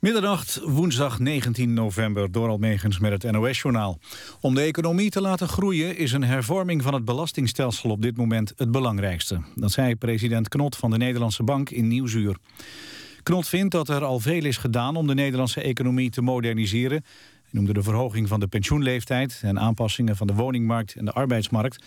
Middernacht, 0.00 0.60
woensdag 0.64 1.18
19 1.18 1.72
november, 1.72 2.32
door 2.32 2.48
Almegens 2.48 2.98
met 2.98 3.22
het 3.22 3.32
NOS-journaal. 3.32 3.98
Om 4.40 4.54
de 4.54 4.60
economie 4.60 5.10
te 5.10 5.20
laten 5.20 5.48
groeien 5.48 5.96
is 5.96 6.12
een 6.12 6.24
hervorming 6.24 6.82
van 6.82 6.94
het 6.94 7.04
belastingstelsel 7.04 7.90
op 7.90 8.02
dit 8.02 8.16
moment 8.16 8.52
het 8.56 8.70
belangrijkste. 8.70 9.40
Dat 9.54 9.70
zei 9.70 9.96
president 9.96 10.48
Knot 10.48 10.76
van 10.76 10.90
de 10.90 10.96
Nederlandse 10.96 11.42
Bank 11.42 11.70
in 11.70 11.88
Nieuwsuur. 11.88 12.36
Knot 13.22 13.48
vindt 13.48 13.72
dat 13.72 13.88
er 13.88 14.04
al 14.04 14.20
veel 14.20 14.44
is 14.44 14.56
gedaan 14.56 14.96
om 14.96 15.06
de 15.06 15.14
Nederlandse 15.14 15.60
economie 15.60 16.10
te 16.10 16.22
moderniseren. 16.22 17.04
Hij 17.04 17.50
noemde 17.50 17.72
de 17.72 17.82
verhoging 17.82 18.28
van 18.28 18.40
de 18.40 18.46
pensioenleeftijd 18.46 19.40
en 19.42 19.60
aanpassingen 19.60 20.16
van 20.16 20.26
de 20.26 20.34
woningmarkt 20.34 20.94
en 20.94 21.04
de 21.04 21.12
arbeidsmarkt. 21.12 21.84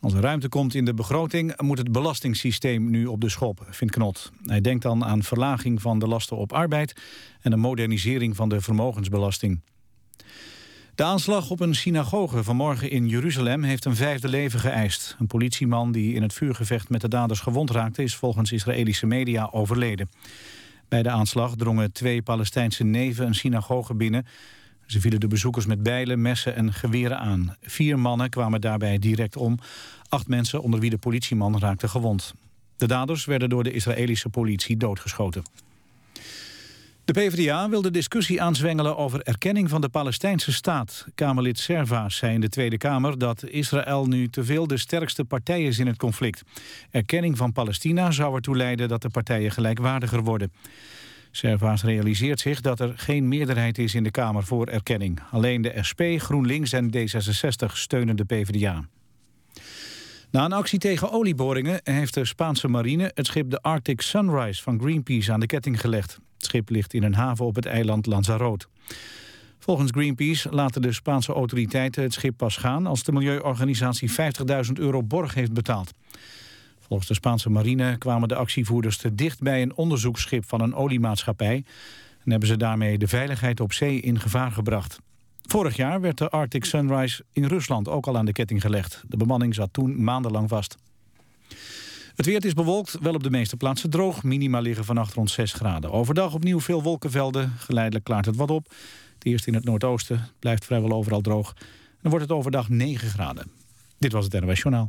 Als 0.00 0.14
er 0.14 0.20
ruimte 0.20 0.48
komt 0.48 0.74
in 0.74 0.84
de 0.84 0.94
begroting 0.94 1.60
moet 1.60 1.78
het 1.78 1.92
belastingssysteem 1.92 2.90
nu 2.90 3.06
op 3.06 3.20
de 3.20 3.28
schop, 3.28 3.66
vindt 3.70 3.94
Knot. 3.94 4.32
Hij 4.42 4.60
denkt 4.60 4.82
dan 4.82 5.04
aan 5.04 5.22
verlaging 5.22 5.82
van 5.82 5.98
de 5.98 6.06
lasten 6.06 6.36
op 6.36 6.52
arbeid 6.52 6.94
en 7.40 7.52
een 7.52 7.60
modernisering 7.60 8.36
van 8.36 8.48
de 8.48 8.60
vermogensbelasting. 8.60 9.60
De 10.94 11.04
aanslag 11.04 11.50
op 11.50 11.60
een 11.60 11.74
synagoge 11.74 12.44
vanmorgen 12.44 12.90
in 12.90 13.08
Jeruzalem 13.08 13.62
heeft 13.62 13.84
een 13.84 13.96
vijfde 13.96 14.28
leven 14.28 14.60
geëist. 14.60 15.16
Een 15.18 15.26
politieman 15.26 15.92
die 15.92 16.14
in 16.14 16.22
het 16.22 16.32
vuurgevecht 16.32 16.88
met 16.88 17.00
de 17.00 17.08
daders 17.08 17.40
gewond 17.40 17.70
raakte... 17.70 18.02
is 18.02 18.16
volgens 18.16 18.52
Israëlische 18.52 19.06
media 19.06 19.48
overleden. 19.52 20.10
Bij 20.88 21.02
de 21.02 21.10
aanslag 21.10 21.56
drongen 21.56 21.92
twee 21.92 22.22
Palestijnse 22.22 22.84
neven 22.84 23.26
een 23.26 23.34
synagoge 23.34 23.94
binnen. 23.94 24.26
Ze 24.88 25.00
vielen 25.00 25.20
de 25.20 25.26
bezoekers 25.26 25.66
met 25.66 25.82
bijlen, 25.82 26.22
messen 26.22 26.54
en 26.54 26.72
geweren 26.72 27.18
aan. 27.18 27.56
Vier 27.60 27.98
mannen 27.98 28.30
kwamen 28.30 28.60
daarbij 28.60 28.98
direct 28.98 29.36
om. 29.36 29.58
Acht 30.08 30.28
mensen, 30.28 30.62
onder 30.62 30.80
wie 30.80 30.90
de 30.90 30.98
politieman, 30.98 31.58
raakten 31.58 31.88
gewond. 31.88 32.34
De 32.76 32.86
daders 32.86 33.24
werden 33.24 33.48
door 33.48 33.64
de 33.64 33.72
Israëlische 33.72 34.28
politie 34.28 34.76
doodgeschoten. 34.76 35.42
De 37.04 37.12
PvdA 37.12 37.68
wil 37.68 37.82
de 37.82 37.90
discussie 37.90 38.42
aanzwengelen 38.42 38.96
over 38.96 39.22
erkenning 39.22 39.68
van 39.68 39.80
de 39.80 39.88
Palestijnse 39.88 40.52
staat. 40.52 41.06
Kamerlid 41.14 41.58
Servaas 41.58 42.16
zei 42.16 42.34
in 42.34 42.40
de 42.40 42.48
Tweede 42.48 42.76
Kamer 42.76 43.18
dat 43.18 43.44
Israël 43.48 44.06
nu 44.06 44.28
te 44.28 44.44
veel 44.44 44.66
de 44.66 44.78
sterkste 44.78 45.24
partij 45.24 45.62
is 45.62 45.78
in 45.78 45.86
het 45.86 45.96
conflict. 45.96 46.42
Erkenning 46.90 47.36
van 47.36 47.52
Palestina 47.52 48.10
zou 48.10 48.34
ertoe 48.34 48.56
leiden 48.56 48.88
dat 48.88 49.02
de 49.02 49.08
partijen 49.08 49.50
gelijkwaardiger 49.50 50.22
worden. 50.22 50.52
Servaas 51.30 51.82
realiseert 51.82 52.40
zich 52.40 52.60
dat 52.60 52.80
er 52.80 52.92
geen 52.96 53.28
meerderheid 53.28 53.78
is 53.78 53.94
in 53.94 54.02
de 54.02 54.10
Kamer 54.10 54.44
voor 54.44 54.66
erkenning. 54.66 55.20
Alleen 55.30 55.62
de 55.62 55.72
SP, 55.88 56.00
GroenLinks 56.16 56.72
en 56.72 56.90
D66 56.96 57.72
steunen 57.72 58.16
de 58.16 58.24
PvdA. 58.24 58.84
Na 60.30 60.44
een 60.44 60.52
actie 60.52 60.78
tegen 60.78 61.10
olieboringen 61.10 61.80
heeft 61.84 62.14
de 62.14 62.24
Spaanse 62.24 62.68
marine 62.68 63.10
het 63.14 63.26
schip 63.26 63.50
de 63.50 63.62
Arctic 63.62 64.00
Sunrise 64.00 64.62
van 64.62 64.80
Greenpeace 64.80 65.32
aan 65.32 65.40
de 65.40 65.46
ketting 65.46 65.80
gelegd. 65.80 66.12
Het 66.12 66.44
schip 66.44 66.70
ligt 66.70 66.94
in 66.94 67.02
een 67.02 67.14
haven 67.14 67.44
op 67.44 67.54
het 67.54 67.66
eiland 67.66 68.06
Lanzarote. 68.06 68.66
Volgens 69.58 69.90
Greenpeace 69.90 70.48
laten 70.50 70.82
de 70.82 70.92
Spaanse 70.92 71.32
autoriteiten 71.32 72.02
het 72.02 72.12
schip 72.12 72.36
pas 72.36 72.56
gaan 72.56 72.86
als 72.86 73.02
de 73.02 73.12
milieuorganisatie 73.12 74.10
50.000 74.10 74.72
euro 74.72 75.02
borg 75.02 75.34
heeft 75.34 75.52
betaald. 75.52 75.92
Volgens 76.88 77.08
de 77.08 77.14
Spaanse 77.14 77.50
marine 77.50 77.98
kwamen 77.98 78.28
de 78.28 78.34
actievoerders 78.34 78.96
te 78.96 79.14
dicht 79.14 79.40
bij 79.40 79.62
een 79.62 79.76
onderzoeksschip 79.76 80.48
van 80.48 80.60
een 80.60 80.74
oliemaatschappij 80.74 81.64
en 82.24 82.30
hebben 82.30 82.48
ze 82.48 82.56
daarmee 82.56 82.98
de 82.98 83.08
veiligheid 83.08 83.60
op 83.60 83.72
zee 83.72 84.00
in 84.00 84.20
gevaar 84.20 84.50
gebracht. 84.50 84.98
Vorig 85.42 85.76
jaar 85.76 86.00
werd 86.00 86.18
de 86.18 86.30
Arctic 86.30 86.64
Sunrise 86.64 87.24
in 87.32 87.44
Rusland 87.44 87.88
ook 87.88 88.06
al 88.06 88.16
aan 88.16 88.24
de 88.24 88.32
ketting 88.32 88.60
gelegd. 88.60 89.02
De 89.08 89.16
bemanning 89.16 89.54
zat 89.54 89.72
toen 89.72 90.04
maandenlang 90.04 90.48
vast. 90.48 90.76
Het 92.16 92.26
weer 92.26 92.44
is 92.44 92.54
bewolkt, 92.54 92.98
wel 93.00 93.14
op 93.14 93.22
de 93.22 93.30
meeste 93.30 93.56
plaatsen 93.56 93.90
droog. 93.90 94.22
Minima 94.22 94.60
liggen 94.60 94.84
vannacht 94.84 95.14
rond 95.14 95.30
6 95.30 95.52
graden. 95.52 95.92
Overdag 95.92 96.34
opnieuw 96.34 96.60
veel 96.60 96.82
wolkenvelden. 96.82 97.52
Geleidelijk 97.56 98.04
klaart 98.04 98.26
het 98.26 98.36
wat 98.36 98.50
op. 98.50 98.68
Het 99.14 99.24
eerst 99.24 99.46
in 99.46 99.54
het 99.54 99.64
noordoosten 99.64 100.28
blijft 100.38 100.64
vrijwel 100.64 100.92
overal 100.92 101.20
droog. 101.20 101.54
Dan 102.00 102.10
wordt 102.10 102.28
het 102.28 102.36
overdag 102.36 102.68
9 102.68 103.08
graden. 103.08 103.50
Dit 103.98 104.12
was 104.12 104.24
het 104.24 104.40
NOS 104.40 104.60
Journaal. 104.60 104.88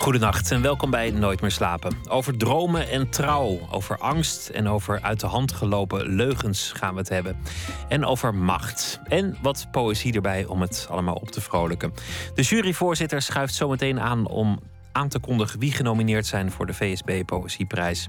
Goedenacht 0.00 0.50
en 0.50 0.62
welkom 0.62 0.90
bij 0.90 1.10
Nooit 1.10 1.40
meer 1.40 1.50
slapen. 1.50 1.96
Over 2.08 2.36
dromen 2.36 2.88
en 2.88 3.10
trouw, 3.10 3.58
over 3.70 3.98
angst 3.98 4.48
en 4.48 4.68
over 4.68 5.02
uit 5.02 5.20
de 5.20 5.26
hand 5.26 5.52
gelopen 5.52 6.08
leugens 6.08 6.72
gaan 6.76 6.92
we 6.92 6.98
het 6.98 7.08
hebben. 7.08 7.36
En 7.88 8.04
over 8.04 8.34
macht. 8.34 9.00
En 9.04 9.36
wat 9.42 9.66
poëzie 9.70 10.12
erbij 10.12 10.44
om 10.44 10.60
het 10.60 10.86
allemaal 10.90 11.14
op 11.14 11.30
te 11.30 11.40
vrolijken. 11.40 11.92
De 12.34 12.42
juryvoorzitter 12.42 13.22
schuift 13.22 13.54
zometeen 13.54 14.00
aan 14.00 14.26
om 14.26 14.60
aan 14.92 15.08
te 15.08 15.18
kondigen 15.18 15.58
wie 15.58 15.72
genomineerd 15.72 16.26
zijn 16.26 16.50
voor 16.50 16.66
de 16.66 16.74
VSB 16.74 17.24
Poëzieprijs. 17.24 18.08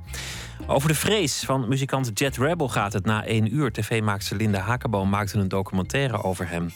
Over 0.68 0.88
de 0.88 0.96
vrees 0.96 1.44
van 1.46 1.68
muzikant 1.68 2.12
Jet 2.14 2.38
Rebel 2.38 2.70
gaat 2.70 2.94
het 2.94 3.06
na 3.06 3.26
één 3.26 3.56
uur. 3.56 3.72
TV-maakster 3.72 4.38
Linda 4.38 4.60
Hakenboom 4.60 5.10
maakte 5.10 5.38
een 5.38 5.48
documentaire 5.48 6.24
over 6.24 6.50
hem. 6.50 6.72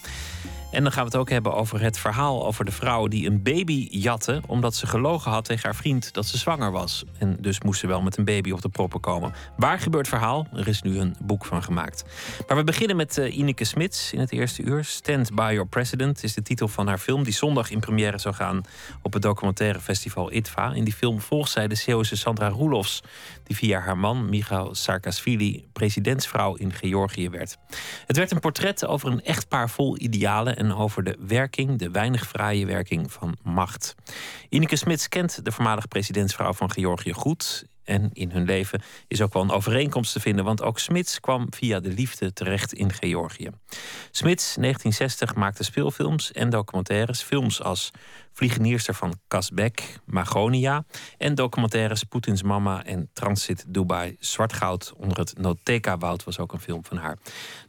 En 0.76 0.84
dan 0.84 0.92
gaan 0.92 1.02
we 1.04 1.10
het 1.10 1.20
ook 1.20 1.30
hebben 1.30 1.54
over 1.54 1.82
het 1.82 1.98
verhaal 1.98 2.46
over 2.46 2.66
de 2.66 2.72
vrouw 2.72 3.08
die 3.08 3.28
een 3.28 3.44
baby 3.44 3.88
jatte. 3.92 4.42
omdat 4.48 4.76
ze 4.76 4.88
gelogen 4.88 5.32
had 5.32 5.46
tegen 5.46 5.64
haar 5.64 5.76
vriend 5.76 6.14
dat 6.14 6.26
ze 6.26 6.38
zwanger 6.38 6.72
was. 6.72 7.04
En 7.18 7.38
dus 7.40 7.62
moest 7.62 7.80
ze 7.80 7.88
wel 7.88 8.02
met 8.02 8.18
een 8.18 8.26
baby 8.26 8.52
op 8.52 8.62
de 8.62 8.70
proppen 8.70 9.00
komen. 9.00 9.34
Waar 9.58 9.80
gebeurt 9.80 10.08
verhaal? 10.08 10.48
Er 10.54 10.68
is 10.68 10.82
nu 10.82 11.00
een 11.00 11.16
boek 11.24 11.46
van 11.46 11.64
gemaakt. 11.64 12.06
Maar 12.48 12.58
we 12.58 12.64
beginnen 12.64 12.96
met 12.96 13.18
uh, 13.18 13.38
Ineke 13.38 13.64
Smits 13.64 14.14
in 14.14 14.20
het 14.20 14.32
eerste 14.32 14.62
uur. 14.62 14.84
Stand 14.84 15.36
by 15.36 15.50
Your 15.52 15.68
President 15.68 16.24
is 16.24 16.34
de 16.34 16.42
titel 16.42 16.68
van 16.68 16.88
haar 16.88 16.98
film. 16.98 17.24
die 17.24 17.34
zondag 17.34 17.70
in 17.72 17.80
première 17.80 18.18
zou 18.18 18.36
gaan 18.36 18.62
op 19.02 19.14
het 19.14 19.22
documentaire 19.22 19.80
festival 19.80 20.34
ITVA. 20.34 20.74
In 20.74 20.84
die 20.84 20.94
film 20.94 21.22
volgt 21.22 21.52
zij 21.52 21.68
de 21.68 21.76
Zeeuwse 21.76 22.16
Sandra 22.16 22.50
Roelofs. 22.50 23.02
Die 23.46 23.56
via 23.56 23.80
haar 23.80 23.98
man 23.98 24.30
Michael 24.30 24.76
Saakashvili 24.76 25.68
presidentsvrouw 25.74 26.56
in 26.56 26.74
Georgië 26.74 27.30
werd. 27.30 27.58
Het 28.06 28.18
werd 28.18 28.32
een 28.32 28.40
portret 28.40 28.86
over 28.86 29.12
een 29.12 29.24
echtpaar 29.24 29.70
vol 29.70 30.00
idealen 30.00 30.72
over 30.76 31.04
de 31.04 31.18
werking, 31.20 31.80
de 31.80 31.92
weinig 31.92 32.28
fraaie 32.28 32.66
werking 32.66 33.12
van 33.12 33.38
macht. 33.44 33.96
Ineke 34.50 34.76
Smits 34.76 35.08
kent 35.08 35.46
de 35.46 35.52
voormalige 35.52 35.88
presidentsvrouw 35.88 36.54
van 36.54 36.72
Georgië 36.72 37.14
goed. 37.14 37.66
En 37.86 38.10
in 38.14 38.32
hun 38.32 38.46
leven 38.46 38.82
is 39.08 39.22
ook 39.22 39.34
wel 39.34 39.44
een 39.44 39.52
overeenkomst 39.52 40.14
te 40.14 40.20
vinden, 40.20 40.46
want 40.46 40.62
ook 40.62 40.80
Smits 40.80 41.20
kwam 41.20 41.48
via 41.50 41.80
de 41.80 41.90
liefde 41.90 42.34
terecht 42.34 42.74
in 42.74 42.94
Georgië. 42.94 43.50
Smits, 44.12 44.56
1960, 44.56 45.36
maakte 45.36 45.64
speelfilms 45.64 46.32
en 46.32 46.50
documentaires. 46.50 47.22
Films 47.22 47.62
als 47.62 47.92
Vliegenierster 48.36 48.94
van 48.94 49.20
Kasbek, 49.28 50.00
Magonia 50.06 50.86
en 51.18 51.36
documentaires 51.36 52.04
Poetins 52.04 52.44
Mama 52.44 52.84
en 52.84 53.10
Transit 53.14 53.66
Dubai. 53.68 54.16
Zwart 54.20 54.54
goud 54.54 54.94
onder 54.98 55.18
het 55.18 55.38
Noteka-woud 55.38 56.24
was 56.24 56.40
ook 56.40 56.54
een 56.54 56.60
film 56.60 56.86
van 56.86 56.98
haar. 56.98 57.18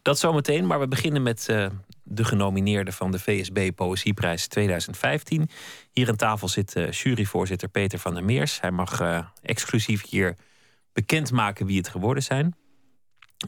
Dat 0.02 0.18
zometeen, 0.18 0.66
maar 0.66 0.80
we 0.80 0.88
beginnen 0.88 1.22
met 1.22 1.46
uh, 1.50 1.66
de 2.02 2.24
genomineerde 2.24 2.92
van 2.92 3.10
de 3.10 3.18
VSB 3.18 3.70
Poëzieprijs 3.74 4.46
2015. 4.46 5.48
Hier 5.90 6.08
aan 6.08 6.16
tafel 6.16 6.48
zit 6.48 6.76
uh, 6.76 6.90
juryvoorzitter 6.90 7.68
Peter 7.68 7.98
van 7.98 8.14
der 8.14 8.24
Meers. 8.24 8.60
Hij 8.60 8.70
mag 8.70 9.00
uh, 9.00 9.18
exclusief 9.42 10.08
hier 10.08 10.36
bekendmaken 10.92 11.66
wie 11.66 11.76
het 11.76 11.88
geworden 11.88 12.22
zijn. 12.22 12.56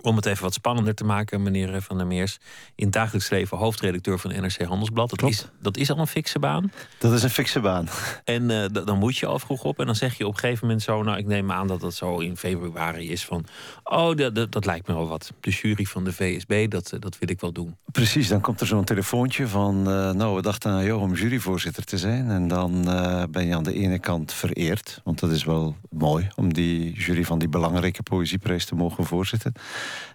Om 0.03 0.17
het 0.17 0.27
even 0.27 0.43
wat 0.43 0.55
spannender 0.55 0.95
te 0.95 1.05
maken, 1.05 1.43
meneer 1.43 1.83
Van 1.83 1.97
der 1.97 2.07
Meers. 2.07 2.39
In 2.75 2.85
het 2.85 2.93
dagelijks 2.93 3.31
leven 3.31 3.57
hoofdredacteur 3.57 4.19
van 4.19 4.31
NRC 4.31 4.63
Handelsblad. 4.63 5.11
Dat 5.11 5.31
is, 5.31 5.47
dat 5.61 5.77
is 5.77 5.91
al 5.91 5.99
een 5.99 6.07
fikse 6.07 6.39
baan. 6.39 6.73
Dat 6.99 7.13
is 7.13 7.23
een 7.23 7.31
fikse 7.31 7.61
baan. 7.61 7.89
En 8.25 8.51
uh, 8.51 8.65
dan 8.85 8.99
moet 8.99 9.17
je 9.17 9.27
al 9.27 9.39
vroeg 9.39 9.65
op. 9.65 9.79
En 9.79 9.87
dan 9.87 9.95
zeg 9.95 10.19
je 10.19 10.27
op 10.27 10.33
een 10.33 10.39
gegeven 10.39 10.67
moment 10.67 10.83
zo... 10.83 11.03
nou, 11.03 11.19
ik 11.19 11.27
neem 11.27 11.53
aan 11.53 11.67
dat 11.67 11.81
dat 11.81 11.95
zo 11.95 12.19
in 12.19 12.37
februari 12.37 13.11
is 13.11 13.25
van... 13.25 13.45
oh, 13.85 14.17
dat, 14.17 14.35
dat, 14.35 14.53
dat 14.53 14.65
lijkt 14.65 14.89
me 14.89 14.95
wel 14.95 15.09
wat. 15.09 15.33
De 15.41 15.51
jury 15.51 15.85
van 15.85 16.05
de 16.05 16.13
VSB, 16.13 16.71
dat, 16.71 16.93
dat 16.99 17.19
wil 17.19 17.31
ik 17.31 17.41
wel 17.41 17.53
doen. 17.53 17.77
Precies, 17.93 18.29
dan 18.29 18.41
komt 18.41 18.61
er 18.61 18.67
zo'n 18.67 18.85
telefoontje 18.85 19.49
van... 19.49 19.79
Uh, 19.79 20.11
nou, 20.11 20.37
we 20.37 20.43
dachten 20.43 20.71
aan 20.71 20.85
jou 20.85 21.01
om 21.01 21.15
juryvoorzitter 21.15 21.85
te 21.85 21.99
zijn. 21.99 22.31
En 22.31 22.49
dan 22.49 22.85
uh, 22.89 23.23
ben 23.31 23.47
je 23.47 23.55
aan 23.55 23.63
de 23.63 23.75
ene 23.75 23.99
kant 23.99 24.33
vereerd. 24.33 25.01
Want 25.05 25.19
dat 25.19 25.31
is 25.31 25.45
wel 25.45 25.77
mooi 25.91 26.29
om 26.35 26.53
die 26.53 26.93
jury 26.93 27.25
van 27.25 27.39
die 27.39 27.49
belangrijke 27.49 28.03
poëzieprijs 28.03 28.65
te 28.65 28.75
mogen 28.75 29.05
voorzitten. 29.05 29.53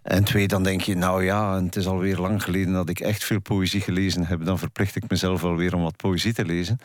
En 0.03 0.23
twee, 0.23 0.47
dan 0.47 0.63
denk 0.63 0.81
je, 0.81 0.95
nou 0.95 1.23
ja, 1.23 1.63
het 1.63 1.75
is 1.75 1.87
alweer 1.87 2.17
lang 2.17 2.43
geleden 2.43 2.73
dat 2.73 2.89
ik 2.89 2.99
echt 2.99 3.23
veel 3.23 3.41
poëzie 3.41 3.81
gelezen 3.81 4.25
heb. 4.25 4.45
Dan 4.45 4.59
verplicht 4.59 4.95
ik 4.95 5.09
mezelf 5.09 5.43
alweer 5.43 5.75
om 5.75 5.81
wat 5.81 5.95
poëzie 5.95 6.33
te 6.33 6.45
lezen. 6.45 6.79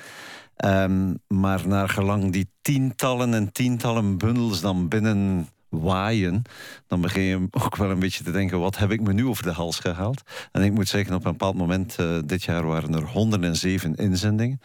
Um, 0.65 1.19
maar 1.29 1.69
naar 1.69 1.89
gelang 1.89 2.33
die 2.33 2.51
tientallen 2.63 3.35
en 3.35 3.53
tientallen 3.53 4.19
bundels 4.19 4.61
dan 4.61 4.89
binnen 4.89 5.49
waaien, 5.69 6.43
dan 6.87 7.01
begin 7.01 7.23
je 7.23 7.49
ook 7.51 7.77
wel 7.77 7.91
een 7.91 7.99
beetje 7.99 8.25
te 8.25 8.31
denken: 8.31 8.59
wat 8.59 8.79
heb 8.79 8.91
ik 8.91 9.01
me 9.01 9.13
nu 9.13 9.27
over 9.27 9.43
de 9.43 9.53
hals 9.53 9.79
gehaald? 9.79 10.23
En 10.53 10.63
ik 10.63 10.73
moet 10.73 10.89
zeggen, 10.89 11.15
op 11.15 11.25
een 11.25 11.31
bepaald 11.31 11.57
moment, 11.57 11.97
uh, 12.01 12.19
dit 12.25 12.43
jaar 12.43 12.67
waren 12.67 12.95
er 12.95 13.03
107 13.03 13.95
inzendingen. 13.95 14.61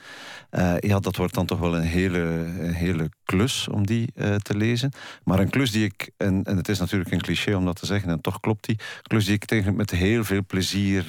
Uh, 0.52 0.80
ja, 0.80 1.00
dat 1.00 1.16
wordt 1.16 1.34
dan 1.34 1.46
toch 1.46 1.60
wel 1.60 1.76
een 1.76 1.82
hele, 1.82 2.20
een 2.60 2.74
hele 2.74 3.10
klus 3.24 3.68
om 3.68 3.86
die 3.86 4.12
uh, 4.16 4.36
te 4.36 4.58
lezen. 4.58 4.92
Maar 5.24 5.40
een 5.40 5.50
klus 5.50 5.72
die 5.72 5.86
ik, 5.86 6.12
en, 6.18 6.44
en 6.44 6.58
het 6.58 6.70
is 6.70 6.80
natuurlijk 6.80 7.12
een 7.12 7.22
cliché 7.22 7.56
om 7.56 7.66
dat 7.66 7.80
te 7.80 7.86
zeggen, 7.86 8.10
en 8.10 8.22
toch 8.22 8.40
klopt 8.40 8.66
die, 8.66 8.80
klus 9.02 9.26
die 9.26 9.34
ik 9.34 9.46
tegen 9.46 9.76
met 9.76 9.92
heel 9.92 10.24
veel 10.24 10.46
plezier 10.46 11.04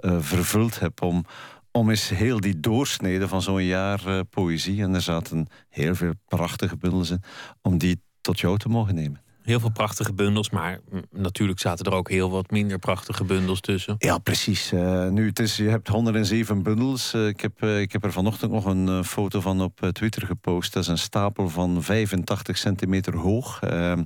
vervuld 0.00 0.80
heb 0.80 1.02
om 1.02 1.24
om 1.72 1.90
eens 1.90 2.08
heel 2.08 2.40
die 2.40 2.60
doorsnede 2.60 3.28
van 3.28 3.42
zo'n 3.42 3.64
jaar 3.64 4.24
poëzie... 4.24 4.82
en 4.82 4.94
er 4.94 5.02
zaten 5.02 5.46
heel 5.68 5.94
veel 5.94 6.12
prachtige 6.28 6.76
bundels 6.76 7.10
in... 7.10 7.22
om 7.62 7.78
die 7.78 8.00
tot 8.28 8.40
jou 8.40 8.58
te 8.58 8.68
mogen 8.68 8.94
nemen. 8.94 9.20
Heel 9.42 9.60
veel 9.60 9.70
prachtige 9.70 10.12
bundels, 10.12 10.50
maar 10.50 10.80
natuurlijk 11.10 11.60
zaten 11.60 11.86
er 11.86 11.92
ook 11.92 12.08
heel 12.08 12.30
wat 12.30 12.50
minder 12.50 12.78
prachtige 12.78 13.24
bundels 13.24 13.60
tussen. 13.60 13.94
Ja, 13.98 14.18
precies. 14.18 14.72
Uh, 14.72 15.08
nu, 15.08 15.26
het 15.26 15.38
is, 15.38 15.56
je 15.56 15.68
hebt 15.68 15.88
107 15.88 16.62
bundels. 16.62 17.14
Uh, 17.14 17.26
ik, 17.26 17.40
heb, 17.40 17.62
uh, 17.62 17.80
ik 17.80 17.92
heb 17.92 18.04
er 18.04 18.12
vanochtend 18.12 18.52
nog 18.52 18.64
een 18.64 19.04
foto 19.04 19.40
van 19.40 19.60
op 19.60 19.88
Twitter 19.92 20.26
gepost. 20.26 20.72
Dat 20.72 20.82
is 20.82 20.88
een 20.88 20.98
stapel 20.98 21.48
van 21.48 21.82
85 21.82 22.58
centimeter 22.58 23.16
hoog. 23.16 23.60
Ehm, 23.62 24.02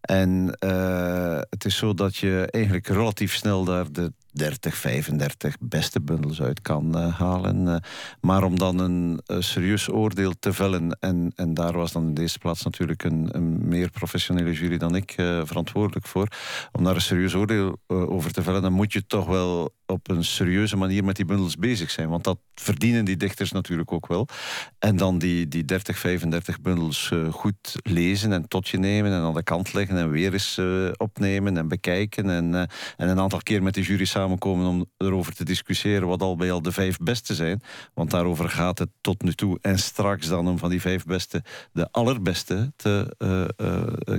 en 0.00 0.56
het 1.50 1.64
is 1.64 1.76
zo 1.76 1.94
dat 1.94 2.16
je 2.16 2.48
eigenlijk 2.50 2.86
relatief 2.86 3.34
snel 3.34 3.64
daar 3.64 3.92
de 3.92 4.12
30, 4.34 4.76
35 4.76 5.56
beste 5.60 6.00
bundels 6.00 6.42
uit 6.42 6.60
kan 6.60 6.98
uh, 6.98 7.18
halen. 7.18 7.66
Uh, 7.66 7.76
maar 8.20 8.42
om 8.42 8.58
dan 8.58 8.78
een 8.78 9.20
uh, 9.26 9.40
serieus 9.40 9.90
oordeel 9.90 10.32
te 10.38 10.52
vellen, 10.52 10.96
en, 11.00 11.32
en 11.36 11.54
daar 11.54 11.72
was 11.72 11.92
dan 11.92 12.06
in 12.06 12.14
deze 12.14 12.38
plaats 12.38 12.62
natuurlijk 12.62 13.04
een, 13.04 13.28
een 13.32 13.68
meer 13.68 13.90
professionele 13.90 14.52
jury 14.52 14.78
dan 14.78 14.94
ik 14.94 15.12
verantwoordelijk 15.44 16.06
voor, 16.06 16.28
om 16.72 16.84
daar 16.84 16.94
een 16.94 17.00
serieus 17.00 17.34
oordeel 17.34 17.78
over 17.86 18.32
te 18.32 18.42
vellen, 18.42 18.62
dan 18.62 18.72
moet 18.72 18.92
je 18.92 19.06
toch 19.06 19.26
wel 19.26 19.74
op 19.86 20.10
een 20.10 20.24
serieuze 20.24 20.76
manier 20.76 21.04
met 21.04 21.16
die 21.16 21.24
bundels 21.24 21.56
bezig 21.56 21.90
zijn. 21.90 22.08
Want 22.08 22.24
dat 22.24 22.38
verdienen 22.54 23.04
die 23.04 23.16
dichters 23.16 23.52
natuurlijk 23.52 23.92
ook 23.92 24.06
wel. 24.06 24.28
En 24.78 24.96
dan 24.96 25.18
die, 25.18 25.48
die 25.48 25.64
30, 25.64 25.98
35 25.98 26.60
bundels 26.60 27.10
goed 27.30 27.76
lezen 27.82 28.32
en 28.32 28.48
tot 28.48 28.68
je 28.68 28.78
nemen 28.78 29.12
en 29.12 29.20
aan 29.20 29.34
de 29.34 29.42
kant 29.42 29.72
leggen 29.72 29.96
en 29.96 30.10
weer 30.10 30.32
eens 30.32 30.60
opnemen 30.96 31.56
en 31.56 31.68
bekijken 31.68 32.30
en, 32.30 32.54
en 32.96 33.08
een 33.08 33.20
aantal 33.20 33.42
keer 33.42 33.62
met 33.62 33.74
de 33.74 33.82
jury 33.82 34.04
samen 34.04 34.22
samenkomen 34.24 34.66
om 34.66 34.86
erover 34.96 35.34
te 35.34 35.44
discussiëren 35.44 36.08
wat 36.08 36.22
al 36.22 36.36
bij 36.36 36.52
al 36.52 36.62
de 36.62 36.72
vijf 36.72 36.98
beste 36.98 37.34
zijn. 37.34 37.62
Want 37.94 38.10
daarover 38.10 38.48
gaat 38.48 38.78
het 38.78 38.90
tot 39.00 39.22
nu 39.22 39.32
toe. 39.32 39.58
En 39.60 39.78
straks 39.78 40.28
dan 40.28 40.48
om 40.48 40.58
van 40.58 40.70
die 40.70 40.80
vijf 40.80 41.04
beste 41.04 41.42
de 41.72 41.88
allerbeste 41.90 42.72
te 42.76 43.14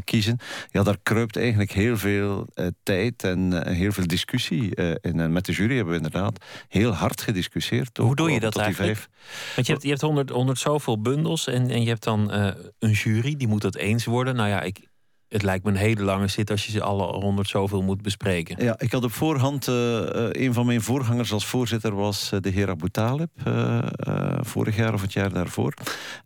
kiezen. 0.03 0.37
Ja, 0.71 0.83
daar 0.83 0.97
kruipt 1.03 1.37
eigenlijk 1.37 1.71
heel 1.71 1.97
veel 1.97 2.47
tijd 2.83 3.23
en 3.23 3.67
heel 3.67 3.91
veel 3.91 4.07
discussie 4.07 4.75
in. 5.01 5.19
En 5.19 5.31
met 5.31 5.45
de 5.45 5.53
jury 5.55 5.75
hebben 5.75 5.93
we 5.93 5.99
inderdaad 6.03 6.45
heel 6.67 6.91
hard 6.91 7.21
gediscussieerd. 7.21 7.97
Hoe 7.97 8.15
doe 8.15 8.31
je 8.31 8.39
dat 8.39 8.57
eigenlijk? 8.57 8.97
Vijf... 8.97 9.09
Want 9.55 9.67
je 9.67 9.73
hebt, 9.73 9.83
je 9.83 9.89
hebt 9.89 10.01
100, 10.01 10.29
100 10.29 10.59
zoveel 10.59 11.01
bundels 11.01 11.47
en, 11.47 11.69
en 11.69 11.81
je 11.81 11.87
hebt 11.87 12.03
dan 12.03 12.31
een 12.79 12.91
jury, 12.91 13.35
die 13.35 13.47
moet 13.47 13.63
het 13.63 13.75
eens 13.75 14.05
worden. 14.05 14.35
Nou 14.35 14.49
ja, 14.49 14.61
ik, 14.61 14.87
het 15.35 15.43
lijkt 15.43 15.63
me 15.63 15.71
een 15.71 15.77
hele 15.77 16.03
lange 16.03 16.27
zit 16.27 16.51
als 16.51 16.65
je 16.65 16.71
ze 16.71 16.81
alle 16.81 17.03
honderd 17.03 17.47
zoveel 17.47 17.81
moet 17.81 18.01
bespreken. 18.01 18.63
Ja, 18.63 18.75
ik 18.79 18.91
had 18.91 19.03
op 19.03 19.11
voorhand, 19.11 19.67
uh, 19.67 19.75
een 20.31 20.53
van 20.53 20.65
mijn 20.65 20.81
voorgangers 20.81 21.31
als 21.31 21.45
voorzitter 21.45 21.95
was 21.95 22.31
de 22.41 22.49
heer 22.49 22.69
Abu 22.69 22.89
Talib, 22.89 23.29
vorig 24.39 24.75
jaar 24.75 24.93
of 24.93 25.01
het 25.01 25.13
jaar 25.13 25.33
daarvoor. 25.33 25.73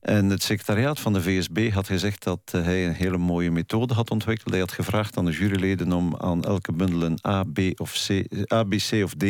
En 0.01 0.29
het 0.29 0.43
secretariaat 0.43 0.99
van 0.99 1.13
de 1.13 1.21
VSB 1.21 1.71
had 1.71 1.87
gezegd 1.87 2.23
dat 2.23 2.39
hij 2.51 2.87
een 2.87 2.93
hele 2.93 3.17
mooie 3.17 3.51
methode 3.51 3.93
had 3.93 4.11
ontwikkeld. 4.11 4.49
Hij 4.49 4.59
had 4.59 4.71
gevraagd 4.71 5.17
aan 5.17 5.25
de 5.25 5.31
juryleden 5.31 5.91
om 5.91 6.15
aan 6.17 6.43
elke 6.43 6.73
bundel 6.73 7.03
een 7.03 7.19
A, 7.27 7.43
B, 7.43 7.59
of 7.75 8.07
C, 8.07 8.09
A, 8.53 8.63
B, 8.63 8.75
C 8.75 9.03
of 9.03 9.13
D 9.13 9.23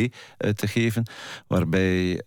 te 0.54 0.66
geven, 0.66 1.10
waarbij 1.46 2.20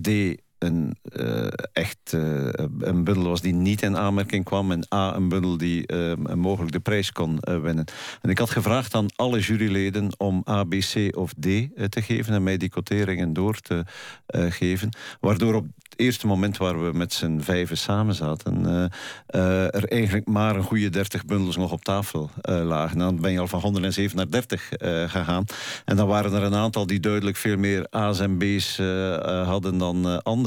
D 0.00 0.08
een, 0.58 0.96
uh, 1.12 1.46
echt 1.72 2.12
uh, 2.14 2.48
een 2.78 3.04
bundel 3.04 3.28
was 3.28 3.40
die 3.40 3.52
niet 3.52 3.82
in 3.82 3.96
aanmerking 3.96 4.44
kwam. 4.44 4.72
En 4.72 4.86
A, 4.94 5.14
een 5.14 5.28
bundel 5.28 5.56
die 5.56 5.92
uh, 5.92 6.34
mogelijk 6.34 6.72
de 6.72 6.80
prijs 6.80 7.12
kon 7.12 7.38
winnen. 7.40 7.84
En 8.22 8.30
ik 8.30 8.38
had 8.38 8.50
gevraagd 8.50 8.94
aan 8.94 9.06
alle 9.16 9.40
juryleden 9.40 10.10
om 10.16 10.44
A, 10.48 10.64
B, 10.64 10.74
C 10.74 11.16
of 11.16 11.32
D 11.32 11.42
te 11.88 12.02
geven. 12.02 12.34
En 12.34 12.42
mij 12.42 12.56
die 12.56 12.68
quoteringen 12.68 13.32
door 13.32 13.60
te 13.60 13.84
geven. 14.26 14.88
Waardoor 15.20 15.54
op 15.54 15.66
eerste 15.96 16.26
moment 16.26 16.56
waar 16.56 16.84
we 16.84 16.98
met 16.98 17.12
z'n 17.12 17.40
vijven 17.40 17.78
samen 17.78 18.14
zaten, 18.14 18.90
er 19.26 19.88
eigenlijk 19.88 20.26
maar 20.26 20.56
een 20.56 20.62
goede 20.62 20.90
30 20.90 21.24
bundels 21.24 21.56
nog 21.56 21.72
op 21.72 21.84
tafel 21.84 22.30
lagen. 22.42 22.98
Dan 22.98 23.20
ben 23.20 23.32
je 23.32 23.40
al 23.40 23.48
van 23.48 23.60
107 23.60 24.16
naar 24.16 24.30
30 24.30 24.68
gegaan. 25.06 25.44
En 25.84 25.96
dan 25.96 26.08
waren 26.08 26.32
er 26.32 26.42
een 26.42 26.54
aantal 26.54 26.86
die 26.86 27.00
duidelijk 27.00 27.36
veel 27.36 27.56
meer 27.56 27.86
A's 27.90 28.20
en 28.20 28.38
B's 28.38 28.76
hadden 29.44 29.78
dan 29.78 30.22
anderen. 30.22 30.45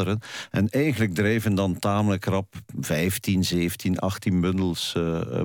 En 0.51 0.69
eigenlijk 0.69 1.13
drijven 1.13 1.55
dan 1.55 1.79
tamelijk 1.79 2.25
rap 2.25 2.53
15, 2.79 3.43
17, 3.43 3.99
18 3.99 4.41
bundels 4.41 4.95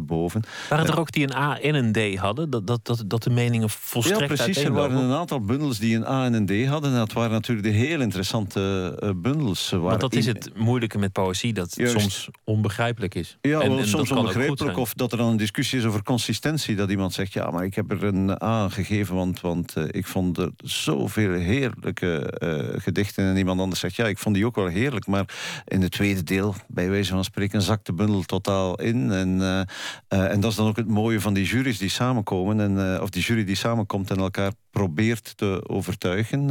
boven. 0.03 0.43
Waren 0.69 0.87
er 0.87 0.99
ook 0.99 1.13
die 1.13 1.25
een 1.25 1.37
A 1.37 1.61
en 1.61 1.75
een 1.75 1.93
D 1.93 2.19
hadden? 2.19 2.51
Dat, 2.51 2.67
dat, 2.67 2.87
dat, 2.87 3.05
dat 3.07 3.23
de 3.23 3.31
meningen 3.31 3.71
volstrekt 3.71 4.21
Ja, 4.21 4.27
precies. 4.27 4.65
Er 4.65 4.73
waren 4.73 4.97
een 4.97 5.13
aantal 5.13 5.41
bundels 5.41 5.79
die 5.79 5.97
een 5.97 6.07
A 6.07 6.25
en 6.25 6.33
een 6.33 6.47
D 6.47 6.67
hadden. 6.67 6.91
En 6.91 6.97
dat 6.97 7.13
waren 7.13 7.33
natuurlijk 7.33 7.67
de 7.67 7.73
heel 7.73 8.01
interessante 8.01 9.13
bundels. 9.17 9.71
Want 9.71 10.01
dat 10.01 10.15
is 10.15 10.27
het 10.27 10.51
moeilijke 10.55 10.99
met 10.99 11.13
poëzie, 11.13 11.53
dat 11.53 11.75
het 11.75 11.91
soms 11.91 12.29
onbegrijpelijk 12.45 13.15
is. 13.15 13.39
Ja, 13.41 13.61
en, 13.61 13.79
en 13.79 13.89
soms 13.89 14.11
onbegrijpelijk. 14.11 14.77
Of 14.77 14.95
dat 14.95 15.13
er 15.13 15.19
dan 15.19 15.31
een 15.31 15.37
discussie 15.37 15.79
is 15.79 15.85
over 15.85 16.03
consistentie. 16.03 16.77
Dat 16.77 16.91
iemand 16.91 17.13
zegt, 17.13 17.33
ja, 17.33 17.51
maar 17.51 17.65
ik 17.65 17.75
heb 17.75 17.91
er 17.91 18.05
een 18.05 18.43
A 18.43 18.69
gegeven... 18.69 19.15
want, 19.15 19.41
want 19.41 19.77
uh, 19.77 19.85
ik 19.91 20.07
vond 20.07 20.39
er 20.39 20.51
zoveel 20.57 21.33
heerlijke 21.33 22.35
uh, 22.39 22.81
gedichten. 22.81 23.25
En 23.25 23.37
iemand 23.37 23.61
anders 23.61 23.81
zegt, 23.81 23.95
ja, 23.95 24.07
ik 24.07 24.19
vond 24.19 24.35
die 24.35 24.44
ook 24.45 24.55
wel 24.55 24.67
heerlijk. 24.67 25.07
Maar 25.07 25.35
in 25.65 25.83
het 25.83 25.93
tweede 25.93 26.23
deel, 26.23 26.55
bij 26.69 26.91
wijze 26.91 27.13
van 27.13 27.25
spreken... 27.25 27.63
zakt 27.63 27.87
de 27.87 27.93
bundel 27.93 28.23
totaal 28.23 28.81
in. 28.81 29.11
En, 29.11 29.39
uh, 29.39 30.31
en 30.33 30.41
dat 30.41 30.51
is 30.51 30.57
dan 30.57 30.67
ook 30.67 30.77
het 30.77 30.89
mooie 30.89 31.21
van 31.21 31.35
die 31.35 31.45
juries 31.45 31.79
die 31.79 31.89
samenkomen. 31.89 32.61
En, 32.61 33.03
of 33.03 33.11
die 33.11 33.23
jury 33.23 33.45
die 33.45 33.57
samenkomt 33.57 34.11
en 34.11 34.17
elkaar 34.17 34.53
probeert 34.71 35.37
te 35.37 35.65
overtuigen. 35.67 36.51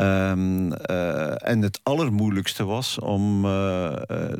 Um, 0.00 0.72
en 0.72 1.62
het 1.62 1.80
allermoeilijkste 1.82 2.64
was 2.64 2.98
om. 2.98 3.42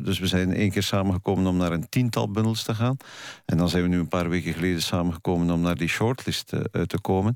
Dus 0.03 0.19
we 0.19 0.27
zijn 0.27 0.53
één 0.53 0.71
keer 0.71 0.83
samengekomen 0.83 1.47
om 1.47 1.57
naar 1.57 1.71
een 1.71 1.89
tiental 1.89 2.31
bundels 2.31 2.63
te 2.63 2.75
gaan. 2.75 2.97
En 3.45 3.57
dan 3.57 3.69
zijn 3.69 3.83
we 3.83 3.89
nu 3.89 3.99
een 3.99 4.07
paar 4.07 4.29
weken 4.29 4.53
geleden 4.53 4.81
samengekomen 4.81 5.49
om 5.49 5.61
naar 5.61 5.75
die 5.75 5.87
shortlist 5.87 6.47
te 6.71 6.99
komen. 7.01 7.35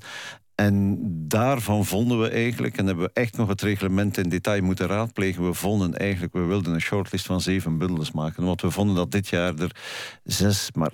En 0.54 0.98
daarvan 1.28 1.84
vonden 1.84 2.20
we 2.20 2.28
eigenlijk, 2.28 2.76
en 2.76 2.86
hebben 2.86 3.04
we 3.04 3.10
echt 3.12 3.36
nog 3.36 3.48
het 3.48 3.62
reglement 3.62 4.16
in 4.16 4.28
detail 4.28 4.62
moeten 4.62 4.86
raadplegen. 4.86 5.46
We 5.46 5.54
vonden 5.54 5.96
eigenlijk, 5.96 6.32
we 6.32 6.40
wilden 6.40 6.74
een 6.74 6.80
shortlist 6.80 7.26
van 7.26 7.40
zeven 7.40 7.78
bundels 7.78 8.12
maken. 8.12 8.44
Want 8.44 8.60
we 8.60 8.70
vonden 8.70 8.96
dat 8.96 9.10
dit 9.10 9.28
jaar 9.28 9.54
er 9.58 9.76
zes, 10.24 10.70
maar 10.72 10.92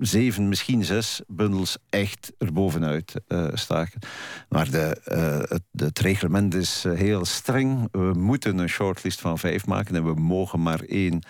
zeven, 0.00 0.48
misschien 0.48 0.84
zes 0.84 1.20
bundels 1.26 1.78
echt 1.90 2.32
erbovenuit 2.38 3.14
uh, 3.28 3.46
staken. 3.52 4.00
Maar 4.48 4.70
de, 4.70 5.00
uh, 5.12 5.38
het, 5.38 5.62
het, 5.72 5.98
reglement 5.98 6.54
is 6.54 6.84
eh, 6.84 6.92
heel 6.92 7.24
streng. 7.24 7.88
We 7.90 8.12
moeten 8.16 8.58
een 8.58 8.68
shortlist 8.68 9.20
van 9.20 9.38
vijf 9.38 9.66
maken 9.66 9.96
en 9.96 10.04
we 10.04 10.14
mogen 10.14 10.62
maar 10.62 10.80
één 10.80 11.22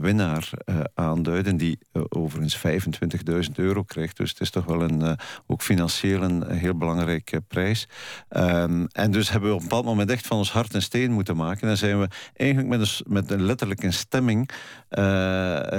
winnaar 0.00 0.50
aanduiden, 0.94 1.56
die 1.56 1.78
overigens 2.08 2.58
25.000 2.58 3.54
euro 3.54 3.82
krijgt. 3.82 4.16
Dus 4.16 4.30
het 4.30 4.40
is 4.40 4.50
toch 4.50 4.64
wel 4.64 4.82
een, 4.82 5.18
ook 5.46 5.62
financieel 5.62 6.22
een 6.22 6.50
heel 6.50 6.76
belangrijke 6.76 7.40
prijs. 7.40 7.88
Um, 8.30 8.86
en 8.86 9.10
dus 9.10 9.30
hebben 9.30 9.48
we 9.48 9.54
op 9.54 9.60
een 9.62 9.68
bepaald 9.68 9.84
moment 9.84 10.10
echt 10.10 10.26
van 10.26 10.36
ons 10.36 10.52
hart 10.52 10.74
en 10.74 10.82
steen 10.82 11.12
moeten 11.12 11.36
maken. 11.36 11.68
En 11.68 11.76
zijn 11.76 12.00
we 12.00 12.08
eigenlijk 12.36 12.68
met 12.68 12.80
een, 12.80 13.12
met 13.12 13.30
een 13.30 13.42
letterlijke 13.42 13.90
stemming, 13.90 14.50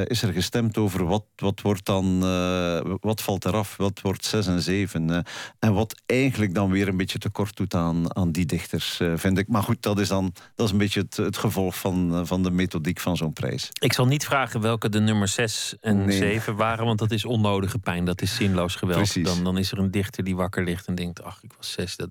is 0.07 0.21
er 0.21 0.33
gestemd 0.33 0.77
over 0.77 1.05
wat, 1.05 1.25
wat 1.35 1.61
wordt 1.61 1.80
dan, 1.85 2.21
uh, 2.23 2.81
wat 3.01 3.21
valt 3.21 3.45
eraf? 3.45 3.77
Wat 3.77 4.01
wordt 4.01 4.25
6 4.25 4.47
en 4.47 4.61
7? 4.61 5.09
Uh, 5.09 5.19
en 5.59 5.73
wat 5.73 6.01
eigenlijk 6.05 6.53
dan 6.53 6.71
weer 6.71 6.87
een 6.87 6.97
beetje 6.97 7.19
tekort 7.19 7.55
doet 7.55 7.73
aan, 7.73 8.15
aan 8.15 8.31
die 8.31 8.45
dichters, 8.45 8.99
uh, 8.99 9.13
vind 9.15 9.37
ik. 9.37 9.47
Maar 9.47 9.63
goed, 9.63 9.81
dat 9.81 9.99
is 9.99 10.07
dan 10.07 10.33
dat 10.55 10.65
is 10.65 10.71
een 10.71 10.77
beetje 10.77 11.01
het, 11.01 11.17
het 11.17 11.37
gevolg 11.37 11.77
van, 11.77 12.27
van 12.27 12.43
de 12.43 12.51
methodiek 12.51 12.99
van 12.99 13.17
zo'n 13.17 13.33
prijs. 13.33 13.69
Ik 13.79 13.93
zal 13.93 14.05
niet 14.05 14.25
vragen 14.25 14.61
welke 14.61 14.89
de 14.89 14.99
nummer 14.99 15.27
6 15.27 15.75
en 15.79 16.05
nee. 16.05 16.17
7 16.17 16.55
waren, 16.55 16.85
want 16.85 16.99
dat 16.99 17.11
is 17.11 17.25
onnodige 17.25 17.79
pijn. 17.79 18.05
Dat 18.05 18.21
is 18.21 18.35
zinloos 18.35 18.75
geweld. 18.75 19.23
Dan, 19.23 19.43
dan 19.43 19.57
is 19.57 19.71
er 19.71 19.77
een 19.77 19.91
dichter 19.91 20.23
die 20.23 20.35
wakker 20.35 20.63
ligt 20.63 20.87
en 20.87 20.95
denkt: 20.95 21.23
ach, 21.23 21.43
ik 21.43 21.53
was 21.57 21.71
6. 21.71 21.95
Dat, 21.95 22.09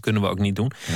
kunnen, 0.00 0.22
we 0.22 0.28
ook 0.28 0.38
niet 0.38 0.56
doen. 0.56 0.72
Ja. 0.86 0.94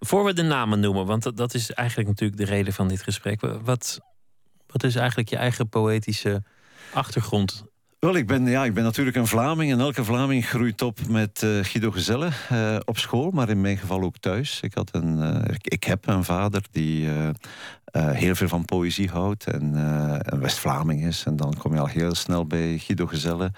Voor 0.00 0.24
we 0.24 0.32
de 0.32 0.42
namen 0.42 0.80
noemen, 0.80 1.06
want 1.06 1.22
dat, 1.22 1.36
dat 1.36 1.54
is 1.54 1.72
eigenlijk 1.72 2.08
natuurlijk 2.08 2.38
de 2.38 2.44
reden 2.44 2.72
van 2.72 2.88
dit 2.88 3.02
gesprek. 3.02 3.40
Wat, 3.40 4.00
wat 4.66 4.84
is 4.84 4.94
eigenlijk 4.94 5.28
je 5.28 5.36
eigen 5.36 5.68
poëtische 5.68 6.42
achtergrond 6.92 7.64
Wel, 7.98 8.16
ik 8.16 8.26
ben, 8.26 8.46
ja, 8.46 8.64
ik 8.64 8.74
ben 8.74 8.84
natuurlijk 8.84 9.16
een 9.16 9.26
Vlaming 9.26 9.72
en 9.72 9.80
elke 9.80 10.04
Vlaming 10.04 10.46
groeit 10.46 10.82
op 10.82 10.98
met 11.08 11.42
uh, 11.44 11.64
Guido 11.64 11.90
Gezelle 11.90 12.28
uh, 12.52 12.76
op 12.84 12.98
school, 12.98 13.30
maar 13.30 13.48
in 13.48 13.60
mijn 13.60 13.78
geval 13.78 14.02
ook 14.02 14.18
thuis. 14.18 14.60
Ik, 14.60 14.74
had 14.74 14.88
een, 14.94 15.18
uh, 15.18 15.54
ik, 15.62 15.84
heb 15.84 16.06
een 16.06 16.24
vader 16.24 16.62
die 16.70 17.08
heel 17.92 18.34
veel 18.34 18.48
van 18.48 18.64
poëzie 18.64 19.08
houdt 19.08 19.46
en 19.46 19.74
een 20.22 20.40
West-Vlaming 20.40 21.04
is. 21.04 21.24
En 21.24 21.36
dan 21.36 21.54
kom 21.58 21.74
je 21.74 21.80
al 21.80 21.86
heel 21.86 22.14
snel 22.14 22.46
bij 22.46 22.78
Guido 22.78 23.06
Gezelle. 23.06 23.52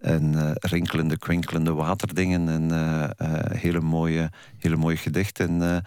En 0.00 0.54
rinkelende, 0.60 1.18
kwinkelende 1.18 1.72
waterdingen 1.72 2.48
en 2.48 2.70
hele, 3.56 3.80
mooie, 3.80 4.30
hele 4.58 4.76
mooie 4.76 4.96
gedichten. 4.96 5.82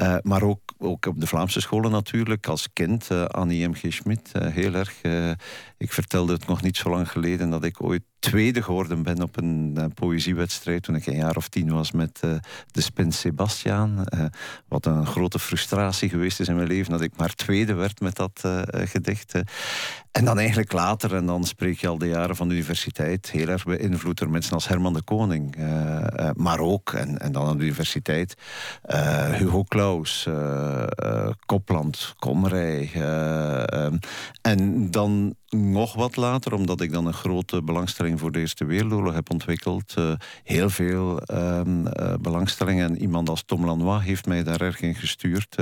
Uh, 0.00 0.16
maar 0.22 0.42
ook, 0.42 0.60
ook 0.78 1.06
op 1.06 1.20
de 1.20 1.26
Vlaamse 1.26 1.60
scholen 1.60 1.90
natuurlijk, 1.90 2.46
als 2.46 2.72
kind, 2.72 3.08
uh, 3.12 3.24
Annie 3.24 3.68
M. 3.68 3.74
G. 3.74 3.84
Schmid, 3.88 4.32
uh, 4.36 4.46
heel 4.46 4.74
erg. 4.74 5.00
ik 5.78 5.92
vertelde 5.92 6.32
het 6.32 6.46
nog 6.46 6.62
niet 6.62 6.76
zo 6.76 6.90
lang 6.90 7.10
geleden 7.10 7.50
dat 7.50 7.64
ik 7.64 7.82
ooit 7.82 8.02
tweede 8.20 8.62
geworden 8.62 9.02
ben 9.02 9.22
op 9.22 9.36
een 9.36 9.92
poëziewedstrijd 9.94 10.82
toen 10.82 10.94
ik 10.94 11.06
een 11.06 11.16
jaar 11.16 11.36
of 11.36 11.48
tien 11.48 11.70
was 11.70 11.92
met 11.92 12.20
de 12.66 12.80
Spin 12.80 13.12
Sebastiaan. 13.12 14.04
wat 14.68 14.86
een 14.86 15.06
grote 15.06 15.38
frustratie 15.38 16.08
geweest 16.08 16.40
is 16.40 16.48
in 16.48 16.54
mijn 16.54 16.68
leven 16.68 16.92
dat 16.92 17.00
ik 17.00 17.16
maar 17.16 17.34
tweede 17.34 17.74
werd 17.74 18.00
met 18.00 18.16
dat 18.16 18.48
gedicht. 18.70 19.34
en 20.12 20.24
dan 20.24 20.38
eigenlijk 20.38 20.72
later, 20.72 21.14
en 21.14 21.26
dan 21.26 21.44
spreek 21.44 21.78
je 21.80 21.88
al 21.88 21.98
de 21.98 22.08
jaren 22.08 22.36
van 22.36 22.48
de 22.48 22.54
universiteit, 22.54 23.30
heel 23.30 23.48
erg 23.48 23.64
beïnvloed 23.64 24.18
door 24.18 24.30
mensen 24.30 24.52
als 24.52 24.68
Herman 24.68 24.92
de 24.92 25.02
Koning. 25.02 25.56
maar 26.34 26.58
ook, 26.58 26.92
en, 26.92 27.18
en 27.18 27.32
dan 27.32 27.46
aan 27.46 27.58
de 27.58 27.64
universiteit, 27.64 28.34
Hugo 29.32 29.64
Claus 29.64 30.28
Kopland, 31.46 32.14
Komrij. 32.18 32.90
En 34.42 34.90
dan 34.90 35.34
nog 35.50 35.94
wat 35.94 36.16
later, 36.16 36.52
omdat 36.52 36.80
ik 36.80 36.92
dan 36.92 37.06
een 37.06 37.12
grote 37.12 37.62
belangstelling 37.62 38.20
voor 38.20 38.32
de 38.32 38.38
Eerste 38.38 38.64
Wereldoorlog 38.64 39.14
heb 39.14 39.30
ontwikkeld. 39.30 39.94
heel 40.44 40.70
veel 40.70 41.20
ehm, 41.20 41.84
belangstelling. 42.20 42.80
En 42.80 42.98
iemand 42.98 43.28
als 43.28 43.42
Tom 43.42 43.64
Lanois 43.64 44.04
heeft 44.04 44.26
mij 44.26 44.42
daar 44.42 44.60
erg 44.60 44.80
in 44.80 44.94
gestuurd. 44.94 45.56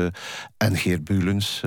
en 0.56 0.76
Geert 0.76 1.04
Bulens, 1.04 1.62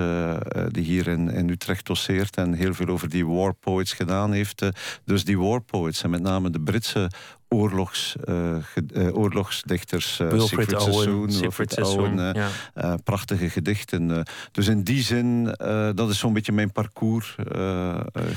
die 0.67 0.83
hier 0.83 1.07
in, 1.07 1.29
in 1.29 1.49
Utrecht 1.49 1.85
doseert 1.85 2.37
en 2.37 2.53
heel 2.53 2.73
veel 2.73 2.87
over 2.87 3.09
die 3.09 3.25
war 3.25 3.53
poets 3.53 3.93
gedaan 3.93 4.31
heeft. 4.31 4.65
dus 5.05 5.23
die 5.23 5.39
war 5.39 5.61
poets 5.61 6.03
en 6.03 6.09
met 6.09 6.21
name 6.21 6.49
de 6.49 6.61
Britse 6.61 7.09
oorlogs, 7.53 8.15
uh, 8.25 8.55
uh, 8.93 9.17
oorlogsdichters. 9.17 10.19
Uh, 10.19 10.29
Wilfred 10.29 10.75
Owen, 10.75 11.31
Siegfried 11.31 11.81
Owen, 11.81 12.33
ja. 12.73 12.97
prachtige 13.03 13.49
gedichten. 13.49 14.25
dus 14.51 14.67
in 14.67 14.83
die 14.83 15.03
zin, 15.03 15.43
dat 15.95 16.09
is 16.09 16.19
zo'n 16.19 16.33
beetje 16.33 16.51
mijn 16.51 16.71
parcours 16.71 17.35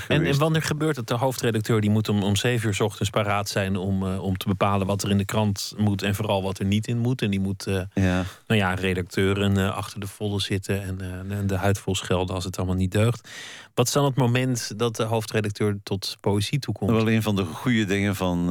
en, 0.07 0.25
en, 0.25 0.37
wanneer 0.37 0.61
gebeurt 0.61 0.95
het? 0.95 1.07
De 1.07 1.13
hoofdredacteur 1.13 1.81
die 1.81 1.89
moet 1.89 2.09
om, 2.09 2.23
om 2.23 2.35
zeven 2.35 2.67
uur 2.67 2.73
s 2.73 2.79
ochtends 2.79 3.09
paraat 3.09 3.49
zijn... 3.49 3.77
Om, 3.77 4.03
om 4.03 4.37
te 4.37 4.47
bepalen 4.47 4.87
wat 4.87 5.03
er 5.03 5.09
in 5.09 5.17
de 5.17 5.25
krant 5.25 5.73
moet 5.77 6.01
en 6.01 6.15
vooral 6.15 6.43
wat 6.43 6.59
er 6.59 6.65
niet 6.65 6.87
in 6.87 6.97
moet. 6.97 7.21
En 7.21 7.29
die 7.29 7.39
moet, 7.39 7.63
ja. 7.93 8.25
nou 8.47 8.59
ja, 8.59 8.73
redacteuren 8.73 9.75
achter 9.75 9.99
de 9.99 10.07
volle 10.07 10.41
zitten... 10.41 10.83
en, 10.83 11.31
en 11.31 11.47
de 11.47 11.55
huid 11.55 11.79
vol 11.79 11.95
schelden 11.95 12.35
als 12.35 12.43
het 12.43 12.57
allemaal 12.57 12.75
niet 12.75 12.91
deugt. 12.91 13.29
Wat 13.73 13.87
is 13.87 13.93
dan 13.93 14.05
het 14.05 14.15
moment 14.15 14.79
dat 14.79 14.95
de 14.95 15.03
hoofdredacteur 15.03 15.77
tot 15.83 16.17
poëzie 16.21 16.59
toekomt? 16.59 16.91
Wel 16.91 17.09
een 17.09 17.21
van 17.21 17.35
de 17.35 17.43
goede 17.43 17.85
dingen 17.85 18.15
van 18.15 18.49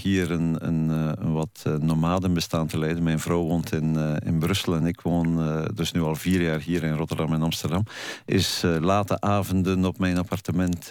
hier 0.00 0.30
een, 0.30 0.56
een, 0.66 0.90
eh, 0.90 1.12
een 1.24 1.32
wat 1.32 1.64
uh, 1.66 1.74
nomadenbestaan 1.74 2.66
te 2.66 2.78
leiden. 2.78 3.02
Mijn 3.02 3.20
vrouw 3.20 3.42
woont 3.42 3.72
in, 3.72 3.94
uh, 3.94 4.16
in 4.24 4.38
Brussel 4.38 4.74
en 4.74 4.86
ik 4.86 5.00
woon 5.00 5.38
dus 5.74 5.92
nu 5.92 6.00
al 6.00 6.14
vier 6.14 6.42
jaar 6.42 6.60
hier 6.60 6.84
in 6.84 6.92
Rotterdam 6.92 7.32
en 7.32 7.42
Amsterdam. 7.42 7.82
Is 8.24 8.62
late 8.80 9.20
avonden 9.20 9.84
op 9.84 9.98
mijn 9.98 10.18
appartement 10.18 10.90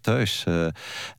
thuis. 0.00 0.44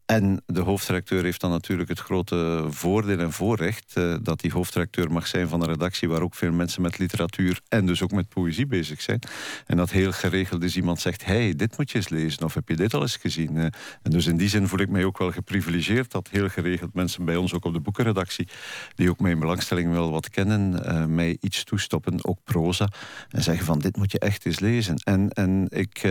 En 0.07 0.41
de 0.45 0.61
hoofdredacteur 0.61 1.23
heeft 1.23 1.41
dan 1.41 1.51
natuurlijk 1.51 1.89
het 1.89 1.99
grote 1.99 2.65
voordeel 2.69 3.19
en 3.19 3.31
voorrecht 3.31 3.93
uh, 3.97 4.15
dat 4.21 4.39
die 4.39 4.51
hoofdredacteur 4.51 5.11
mag 5.11 5.27
zijn 5.27 5.47
van 5.47 5.61
een 5.61 5.67
redactie 5.67 6.09
waar 6.09 6.21
ook 6.21 6.35
veel 6.35 6.51
mensen 6.51 6.81
met 6.81 6.97
literatuur 6.97 7.61
en 7.69 7.85
dus 7.85 8.01
ook 8.01 8.11
met 8.11 8.29
poëzie 8.29 8.65
bezig 8.65 9.01
zijn. 9.01 9.19
En 9.65 9.77
dat 9.77 9.91
heel 9.91 10.11
geregeld 10.11 10.63
is 10.63 10.75
iemand 10.75 10.99
zegt, 10.99 11.25
hey, 11.25 11.55
dit 11.55 11.77
moet 11.77 11.91
je 11.91 11.97
eens 11.97 12.09
lezen 12.09 12.43
of 12.43 12.53
heb 12.53 12.69
je 12.69 12.75
dit 12.75 12.93
al 12.93 13.01
eens 13.01 13.15
gezien? 13.15 13.55
Uh, 13.55 13.63
en 14.01 14.11
dus 14.11 14.25
in 14.25 14.37
die 14.37 14.49
zin 14.49 14.67
voel 14.67 14.79
ik 14.79 14.89
mij 14.89 15.03
ook 15.03 15.17
wel 15.17 15.31
geprivilegeerd 15.31 16.11
dat 16.11 16.29
heel 16.31 16.49
geregeld 16.49 16.93
mensen 16.93 17.25
bij 17.25 17.35
ons 17.35 17.53
ook 17.53 17.65
op 17.65 17.73
de 17.73 17.79
boekenredactie, 17.79 18.47
die 18.95 19.09
ook 19.09 19.19
mijn 19.19 19.39
belangstelling 19.39 19.91
wel 19.91 20.11
wat 20.11 20.29
kennen, 20.29 20.81
uh, 20.85 21.05
mij 21.05 21.37
iets 21.39 21.63
toestoppen, 21.63 22.25
ook 22.25 22.39
proza, 22.43 22.89
en 23.29 23.43
zeggen 23.43 23.65
van 23.65 23.79
dit 23.79 23.97
moet 23.97 24.11
je 24.11 24.19
echt 24.19 24.45
eens 24.45 24.59
lezen. 24.59 24.95
En, 25.03 25.29
en 25.29 25.65
ik, 25.69 26.03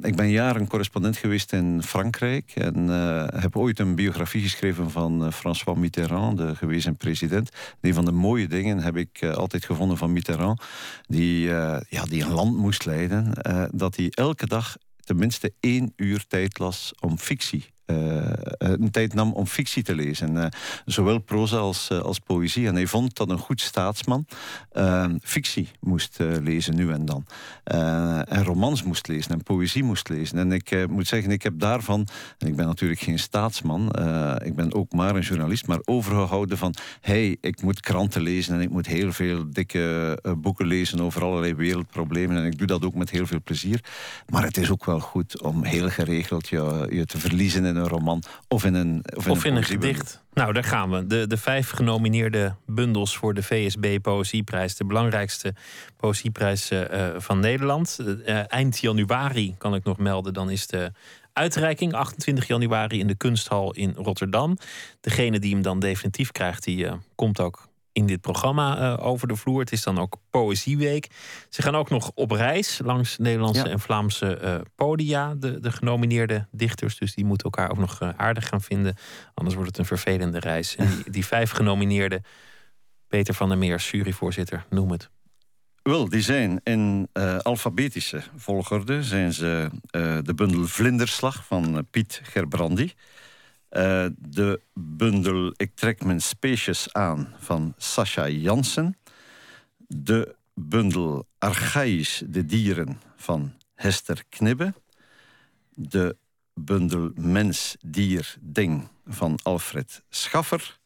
ik 0.00 0.16
ben 0.16 0.30
jaren 0.30 0.66
correspondent 0.66 1.16
geweest 1.16 1.52
in 1.52 1.82
Frankrijk 1.82 2.52
en 2.54 2.79
uh, 2.88 3.26
heb 3.28 3.56
ooit 3.56 3.78
een 3.78 3.94
biografie 3.94 4.42
geschreven 4.42 4.90
van 4.90 5.24
uh, 5.24 5.32
François 5.32 5.78
Mitterrand, 5.78 6.38
de 6.38 6.56
gewezen 6.56 6.96
president. 6.96 7.50
Een 7.80 7.94
van 7.94 8.04
de 8.04 8.12
mooie 8.12 8.48
dingen 8.48 8.78
heb 8.78 8.96
ik 8.96 9.22
uh, 9.22 9.32
altijd 9.32 9.64
gevonden 9.64 9.96
van 9.96 10.12
Mitterrand, 10.12 10.62
die, 11.06 11.48
ja, 11.88 12.04
die 12.08 12.22
een 12.22 12.32
land 12.32 12.56
moest 12.56 12.84
leiden, 12.84 13.32
dat 13.72 13.96
hij 13.96 14.08
elke 14.10 14.46
dag 14.46 14.76
tenminste 15.00 15.52
één 15.60 15.92
uur 15.96 16.26
tijd 16.26 16.58
las 16.58 16.92
om 17.00 17.18
fictie 17.18 17.64
een 18.58 18.90
tijd 18.90 19.14
nam 19.14 19.32
om 19.32 19.46
fictie 19.46 19.82
te 19.82 19.94
lezen. 19.94 20.36
Uh, 20.36 20.44
zowel 20.84 21.18
proza 21.18 21.56
als, 21.56 21.90
als 21.90 22.18
poëzie. 22.18 22.66
En 22.66 22.74
hij 22.74 22.86
vond 22.86 23.16
dat 23.16 23.30
een 23.30 23.38
goed 23.38 23.60
staatsman 23.60 24.26
fictie 25.22 25.68
moest 25.80 26.18
lezen 26.42 26.74
nu 26.74 26.92
en 26.92 27.04
dan. 27.04 27.26
en 27.64 28.44
romans 28.44 28.82
moest 28.82 29.08
lezen 29.08 29.30
en 29.30 29.42
poëzie 29.42 29.84
moest 29.84 30.08
lezen. 30.08 30.38
En 30.38 30.52
ik 30.52 30.88
moet 30.88 31.06
zeggen, 31.06 31.30
ik 31.30 31.42
heb 31.42 31.58
daarvan... 31.58 32.06
En 32.38 32.46
ik 32.46 32.56
ben 32.56 32.66
natuurlijk 32.66 33.00
geen 33.00 33.18
staatsman. 33.18 33.86
ik 34.44 34.54
ben 34.54 34.74
ook 34.74 34.92
maar 34.92 35.16
een 35.16 35.22
journalist. 35.22 35.66
Maar 35.66 35.80
overgehouden 35.84 36.58
van... 36.58 36.74
hey, 37.00 37.36
ik 37.40 37.62
moet 37.62 37.80
kranten 37.80 38.22
lezen 38.22 38.54
en 38.54 38.60
ik 38.60 38.70
moet 38.70 38.86
heel 38.86 39.12
veel 39.12 39.44
dikke 39.50 40.18
boeken 40.38 40.66
lezen 40.66 41.00
over 41.00 41.22
allerlei 41.22 41.54
wereldproblemen. 41.54 42.36
En 42.36 42.44
ik 42.44 42.58
doe 42.58 42.66
dat 42.66 42.84
ook 42.84 42.94
met 42.94 43.10
heel 43.10 43.26
veel 43.26 43.42
plezier. 43.44 43.84
Maar 44.28 44.42
het 44.42 44.56
is 44.56 44.70
ook 44.70 44.84
wel 44.84 45.00
goed 45.00 45.42
om 45.42 45.64
heel 45.64 45.88
geregeld 45.88 46.48
je, 46.48 46.86
je 46.90 47.06
te 47.06 47.18
verliezen 47.18 47.64
in 47.64 47.76
een 47.80 47.88
roman 47.88 48.22
of 48.48 48.64
in 48.64 48.74
een, 48.74 49.04
of 49.16 49.24
in 49.24 49.30
of 49.30 49.44
een, 49.44 49.50
in 49.50 49.56
een 49.56 49.64
gedicht. 49.64 50.22
Nou, 50.32 50.52
daar 50.52 50.64
gaan 50.64 50.90
we. 50.90 51.06
De, 51.06 51.26
de 51.26 51.36
vijf 51.36 51.70
genomineerde 51.70 52.54
bundels 52.66 53.16
voor 53.16 53.34
de 53.34 53.42
VSB 53.42 54.00
Poëzieprijs. 54.02 54.76
De 54.76 54.84
belangrijkste 54.84 55.54
poëzieprijs 55.96 56.70
uh, 56.70 56.84
van 57.16 57.40
Nederland. 57.40 57.98
Uh, 58.00 58.52
eind 58.52 58.78
januari 58.78 59.54
kan 59.58 59.74
ik 59.74 59.84
nog 59.84 59.98
melden. 59.98 60.34
Dan 60.34 60.50
is 60.50 60.66
de 60.66 60.92
uitreiking 61.32 61.92
28 61.92 62.46
januari 62.46 62.98
in 62.98 63.06
de 63.06 63.14
Kunsthal 63.14 63.72
in 63.72 63.92
Rotterdam. 63.96 64.56
Degene 65.00 65.38
die 65.38 65.52
hem 65.52 65.62
dan 65.62 65.80
definitief 65.80 66.32
krijgt, 66.32 66.64
die 66.64 66.86
komt 67.14 67.40
ook 67.40 67.69
in 68.00 68.06
dit 68.06 68.20
programma 68.20 68.78
uh, 68.78 69.06
over 69.06 69.28
de 69.28 69.36
vloer. 69.36 69.60
Het 69.60 69.72
is 69.72 69.82
dan 69.82 69.98
ook 69.98 70.16
Poëzieweek. 70.30 71.06
Ze 71.48 71.62
gaan 71.62 71.74
ook 71.74 71.90
nog 71.90 72.10
op 72.14 72.30
reis 72.30 72.80
langs 72.84 73.18
Nederlandse 73.18 73.68
en 73.68 73.80
Vlaamse 73.80 74.38
uh, 74.42 74.54
podia, 74.74 75.34
de, 75.34 75.60
de 75.60 75.72
genomineerde 75.72 76.46
dichters. 76.50 76.98
Dus 76.98 77.14
die 77.14 77.24
moeten 77.24 77.44
elkaar 77.44 77.70
ook 77.70 77.78
nog 77.78 78.00
uh, 78.02 78.08
aardig 78.16 78.48
gaan 78.48 78.60
vinden. 78.60 78.94
Anders 79.34 79.56
wordt 79.56 79.70
het 79.70 79.78
een 79.78 79.96
vervelende 79.96 80.38
reis. 80.38 80.76
En 80.76 80.86
die, 80.86 81.10
die 81.10 81.26
vijf 81.26 81.50
genomineerden, 81.50 82.24
Peter 83.08 83.34
van 83.34 83.48
der 83.48 83.58
Meer, 83.58 83.88
juryvoorzitter, 83.90 84.66
noem 84.70 84.90
het. 84.90 85.10
Wel, 85.82 86.08
die 86.08 86.22
zijn 86.22 86.60
in 86.62 87.08
alfabetische 87.42 88.22
volgorde. 88.36 89.02
Zijn 89.02 89.32
ze 89.32 89.70
de 90.22 90.34
bundel 90.34 90.66
Vlinderslag 90.66 91.44
van 91.46 91.86
Piet 91.90 92.20
Gerbrandi. 92.22 92.92
Uh, 93.70 94.06
de 94.18 94.60
bundel 94.74 95.52
Ik 95.56 95.74
trek 95.74 96.04
mijn 96.04 96.20
species 96.20 96.92
aan 96.92 97.34
van 97.38 97.74
Sascha 97.76 98.28
Jansen. 98.28 98.96
De 99.86 100.34
bundel 100.54 101.26
Archaïs 101.38 102.22
de 102.26 102.46
dieren 102.46 103.00
van 103.16 103.52
Hester 103.74 104.24
Knibbe. 104.28 104.74
De 105.74 106.16
bundel 106.54 107.10
Mens, 107.14 107.76
Dier, 107.80 108.36
Ding 108.40 108.88
van 109.06 109.38
Alfred 109.42 110.02
Schaffer. 110.08 110.78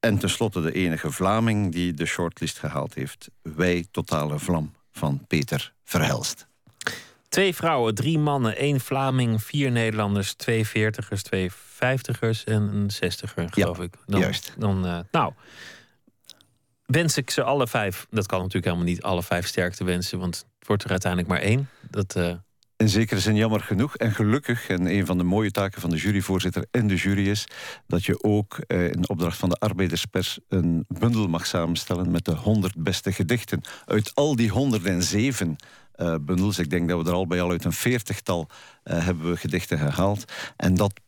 En 0.00 0.18
tenslotte 0.18 0.60
de 0.60 0.72
enige 0.72 1.10
Vlaming 1.10 1.72
die 1.72 1.94
de 1.94 2.06
shortlist 2.06 2.58
gehaald 2.58 2.94
heeft. 2.94 3.30
Wij 3.42 3.86
Totale 3.90 4.38
Vlam 4.38 4.74
van 4.92 5.24
Peter 5.26 5.72
Verhelst. 5.84 6.49
Twee 7.30 7.54
vrouwen, 7.54 7.94
drie 7.94 8.18
mannen, 8.18 8.56
één 8.56 8.80
Vlaming, 8.80 9.42
vier 9.42 9.70
Nederlanders, 9.70 10.34
twee 10.34 10.66
veertigers, 10.66 11.22
twee 11.22 11.50
vijftigers 11.52 12.44
en 12.44 12.62
een 12.62 12.90
zestiger, 12.90 13.48
geloof 13.50 13.80
ik. 13.80 13.94
Dan, 14.06 14.20
juist. 14.20 14.54
Dan, 14.58 14.86
uh, 14.86 14.98
nou, 15.10 15.32
wens 16.86 17.16
ik 17.16 17.30
ze 17.30 17.42
alle 17.42 17.66
vijf, 17.66 18.06
dat 18.10 18.26
kan 18.26 18.38
natuurlijk 18.38 18.64
helemaal 18.64 18.86
niet 18.86 19.02
alle 19.02 19.22
vijf 19.22 19.46
sterkte 19.46 19.84
wensen, 19.84 20.18
want 20.18 20.46
het 20.58 20.66
wordt 20.66 20.84
er 20.84 20.90
uiteindelijk 20.90 21.30
maar 21.32 21.40
één. 21.40 21.68
Dat, 21.90 22.16
uh... 22.16 22.32
In 22.76 22.88
zekere 22.88 23.20
zin 23.20 23.36
jammer 23.36 23.60
genoeg 23.60 23.96
en 23.96 24.12
gelukkig. 24.12 24.68
En 24.68 24.86
een 24.86 25.06
van 25.06 25.18
de 25.18 25.24
mooie 25.24 25.50
taken 25.50 25.80
van 25.80 25.90
de 25.90 25.96
juryvoorzitter 25.96 26.66
en 26.70 26.86
de 26.86 26.94
jury 26.94 27.28
is 27.28 27.46
dat 27.86 28.04
je 28.04 28.22
ook 28.22 28.58
eh, 28.58 28.86
in 28.86 29.08
opdracht 29.08 29.36
van 29.36 29.48
de 29.48 29.54
arbeiderspers 29.54 30.38
een 30.48 30.84
bundel 30.88 31.28
mag 31.28 31.46
samenstellen 31.46 32.10
met 32.10 32.24
de 32.24 32.34
100 32.34 32.74
beste 32.76 33.12
gedichten. 33.12 33.60
Uit 33.86 34.14
al 34.14 34.36
die 34.36 34.50
107 34.50 35.48
uh, 35.48 35.54
bundels. 36.20 36.58
Ik 36.58 36.70
denk 36.70 36.88
dat 36.88 37.02
we 37.02 37.08
er 37.08 37.14
al 37.14 37.26
bij 37.26 37.42
al 37.42 37.50
uit 37.50 37.64
een 37.64 37.72
veertigtal 37.72 38.48
hebben 38.92 39.30
we 39.30 39.36
gedichten 39.36 39.78
gehaald. 39.78 40.24
En 40.56 40.74
dat 40.74 41.00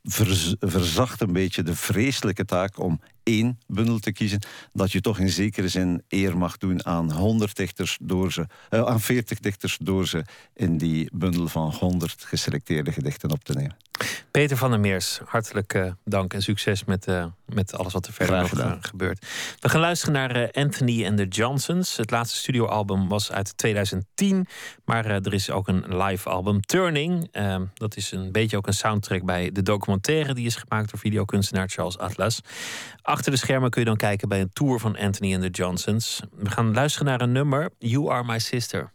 verzacht 0.60 1.20
een 1.20 1.32
beetje 1.32 1.62
de 1.62 1.76
vreselijke 1.76 2.44
taak 2.44 2.78
om 2.78 3.00
één 3.22 3.58
bundel 3.66 3.98
te 3.98 4.12
kiezen. 4.12 4.42
Dat 4.72 4.92
je 4.92 5.00
toch 5.00 5.18
in 5.18 5.28
zekere 5.28 5.68
zin 5.68 6.02
eer 6.08 6.36
mag 6.38 6.56
doen 6.56 6.86
aan 6.86 7.12
100 7.12 7.56
dichters 7.56 7.98
door 8.00 8.32
ze, 8.32 8.46
uh, 8.70 8.84
aan 8.84 9.00
40 9.00 9.38
dichters 9.38 9.78
door 9.80 10.06
ze 10.06 10.24
in 10.54 10.78
die 10.78 11.10
bundel 11.12 11.48
van 11.48 11.74
100 11.78 12.24
geselecteerde 12.24 12.92
gedichten 12.92 13.30
op 13.30 13.44
te 13.44 13.52
nemen. 13.52 13.76
Peter 14.30 14.56
van 14.56 14.70
der 14.70 14.80
Meers, 14.80 15.20
hartelijk 15.24 15.74
uh, 15.74 15.92
dank 16.04 16.34
en 16.34 16.42
succes 16.42 16.84
met, 16.84 17.08
uh, 17.08 17.24
met 17.46 17.74
alles 17.74 17.92
wat 17.92 18.06
er 18.06 18.12
verder 18.12 18.56
nog 18.56 18.78
gebeurt. 18.80 19.26
We 19.60 19.68
gaan 19.68 19.80
luisteren 19.80 20.14
naar 20.14 20.50
Anthony 20.52 21.06
and 21.06 21.16
the 21.16 21.26
Johnsons. 21.28 21.96
Het 21.96 22.10
laatste 22.10 22.38
studioalbum 22.38 23.08
was 23.08 23.32
uit 23.32 23.56
2010, 23.56 24.46
maar 24.84 25.06
er 25.06 25.34
is 25.34 25.50
ook 25.50 25.68
een 25.68 25.96
live 25.96 26.28
album, 26.28 26.60
Turning. 26.60 27.28
Dat 27.74 27.96
is 27.96 28.12
een 28.12 28.32
beetje 28.32 28.56
ook 28.56 28.66
een 28.66 28.74
soundtrack 28.74 29.24
bij 29.24 29.52
de 29.52 29.62
documentaire 29.62 30.34
die 30.34 30.46
is 30.46 30.56
gemaakt 30.56 30.90
door 30.90 31.00
videokunstenaar 31.00 31.68
Charles 31.68 31.98
Atlas. 31.98 32.40
Achter 33.02 33.32
de 33.32 33.38
schermen 33.38 33.70
kun 33.70 33.80
je 33.80 33.86
dan 33.86 33.96
kijken 33.96 34.28
bij 34.28 34.40
een 34.40 34.52
tour 34.52 34.78
van 34.78 34.96
Anthony 34.96 35.34
and 35.34 35.42
the 35.42 35.50
Johnsons. 35.50 36.20
We 36.36 36.50
gaan 36.50 36.74
luisteren 36.74 37.06
naar 37.06 37.20
een 37.20 37.32
nummer, 37.32 37.70
You 37.78 38.10
Are 38.10 38.24
My 38.24 38.38
Sister. 38.38 38.92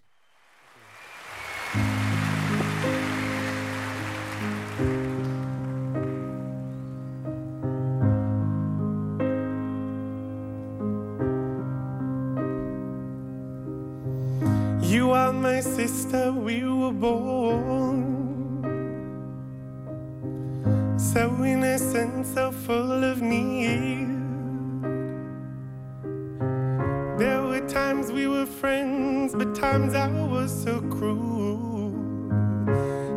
You 14.80 15.12
are 15.12 15.34
my 15.34 15.60
sister, 15.62 16.32
we 16.32 16.64
were 16.64 16.94
born 16.94 18.27
so 21.18 21.44
innocent, 21.44 22.28
so 22.28 22.52
full 22.52 23.04
of 23.04 23.24
need. 23.24 24.08
There 27.18 27.42
were 27.42 27.68
times 27.68 28.12
we 28.12 28.28
were 28.28 28.46
friends, 28.46 29.34
but 29.34 29.56
times 29.56 29.96
I 29.96 30.12
was 30.36 30.52
so 30.64 30.80
cruel. 30.96 31.90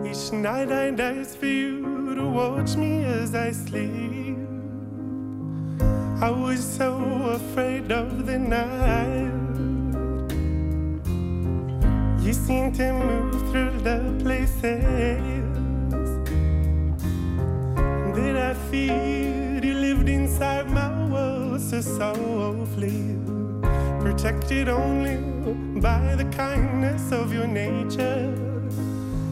Each 0.09 0.33
night 0.33 0.73
I'd 0.73 0.99
for 1.37 1.45
you 1.45 2.15
to 2.15 2.25
watch 2.25 2.75
me 2.75 3.05
as 3.05 3.35
I 3.35 3.51
sleep. 3.51 4.39
I 6.23 6.31
was 6.31 6.61
so 6.65 6.93
afraid 7.39 7.93
of 7.93 8.25
the 8.25 8.39
night. 8.39 9.37
You 12.25 12.33
seem 12.33 12.73
to 12.81 12.93
move 12.95 13.51
through 13.51 13.79
the 13.89 13.99
places 14.25 15.40
I 18.41 18.55
feared. 18.71 19.65
You 19.65 19.75
lived 19.75 20.09
inside 20.09 20.71
my 20.71 20.89
world 21.09 21.61
so 21.61 21.81
softly, 21.81 23.17
protected 24.01 24.69
only 24.69 25.19
by 25.81 26.15
the 26.17 26.25
kindness 26.37 27.13
of 27.13 27.33
your 27.33 27.47
nature. 27.47 28.35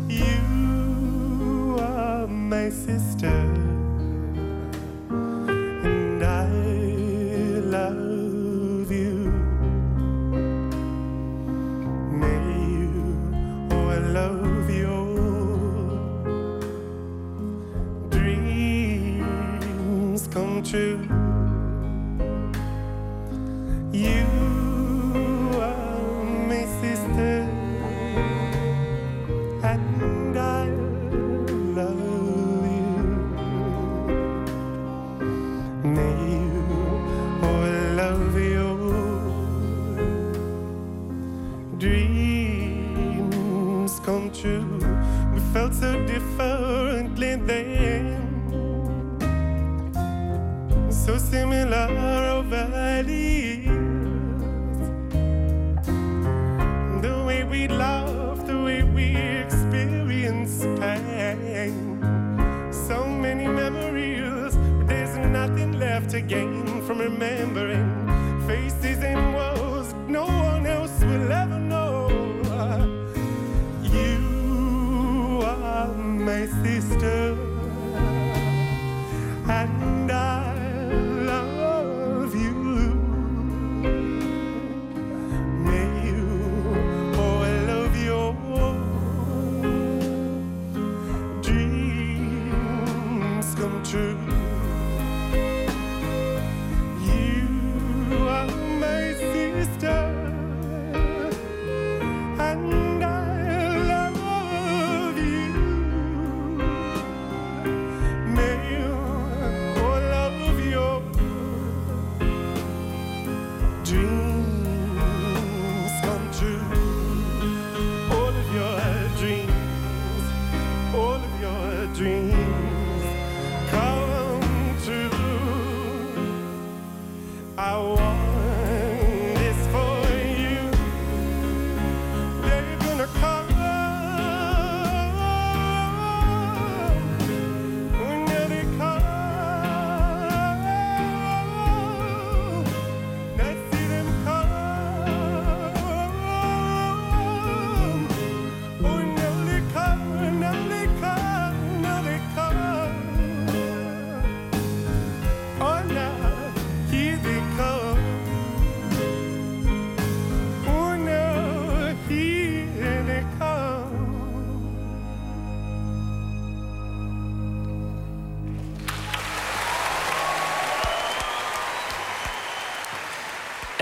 You 0.09 1.79
are 1.81 2.27
my 2.27 2.71
sister, 2.71 3.35
true. 20.69 21.18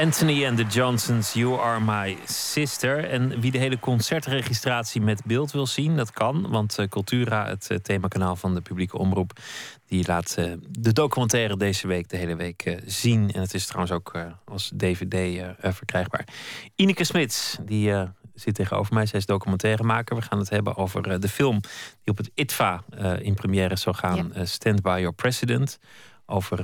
Anthony 0.07 0.47
and 0.47 0.57
the 0.57 0.64
Johnsons, 0.64 1.33
You 1.33 1.59
Are 1.59 1.81
My 1.81 2.19
Sister. 2.25 3.05
En 3.05 3.40
wie 3.40 3.51
de 3.51 3.59
hele 3.59 3.79
concertregistratie 3.79 5.01
met 5.01 5.25
beeld 5.25 5.53
wil 5.53 5.66
zien, 5.66 5.97
dat 5.97 6.11
kan. 6.11 6.51
Want 6.51 6.79
eh, 6.79 6.88
Cultura, 6.88 7.47
het 7.47 7.71
eh, 7.71 7.79
themakanaal 7.79 8.37
van 8.37 8.55
de 8.55 8.61
publieke 8.61 8.99
omroep, 8.99 9.40
die 9.87 10.07
laat 10.07 10.35
eh, 10.38 10.53
de 10.71 10.92
documentaire 10.92 11.57
deze 11.57 11.87
week 11.87 12.09
de 12.09 12.16
hele 12.16 12.37
week 12.37 12.81
zien. 12.85 13.33
En 13.33 13.40
het 13.40 13.55
is 13.55 13.66
trouwens 13.66 13.92
ook 13.92 14.16
als 14.45 14.73
DVD 14.75 15.45
verkrijgbaar. 15.59 16.29
Ineke 16.75 17.05
Smits, 17.05 17.59
die 17.64 17.92
zit 18.35 18.55
tegenover 18.55 18.95
mij. 18.95 19.07
Zij 19.07 19.19
is 19.19 19.27
documentairemaker. 19.27 20.16
We 20.16 20.23
gaan 20.23 20.38
het 20.38 20.51
hebben 20.51 20.77
over 20.77 21.21
de 21.21 21.29
film 21.29 21.61
die 21.61 22.12
op 22.12 22.16
het 22.16 22.31
ITVA 22.35 22.85
in 23.19 23.35
première 23.35 23.77
zou 23.77 23.97
gaan. 23.97 24.33
Stand 24.42 24.83
by 24.83 24.97
Your 24.99 25.14
President. 25.14 25.79
Over 26.27 26.62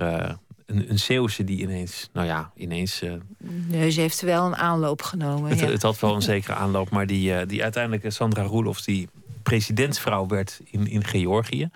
een, 0.73 0.91
een 0.91 0.99
Zeeuwse 0.99 1.45
die 1.45 1.61
ineens, 1.61 2.09
nou 2.13 2.27
ja, 2.27 2.53
ineens... 2.57 3.03
nee, 3.39 3.91
ze 3.91 4.01
heeft 4.01 4.21
wel 4.21 4.47
een 4.47 4.57
aanloop 4.57 5.03
genomen. 5.03 5.51
Het, 5.51 5.61
ja. 5.61 5.67
het 5.67 5.83
had 5.83 6.01
wel 6.01 6.15
een 6.15 6.23
zekere 6.23 6.55
aanloop, 6.55 6.91
maar 6.91 7.07
die, 7.07 7.47
die 7.47 7.63
uiteindelijk 7.63 8.13
Sandra 8.13 8.43
Roelofs... 8.43 8.85
die 8.85 9.09
presidentsvrouw 9.43 10.27
werd 10.27 10.61
in, 10.65 10.87
in 10.87 11.05
Georgië. 11.05 11.69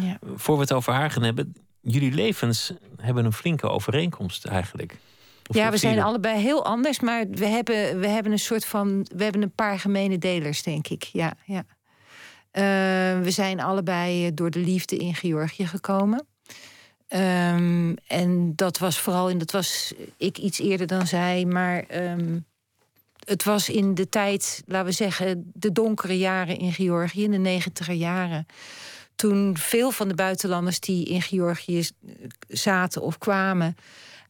Ja. 0.00 0.18
Voor 0.34 0.54
we 0.54 0.60
het 0.60 0.72
over 0.72 0.92
haar 0.92 1.10
gaan 1.10 1.22
hebben, 1.22 1.54
jullie 1.80 2.12
levens 2.12 2.72
hebben 2.96 3.24
een 3.24 3.32
flinke 3.32 3.68
overeenkomst 3.68 4.44
eigenlijk. 4.44 4.98
Of 5.46 5.56
ja, 5.56 5.70
we 5.70 5.76
zijn 5.76 6.00
allebei 6.00 6.40
heel 6.40 6.64
anders, 6.64 7.00
maar 7.00 7.26
we 7.30 7.46
hebben, 7.46 8.00
we 8.00 8.08
hebben 8.08 8.32
een 8.32 8.38
soort 8.38 8.64
van. 8.64 9.06
We 9.16 9.22
hebben 9.22 9.42
een 9.42 9.54
paar 9.54 9.78
gemene 9.78 10.18
delers, 10.18 10.62
denk 10.62 10.88
ik. 10.88 11.02
Ja, 11.02 11.34
ja. 11.44 11.64
Uh, 12.52 13.22
we 13.22 13.30
zijn 13.30 13.60
allebei 13.60 14.34
door 14.34 14.50
de 14.50 14.58
liefde 14.58 14.96
in 14.96 15.14
Georgië 15.14 15.66
gekomen. 15.66 16.26
Um, 17.14 17.96
en 18.06 18.52
dat 18.56 18.78
was 18.78 18.98
vooral 18.98 19.28
in, 19.28 19.38
dat 19.38 19.50
was 19.50 19.92
ik 20.16 20.38
iets 20.38 20.58
eerder 20.58 20.86
dan 20.86 21.06
zij, 21.06 21.44
maar 21.44 21.84
um, 21.92 22.44
het 23.24 23.44
was 23.44 23.68
in 23.68 23.94
de 23.94 24.08
tijd, 24.08 24.62
laten 24.66 24.86
we 24.86 24.92
zeggen, 24.92 25.50
de 25.54 25.72
donkere 25.72 26.18
jaren 26.18 26.58
in 26.58 26.72
Georgië, 26.72 27.24
in 27.24 27.30
de 27.30 27.38
negentiger 27.38 27.94
jaren. 27.94 28.46
Toen 29.16 29.56
veel 29.56 29.90
van 29.90 30.08
de 30.08 30.14
buitenlanders 30.14 30.80
die 30.80 31.04
in 31.04 31.22
Georgië 31.22 31.88
zaten 32.48 33.02
of 33.02 33.18
kwamen, 33.18 33.76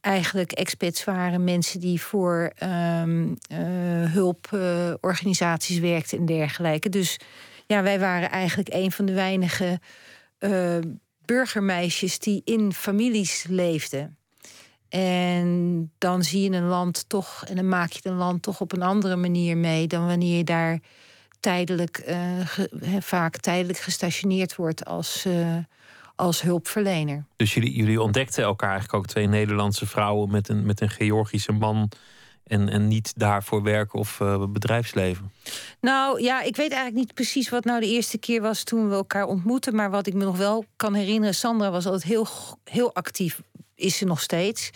eigenlijk 0.00 0.52
expats 0.52 1.04
waren, 1.04 1.44
mensen 1.44 1.80
die 1.80 2.00
voor 2.00 2.52
um, 2.62 3.28
uh, 3.28 4.12
hulporganisaties 4.12 5.78
werkten 5.78 6.18
en 6.18 6.26
dergelijke. 6.26 6.88
Dus 6.88 7.16
ja, 7.66 7.82
wij 7.82 7.98
waren 7.98 8.30
eigenlijk 8.30 8.68
een 8.72 8.92
van 8.92 9.04
de 9.04 9.12
weinige 9.12 9.80
burgermeisjes 11.24 12.18
die 12.18 12.42
in 12.44 12.72
families 12.72 13.46
leefden. 13.48 14.16
En 14.88 15.92
dan 15.98 16.22
zie 16.22 16.50
je 16.50 16.56
een 16.56 16.66
land 16.66 17.08
toch, 17.08 17.44
en 17.48 17.56
dan 17.56 17.68
maak 17.68 17.92
je 17.92 18.08
een 18.08 18.16
land 18.16 18.42
toch 18.42 18.60
op 18.60 18.72
een 18.72 18.82
andere 18.82 19.16
manier 19.16 19.56
mee 19.56 19.86
dan 19.86 20.06
wanneer 20.06 20.36
je 20.36 20.44
daar 20.44 20.80
tijdelijk, 21.40 22.02
ge, 22.44 22.68
vaak 23.00 23.36
tijdelijk 23.36 23.78
gestationeerd 23.78 24.56
wordt 24.56 24.84
als, 24.84 25.24
uh, 25.26 25.56
als 26.16 26.42
hulpverlener. 26.42 27.24
Dus 27.36 27.54
jullie, 27.54 27.72
jullie 27.76 28.00
ontdekten 28.00 28.44
elkaar 28.44 28.70
eigenlijk 28.70 28.98
ook 28.98 29.06
twee 29.06 29.26
Nederlandse 29.26 29.86
vrouwen 29.86 30.30
met 30.30 30.48
een, 30.48 30.66
met 30.66 30.80
een 30.80 30.90
Georgische 30.90 31.52
man. 31.52 31.90
En, 32.44 32.68
en 32.68 32.88
niet 32.88 33.12
daarvoor 33.16 33.62
werken 33.62 33.98
of 33.98 34.20
uh, 34.20 34.44
bedrijfsleven? 34.48 35.32
Nou 35.80 36.22
ja, 36.22 36.42
ik 36.42 36.56
weet 36.56 36.70
eigenlijk 36.70 37.06
niet 37.06 37.14
precies 37.14 37.48
wat 37.48 37.64
nou 37.64 37.80
de 37.80 37.86
eerste 37.86 38.18
keer 38.18 38.40
was 38.40 38.62
toen 38.62 38.88
we 38.88 38.94
elkaar 38.94 39.26
ontmoetten. 39.26 39.74
Maar 39.74 39.90
wat 39.90 40.06
ik 40.06 40.14
me 40.14 40.24
nog 40.24 40.36
wel 40.36 40.64
kan 40.76 40.94
herinneren, 40.94 41.34
Sandra 41.34 41.70
was 41.70 41.86
altijd 41.86 42.04
heel, 42.04 42.26
heel 42.64 42.94
actief 42.94 43.40
is 43.74 43.96
ze 43.96 44.04
nog 44.04 44.20
steeds. 44.20 44.70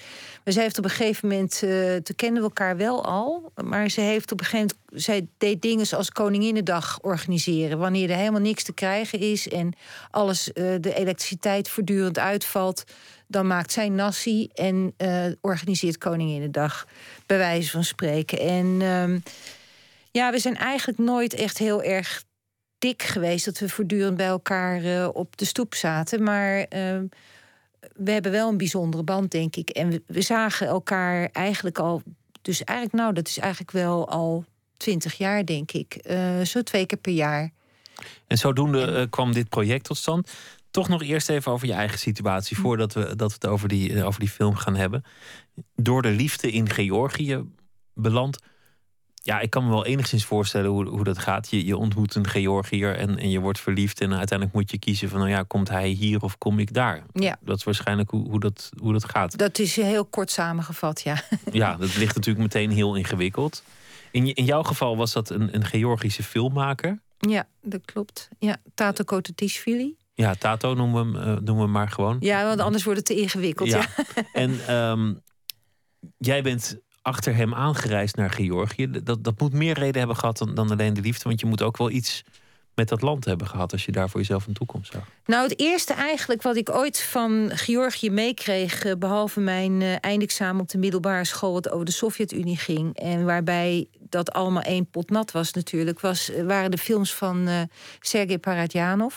Maar 0.44 0.52
zij 0.52 0.62
heeft 0.62 0.78
op 0.78 0.84
een 0.84 0.90
gegeven 0.90 1.28
moment, 1.28 1.62
uh, 1.64 1.96
toen 1.96 2.16
kenden 2.16 2.42
we 2.42 2.48
elkaar 2.48 2.76
wel 2.76 3.04
al, 3.04 3.52
maar 3.64 3.88
ze 3.88 4.00
heeft 4.00 4.32
op 4.32 4.40
een 4.40 4.46
gegeven 4.46 4.76
moment, 4.86 5.04
zij 5.04 5.26
deed 5.38 5.62
dingen 5.62 5.86
zoals 5.86 6.10
Koninginnedag 6.10 6.98
organiseren, 7.02 7.78
wanneer 7.78 8.10
er 8.10 8.16
helemaal 8.16 8.40
niks 8.40 8.62
te 8.62 8.72
krijgen 8.72 9.18
is 9.18 9.48
en 9.48 9.72
alles, 10.10 10.48
uh, 10.48 10.74
de 10.80 10.94
elektriciteit 10.94 11.68
voortdurend 11.68 12.18
uitvalt, 12.18 12.84
dan 13.26 13.46
maakt 13.46 13.72
zij 13.72 13.88
nasi 13.88 14.48
en 14.54 14.94
uh, 14.98 15.24
organiseert 15.40 15.98
Koninginnedag, 15.98 16.86
bij 17.26 17.38
wijze 17.38 17.70
van 17.70 17.84
spreken. 17.84 18.38
En 18.38 18.66
um, 18.82 19.22
ja, 20.10 20.30
we 20.30 20.38
zijn 20.38 20.56
eigenlijk 20.56 20.98
nooit 20.98 21.34
echt 21.34 21.58
heel 21.58 21.82
erg 21.82 22.24
dik 22.78 23.02
geweest 23.02 23.44
dat 23.44 23.58
we 23.58 23.68
voortdurend 23.68 24.16
bij 24.16 24.26
elkaar 24.26 25.08
op 25.08 25.36
de 25.36 25.44
stoep 25.44 25.74
zaten, 25.74 26.22
maar 26.22 26.58
ehm, 26.58 27.04
we 27.94 28.10
hebben 28.10 28.32
wel 28.32 28.48
een 28.48 28.56
bijzondere 28.56 29.02
band, 29.02 29.30
denk 29.30 29.56
ik. 29.56 29.70
En 29.70 29.88
we, 29.88 30.02
we, 30.06 30.22
zagen 30.22 30.66
elkaar 30.66 31.28
eigenlijk 31.32 31.78
al. 31.78 32.02
Dus 32.42 32.64
eigenlijk, 32.64 32.98
nou, 32.98 33.14
dat 33.14 33.28
is 33.28 33.38
eigenlijk 33.38 33.70
wel 33.70 34.08
al 34.08 34.44
twintig 34.76 35.14
jaar, 35.14 35.44
denk 35.44 35.72
ik. 35.72 35.98
Uh, 36.10 36.40
zo 36.40 36.62
twee 36.62 36.86
keer 36.86 36.98
per 36.98 37.12
jaar. 37.12 37.50
En 38.26 38.38
zodoende 38.38 38.86
uh, 38.86 39.10
kwam 39.10 39.32
dit 39.32 39.48
project 39.48 39.84
tot 39.84 39.96
stand. 39.96 40.30
Toch 40.70 40.88
nog 40.88 41.02
eerst 41.02 41.28
even 41.28 41.52
over 41.52 41.66
je 41.66 41.72
eigen 41.72 41.98
situatie, 41.98 42.56
Hm. 42.56 42.62
voordat 42.62 42.92
we, 42.92 43.16
dat 43.16 43.28
we 43.28 43.34
het 43.40 43.46
over 43.46 43.68
die, 43.68 43.90
uh, 43.90 44.06
over 44.06 44.20
die 44.20 44.28
film 44.28 44.54
gaan 44.54 44.76
hebben. 44.76 45.04
Door 45.74 46.02
de 46.02 46.10
liefde 46.10 46.50
in 46.50 46.70
Georgië 46.70 47.44
beland. 47.94 48.38
Ja, 49.28 49.40
ik 49.40 49.50
kan 49.50 49.64
me 49.64 49.70
wel 49.70 49.86
enigszins 49.86 50.24
voorstellen 50.24 50.70
hoe, 50.70 50.86
hoe 50.86 51.04
dat 51.04 51.18
gaat. 51.18 51.50
Je, 51.50 51.64
je 51.64 51.76
ontmoet 51.76 52.14
een 52.14 52.26
Georgiër 52.26 52.96
en, 52.96 53.18
en 53.18 53.30
je 53.30 53.38
wordt 53.38 53.60
verliefd. 53.60 54.00
En 54.00 54.14
uiteindelijk 54.14 54.58
moet 54.58 54.70
je 54.70 54.78
kiezen 54.78 55.08
van, 55.08 55.18
nou 55.18 55.30
ja, 55.30 55.42
komt 55.42 55.68
hij 55.68 55.88
hier 55.88 56.22
of 56.22 56.38
kom 56.38 56.58
ik 56.58 56.74
daar? 56.74 57.02
Ja. 57.12 57.36
Dat 57.40 57.56
is 57.56 57.64
waarschijnlijk 57.64 58.10
hoe, 58.10 58.28
hoe, 58.28 58.40
dat, 58.40 58.70
hoe 58.80 58.92
dat 58.92 59.04
gaat. 59.04 59.38
Dat 59.38 59.58
is 59.58 59.76
heel 59.76 60.04
kort 60.04 60.30
samengevat, 60.30 61.00
ja. 61.00 61.22
Ja, 61.52 61.76
dat 61.76 61.96
ligt 61.96 62.14
natuurlijk 62.14 62.38
meteen 62.54 62.70
heel 62.70 62.94
ingewikkeld. 62.94 63.62
In, 64.10 64.34
in 64.34 64.44
jouw 64.44 64.62
geval 64.62 64.96
was 64.96 65.12
dat 65.12 65.30
een, 65.30 65.54
een 65.54 65.64
Georgische 65.64 66.22
filmmaker. 66.22 67.00
Ja, 67.18 67.46
dat 67.62 67.84
klopt. 67.84 68.28
Ja, 68.38 68.56
Tato 68.74 69.04
Kototishvili. 69.04 69.96
Ja, 70.14 70.34
Tato 70.34 70.74
noemen 70.74 71.12
we 71.12 71.18
hem, 71.18 71.28
uh, 71.28 71.34
noemen 71.34 71.54
we 71.54 71.62
hem 71.62 71.70
maar 71.70 71.90
gewoon. 71.90 72.16
Ja, 72.20 72.46
want 72.46 72.60
anders 72.60 72.84
wordt 72.84 72.98
het 72.98 73.08
te 73.08 73.20
ingewikkeld. 73.20 73.68
Ja. 73.68 73.86
ja. 74.14 74.22
En 74.32 74.74
um, 74.74 75.20
jij 76.30 76.42
bent 76.42 76.80
achter 77.08 77.34
hem 77.34 77.54
aangereisd 77.54 78.16
naar 78.16 78.30
Georgië. 78.30 78.90
Dat, 78.90 79.24
dat 79.24 79.40
moet 79.40 79.52
meer 79.52 79.78
reden 79.78 79.98
hebben 79.98 80.16
gehad 80.16 80.38
dan, 80.38 80.54
dan 80.54 80.70
alleen 80.70 80.94
de 80.94 81.00
liefde. 81.00 81.28
Want 81.28 81.40
je 81.40 81.46
moet 81.46 81.62
ook 81.62 81.76
wel 81.76 81.90
iets 81.90 82.24
met 82.74 82.88
dat 82.88 83.02
land 83.02 83.24
hebben 83.24 83.46
gehad 83.46 83.72
als 83.72 83.84
je 83.84 83.92
daar 83.92 84.10
voor 84.10 84.20
jezelf 84.20 84.46
een 84.46 84.52
toekomst 84.52 84.92
zag. 84.92 85.02
Nou, 85.24 85.48
het 85.48 85.60
eerste 85.60 85.92
eigenlijk 85.92 86.42
wat 86.42 86.56
ik 86.56 86.70
ooit 86.70 87.02
van 87.02 87.50
Georgië 87.54 88.10
meekreeg, 88.10 88.84
uh, 88.84 88.92
behalve 88.98 89.40
mijn 89.40 89.80
uh, 89.80 89.94
eindexamen 90.00 90.62
op 90.62 90.68
de 90.68 90.78
middelbare 90.78 91.24
school, 91.24 91.52
wat 91.52 91.70
over 91.70 91.84
de 91.84 91.92
Sovjet-Unie 91.92 92.56
ging. 92.56 92.96
En 92.96 93.24
waarbij 93.24 93.86
dat 93.98 94.32
allemaal 94.32 94.62
één 94.62 94.90
pot 94.90 95.10
nat 95.10 95.30
was 95.32 95.52
natuurlijk, 95.52 96.00
was, 96.00 96.30
waren 96.46 96.70
de 96.70 96.78
films 96.78 97.14
van 97.14 97.48
uh, 97.48 97.60
Sergei 98.00 98.38
Paradjanov. 98.38 99.14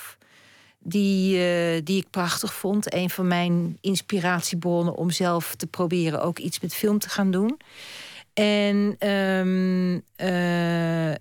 Die, 0.84 1.38
uh, 1.38 1.82
die 1.84 2.02
ik 2.02 2.10
prachtig 2.10 2.54
vond. 2.54 2.94
Een 2.94 3.10
van 3.10 3.28
mijn 3.28 3.78
inspiratiebronnen 3.82 4.96
om 4.96 5.10
zelf 5.10 5.56
te 5.56 5.68
proberen 5.68 6.22
ook 6.22 6.40
iets 6.40 6.60
met 6.60 6.74
film 6.74 7.00
te 7.00 7.10
gaan 7.10 7.32
doen. 7.32 7.60
En 8.34 9.08
um, 9.10 9.94
uh, 9.94 11.14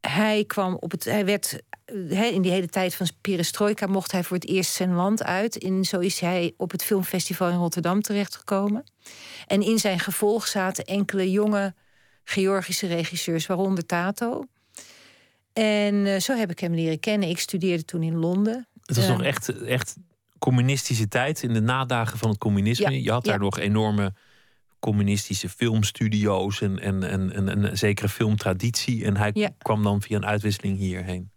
hij 0.00 0.44
kwam 0.46 0.74
op 0.74 0.90
het. 0.90 1.04
Hij 1.04 1.24
werd. 1.24 1.62
He, 2.08 2.24
in 2.24 2.42
die 2.42 2.52
hele 2.52 2.68
tijd 2.68 2.94
van 2.94 3.06
perestroika 3.20 3.86
mocht 3.86 4.12
hij 4.12 4.24
voor 4.24 4.36
het 4.36 4.48
eerst 4.48 4.72
zijn 4.72 4.94
land 4.94 5.22
uit. 5.22 5.58
En 5.58 5.84
zo 5.84 5.98
is 5.98 6.20
hij 6.20 6.54
op 6.56 6.70
het 6.70 6.84
filmfestival 6.84 7.48
in 7.48 7.56
Rotterdam 7.56 8.02
terechtgekomen. 8.02 8.84
En 9.46 9.62
in 9.62 9.78
zijn 9.78 9.98
gevolg 9.98 10.46
zaten 10.46 10.84
enkele 10.84 11.30
jonge 11.30 11.74
Georgische 12.24 12.86
regisseurs, 12.86 13.46
waaronder 13.46 13.86
Tato. 13.86 14.44
En 15.52 16.22
zo 16.22 16.34
heb 16.36 16.50
ik 16.50 16.58
hem 16.58 16.74
leren 16.74 17.00
kennen. 17.00 17.28
Ik 17.28 17.38
studeerde 17.38 17.84
toen 17.84 18.02
in 18.02 18.16
Londen. 18.16 18.68
Het 18.96 18.98
was 18.98 19.08
nog 19.08 19.22
echt, 19.22 19.62
echt 19.62 19.96
communistische 20.38 21.08
tijd, 21.08 21.42
in 21.42 21.52
de 21.52 21.60
nadagen 21.60 22.18
van 22.18 22.28
het 22.28 22.38
communisme. 22.38 23.02
Je 23.02 23.10
had 23.10 23.24
daar 23.24 23.38
nog 23.38 23.58
enorme 23.58 24.12
communistische 24.78 25.48
filmstudio's 25.48 26.60
en, 26.60 26.78
en, 26.78 27.02
en, 27.02 27.32
en, 27.32 27.48
en 27.48 27.64
een 27.64 27.78
zekere 27.78 28.08
filmtraditie. 28.08 29.04
En 29.04 29.16
hij 29.16 29.30
Ja. 29.34 29.50
kwam 29.58 29.82
dan 29.82 30.02
via 30.02 30.16
een 30.16 30.26
uitwisseling 30.26 30.78
hierheen. 30.78 31.30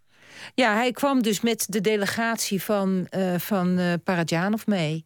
Ja, 0.54 0.74
hij 0.74 0.92
kwam 0.92 1.22
dus 1.22 1.40
met 1.40 1.66
de 1.68 1.80
delegatie 1.80 2.62
van, 2.62 3.06
eh 3.10 3.38
van 3.38 3.78
eh 3.78 3.92
Paradjanov 4.04 4.66
mee. 4.66 5.04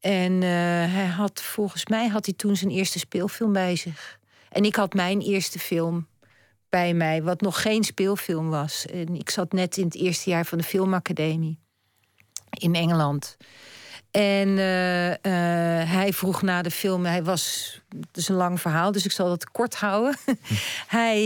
En 0.00 0.32
eh, 0.32 0.48
hij 0.94 1.06
had, 1.06 1.42
volgens 1.42 1.86
mij 1.86 2.08
had 2.08 2.24
hij 2.26 2.34
toen 2.34 2.56
zijn 2.56 2.70
eerste 2.70 2.98
speelfilm 2.98 3.52
bij 3.52 3.76
zich. 3.76 4.18
En 4.48 4.64
ik 4.64 4.76
had 4.76 4.94
mijn 4.94 5.20
eerste 5.20 5.58
film 5.58 6.06
bij 6.68 6.94
mij, 6.94 7.22
wat 7.22 7.40
nog 7.40 7.62
geen 7.62 7.84
speelfilm 7.84 8.48
was. 8.48 8.86
En 8.86 9.14
ik 9.16 9.30
zat 9.30 9.52
net 9.52 9.76
in 9.76 9.84
het 9.84 9.94
eerste 9.94 10.30
jaar 10.30 10.44
van 10.46 10.58
de 10.58 10.64
filmacademie 10.64 11.60
in 12.58 12.74
Engeland. 12.74 13.36
En 14.12 14.58
eh, 14.58 15.10
eh, 15.10 15.88
hij 15.90 16.12
vroeg 16.12 16.42
na 16.42 16.62
de 16.62 16.70
film, 16.70 17.04
hij 17.04 17.22
was, 17.22 17.80
het 18.00 18.16
is 18.16 18.28
een 18.28 18.34
lang 18.34 18.60
verhaal, 18.60 18.92
dus 18.92 19.04
ik 19.04 19.10
zal 19.10 19.28
dat 19.28 19.50
kort 19.50 19.74
houden. 19.74 20.16
hij 20.86 21.20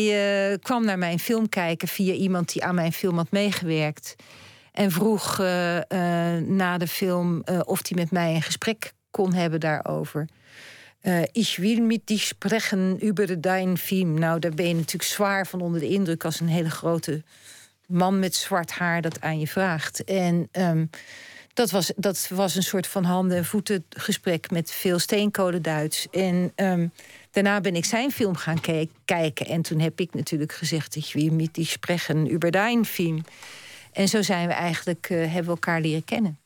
eh, 0.53 0.59
kwam 0.63 0.85
naar 0.85 0.99
mijn 0.99 1.19
film 1.19 1.49
kijken 1.49 1.89
via 1.89 2.13
iemand 2.13 2.53
die 2.53 2.65
aan 2.65 2.75
mijn 2.75 2.93
film 2.93 3.17
had 3.17 3.31
meegewerkt. 3.31 4.17
En 4.73 4.91
vroeg 4.91 5.39
na 6.47 6.79
de 6.79 6.89
film 6.89 7.43
of 7.65 7.89
hij 7.89 7.99
met 7.99 8.11
mij 8.11 8.35
een 8.35 8.43
gesprek 8.43 8.93
kon 9.11 9.33
hebben 9.33 9.61
daarover. 9.61 10.29
Ich 11.33 11.57
will 11.57 11.81
mit 11.81 12.01
dich 12.05 12.23
sprechen 12.23 13.05
über 13.05 13.41
dein 13.41 13.79
film. 13.79 14.19
Nou, 14.19 14.39
daar 14.39 14.55
ben 14.55 14.69
je 14.69 14.75
natuurlijk 14.75 15.11
zwaar 15.11 15.47
van 15.47 15.61
onder 15.61 15.81
de 15.81 15.89
indruk 15.89 16.25
als 16.25 16.41
een 16.41 16.49
hele 16.49 16.71
grote 16.71 17.23
man 17.87 18.19
met 18.19 18.35
zwart 18.35 18.71
haar 18.71 19.03
dat 19.03 19.21
aan 19.21 19.39
je 19.39 19.47
vraagt. 19.47 20.05
En 20.05 20.49
ehm, 20.53 20.87
Dat 21.55 21.71
was, 21.71 21.93
dat 21.97 22.29
was 22.29 22.55
een 22.55 22.63
soort 22.63 22.87
van 22.87 23.05
handen- 23.05 23.37
en 23.37 23.45
voeten 23.45 23.85
gesprek 23.89 24.51
met 24.51 24.71
veel 24.71 24.99
steenkolen 24.99 25.63
Duits. 25.63 26.07
En 26.11 26.53
um, 26.57 26.93
daarna 27.31 27.61
ben 27.61 27.75
ik 27.77 27.85
zijn 27.85 28.11
film 28.11 28.37
gaan 28.37 28.61
kijken. 29.05 29.47
En 29.47 29.63
toen 29.63 29.81
heb 29.81 30.01
ik 30.01 30.15
natuurlijk 30.15 30.53
gezegd: 30.53 30.95
dat 30.95 31.11
je 31.11 31.33
met 31.33 31.55
die 31.55 31.65
spreken 31.65 32.33
über 32.33 32.51
dein 32.51 32.85
film. 32.85 33.25
En 33.93 34.09
zo 34.09 34.23
zijn 34.23 34.47
we 34.49 34.53
eigenlijk, 34.53 35.09
uh, 35.11 35.19
hebben 35.19 35.45
we 35.45 35.51
elkaar 35.51 35.81
leren 35.81 36.05
kennen. 36.05 36.39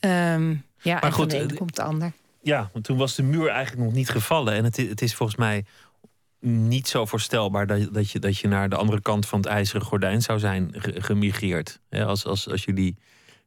Um, 0.00 0.64
ja, 0.80 0.94
maar 0.94 1.02
en 1.02 1.12
goed, 1.12 1.18
van 1.18 1.28
de 1.28 1.44
ene 1.44 1.54
komt 1.54 1.76
de 1.76 1.82
ander. 1.82 2.12
Ja, 2.42 2.70
want 2.72 2.84
toen 2.84 2.98
was 2.98 3.14
de 3.14 3.22
muur 3.22 3.48
eigenlijk 3.48 3.86
nog 3.86 3.94
niet 3.94 4.08
gevallen. 4.08 4.54
En 4.54 4.64
het, 4.64 4.76
het 4.76 5.02
is 5.02 5.14
volgens 5.14 5.38
mij 5.38 5.64
niet 6.44 6.88
zo 6.88 7.04
voorstelbaar 7.04 7.66
dat, 7.66 7.94
dat, 7.94 8.10
je, 8.10 8.18
dat 8.18 8.38
je 8.38 8.48
naar 8.48 8.68
de 8.68 8.76
andere 8.76 9.00
kant 9.00 9.26
van 9.26 9.38
het 9.38 9.48
ijzeren 9.48 9.82
gordijn 9.82 10.22
zou 10.22 10.38
zijn 10.38 10.70
gemigreerd. 10.78 11.80
als, 11.90 12.26
als, 12.26 12.48
als 12.48 12.64
jullie 12.64 12.96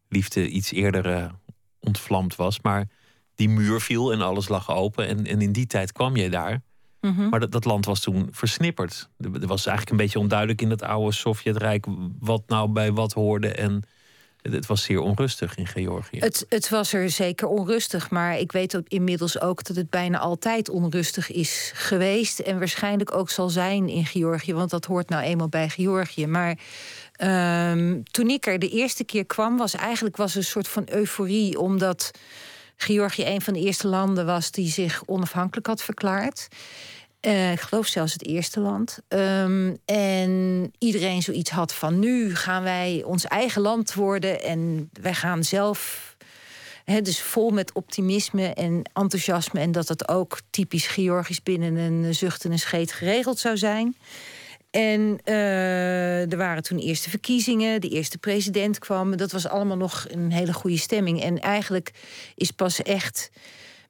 liefde 0.09 0.49
iets 0.49 0.71
eerder 0.71 1.05
uh, 1.05 1.29
ontvlamd 1.79 2.35
was. 2.35 2.61
Maar 2.61 2.87
die 3.35 3.49
muur 3.49 3.81
viel 3.81 4.11
en 4.11 4.21
alles 4.21 4.47
lag 4.47 4.71
open. 4.71 5.07
En, 5.07 5.25
en 5.25 5.41
in 5.41 5.51
die 5.51 5.67
tijd 5.67 5.91
kwam 5.91 6.15
je 6.15 6.29
daar. 6.29 6.61
Mhm. 7.01 7.29
Maar 7.29 7.39
dat, 7.39 7.51
dat 7.51 7.65
land 7.65 7.85
was 7.85 7.99
toen 7.99 8.27
versnipperd. 8.31 9.09
Er 9.17 9.47
was 9.47 9.65
eigenlijk 9.65 9.89
een 9.89 10.05
beetje 10.05 10.19
onduidelijk 10.19 10.61
in 10.61 10.69
het 10.69 10.83
oude 10.83 11.11
Sovjetrijk 11.11 11.85
wat 12.19 12.43
nou 12.47 12.69
bij 12.69 12.91
wat 12.91 13.13
hoorde. 13.13 13.51
En 13.51 13.83
het 14.51 14.65
was 14.65 14.83
zeer 14.83 14.99
onrustig 14.99 15.55
in 15.55 15.67
Georgië. 15.67 16.19
Het, 16.19 16.45
het 16.49 16.69
was 16.69 16.93
er 16.93 17.09
zeker 17.09 17.47
onrustig, 17.47 18.09
maar 18.09 18.39
ik 18.39 18.51
weet 18.51 18.81
inmiddels 18.87 19.41
ook 19.41 19.63
dat 19.63 19.75
het 19.75 19.89
bijna 19.89 20.19
altijd 20.19 20.69
onrustig 20.69 21.31
is 21.31 21.71
geweest. 21.73 22.39
En 22.39 22.57
waarschijnlijk 22.57 23.15
ook 23.15 23.29
zal 23.29 23.49
zijn 23.49 23.89
in 23.89 24.05
Georgië, 24.05 24.53
want 24.53 24.69
dat 24.69 24.85
hoort 24.85 25.09
nou 25.09 25.23
eenmaal 25.23 25.49
bij 25.49 25.69
Georgië. 25.69 26.27
Maar 26.27 26.57
um, 27.71 28.03
toen 28.03 28.29
ik 28.29 28.45
er 28.45 28.59
de 28.59 28.69
eerste 28.69 29.03
keer 29.03 29.25
kwam, 29.25 29.57
was 29.57 29.73
eigenlijk 29.73 30.17
was 30.17 30.35
een 30.35 30.43
soort 30.43 30.67
van 30.67 30.83
euforie, 30.89 31.59
omdat 31.59 32.11
Georgië 32.77 33.25
een 33.25 33.41
van 33.41 33.53
de 33.53 33.59
eerste 33.59 33.87
landen 33.87 34.25
was 34.25 34.51
die 34.51 34.69
zich 34.69 35.03
onafhankelijk 35.05 35.67
had 35.67 35.83
verklaard. 35.83 36.47
Uh, 37.21 37.51
ik 37.51 37.59
geloof 37.59 37.87
zelfs 37.87 38.13
het 38.13 38.25
eerste 38.25 38.59
land. 38.59 38.99
Um, 39.07 39.77
en 39.85 40.71
iedereen 40.77 41.21
zoiets 41.21 41.49
had 41.49 41.73
van 41.73 41.99
nu 41.99 42.35
gaan 42.35 42.63
wij 42.63 43.03
ons 43.05 43.25
eigen 43.25 43.61
land 43.61 43.93
worden 43.93 44.41
en 44.43 44.89
wij 45.01 45.13
gaan 45.13 45.43
zelf. 45.43 46.15
He, 46.83 47.01
dus 47.01 47.21
vol 47.21 47.49
met 47.49 47.73
optimisme 47.73 48.53
en 48.53 48.81
enthousiasme. 48.93 49.59
En 49.59 49.71
dat 49.71 49.87
het 49.87 50.07
ook 50.07 50.39
typisch 50.49 50.87
Georgisch 50.87 51.43
binnen 51.43 51.75
een 51.75 52.15
zucht 52.15 52.45
en 52.45 52.51
een 52.51 52.59
scheet 52.59 52.91
geregeld 52.91 53.39
zou 53.39 53.57
zijn. 53.57 53.95
En 54.71 55.19
uh, 55.25 56.31
er 56.31 56.37
waren 56.37 56.63
toen 56.63 56.77
eerste 56.77 57.09
verkiezingen, 57.09 57.81
de 57.81 57.89
eerste 57.89 58.17
president 58.17 58.79
kwam. 58.79 59.17
Dat 59.17 59.31
was 59.31 59.47
allemaal 59.47 59.77
nog 59.77 60.05
een 60.09 60.31
hele 60.31 60.53
goede 60.53 60.77
stemming. 60.77 61.21
En 61.21 61.39
eigenlijk 61.39 61.91
is 62.35 62.51
pas 62.51 62.81
echt 62.81 63.29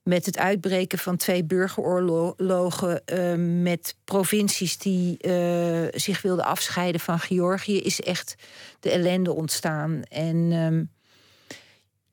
met 0.07 0.25
het 0.25 0.37
uitbreken 0.37 0.97
van 0.97 1.17
twee 1.17 1.43
burgeroorlogen 1.43 3.01
uh, 3.05 3.61
met 3.63 3.95
provincies 4.03 4.77
die 4.77 5.17
uh, 5.21 5.87
zich 5.91 6.21
wilden 6.21 6.45
afscheiden 6.45 7.01
van 7.01 7.19
Georgië, 7.19 7.79
is 7.79 8.01
echt 8.01 8.35
de 8.79 8.89
ellende 8.91 9.33
ontstaan. 9.33 10.01
En 10.03 10.35
um, 10.51 10.91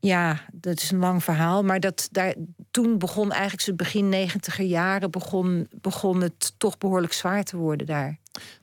ja, 0.00 0.40
dat 0.52 0.80
is 0.80 0.90
een 0.90 0.98
lang 0.98 1.24
verhaal. 1.24 1.62
Maar 1.62 1.80
dat, 1.80 2.09
daar, 2.11 2.35
toen 2.70 2.98
begon 2.98 3.33
eigenlijk, 3.33 3.66
het 3.66 3.76
begin 3.76 4.09
negentiger 4.09 4.64
jaren, 4.64 5.11
begon, 5.11 5.68
begon 5.80 6.20
het 6.20 6.54
toch 6.59 6.78
behoorlijk 6.78 7.12
zwaar 7.12 7.44
te 7.44 7.57
worden 7.57 7.87
daar. 7.87 8.18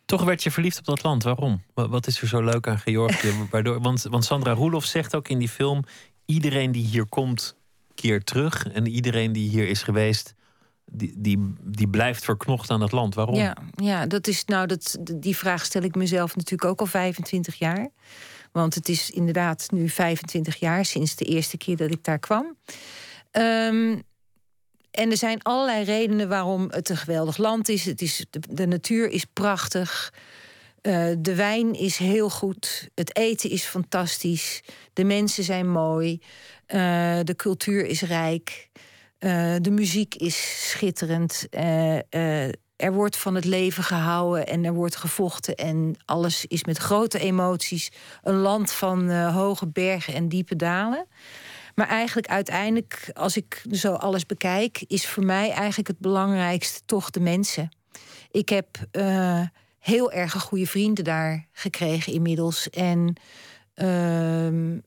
Toch 0.06 0.24
werd 0.24 0.44
je 0.44 0.52
verliefd 0.52 0.78
op 0.78 0.86
dat 0.86 1.04
land. 1.04 1.24
Waarom? 1.24 1.64
Wat 1.74 2.08
is 2.08 2.22
er 2.22 2.28
zo 2.28 2.42
leuk 2.42 2.68
aan 2.68 2.80
Georgië? 2.80 3.34
Waardoor, 3.52 3.82
want, 3.82 4.02
want 4.02 4.26
Sandra 4.26 4.54
Roelof 4.54 4.86
zegt 4.86 5.16
ook 5.16 5.28
in 5.28 5.38
die 5.38 5.50
film: 5.50 5.84
iedereen 6.26 6.72
die 6.72 6.86
hier 6.86 7.06
komt, 7.06 7.56
keert 7.96 8.26
terug. 8.26 8.68
En 8.68 8.88
iedereen 8.88 9.32
die 9.32 9.50
hier 9.50 9.68
is 9.68 9.84
geweest, 9.84 10.34
die, 10.86 11.14
die, 11.18 11.54
die 11.64 11.88
blijft 11.88 12.24
verknocht 12.24 12.70
aan 12.70 12.82
het 12.82 12.92
land. 12.92 13.16
Waarom? 13.16 13.36
Ja, 13.36 13.58
ja 13.76 14.06
dat 14.06 14.28
is, 14.28 14.46
nou, 14.46 14.68
dat, 14.68 14.98
die 15.02 15.38
vraag 15.38 15.66
stel 15.66 15.82
ik 15.82 15.96
mezelf 15.96 16.36
natuurlijk 16.36 16.72
ook 16.72 16.80
al 16.80 16.86
25 16.86 17.56
jaar. 17.56 17.90
Want 18.52 18.76
het 18.76 18.90
is 18.90 19.10
inderdaad 19.10 19.68
nu 19.72 19.90
25 19.90 20.56
jaar 20.56 20.86
sinds 20.86 21.16
de 21.16 21.26
eerste 21.26 21.58
keer 21.58 21.78
dat 21.78 21.92
ik 21.92 22.04
daar 22.04 22.20
kwam. 22.20 22.56
Um, 23.32 24.04
en 24.92 25.12
er 25.12 25.18
zijn 25.18 25.44
allerlei 25.44 25.84
redenen 25.84 26.30
waarom 26.30 26.68
het 26.70 26.90
een 26.90 26.98
geweldig 26.98 27.38
land 27.38 27.70
is. 27.70 27.86
Het 27.86 28.02
is 28.02 28.26
de, 28.50 28.68
natuur 28.68 29.10
is 29.10 29.26
prachtig. 29.26 30.14
Uh, 30.82 31.06
de 31.18 31.36
wijn 31.36 31.74
is 31.74 31.98
heel 31.98 32.30
goed. 32.30 32.90
Het 32.96 33.16
eten 33.16 33.50
is 33.50 33.64
fantastisch. 33.64 34.62
De 34.94 35.04
mensen 35.04 35.44
zijn 35.44 35.70
mooi. 35.70 36.22
Uh, 36.74 37.20
de 37.24 37.36
cultuur 37.36 37.86
is 37.86 38.02
rijk. 38.02 38.70
Uh, 39.20 39.56
de 39.62 39.72
muziek 39.72 40.16
is 40.16 40.70
schitterend. 40.70 41.48
er 42.76 42.94
wordt 42.94 43.18
van 43.18 43.36
het 43.36 43.46
leven 43.46 43.84
gehouden 43.84 44.48
en 44.48 44.66
er 44.66 44.74
wordt 44.74 44.96
gevochten. 44.96 45.56
En 45.56 45.96
alles 46.06 46.46
is 46.46 46.64
met 46.64 46.78
grote 46.78 47.20
emoties. 47.20 47.92
Een 48.24 48.36
land 48.36 48.72
van 48.72 49.12
hoge 49.12 49.68
bergen 49.68 50.14
en 50.14 50.30
diepe 50.30 50.56
dalen. 50.56 51.08
Maar 51.76 51.88
eigenlijk 51.88 52.28
uiteindelijk, 52.28 53.10
als 53.14 53.38
ik 53.38 53.64
zo 53.72 53.94
alles 53.94 54.26
bekijk, 54.26 54.84
is 54.88 55.08
voor 55.08 55.26
mij 55.26 55.50
eigenlijk 55.50 55.88
het 55.88 56.00
belangrijkste 56.00 56.82
toch 56.86 57.10
de 57.10 57.20
mensen. 57.20 57.70
Ik 58.32 58.50
heb 58.50 58.68
heel 59.80 60.12
erg 60.12 60.34
goede 60.34 60.68
vrienden 60.68 61.04
daar 61.04 61.48
gekregen 61.52 62.14
inmiddels. 62.14 62.70
En 62.70 63.16
uh, 63.76 64.80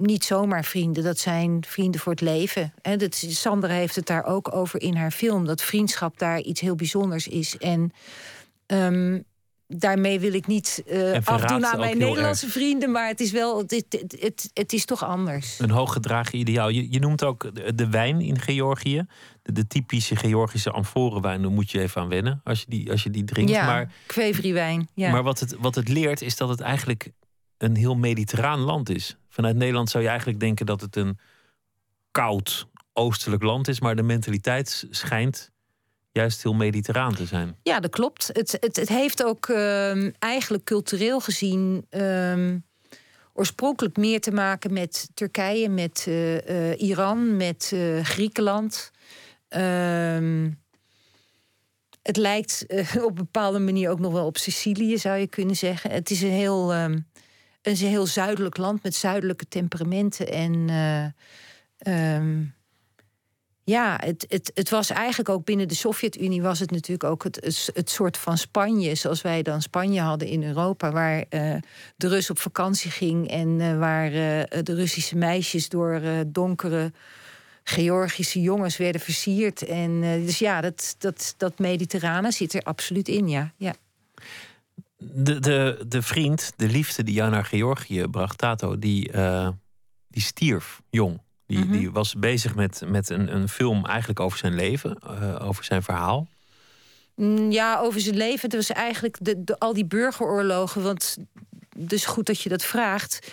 niet 0.00 0.24
zomaar 0.24 0.64
vrienden, 0.64 1.02
dat 1.02 1.18
zijn 1.18 1.64
vrienden 1.66 2.00
voor 2.00 2.12
het 2.12 2.20
leven. 2.20 2.72
En 2.82 2.98
dat, 2.98 3.14
Sandra 3.14 3.72
heeft 3.72 3.96
het 3.96 4.06
daar 4.06 4.24
ook 4.24 4.54
over 4.54 4.80
in 4.80 4.96
haar 4.96 5.10
film, 5.10 5.46
dat 5.46 5.62
vriendschap 5.62 6.18
daar 6.18 6.40
iets 6.40 6.60
heel 6.60 6.74
bijzonders 6.74 7.28
is. 7.28 7.56
En 7.58 7.92
um, 8.66 9.24
daarmee 9.66 10.20
wil 10.20 10.32
ik 10.32 10.46
niet 10.46 10.82
uh, 10.86 11.12
afdoen 11.24 11.66
aan 11.66 11.78
mijn 11.78 11.98
Nederlandse 11.98 12.48
vrienden, 12.48 12.90
maar 12.90 13.08
het 13.08 13.20
is 13.20 13.30
wel, 13.30 13.58
het, 13.58 13.70
het, 13.70 14.16
het, 14.20 14.50
het, 14.54 14.72
is 14.72 14.84
toch 14.84 15.04
anders. 15.04 15.58
Een 15.58 15.70
hooggedragen 15.70 16.38
ideaal. 16.38 16.68
Je, 16.68 16.92
je 16.92 16.98
noemt 16.98 17.24
ook 17.24 17.50
de, 17.76 17.88
wijn 17.88 18.20
in 18.20 18.38
Georgië. 18.38 19.06
De, 19.42 19.52
de, 19.52 19.66
typische 19.66 20.16
Georgische 20.16 20.70
amforenwijn, 20.70 21.42
daar 21.42 21.50
moet 21.50 21.70
je 21.70 21.80
even 21.80 22.00
aan 22.00 22.08
wennen 22.08 22.40
als 22.44 22.60
je 22.60 22.66
die, 22.68 22.90
als 22.90 23.02
je 23.02 23.10
die 23.10 23.24
drinkt. 23.24 23.50
Ja, 23.50 23.66
maar, 23.66 23.92
wijn. 24.42 24.88
Ja. 24.94 25.10
Maar 25.10 25.22
wat 25.22 25.40
het, 25.40 25.56
wat 25.58 25.74
het 25.74 25.88
leert 25.88 26.22
is 26.22 26.36
dat 26.36 26.48
het 26.48 26.60
eigenlijk 26.60 27.10
een 27.58 27.76
heel 27.76 27.94
mediterraan 27.94 28.60
land 28.60 28.88
is. 28.88 29.16
Vanuit 29.30 29.56
Nederland 29.56 29.90
zou 29.90 30.02
je 30.02 30.08
eigenlijk 30.08 30.40
denken 30.40 30.66
dat 30.66 30.80
het 30.80 30.96
een 30.96 31.18
koud 32.10 32.66
oostelijk 32.92 33.42
land 33.42 33.68
is, 33.68 33.80
maar 33.80 33.96
de 33.96 34.02
mentaliteit 34.02 34.86
schijnt 34.90 35.50
juist 36.12 36.42
heel 36.42 36.54
mediterraan 36.54 37.14
te 37.14 37.26
zijn. 37.26 37.56
Ja, 37.62 37.80
dat 37.80 37.90
klopt. 37.90 38.30
Het, 38.32 38.56
het, 38.60 38.76
het 38.76 38.88
heeft 38.88 39.24
ook 39.24 39.48
uh, 39.48 40.22
eigenlijk 40.22 40.64
cultureel 40.64 41.20
gezien 41.20 41.86
uh, 41.90 42.54
oorspronkelijk 43.32 43.96
meer 43.96 44.20
te 44.20 44.30
maken 44.30 44.72
met 44.72 45.10
Turkije, 45.14 45.68
met 45.68 46.06
uh, 46.08 46.80
Iran, 46.80 47.36
met 47.36 47.70
eh, 47.74 48.04
Griekenland. 48.04 48.90
Ehm, 49.48 50.50
het 52.02 52.16
lijkt 52.16 52.64
op 53.02 53.08
een 53.08 53.14
bepaalde 53.14 53.58
manier 53.58 53.90
ook 53.90 54.00
nog 54.00 54.12
wel 54.12 54.26
op 54.26 54.36
Sicilië, 54.36 54.98
zou 54.98 55.18
je 55.18 55.26
kunnen 55.26 55.56
zeggen. 55.56 55.90
Het 55.90 56.10
is 56.10 56.22
een 56.22 56.30
heel, 56.30 56.72
een 57.62 57.76
heel 57.76 58.06
zuidelijk 58.06 58.56
land 58.56 58.82
met 58.82 58.94
zuidelijke 58.94 59.48
temperamenten 59.48 60.28
en 60.28 60.68
ja, 63.64 63.98
het, 64.04 64.26
het, 64.28 64.50
het 64.54 64.70
was 64.70 64.90
eigenlijk 64.90 65.28
ook 65.28 65.44
binnen 65.44 65.68
de 65.68 65.74
Sovjet-Unie 65.74 66.42
was 66.42 66.58
het 66.58 66.70
natuurlijk 66.70 67.04
ook 67.04 67.24
het, 67.24 67.70
het, 67.74 67.90
soort 67.90 68.16
van 68.16 68.38
Spanje, 68.38 68.94
zoals 68.94 69.22
wij 69.22 69.42
dan 69.42 69.62
Spanje 69.62 70.00
hadden 70.00 70.28
in 70.28 70.44
Europa, 70.44 70.92
waar 70.92 71.18
uh, 71.18 71.54
de 71.96 72.08
Rus 72.08 72.30
op 72.30 72.38
vakantie 72.38 72.90
ging 72.90 73.28
en 73.28 73.48
uh, 73.48 73.78
waar 73.78 74.10
de 74.10 74.74
Russische 74.74 75.16
meisjes 75.16 75.68
door 75.68 76.02
donkere 76.26 76.92
Georgische 77.64 78.40
jongens 78.40 78.76
werden 78.76 79.00
versierd. 79.00 79.62
En 79.62 80.00
dus 80.00 80.38
ja, 80.38 80.60
dat, 80.60 80.94
dat, 80.98 81.34
dat 81.36 81.58
mediterrane 81.58 82.32
zit 82.32 82.54
er 82.54 82.62
absoluut 82.62 83.08
in, 83.08 83.28
ja. 83.28 83.52
ja. 83.56 83.74
De, 85.02 85.40
de, 85.40 85.84
de 85.88 86.02
vriend, 86.02 86.52
de 86.56 86.66
liefde 86.66 87.02
die 87.02 87.14
jou 87.14 87.30
naar 87.30 87.44
Georgië 87.44 88.06
bracht, 88.10 88.38
Tato, 88.38 88.78
die, 88.78 89.10
die 90.08 90.22
stierf 90.22 90.80
jong. 90.90 91.20
Die, 91.50 91.58
mhm. 91.58 91.72
die 91.72 91.90
was 91.90 92.14
bezig 92.14 92.54
met, 92.54 92.82
met 92.86 93.08
een, 93.10 93.34
een 93.34 93.48
film 93.48 93.86
eigenlijk 93.86 94.20
over 94.20 94.38
zijn 94.38 94.54
leven, 94.54 94.98
uh, 95.04 95.46
over 95.46 95.64
zijn 95.64 95.82
verhaal. 95.82 96.28
Mm, 97.14 97.50
ja, 97.50 97.78
over 97.78 98.00
zijn 98.00 98.16
leven. 98.16 98.40
Het 98.40 98.54
was 98.54 98.70
eigenlijk 98.70 99.16
de, 99.20 99.44
de, 99.44 99.58
al 99.58 99.72
die 99.72 99.86
burgeroorlogen. 99.86 100.82
Want 100.82 101.16
dus 101.76 102.04
goed 102.04 102.26
dat 102.26 102.40
je 102.40 102.48
dat 102.48 102.64
vraagt. 102.64 103.32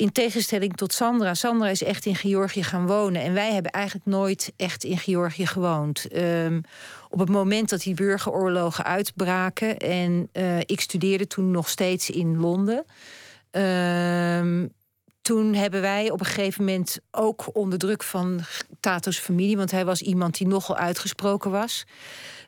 In 0.00 0.12
tegenstelling 0.12 0.76
tot 0.76 0.92
Sandra. 0.92 1.34
Sandra 1.34 1.68
is 1.68 1.82
echt 1.82 2.06
in 2.06 2.16
Georgië 2.16 2.62
gaan 2.62 2.86
wonen. 2.86 3.22
En 3.22 3.32
wij 3.32 3.52
hebben 3.52 3.72
eigenlijk 3.72 4.06
nooit 4.06 4.52
echt 4.56 4.84
in 4.84 4.98
Georgië 4.98 5.46
gewoond. 5.46 6.16
Um, 6.16 6.60
op 7.08 7.18
het 7.18 7.28
moment 7.28 7.68
dat 7.68 7.82
die 7.82 7.94
burgeroorlogen 7.94 8.84
uitbraken. 8.84 9.76
En 9.76 10.28
uh, 10.32 10.58
ik 10.58 10.80
studeerde 10.80 11.26
toen 11.26 11.50
nog 11.50 11.68
steeds 11.68 12.10
in 12.10 12.38
Londen. 12.38 12.84
Um, 13.50 14.72
toen 15.22 15.54
hebben 15.54 15.80
wij 15.80 16.10
op 16.10 16.20
een 16.20 16.26
gegeven 16.26 16.64
moment 16.64 16.98
ook 17.10 17.50
onder 17.52 17.78
druk 17.78 18.02
van 18.02 18.40
Tato's 18.80 19.18
familie, 19.18 19.56
want 19.56 19.70
hij 19.70 19.84
was 19.84 20.02
iemand 20.02 20.38
die 20.38 20.46
nogal 20.46 20.76
uitgesproken 20.76 21.50
was, 21.50 21.84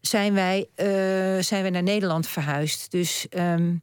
zijn 0.00 0.34
wij, 0.34 0.66
uh, 0.76 1.42
zijn 1.42 1.62
wij 1.62 1.70
naar 1.70 1.82
Nederland 1.82 2.28
verhuisd. 2.28 2.90
Dus 2.90 3.26
um, 3.30 3.82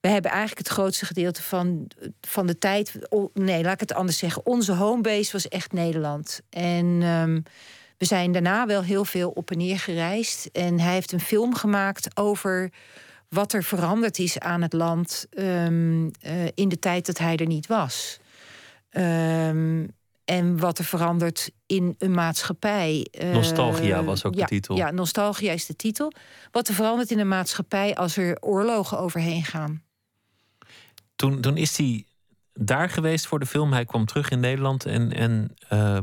we 0.00 0.08
hebben 0.08 0.30
eigenlijk 0.30 0.66
het 0.66 0.76
grootste 0.76 1.06
gedeelte 1.06 1.42
van, 1.42 1.90
van 2.20 2.46
de 2.46 2.58
tijd. 2.58 2.92
Nee, 3.34 3.62
laat 3.62 3.74
ik 3.74 3.80
het 3.80 3.94
anders 3.94 4.18
zeggen. 4.18 4.46
Onze 4.46 4.72
homebase 4.72 5.32
was 5.32 5.48
echt 5.48 5.72
Nederland. 5.72 6.40
En 6.50 6.86
um, 6.86 7.42
we 7.98 8.04
zijn 8.04 8.32
daarna 8.32 8.66
wel 8.66 8.82
heel 8.82 9.04
veel 9.04 9.30
op 9.30 9.50
en 9.50 9.58
neer 9.58 9.78
gereisd. 9.78 10.48
En 10.52 10.80
hij 10.80 10.92
heeft 10.92 11.12
een 11.12 11.20
film 11.20 11.54
gemaakt 11.54 12.16
over 12.16 12.72
wat 13.28 13.52
er 13.52 13.62
veranderd 13.62 14.18
is 14.18 14.38
aan 14.38 14.62
het 14.62 14.72
land 14.72 15.26
um, 15.30 16.04
uh, 16.04 16.10
in 16.54 16.68
de 16.68 16.78
tijd 16.78 17.06
dat 17.06 17.18
hij 17.18 17.36
er 17.36 17.46
niet 17.46 17.66
was. 17.66 18.20
Um, 18.90 19.96
en 20.24 20.58
wat 20.58 20.78
er 20.78 20.84
verandert 20.84 21.50
in 21.66 21.94
een 21.98 22.14
maatschappij. 22.14 23.06
Uh, 23.22 23.32
nostalgia 23.32 24.04
was 24.04 24.24
ook 24.24 24.34
ja, 24.34 24.40
de 24.40 24.46
titel. 24.46 24.76
Ja, 24.76 24.90
Nostalgia 24.90 25.52
is 25.52 25.66
de 25.66 25.76
titel. 25.76 26.12
Wat 26.50 26.68
er 26.68 26.74
verandert 26.74 27.10
in 27.10 27.18
een 27.18 27.28
maatschappij 27.28 27.94
als 27.94 28.16
er 28.16 28.36
oorlogen 28.40 28.98
overheen 28.98 29.44
gaan. 29.44 29.82
Toen, 31.18 31.40
toen 31.40 31.56
is 31.56 31.76
hij 31.76 32.04
daar 32.54 32.90
geweest 32.90 33.26
voor 33.26 33.38
de 33.38 33.46
film. 33.46 33.72
Hij 33.72 33.84
kwam 33.84 34.04
terug 34.06 34.30
in 34.30 34.40
Nederland 34.40 34.84
en, 34.86 35.12
en 35.12 35.54
uh, 35.72 35.98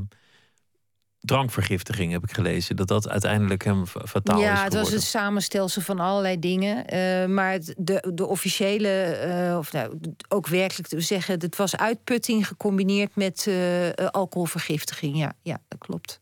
drankvergiftiging 1.19 2.11
heb 2.11 2.23
ik 2.23 2.31
gelezen. 2.31 2.75
Dat 2.75 2.87
dat 2.87 3.09
uiteindelijk 3.09 3.63
hem 3.63 3.85
fataal 3.85 4.39
ja, 4.39 4.51
is 4.51 4.57
Ja, 4.57 4.63
het 4.63 4.73
was 4.73 4.91
een 4.91 5.01
samenstelsel 5.01 5.81
van 5.81 5.99
allerlei 5.99 6.39
dingen. 6.39 6.93
Uh, 6.93 7.25
maar 7.35 7.59
de, 7.77 8.11
de 8.13 8.25
officiële, 8.25 9.19
uh, 9.51 9.57
of 9.57 9.71
nou, 9.71 9.99
ook 10.27 10.47
werkelijk 10.47 10.87
te 10.87 11.01
zeggen... 11.01 11.39
het 11.39 11.55
was 11.55 11.75
uitputting 11.75 12.47
gecombineerd 12.47 13.15
met 13.15 13.45
uh, 13.49 13.89
alcoholvergiftiging. 13.93 15.17
Ja, 15.17 15.33
ja, 15.41 15.59
dat 15.67 15.79
klopt. 15.79 16.19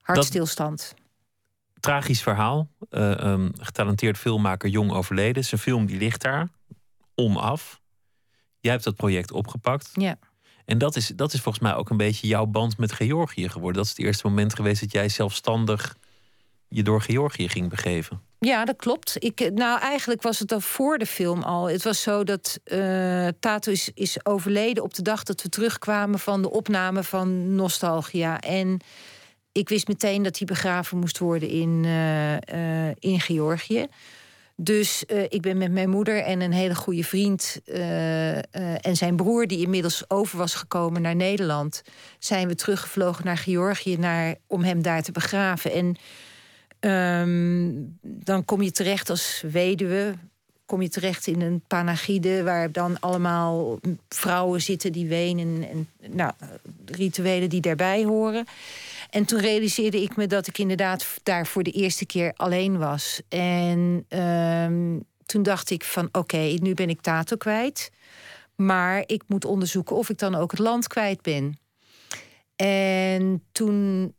Hartstilstand. 0.00 0.78
Dat, 0.78 1.02
tragisch 1.80 2.22
verhaal. 2.22 2.68
Um, 2.90 3.52
getalenteerd 3.60 4.18
filmmaker, 4.18 4.68
jong 4.68 4.92
overleden. 4.92 5.44
Zijn 5.44 5.60
film 5.60 5.86
die 5.86 5.98
ligt 5.98 6.22
daar, 6.22 6.48
onaf. 7.14 7.80
Jij 8.60 8.72
hebt 8.72 8.84
dat 8.84 8.96
project 8.96 9.32
opgepakt. 9.32 9.90
Ja. 9.92 10.18
En 10.64 10.78
dat 10.78 10.96
is, 10.96 11.06
dat 11.06 11.32
is 11.32 11.40
volgens 11.40 11.64
mij 11.64 11.74
ook 11.74 11.90
een 11.90 11.96
beetje 11.96 12.26
jouw 12.26 12.46
band 12.46 12.78
met 12.78 12.92
Georgië 12.92 13.48
geworden. 13.48 13.76
Dat 13.76 13.84
is 13.84 13.90
het 13.96 14.06
eerste 14.06 14.26
moment 14.26 14.54
geweest 14.54 14.80
dat 14.80 14.92
jij 14.92 15.08
zelfstandig 15.08 15.96
je 16.68 16.82
door 16.82 17.00
Georgië 17.00 17.48
ging 17.48 17.68
begeven. 17.68 18.22
Ja, 18.38 18.64
dat 18.64 18.76
klopt. 18.76 19.16
Ik, 19.18 19.50
nou, 19.54 19.80
eigenlijk 19.80 20.22
was 20.22 20.38
het 20.38 20.52
al 20.52 20.60
voor 20.60 20.98
de 20.98 21.06
film 21.06 21.42
al. 21.42 21.68
Het 21.68 21.82
was 21.82 22.02
zo 22.02 22.24
dat 22.24 22.60
uh, 22.64 23.28
Tato 23.40 23.72
is, 23.72 23.90
is 23.94 24.26
overleden 24.26 24.82
op 24.82 24.94
de 24.94 25.02
dag 25.02 25.22
dat 25.22 25.42
we 25.42 25.48
terugkwamen 25.48 26.18
van 26.18 26.42
de 26.42 26.50
opname 26.50 27.02
van 27.02 27.54
Nostalgia. 27.54 28.40
En 28.40 28.80
ik 29.52 29.68
wist 29.68 29.88
meteen 29.88 30.22
dat 30.22 30.38
hij 30.38 30.46
begraven 30.46 30.98
moest 30.98 31.18
worden 31.18 31.48
in, 31.48 31.82
uh, 31.84 32.32
uh, 32.32 32.92
in 32.98 33.20
Georgië. 33.20 33.86
Dus 34.56 35.04
uh, 35.06 35.22
ik 35.22 35.40
ben 35.40 35.58
met 35.58 35.72
mijn 35.72 35.90
moeder 35.90 36.22
en 36.22 36.40
een 36.40 36.52
hele 36.52 36.74
goede 36.74 37.04
vriend 37.04 37.60
uh, 37.64 38.32
uh, 38.34 38.40
en 38.80 38.96
zijn 38.96 39.16
broer, 39.16 39.46
die 39.46 39.62
inmiddels 39.62 40.10
over 40.10 40.38
was 40.38 40.54
gekomen 40.54 41.02
naar 41.02 41.16
Nederland, 41.16 41.82
zijn 42.18 42.48
we 42.48 42.54
teruggevlogen 42.54 43.24
naar 43.24 43.36
Georgië 43.36 43.96
naar, 43.96 44.34
om 44.46 44.62
hem 44.62 44.82
daar 44.82 45.02
te 45.02 45.12
begraven. 45.12 45.72
En 45.72 45.96
um, 46.90 47.98
dan 48.02 48.44
kom 48.44 48.62
je 48.62 48.70
terecht 48.70 49.10
als 49.10 49.44
weduwe, 49.50 50.14
kom 50.66 50.82
je 50.82 50.88
terecht 50.88 51.26
in 51.26 51.40
een 51.40 51.62
panagide 51.66 52.42
waar 52.42 52.72
dan 52.72 53.00
allemaal 53.00 53.78
vrouwen 54.08 54.62
zitten 54.62 54.92
die 54.92 55.06
wenen 55.06 55.68
en 55.68 55.88
nou, 56.12 56.32
rituelen 56.84 57.48
die 57.48 57.60
daarbij 57.60 58.04
horen. 58.04 58.46
En 59.14 59.24
toen 59.24 59.40
realiseerde 59.40 60.02
ik 60.02 60.16
me 60.16 60.26
dat 60.26 60.46
ik 60.46 60.58
inderdaad 60.58 61.18
daar 61.22 61.46
voor 61.46 61.62
de 61.62 61.70
eerste 61.70 62.06
keer 62.06 62.32
alleen 62.36 62.78
was. 62.78 63.20
En 63.28 64.06
um, 64.08 65.04
toen 65.26 65.42
dacht 65.42 65.70
ik 65.70 65.84
van 65.84 66.08
oké, 66.12 66.36
nu 66.36 66.74
ben 66.74 66.88
ik 66.88 67.00
Tato 67.00 67.36
kwijt. 67.36 67.90
Maar 68.56 69.02
ik 69.06 69.22
moet 69.26 69.44
onderzoeken 69.44 69.96
of 69.96 70.08
ik 70.08 70.18
dan 70.18 70.34
ook 70.34 70.50
het 70.50 70.60
land 70.60 70.86
kwijt 70.86 71.22
ben. 71.22 71.58
En 72.56 73.42
toen 73.52 74.12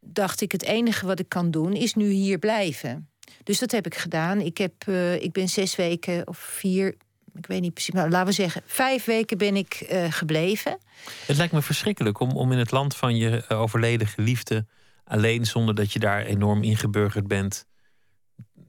dacht 0.00 0.40
ik, 0.40 0.52
het 0.52 0.62
enige 0.62 1.06
wat 1.06 1.18
ik 1.18 1.28
kan 1.28 1.50
doen 1.50 1.72
is 1.72 1.94
nu 1.94 2.10
hier 2.10 2.38
blijven. 2.38 3.10
Dus 3.42 3.58
dat 3.58 3.70
heb 3.70 3.86
ik 3.86 3.94
gedaan. 3.94 4.40
Ik, 4.40 4.58
heb, 4.58 4.72
uh, 4.88 5.22
ik 5.22 5.32
ben 5.32 5.48
zes 5.48 5.76
weken 5.76 6.28
of 6.28 6.38
vier, 6.38 6.96
ik 7.34 7.46
weet 7.46 7.60
niet 7.60 7.74
precies, 7.74 7.94
maar 7.94 8.10
laten 8.10 8.26
we 8.26 8.32
zeggen, 8.32 8.62
vijf 8.66 9.04
weken 9.04 9.38
ben 9.38 9.56
ik 9.56 9.86
uh, 9.92 10.12
gebleven. 10.12 10.78
Het 11.26 11.36
lijkt 11.36 11.52
me 11.52 11.62
verschrikkelijk 11.62 12.20
om, 12.20 12.30
om 12.30 12.52
in 12.52 12.58
het 12.58 12.70
land 12.70 12.96
van 12.96 13.16
je 13.16 13.44
uh, 13.48 13.60
overleden 13.60 14.06
geliefde 14.06 14.66
alleen 15.04 15.46
zonder 15.46 15.74
dat 15.74 15.92
je 15.92 15.98
daar 15.98 16.24
enorm 16.24 16.62
ingeburgerd 16.62 17.26
bent 17.26 17.66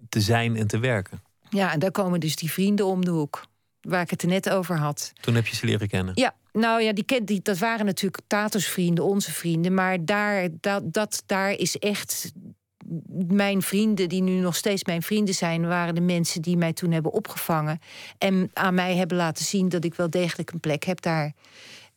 te 0.10 0.22
zijn 0.22 0.56
en 0.56 0.68
te 0.68 0.80
werken. 0.80 1.24
Ja, 1.50 1.72
en 1.72 1.80
daar 1.80 1.92
komen 1.92 2.20
dus 2.20 2.36
die 2.36 2.52
vrienden 2.52 2.86
om 2.86 3.06
de 3.06 3.12
hoek. 3.12 3.46
Waar 3.82 4.02
ik 4.02 4.10
het 4.10 4.22
er 4.22 4.28
net 4.28 4.50
over 4.50 4.78
had. 4.78 5.14
Toen 5.22 5.36
heb 5.36 5.48
je 5.48 5.56
ze 5.56 5.66
leren 5.66 5.88
kennen? 5.88 6.14
Ja, 6.16 6.36
nou 6.52 6.82
ja, 6.82 6.94
die, 6.94 7.24
die, 7.24 7.42
dat 7.42 7.58
waren 7.58 7.86
natuurlijk 7.86 8.24
Tatos 8.28 8.66
vrienden, 8.66 9.04
onze 9.04 9.32
vrienden. 9.32 9.74
Maar 9.74 10.06
daar, 10.06 10.48
dat, 10.60 10.94
dat, 10.94 11.24
daar 11.26 11.52
is 11.52 11.78
echt 11.78 12.32
mijn 13.28 13.62
vrienden, 13.62 14.10
die 14.10 14.22
nu 14.22 14.40
nog 14.40 14.56
steeds 14.56 14.84
mijn 14.84 15.02
vrienden 15.02 15.36
zijn, 15.36 15.68
waren 15.68 15.96
de 15.96 16.02
mensen 16.02 16.42
die 16.42 16.58
mij 16.58 16.74
toen 16.74 16.92
hebben 16.92 17.12
opgevangen. 17.12 17.80
En 18.18 18.50
aan 18.54 18.74
mij 18.74 18.96
hebben 18.96 19.18
laten 19.18 19.46
zien 19.46 19.70
dat 19.70 19.84
ik 19.84 19.96
wel 19.96 20.10
degelijk 20.10 20.52
een 20.52 20.60
plek 20.60 20.84
heb 20.84 21.02
daar. 21.02 21.34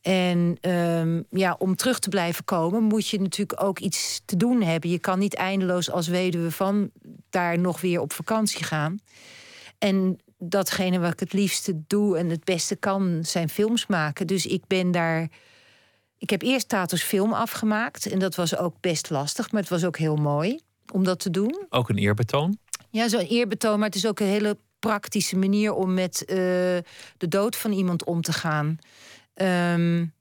En 0.06 0.58
um, 0.70 1.24
ja, 1.30 1.56
om 1.58 1.76
terug 1.76 1.98
te 1.98 2.08
blijven 2.08 2.44
komen, 2.44 2.82
moet 2.82 3.08
je 3.08 3.20
natuurlijk 3.20 3.62
ook 3.62 3.78
iets 3.78 4.20
te 4.24 4.36
doen 4.36 4.62
hebben. 4.62 4.90
Je 4.90 4.98
kan 4.98 5.18
niet 5.18 5.34
eindeloos 5.34 5.90
als 5.90 6.08
weduwe 6.08 6.50
van 6.50 6.90
daar 7.30 7.58
nog 7.58 7.80
weer 7.80 8.00
op 8.00 8.12
vakantie 8.12 8.64
gaan. 8.64 8.98
En 9.78 10.18
datgene 10.38 10.98
wat 10.98 11.12
ik 11.12 11.20
het 11.20 11.32
liefste 11.32 11.82
doe 11.86 12.18
en 12.18 12.30
het 12.30 12.44
beste 12.44 12.76
kan, 12.76 13.18
zijn 13.24 13.48
films 13.48 13.86
maken. 13.86 14.26
Dus 14.26 14.46
ik 14.46 14.66
ben 14.66 14.90
daar. 14.90 15.28
Ik 16.18 16.30
heb 16.30 16.42
eerst 16.42 16.68
Tatos 16.68 17.02
film 17.02 17.32
afgemaakt. 17.32 18.06
En 18.06 18.18
dat 18.18 18.34
was 18.34 18.56
ook 18.56 18.80
best 18.80 19.10
lastig, 19.10 19.52
maar 19.52 19.60
het 19.60 19.70
was 19.70 19.84
ook 19.84 19.98
heel 19.98 20.16
mooi 20.16 20.58
om 20.92 21.04
dat 21.04 21.18
te 21.18 21.30
doen. 21.30 21.66
Ook 21.68 21.88
een 21.88 21.98
eerbetoon? 21.98 22.58
Ja, 22.90 23.08
zo'n 23.08 23.20
eerbetoon, 23.20 23.78
maar 23.78 23.88
het 23.88 23.96
is 23.96 24.06
ook 24.06 24.20
een 24.20 24.26
hele 24.26 24.58
praktische 24.78 25.36
manier 25.36 25.72
om 25.72 25.94
met 25.94 26.20
uh, 26.20 26.36
de 27.16 27.28
dood 27.28 27.56
van 27.56 27.72
iemand 27.72 28.04
om 28.04 28.22
te 28.22 28.32
gaan. 28.32 28.78
Um, 29.34 30.14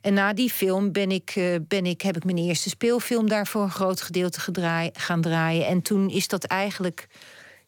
en 0.00 0.14
na 0.14 0.32
die 0.32 0.50
film 0.50 0.92
ben 0.92 1.10
ik, 1.10 1.36
uh, 1.36 1.56
ben 1.68 1.86
ik, 1.86 2.00
heb 2.00 2.16
ik 2.16 2.24
mijn 2.24 2.38
eerste 2.38 2.68
speelfilm 2.68 3.28
daarvoor 3.28 3.62
een 3.62 3.70
groot 3.70 4.00
gedeelte 4.00 4.40
gedraai, 4.40 4.90
gaan 4.92 5.20
draaien. 5.20 5.66
En 5.66 5.82
toen 5.82 6.10
is 6.10 6.28
dat 6.28 6.44
eigenlijk, 6.44 7.06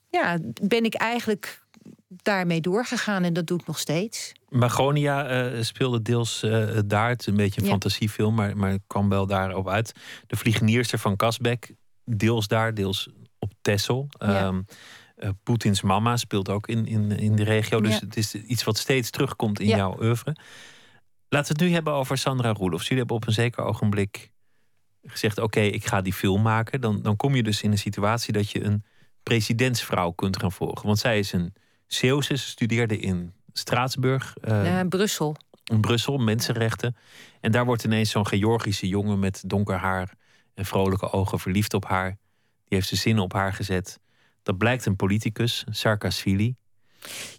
ja, 0.08 0.38
ben 0.62 0.84
ik 0.84 0.94
eigenlijk 0.94 1.64
daarmee 2.08 2.60
doorgegaan 2.60 3.24
en 3.24 3.32
dat 3.32 3.46
doe 3.46 3.58
ik 3.58 3.66
nog 3.66 3.78
steeds. 3.78 4.32
Magonia 4.48 5.50
uh, 5.52 5.62
speelde 5.62 6.02
deels 6.02 6.42
uh, 6.42 6.78
daar. 6.86 7.08
Het 7.08 7.20
is 7.20 7.26
een 7.26 7.36
beetje 7.36 7.60
een 7.60 7.66
ja. 7.66 7.72
fantasiefilm, 7.72 8.34
maar, 8.34 8.56
maar 8.56 8.78
kwam 8.86 9.08
wel 9.08 9.26
daarop 9.26 9.68
uit. 9.68 9.92
De 10.26 10.36
vliegenierster 10.36 10.98
van 10.98 11.16
Kasbek, 11.16 11.74
deels 12.06 12.48
daar, 12.48 12.74
deels 12.74 13.08
op 13.38 13.52
Texel. 13.60 14.08
Ja. 14.18 14.46
Um, 14.46 14.66
uh, 15.16 15.28
Poetins 15.42 15.82
mama 15.82 16.16
speelt 16.16 16.48
ook 16.48 16.68
in, 16.68 16.86
in, 16.86 17.10
in 17.10 17.36
de 17.36 17.44
regio. 17.44 17.80
Dus 17.80 17.92
ja. 17.92 18.00
het 18.04 18.16
is 18.16 18.34
iets 18.34 18.64
wat 18.64 18.78
steeds 18.78 19.10
terugkomt 19.10 19.60
in 19.60 19.68
ja. 19.68 19.76
jouw 19.76 19.96
oeuvre. 20.00 20.36
Laten 21.28 21.52
we 21.52 21.58
het 21.58 21.68
nu 21.68 21.74
hebben 21.74 21.92
over 21.92 22.18
Sandra 22.18 22.52
Roelofs. 22.52 22.82
Jullie 22.82 22.98
hebben 22.98 23.16
op 23.16 23.26
een 23.26 23.32
zeker 23.32 23.64
ogenblik 23.64 24.30
gezegd... 25.02 25.38
oké, 25.38 25.58
okay, 25.58 25.66
ik 25.66 25.86
ga 25.86 26.00
die 26.00 26.12
film 26.12 26.42
maken. 26.42 26.80
Dan, 26.80 27.02
dan 27.02 27.16
kom 27.16 27.34
je 27.34 27.42
dus 27.42 27.62
in 27.62 27.70
een 27.70 27.78
situatie 27.78 28.32
dat 28.32 28.50
je 28.50 28.64
een 28.64 28.84
presidentsvrouw 29.22 30.10
kunt 30.10 30.38
gaan 30.38 30.52
volgen. 30.52 30.86
Want 30.86 30.98
zij 30.98 31.18
is 31.18 31.32
een 31.32 31.54
Zeeuwse, 31.86 32.36
ze 32.36 32.46
studeerde 32.46 32.98
in 32.98 33.32
Straatsburg. 33.52 34.34
Uh, 34.44 34.66
ja, 34.66 34.84
Brussel. 34.84 35.36
In 35.64 35.80
Brussel, 35.80 36.18
mensenrechten. 36.18 36.96
En 37.40 37.52
daar 37.52 37.64
wordt 37.64 37.84
ineens 37.84 38.10
zo'n 38.10 38.26
Georgische 38.26 38.88
jongen 38.88 39.18
met 39.18 39.42
donker 39.46 39.76
haar... 39.76 40.14
en 40.56 40.64
vrolijke 40.64 41.12
ogen 41.12 41.38
verliefd 41.38 41.74
op 41.74 41.84
haar. 41.84 42.08
Die 42.08 42.78
heeft 42.78 42.88
zijn 42.88 43.00
zinnen 43.00 43.24
op 43.24 43.32
haar 43.32 43.52
gezet. 43.52 43.98
Dat 44.42 44.58
blijkt 44.58 44.86
een 44.86 44.96
politicus, 44.96 45.64
Sarkasvili. 45.70 46.54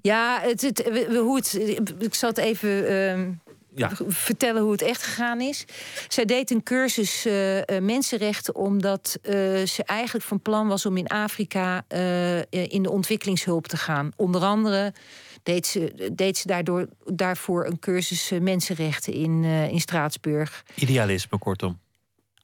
Ja, 0.01 0.39
het, 0.41 0.61
het, 0.61 1.07
hoe 1.07 1.35
het, 1.35 1.53
ik 1.99 2.13
zal 2.13 2.29
het 2.29 2.37
even 2.37 2.91
uh, 2.91 3.27
ja. 3.75 3.91
vertellen 4.07 4.61
hoe 4.61 4.71
het 4.71 4.81
echt 4.81 5.03
gegaan 5.03 5.41
is. 5.41 5.65
Zij 6.07 6.25
deed 6.25 6.51
een 6.51 6.63
cursus 6.63 7.25
uh, 7.25 7.33
mensenrechten 7.81 8.55
omdat 8.55 9.19
uh, 9.21 9.31
ze 9.65 9.83
eigenlijk 9.85 10.25
van 10.25 10.41
plan 10.41 10.67
was 10.67 10.85
om 10.85 10.97
in 10.97 11.07
Afrika 11.07 11.85
in 12.49 12.83
de 12.83 12.91
ontwikkelingshulp 12.91 13.67
te 13.67 13.77
gaan. 13.77 14.11
Onder 14.15 14.41
andere 14.41 14.93
deed 15.43 15.65
ze, 15.65 16.11
deed 16.13 16.37
ze 16.37 16.47
daardoor, 16.47 16.87
daarvoor 17.05 17.65
een 17.65 17.79
cursus 17.79 18.31
mensenrechten 18.41 19.13
in, 19.13 19.43
in 19.43 19.79
Straatsburg. 19.79 20.63
Idealisme, 20.75 21.37
kortom. 21.37 21.79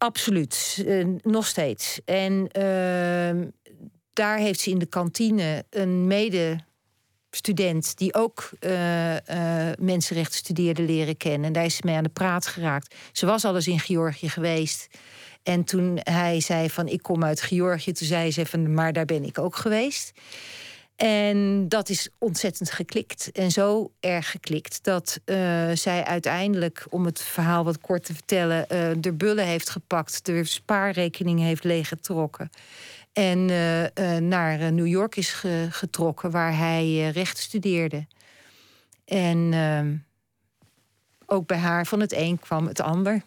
Absoluut, 0.04 0.86
nog 1.22 1.48
steeds. 1.48 2.00
En 2.06 2.48
ehm, 2.52 3.48
daar 4.14 4.38
heeft 4.38 4.60
ze 4.60 4.70
in 4.70 4.80
de 4.80 4.86
kantine 4.86 5.66
een 5.70 6.08
mede 6.08 6.60
student 7.30 7.98
die 7.98 8.14
ook 8.14 8.50
uh, 8.60 9.16
mensenrechten 9.80 10.38
studeerde 10.38 10.82
leren 10.82 11.18
kennen. 11.18 11.48
En 11.48 11.54
daar 11.54 11.66
is 11.66 11.76
ze 11.76 11.82
mee 11.86 11.96
aan 11.96 12.04
de 12.04 12.10
praat 12.10 12.48
geraakt. 12.48 12.96
Ze 13.12 13.26
was 13.26 13.46
al 13.46 13.56
eens 13.56 13.68
in 13.68 13.80
Georgië 13.80 14.30
geweest. 14.30 14.88
En 15.44 15.64
toen 15.64 16.00
hij 16.04 16.40
zei 16.40 16.70
van 16.70 16.88
ik 16.88 17.02
kom 17.02 17.24
uit 17.24 17.42
Georgië, 17.42 17.92
toen 17.92 18.08
zei 18.08 18.32
ze 18.32 18.46
van 18.46 18.74
maar 18.74 18.94
daar 18.94 19.06
ben 19.06 19.24
ik 19.24 19.40
ook 19.40 19.56
geweest. 19.56 20.12
En 20.96 21.70
dat 21.70 21.90
is 21.90 22.10
ontzettend 22.18 22.72
geklikt. 22.72 23.32
En 23.32 23.52
zo 23.52 23.92
erg 24.00 24.32
geklikt 24.32 24.84
dat 24.84 25.20
uh, 25.26 25.36
zij 25.74 26.04
uiteindelijk, 26.04 26.86
om 26.90 27.06
het 27.06 27.22
verhaal 27.22 27.64
wat 27.64 27.82
kort 27.82 28.06
te 28.06 28.14
vertellen, 28.14 28.66
uh, 28.72 28.92
de 28.98 29.14
bullen 29.14 29.46
heeft 29.46 29.70
gepakt, 29.70 30.26
de 30.26 30.44
spaarrekening 30.44 31.40
heeft 31.40 31.64
leeggetrokken. 31.64 32.50
En 33.14 33.50
uh, 33.50 34.18
naar 34.18 34.74
New 34.74 34.88
York 34.88 35.16
is 35.16 35.32
ge 35.32 35.68
getrokken, 35.70 36.32
waar 36.32 36.58
hij 36.58 37.10
recht 37.10 37.38
studeerde. 37.38 38.08
En 39.06 39.54
ehm, 39.54 39.96
ook 41.26 41.48
bij 41.48 41.58
haar 41.58 41.86
van 41.86 42.00
het 42.00 42.14
een 42.14 42.40
kwam 42.40 42.68
het 42.68 42.82
ander. 42.82 43.24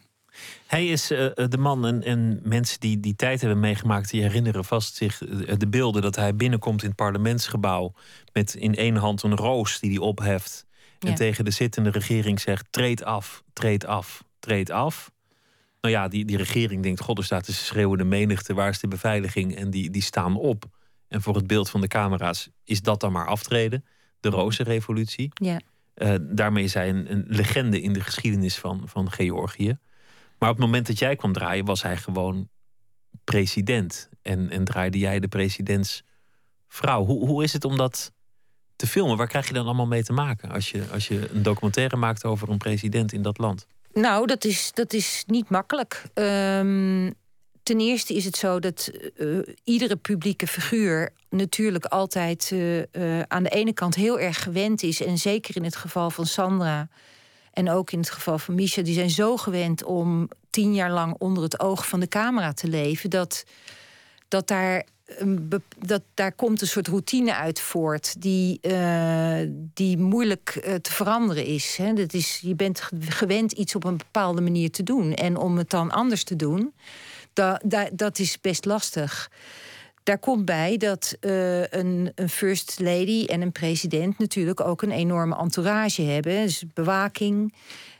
Hij 0.67 0.87
is 0.87 1.11
uh, 1.11 1.29
de 1.35 1.57
man 1.57 1.85
en, 1.85 2.03
en, 2.03 2.39
mensen 2.43 2.79
die 2.79 2.99
die 2.99 3.15
tijd 3.15 3.41
hebben 3.41 3.59
meegemaakt, 3.59 4.09
die 4.09 4.21
herinneren 4.21 4.65
vast 4.65 4.95
zich 4.95 5.21
uh, 5.21 5.53
de 5.57 5.67
beelden 5.67 6.01
dat 6.01 6.15
hij 6.15 6.35
binnenkomt 6.35 6.81
in 6.81 6.87
het 6.87 6.97
parlementsgebouw 6.97 7.93
met 8.33 8.53
in 8.53 8.75
één 8.75 8.95
hand 8.95 9.23
een 9.23 9.35
roos 9.35 9.79
die 9.79 9.89
hij 9.89 9.99
opheft 9.99 10.65
ja. 10.99 11.09
en 11.09 11.15
tegen 11.15 11.45
de 11.45 11.51
zittende 11.51 11.89
regering 11.89 12.39
zegt: 12.39 12.65
treed 12.69 13.03
af, 13.03 13.43
treed 13.53 13.85
af, 13.85 14.23
treed 14.39 14.69
af. 14.69 15.11
Nou 15.81 15.93
ja, 15.93 16.07
die, 16.07 16.25
die 16.25 16.37
regering 16.37 16.83
denkt: 16.83 17.01
God, 17.01 17.17
er 17.17 17.23
staat 17.23 17.45
de 17.45 17.51
schreeuwende 17.51 18.03
menigte, 18.03 18.53
waar 18.53 18.69
is 18.69 18.79
de 18.79 18.87
beveiliging? 18.87 19.55
En 19.55 19.69
die, 19.69 19.89
die 19.89 20.01
staan 20.01 20.35
op. 20.35 20.65
En 21.07 21.21
voor 21.21 21.35
het 21.35 21.47
beeld 21.47 21.69
van 21.69 21.81
de 21.81 21.87
camera's 21.87 22.49
is 22.63 22.81
dat 22.81 22.99
dan 22.99 23.11
maar 23.11 23.27
aftreden. 23.27 23.85
De 24.19 24.29
rozenrevolutie. 24.29 25.29
Ja. 25.33 25.59
Uh, 25.95 26.15
daarmee 26.21 26.63
is 26.63 26.73
hij 26.73 26.89
een, 26.89 27.11
een 27.11 27.25
legende 27.27 27.81
in 27.81 27.93
de 27.93 28.01
geschiedenis 28.01 28.57
van, 28.57 28.81
van 28.85 29.11
Georgië. 29.11 29.77
Maar 30.37 30.49
op 30.49 30.55
het 30.55 30.65
moment 30.65 30.87
dat 30.87 30.99
jij 30.99 31.15
kwam 31.15 31.33
draaien, 31.33 31.65
was 31.65 31.81
hij 31.81 31.97
gewoon 31.97 32.49
president. 33.23 34.09
En, 34.21 34.49
en 34.49 34.63
draaide 34.63 34.97
jij 34.97 35.19
de 35.19 35.27
presidentsvrouw. 35.27 37.05
Hoe, 37.05 37.27
hoe 37.27 37.43
is 37.43 37.53
het 37.53 37.65
om 37.65 37.77
dat 37.77 38.11
te 38.75 38.87
filmen? 38.87 39.17
Waar 39.17 39.27
krijg 39.27 39.47
je 39.47 39.53
dan 39.53 39.65
allemaal 39.65 39.87
mee 39.87 40.03
te 40.03 40.13
maken 40.13 40.51
als 40.51 40.71
je, 40.71 40.83
als 40.91 41.07
je 41.07 41.29
een 41.31 41.43
documentaire 41.43 41.95
maakt 41.95 42.25
over 42.25 42.49
een 42.49 42.57
president 42.57 43.13
in 43.13 43.21
dat 43.21 43.37
land? 43.37 43.67
Nou, 43.93 44.27
dat 44.27 44.45
is, 44.45 44.71
dat 44.73 44.93
is 44.93 45.23
niet 45.27 45.49
makkelijk. 45.49 46.03
Um, 46.13 47.13
ten 47.63 47.79
eerste 47.79 48.13
is 48.13 48.25
het 48.25 48.35
zo 48.35 48.59
dat 48.59 48.91
uh, 49.17 49.39
iedere 49.63 49.95
publieke 49.95 50.47
figuur 50.47 51.13
natuurlijk 51.29 51.85
altijd 51.85 52.49
uh, 52.53 52.77
uh, 52.77 53.21
aan 53.27 53.43
de 53.43 53.49
ene 53.49 53.73
kant 53.73 53.95
heel 53.95 54.19
erg 54.19 54.43
gewend 54.43 54.83
is. 54.83 55.03
En 55.03 55.17
zeker 55.17 55.55
in 55.55 55.63
het 55.63 55.75
geval 55.75 56.09
van 56.09 56.25
Sandra 56.25 56.87
en 57.57 57.69
ook 57.69 57.91
in 57.91 57.99
het 57.99 58.09
geval 58.09 58.37
van 58.39 58.55
Misha, 58.55 58.81
die 58.81 58.93
zijn 58.93 59.09
zo 59.09 59.37
gewend 59.37 59.83
om 59.83 60.29
tien 60.49 60.73
jaar 60.73 60.91
lang 60.91 61.15
onder 61.17 61.43
het 61.43 61.59
oog 61.59 61.87
van 61.87 61.99
de 61.99 62.07
camera 62.07 62.53
te 62.53 62.67
leven, 62.67 63.09
dat, 63.09 63.43
dat 64.27 64.47
daar. 64.47 64.85
Dat, 65.77 66.01
daar 66.13 66.31
komt 66.31 66.61
een 66.61 66.67
soort 66.67 66.87
routine 66.87 67.35
uit 67.35 67.59
voort 67.59 68.21
die, 68.21 68.59
uh, 68.61 69.39
die 69.73 69.97
moeilijk 69.97 70.61
uh, 70.65 70.73
te 70.73 70.91
veranderen 70.91 71.45
is. 71.45 71.77
Hè. 71.77 71.93
Dat 71.93 72.13
is. 72.13 72.39
Je 72.41 72.55
bent 72.55 72.89
gewend 72.99 73.51
iets 73.51 73.75
op 73.75 73.83
een 73.83 73.97
bepaalde 73.97 74.41
manier 74.41 74.71
te 74.71 74.83
doen. 74.83 75.13
En 75.13 75.37
om 75.37 75.57
het 75.57 75.69
dan 75.69 75.91
anders 75.91 76.23
te 76.23 76.35
doen, 76.35 76.73
dat, 77.33 77.63
dat 77.93 78.19
is 78.19 78.41
best 78.41 78.65
lastig. 78.65 79.31
Daar 80.07 80.19
komt 80.19 80.45
bij 80.45 80.77
dat 80.77 81.17
uh, 81.21 81.61
een, 81.61 82.11
een, 82.15 82.29
first 82.29 82.79
lady 82.79 83.25
en 83.25 83.41
een 83.41 83.51
president 83.51 84.19
natuurlijk 84.19 84.61
ook 84.61 84.81
een 84.81 84.91
enorme 84.91 85.37
entourage 85.37 86.01
hebben. 86.01 86.41
Dus 86.41 86.63
bewaking. 86.73 87.53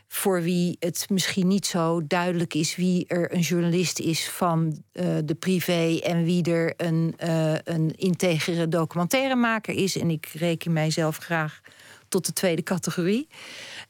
Voor 0.08 0.42
wie 0.42 0.76
het 0.80 1.06
misschien 1.10 1.48
niet 1.48 1.66
zo 1.66 2.08
duidelijk 2.08 2.54
is 2.54 2.76
wie 2.76 3.08
er 3.08 3.34
een 3.34 3.40
journalist 3.40 4.00
is 4.00 4.30
van 4.30 4.84
uh, 4.94 5.06
de 5.26 5.36
privé 5.36 6.00
en 6.04 6.24
wie 6.24 6.44
er 6.44 6.74
een, 6.78 7.16
uh, 7.24 7.54
een 7.64 7.96
integere 7.96 8.68
documentairemaker 8.68 9.74
is. 9.74 9.98
En 9.98 10.10
ik 10.10 10.26
reken 10.26 10.74
mijzelf 10.74 11.18
graag 11.18 11.62
tot 12.08 12.26
de 12.26 12.34
tweede 12.34 12.64
categorie. 12.64 13.28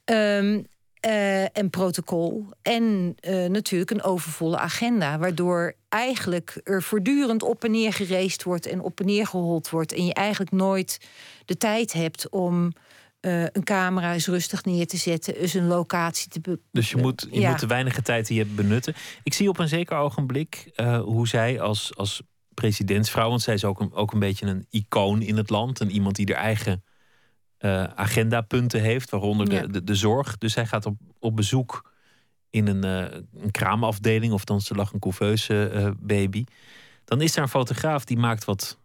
Um, 0.05 0.65
uh, 1.06 1.58
en 1.58 1.70
protocol. 1.70 2.45
En 2.62 3.16
uh, 3.22 3.45
natuurlijk 3.45 3.91
een 3.91 4.04
overvolle 4.04 4.58
agenda. 4.58 5.18
Waardoor 5.18 5.74
eigenlijk 5.89 6.62
er 6.64 6.84
voortdurend 6.84 7.43
op 7.43 7.64
en 7.64 7.72
neer 7.72 7.93
gereest 7.93 8.43
wordt 8.43 8.66
en 8.66 8.82
op 8.82 9.00
en 9.00 9.06
neer 9.06 9.28
gehold 9.28 9.70
wordt. 9.70 9.93
En 9.93 10.06
je 10.06 10.14
eigenlijk 10.14 10.52
nooit 10.52 11.08
de 11.45 11.58
tijd 11.58 11.93
hebt 11.93 12.30
om 12.30 12.74
uh, 13.22 13.43
een 13.43 13.64
camera 13.64 14.14
eens 14.14 14.28
rustig 14.28 14.66
neer 14.66 14.88
te 14.88 14.98
zetten, 14.98 15.36
eens 15.36 15.54
een 15.54 15.68
locatie 15.68 16.30
te 16.30 16.39
be 16.39 16.60
Dus 16.72 16.89
je 16.89 16.98
moet, 16.98 17.28
je 17.32 17.39
ja. 17.39 17.50
moet 17.50 17.60
de 17.60 17.68
weinige 17.68 18.02
tijd 18.02 18.28
die 18.28 18.38
je 18.38 18.43
hebt 18.43 18.56
benutten. 18.56 18.93
Ik 19.24 19.34
zie 19.34 19.50
op 19.50 19.60
een 19.60 19.68
zeker 19.68 19.98
ogenblik 19.98 20.72
hoe 21.04 21.28
zij 21.28 21.62
als, 21.62 21.95
als 21.95 22.22
presidentsvrouw, 22.54 23.30
want 23.30 23.41
zij 23.41 23.54
is 23.54 23.66
ook 23.66 23.80
een, 23.80 23.93
ook 23.93 24.14
een 24.14 24.20
beetje 24.20 24.45
een 24.45 24.66
icoon 24.70 25.22
in 25.22 25.38
het 25.38 25.50
land. 25.50 25.80
En 25.80 25.91
iemand 25.91 26.16
die 26.16 26.26
er 26.26 26.36
eigen 26.36 26.84
uh, 27.60 27.84
agendapunten 27.84 28.82
heeft, 28.82 29.10
waaronder 29.10 29.51
ja. 29.51 29.62
de, 29.62 29.70
de, 29.70 29.84
de, 29.84 29.95
zorg. 29.95 30.38
Dus 30.38 30.55
hij 30.55 30.66
gaat 30.66 30.86
op, 30.86 30.97
op 31.20 31.36
bezoek 31.36 31.91
in 32.49 32.68
een, 32.68 32.86
uh, 32.86 33.20
een 33.43 33.51
kraamafdeling, 33.51 34.34
of 34.34 34.43
dan 34.43 34.62
ze 34.62 34.76
lag 34.76 34.93
een 34.93 34.99
couveuse 34.99 35.72
uh, 35.74 35.89
baby. 35.99 36.43
Dan 37.05 37.22
is 37.22 37.36
er 37.36 37.41
een 37.41 37.49
fotograaf 37.49 38.05
die 38.05 38.18
maakt 38.18 38.45
wat 38.45 38.78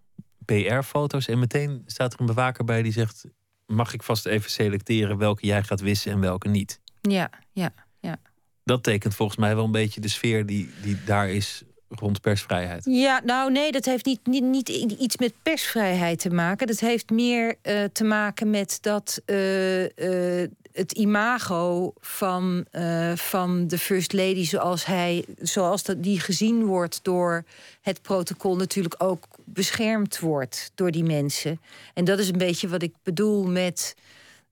PR-foto's. 0.45 1.29
En 1.29 1.39
meteen 1.39 1.83
staat 1.87 2.13
er 2.13 2.21
een 2.21 2.27
bewaker 2.27 2.65
bij 2.65 2.83
die 2.83 2.93
zegt: 2.93 3.25
Mag 3.67 3.93
ik 3.95 4.03
vast 4.03 4.27
even 4.27 4.51
selecteren 4.51 5.19
welke 5.19 5.47
jij 5.47 5.63
gaat 5.63 5.81
wissen 5.81 6.13
en 6.13 6.21
welke 6.21 6.49
niet? 6.49 6.81
Ja, 7.01 7.31
ja, 7.53 7.75
ja. 8.01 8.17
Dat 8.65 8.83
tekent 8.83 9.15
volgens 9.15 9.39
mij 9.39 9.55
wel 9.55 9.65
een 9.65 9.71
beetje 9.71 10.01
de 10.01 10.09
sfeer 10.09 10.47
die, 10.47 10.71
die 10.83 11.05
daar 11.05 11.31
is 11.31 11.63
rond 11.99 12.21
persvrijheid? 12.21 12.85
Ja, 12.85 13.21
nou 13.25 13.53
nee, 13.53 13.73
dat 13.73 13.85
heeft 13.85 14.05
niet, 14.05 14.27
niet, 14.27 14.45
niet 14.45 14.69
iets 14.69 15.17
met 15.17 15.33
persvrijheid 15.43 16.19
te 16.19 16.31
maken. 16.31 16.67
Dat 16.67 16.81
heeft 16.81 17.11
meer 17.11 17.55
uh, 17.63 17.85
te 17.93 18.05
maken 18.05 18.51
met 18.51 18.79
dat 18.81 19.23
uh, 19.27 19.83
uh, 19.83 20.49
het 20.73 20.93
imago 20.93 21.93
van, 22.01 22.67
van 23.15 23.67
de 23.67 23.79
First 23.79 24.13
Lady, 24.13 24.45
zoals, 24.45 24.85
hij, 24.85 25.25
zoals 25.41 25.83
dat, 25.83 26.03
die 26.03 26.21
gezien 26.21 26.65
wordt 26.65 26.99
door 27.03 27.45
het 27.81 28.03
protocol, 28.03 28.57
natuurlijk 28.57 28.95
ook 28.99 29.27
beschermd 29.45 30.19
wordt 30.19 30.71
door 30.75 30.91
die 30.91 31.05
mensen. 31.05 31.61
En 31.95 32.05
dat 32.05 32.19
is 32.19 32.29
een 32.29 32.39
beetje 32.39 32.69
wat 32.69 32.83
ik 32.83 32.95
bedoel 33.03 33.45
met. 33.45 33.95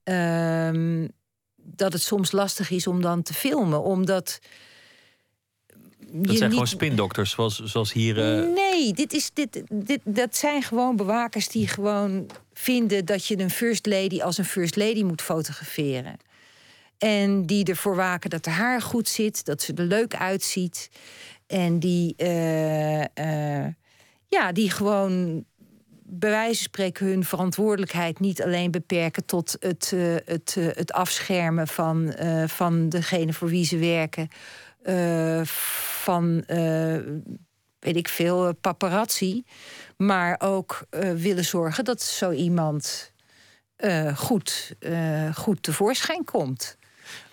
Ehm, 0.03 1.07
dat 1.77 1.93
het 1.93 2.03
soms 2.03 2.33
lastig 2.33 2.71
is 2.71 2.87
om 2.87 3.03
dan 3.03 3.23
te 3.23 3.35
filmen, 3.35 3.83
omdat 3.83 4.39
dat 6.13 6.37
zijn 6.37 6.43
niet... 6.43 6.59
gewoon 6.59 6.67
spindokters, 6.67 7.31
zoals, 7.31 7.63
zoals 7.65 7.93
hier. 7.93 8.17
Uh... 8.17 8.55
Nee, 8.55 8.93
dit 8.93 9.13
is, 9.13 9.31
dit, 9.35 9.63
dit, 9.69 10.01
dat 10.05 10.37
zijn 10.37 10.63
gewoon 10.63 10.97
bewakers 10.97 11.49
die 11.49 11.69
gewoon 11.69 12.27
vinden 12.53 13.05
dat 13.05 13.27
je 13.27 13.39
een 13.39 13.51
first 13.51 13.87
lady 13.87 14.21
als 14.21 14.39
een 14.39 14.45
first 14.45 14.77
lady 14.77 15.03
moet 15.03 15.23
fotograferen. 15.23 16.17
En 16.99 17.47
die 17.47 17.65
ervoor 17.65 17.97
waken 17.97 18.31
dat 18.31 18.47
haar 18.47 18.83
goed 18.83 19.09
zit, 19.09 19.45
dat 19.45 19.63
ze 19.63 19.73
er 19.75 19.85
leuk 19.85 20.15
uitziet. 20.15 20.91
En 21.47 21.79
die, 21.79 22.15
uh, 22.17 23.01
uh, 23.01 23.67
ja, 24.29 24.53
die 24.53 24.71
gewoon 24.71 25.45
bij 26.13 26.31
wijze 26.31 26.55
van 26.55 26.63
spreken 26.63 27.07
hun 27.07 27.25
verantwoordelijkheid 27.25 28.21
niet 28.21 28.43
alleen 28.43 28.71
beperken 28.71 29.25
tot 29.25 29.57
het, 29.61 29.91
uh, 29.95 30.17
het, 30.25 30.57
het 30.59 30.93
afschermen 30.93 31.69
van, 31.69 32.15
van 32.47 32.89
degene 32.89 33.33
voor 33.33 33.49
wie 33.49 33.65
ze 33.65 33.79
werken 33.79 34.29
van, 36.03 36.45
uh, 36.47 36.99
weet 37.79 37.97
ik 37.97 38.09
veel, 38.09 38.55
paparazzi. 38.55 39.45
Maar 39.97 40.41
ook 40.43 40.87
uh, 40.91 41.13
willen 41.13 41.45
zorgen 41.45 41.85
dat 41.85 42.03
zo 42.03 42.31
iemand 42.31 43.13
goed, 44.15 44.77
goed 45.35 45.63
tevoorschijn 45.63 46.25
komt. 46.25 46.77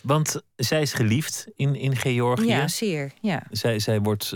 Want 0.01 0.41
zij 0.55 0.81
is 0.81 0.93
geliefd 0.93 1.47
in, 1.55 1.75
in 1.75 1.95
Georgië. 1.95 2.47
Ja, 2.47 2.67
zeer. 2.67 3.11
Ja. 3.21 3.43
Zij, 3.51 3.79
zij 3.79 4.01
wordt 4.01 4.35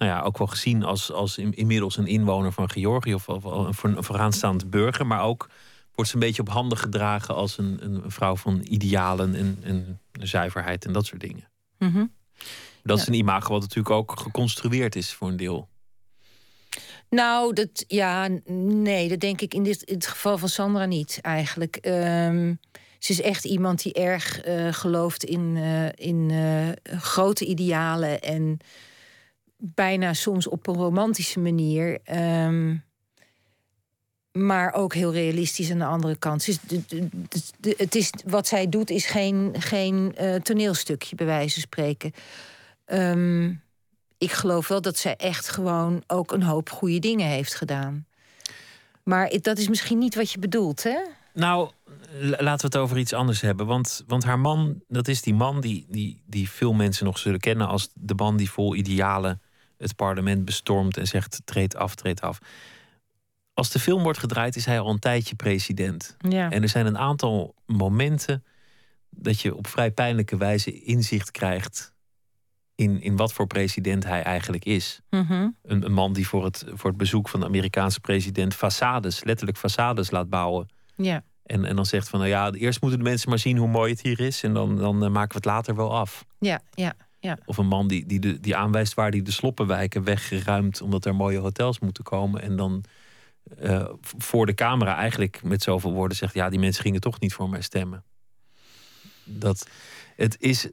nou 0.00 0.12
ja, 0.12 0.20
ook 0.20 0.38
wel 0.38 0.46
gezien 0.46 0.84
als, 0.84 1.12
als 1.12 1.38
in, 1.38 1.54
inmiddels 1.54 1.96
een 1.96 2.06
inwoner 2.06 2.52
van 2.52 2.70
Georgië 2.70 3.14
of, 3.14 3.28
of 3.28 3.82
een, 3.82 3.96
een 3.96 4.04
vooraanstaand 4.04 4.70
burger. 4.70 5.06
Maar 5.06 5.22
ook 5.22 5.48
wordt 5.94 6.10
ze 6.10 6.16
een 6.16 6.22
beetje 6.26 6.42
op 6.42 6.48
handen 6.48 6.78
gedragen 6.78 7.34
als 7.34 7.58
een, 7.58 7.78
een 7.80 8.10
vrouw 8.10 8.36
van 8.36 8.60
idealen 8.62 9.34
en, 9.34 9.58
en 9.62 10.00
zuiverheid 10.12 10.84
en 10.84 10.92
dat 10.92 11.06
soort 11.06 11.20
dingen. 11.20 11.48
Mm 11.80 11.92
-hmm. 11.92 12.12
Dat 12.82 12.96
ja. 12.96 13.02
is 13.02 13.08
een 13.08 13.14
imago 13.14 13.52
wat 13.52 13.60
natuurlijk 13.60 13.94
ook 13.94 14.20
geconstrueerd 14.20 14.96
is 14.96 15.12
voor 15.12 15.28
een 15.28 15.36
deel. 15.36 15.68
Nou, 17.10 17.52
dat, 17.52 17.84
ja, 17.86 18.28
nee, 18.46 19.08
dat 19.08 19.20
denk 19.20 19.40
ik 19.40 19.54
in 19.54 19.62
dit 19.62 19.82
in 19.82 19.94
het 19.94 20.06
geval 20.06 20.38
van 20.38 20.48
Sandra 20.48 20.84
niet 20.84 21.18
eigenlijk. 21.20 21.78
Um, 21.82 22.60
ze 22.98 23.12
is 23.12 23.20
echt 23.20 23.44
iemand 23.44 23.82
die 23.82 23.92
erg 23.92 24.46
uh, 24.46 24.72
gelooft 24.72 25.24
in, 25.24 25.56
uh, 25.56 25.88
in 25.94 26.28
uh, 26.30 26.68
grote 27.00 27.44
idealen 27.44 28.20
en 28.20 28.58
bijna 29.56 30.14
soms 30.14 30.48
op 30.48 30.66
een 30.66 30.74
romantische 30.74 31.40
manier. 31.40 31.98
Um, 32.44 32.84
maar 34.32 34.72
ook 34.72 34.94
heel 34.94 35.12
realistisch 35.12 35.70
aan 35.70 35.78
de 35.78 35.84
andere 35.84 36.16
kant. 36.16 36.44
Dus 36.44 36.58
het 37.76 37.94
is, 37.94 38.12
wat 38.26 38.46
zij 38.46 38.68
doet 38.68 38.90
is 38.90 39.06
geen, 39.06 39.54
geen 39.58 40.14
uh, 40.20 40.34
toneelstukje, 40.34 41.16
bij 41.16 41.26
wijze 41.26 41.52
van 41.52 41.62
spreken. 41.62 42.12
Um, 42.86 43.62
ik 44.18 44.32
geloof 44.32 44.68
wel 44.68 44.80
dat 44.80 44.96
zij 44.96 45.16
echt 45.16 45.48
gewoon 45.48 46.02
ook 46.06 46.32
een 46.32 46.42
hoop 46.42 46.70
goede 46.70 46.98
dingen 46.98 47.26
heeft 47.26 47.54
gedaan. 47.54 48.06
Maar 49.02 49.32
dat 49.40 49.58
is 49.58 49.68
misschien 49.68 49.98
niet 49.98 50.14
wat 50.14 50.30
je 50.32 50.38
bedoelt, 50.38 50.82
hè? 50.82 50.98
Nou, 51.34 51.70
laten 52.20 52.70
we 52.70 52.76
het 52.76 52.76
over 52.76 52.98
iets 52.98 53.12
anders 53.12 53.40
hebben. 53.40 53.66
Want, 53.66 54.04
want 54.06 54.24
haar 54.24 54.38
man, 54.38 54.80
dat 54.88 55.08
is 55.08 55.22
die 55.22 55.34
man 55.34 55.60
die, 55.60 55.86
die, 55.88 56.22
die 56.26 56.50
veel 56.50 56.72
mensen 56.72 57.04
nog 57.04 57.18
zullen 57.18 57.40
kennen 57.40 57.68
als 57.68 57.88
de 57.94 58.14
man 58.14 58.36
die 58.36 58.50
vol 58.50 58.74
idealen 58.74 59.40
het 59.78 59.96
parlement 59.96 60.44
bestormt 60.44 60.96
en 60.96 61.06
zegt: 61.06 61.40
treed 61.44 61.76
af, 61.76 61.94
treed 61.94 62.20
af. 62.20 62.38
Als 63.60 63.70
de 63.70 63.78
film 63.78 64.02
wordt 64.02 64.18
gedraaid, 64.18 64.56
is 64.56 64.64
hij 64.64 64.80
al 64.80 64.90
een 64.90 64.98
tijdje 64.98 65.34
president. 65.34 66.16
Ja. 66.28 66.50
En 66.50 66.62
er 66.62 66.68
zijn 66.68 66.86
een 66.86 66.98
aantal 66.98 67.54
momenten 67.66 68.44
dat 69.10 69.40
je 69.40 69.54
op 69.54 69.66
vrij 69.66 69.90
pijnlijke 69.90 70.36
wijze 70.36 70.82
inzicht 70.82 71.30
krijgt 71.30 71.94
in, 72.74 73.00
in 73.00 73.16
wat 73.16 73.32
voor 73.32 73.46
president 73.46 74.04
hij 74.04 74.22
eigenlijk 74.22 74.64
is. 74.64 75.00
Mhm. 75.10 75.32
een, 75.62 75.84
een, 75.84 75.92
man 75.92 76.12
die 76.12 76.28
voor 76.28 76.44
het, 76.44 76.64
voor 76.72 76.90
het 76.90 76.98
bezoek 76.98 77.28
van 77.28 77.40
de 77.40 77.46
Amerikaanse 77.46 78.00
president 78.00 78.54
façades, 78.54 79.24
letterlijk 79.24 79.58
façades 79.58 80.10
laat 80.10 80.28
bouwen. 80.28 80.68
Ja. 80.96 81.22
En, 81.42 81.64
en 81.64 81.76
dan 81.76 81.86
zegt 81.86 82.08
van, 82.08 82.18
nou 82.18 82.30
ja, 82.30 82.52
eerst 82.52 82.80
moeten 82.80 82.98
de 82.98 83.08
mensen 83.08 83.28
maar 83.28 83.38
zien 83.38 83.56
hoe 83.56 83.68
mooi 83.68 83.90
het 83.92 84.02
hier 84.02 84.20
is. 84.20 84.42
En 84.42 84.54
dan, 84.54 84.76
dan 84.76 85.04
uh, 85.04 85.10
maken 85.10 85.30
we 85.30 85.36
het 85.36 85.44
later 85.44 85.74
wel 85.74 85.94
af. 85.94 86.24
Ja, 86.38 86.60
ja, 86.70 86.94
ja. 87.18 87.38
Of 87.44 87.56
een 87.56 87.66
man 87.66 87.88
die, 87.88 88.06
die, 88.06 88.20
de, 88.20 88.40
die 88.40 88.56
aanwijst 88.56 88.94
waar 88.94 89.10
hij 89.10 89.22
de 89.22 89.32
sloppenwijken 89.32 90.04
weggeruimd... 90.04 90.80
omdat 90.80 91.04
er 91.04 91.14
mooie 91.14 91.38
hotels 91.38 91.78
moeten 91.78 92.04
komen. 92.04 92.42
En 92.42 92.56
dan 92.56 92.84
uh, 93.62 93.88
voor 94.00 94.46
de 94.46 94.54
camera 94.54 94.96
eigenlijk 94.96 95.42
met 95.42 95.62
zoveel 95.62 95.92
woorden 95.92 96.16
zegt... 96.16 96.34
ja, 96.34 96.48
die 96.48 96.58
mensen 96.58 96.82
gingen 96.82 97.00
toch 97.00 97.20
niet 97.20 97.34
voor 97.34 97.48
mij 97.48 97.60
stemmen. 97.60 98.04
Dat, 99.24 99.66
het 100.16 100.36
is, 100.38 100.68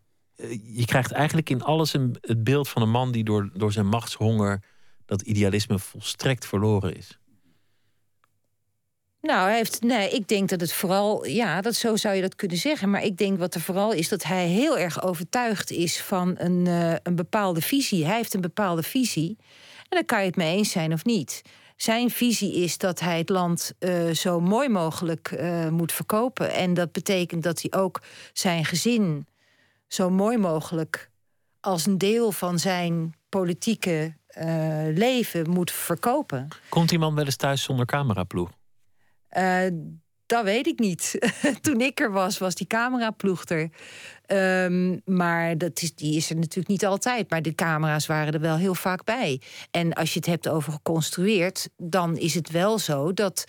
je 0.63 0.85
krijgt 0.85 1.11
eigenlijk 1.11 1.49
in 1.49 1.61
alles 1.61 1.93
een, 1.93 2.17
het 2.21 2.43
beeld 2.43 2.69
van 2.69 2.81
een 2.81 2.89
man... 2.89 3.11
die 3.11 3.23
door, 3.23 3.49
door 3.53 3.71
zijn 3.71 3.87
machtshonger 3.87 4.63
dat 5.05 5.21
idealisme 5.21 5.79
volstrekt 5.79 6.45
verloren 6.45 6.95
is. 6.95 7.19
Nou, 9.21 9.47
hij 9.47 9.55
heeft, 9.55 9.81
nee, 9.81 10.09
ik 10.09 10.27
denk 10.27 10.49
dat 10.49 10.61
het 10.61 10.73
vooral, 10.73 11.25
ja, 11.25 11.61
dat 11.61 11.75
zo 11.75 11.95
zou 11.95 12.15
je 12.15 12.21
dat 12.21 12.35
kunnen 12.35 12.57
zeggen. 12.57 12.89
Maar 12.89 13.03
ik 13.03 13.17
denk 13.17 13.39
wat 13.39 13.55
er 13.55 13.61
vooral 13.61 13.91
is 13.93 14.09
dat 14.09 14.23
hij 14.23 14.47
heel 14.47 14.77
erg 14.77 15.03
overtuigd 15.03 15.71
is 15.71 16.01
van 16.01 16.35
een, 16.37 16.65
uh, 16.65 16.93
een 17.03 17.15
bepaalde 17.15 17.61
visie. 17.61 18.05
Hij 18.05 18.15
heeft 18.15 18.33
een 18.33 18.41
bepaalde 18.41 18.83
visie. 18.83 19.37
En 19.77 19.85
daar 19.89 20.05
kan 20.05 20.19
je 20.19 20.25
het 20.25 20.35
mee 20.35 20.57
eens 20.57 20.71
zijn 20.71 20.93
of 20.93 21.05
niet. 21.05 21.41
Zijn 21.77 22.09
visie 22.09 22.53
is 22.53 22.77
dat 22.77 22.99
hij 22.99 23.17
het 23.17 23.29
land 23.29 23.73
uh, 23.79 24.09
zo 24.09 24.39
mooi 24.39 24.69
mogelijk 24.69 25.31
uh, 25.31 25.69
moet 25.69 25.91
verkopen. 25.91 26.53
En 26.53 26.73
dat 26.73 26.91
betekent 26.91 27.43
dat 27.43 27.61
hij 27.61 27.79
ook 27.79 28.01
zijn 28.33 28.65
gezin 28.65 29.27
zo 29.87 30.09
mooi 30.09 30.37
mogelijk 30.37 31.09
als 31.59 31.85
een 31.85 31.97
deel 31.97 32.31
van 32.31 32.59
zijn 32.59 33.15
politieke 33.29 34.15
leven 34.93 35.49
moet 35.49 35.71
verkopen. 35.71 36.47
Komt 36.69 36.91
iemand 36.91 37.15
wel 37.15 37.25
eens 37.25 37.35
thuis 37.35 37.63
zonder 37.63 37.85
cameraploeg? 37.85 38.49
Dat 40.27 40.43
weet 40.43 40.67
ik 40.67 40.79
niet. 40.79 41.29
Toen 41.61 41.81
ik 41.81 41.99
er 41.99 42.11
was, 42.11 42.37
was 42.37 42.55
die 42.55 42.67
cameraploeg 42.67 43.45
er. 43.45 43.69
Um, 44.65 45.01
maar 45.05 45.57
dat 45.57 45.81
is, 45.81 45.95
die 45.95 46.15
is 46.15 46.29
er 46.29 46.35
natuurlijk 46.35 46.67
niet 46.67 46.85
altijd. 46.85 47.29
Maar 47.29 47.41
de 47.41 47.55
camera's 47.55 48.05
waren 48.05 48.33
er 48.33 48.39
wel 48.39 48.57
heel 48.57 48.75
vaak 48.75 49.03
bij. 49.03 49.41
En 49.71 49.93
als 49.93 50.13
je 50.13 50.19
het 50.19 50.27
hebt 50.27 50.47
over 50.47 50.73
geconstrueerd, 50.73 51.69
dan 51.77 52.17
is 52.17 52.33
het 52.33 52.51
wel 52.51 52.79
zo 52.79 53.13
dat 53.13 53.45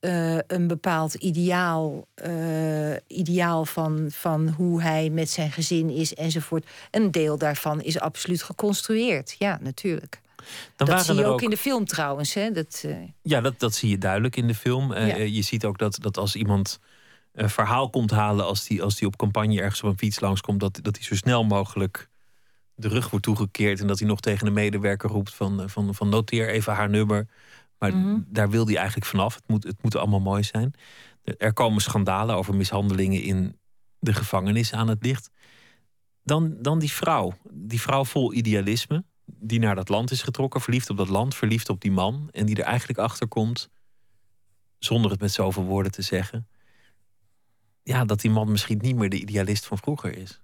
uh, 0.00 0.38
een 0.46 0.66
bepaald 0.66 1.14
ideaal, 1.14 2.06
uh, 2.26 2.96
ideaal 3.06 3.64
van, 3.64 4.06
van 4.10 4.48
hoe 4.48 4.82
hij 4.82 5.10
met 5.10 5.30
zijn 5.30 5.52
gezin 5.52 5.90
is 5.90 6.14
enzovoort. 6.14 6.66
Een 6.90 7.10
deel 7.10 7.38
daarvan 7.38 7.82
is 7.82 8.00
absoluut 8.00 8.42
geconstrueerd. 8.42 9.34
Ja, 9.38 9.58
natuurlijk. 9.62 10.20
Dan 10.76 10.86
dat 10.86 11.04
zie 11.04 11.14
je 11.14 11.24
ook, 11.24 11.32
ook, 11.32 11.42
in 11.42 11.50
de 11.50 11.56
film 11.56 11.84
trouwens. 11.84 12.34
Hè? 12.34 12.50
Dat, 12.50 12.82
uh... 12.86 12.96
Ja, 13.22 13.40
dat, 13.40 13.58
dat 13.58 13.74
zie 13.74 13.90
je 13.90 13.98
duidelijk 13.98 14.36
in 14.36 14.46
de 14.46 14.54
film. 14.54 14.92
Uh, 14.92 15.08
ja. 15.08 15.16
Je 15.16 15.42
ziet 15.42 15.64
ook 15.64 15.78
dat, 15.78 15.98
dat 16.00 16.16
als 16.16 16.36
iemand 16.36 16.80
een 17.32 17.50
verhaal 17.50 17.90
komt 17.90 18.10
halen... 18.10 18.44
als 18.44 18.66
die, 18.66 18.82
als 18.82 18.96
die 18.96 19.06
op 19.06 19.16
campagne 19.16 19.60
ergens 19.60 19.82
op 19.82 19.90
een 19.90 19.98
fiets 19.98 20.20
langskomt... 20.20 20.60
dat, 20.60 20.78
dat 20.82 20.96
hij 20.96 21.04
zo 21.04 21.14
snel 21.14 21.44
mogelijk 21.44 22.08
de 22.74 22.88
rug 22.88 23.10
wordt 23.10 23.24
toegekeerd... 23.24 23.80
en 23.80 23.86
dat 23.86 23.98
hij 23.98 24.08
nog 24.08 24.20
tegen 24.20 24.44
de 24.44 24.52
medewerker 24.52 25.10
roept 25.10 25.34
van, 25.34 25.70
van, 25.70 25.94
van 25.94 26.08
noteer 26.08 26.48
even 26.48 26.72
haar 26.72 26.90
nummer. 26.90 27.28
Maar 27.78 27.94
mm 27.94 28.02
-hmm. 28.02 28.26
daar 28.28 28.50
wil 28.50 28.66
hij 28.66 28.76
eigenlijk 28.76 29.06
vanaf. 29.06 29.34
Het 29.34 29.44
moet, 29.46 29.64
het 29.64 29.82
moet 29.82 29.96
allemaal 29.96 30.20
mooi 30.20 30.42
zijn. 30.42 30.74
Er 31.38 31.52
komen 31.52 31.82
schandalen 31.82 32.36
over 32.36 32.54
mishandelingen 32.54 33.22
in 33.22 33.58
de 33.98 34.12
gevangenis 34.12 34.72
aan 34.72 34.88
het 34.88 35.02
licht. 35.02 35.30
Dan, 36.22 36.56
dan 36.60 36.78
die 36.78 36.92
vrouw. 36.92 37.32
Die 37.50 37.80
vrouw 37.80 38.04
vol 38.04 38.34
idealisme 38.34 39.04
die 39.26 39.58
naar 39.58 39.74
dat 39.74 39.88
land 39.88 40.10
is 40.10 40.22
getrokken, 40.22 40.60
verliefd 40.60 40.90
op 40.90 40.96
dat 40.96 41.08
land, 41.08 41.34
verliefd 41.34 41.68
op 41.68 41.80
die 41.80 41.90
man. 41.90 42.28
En 42.32 42.46
die 42.46 42.56
er 42.56 42.64
eigenlijk 42.64 42.98
achter 42.98 43.28
komt, 43.28 43.68
zonder 44.78 45.10
het 45.10 45.20
met 45.20 45.32
zoveel 45.32 45.64
woorden 45.64 45.92
te 45.92 46.02
zeggen. 46.02 46.48
Ja, 47.82 48.04
dat 48.04 48.20
die 48.20 48.30
man 48.30 48.50
misschien 48.50 48.78
niet 48.80 48.96
meer 48.96 49.10
de 49.10 49.20
idealist 49.20 49.66
van 49.66 49.78
vroeger 49.78 50.16
is. 50.16 50.40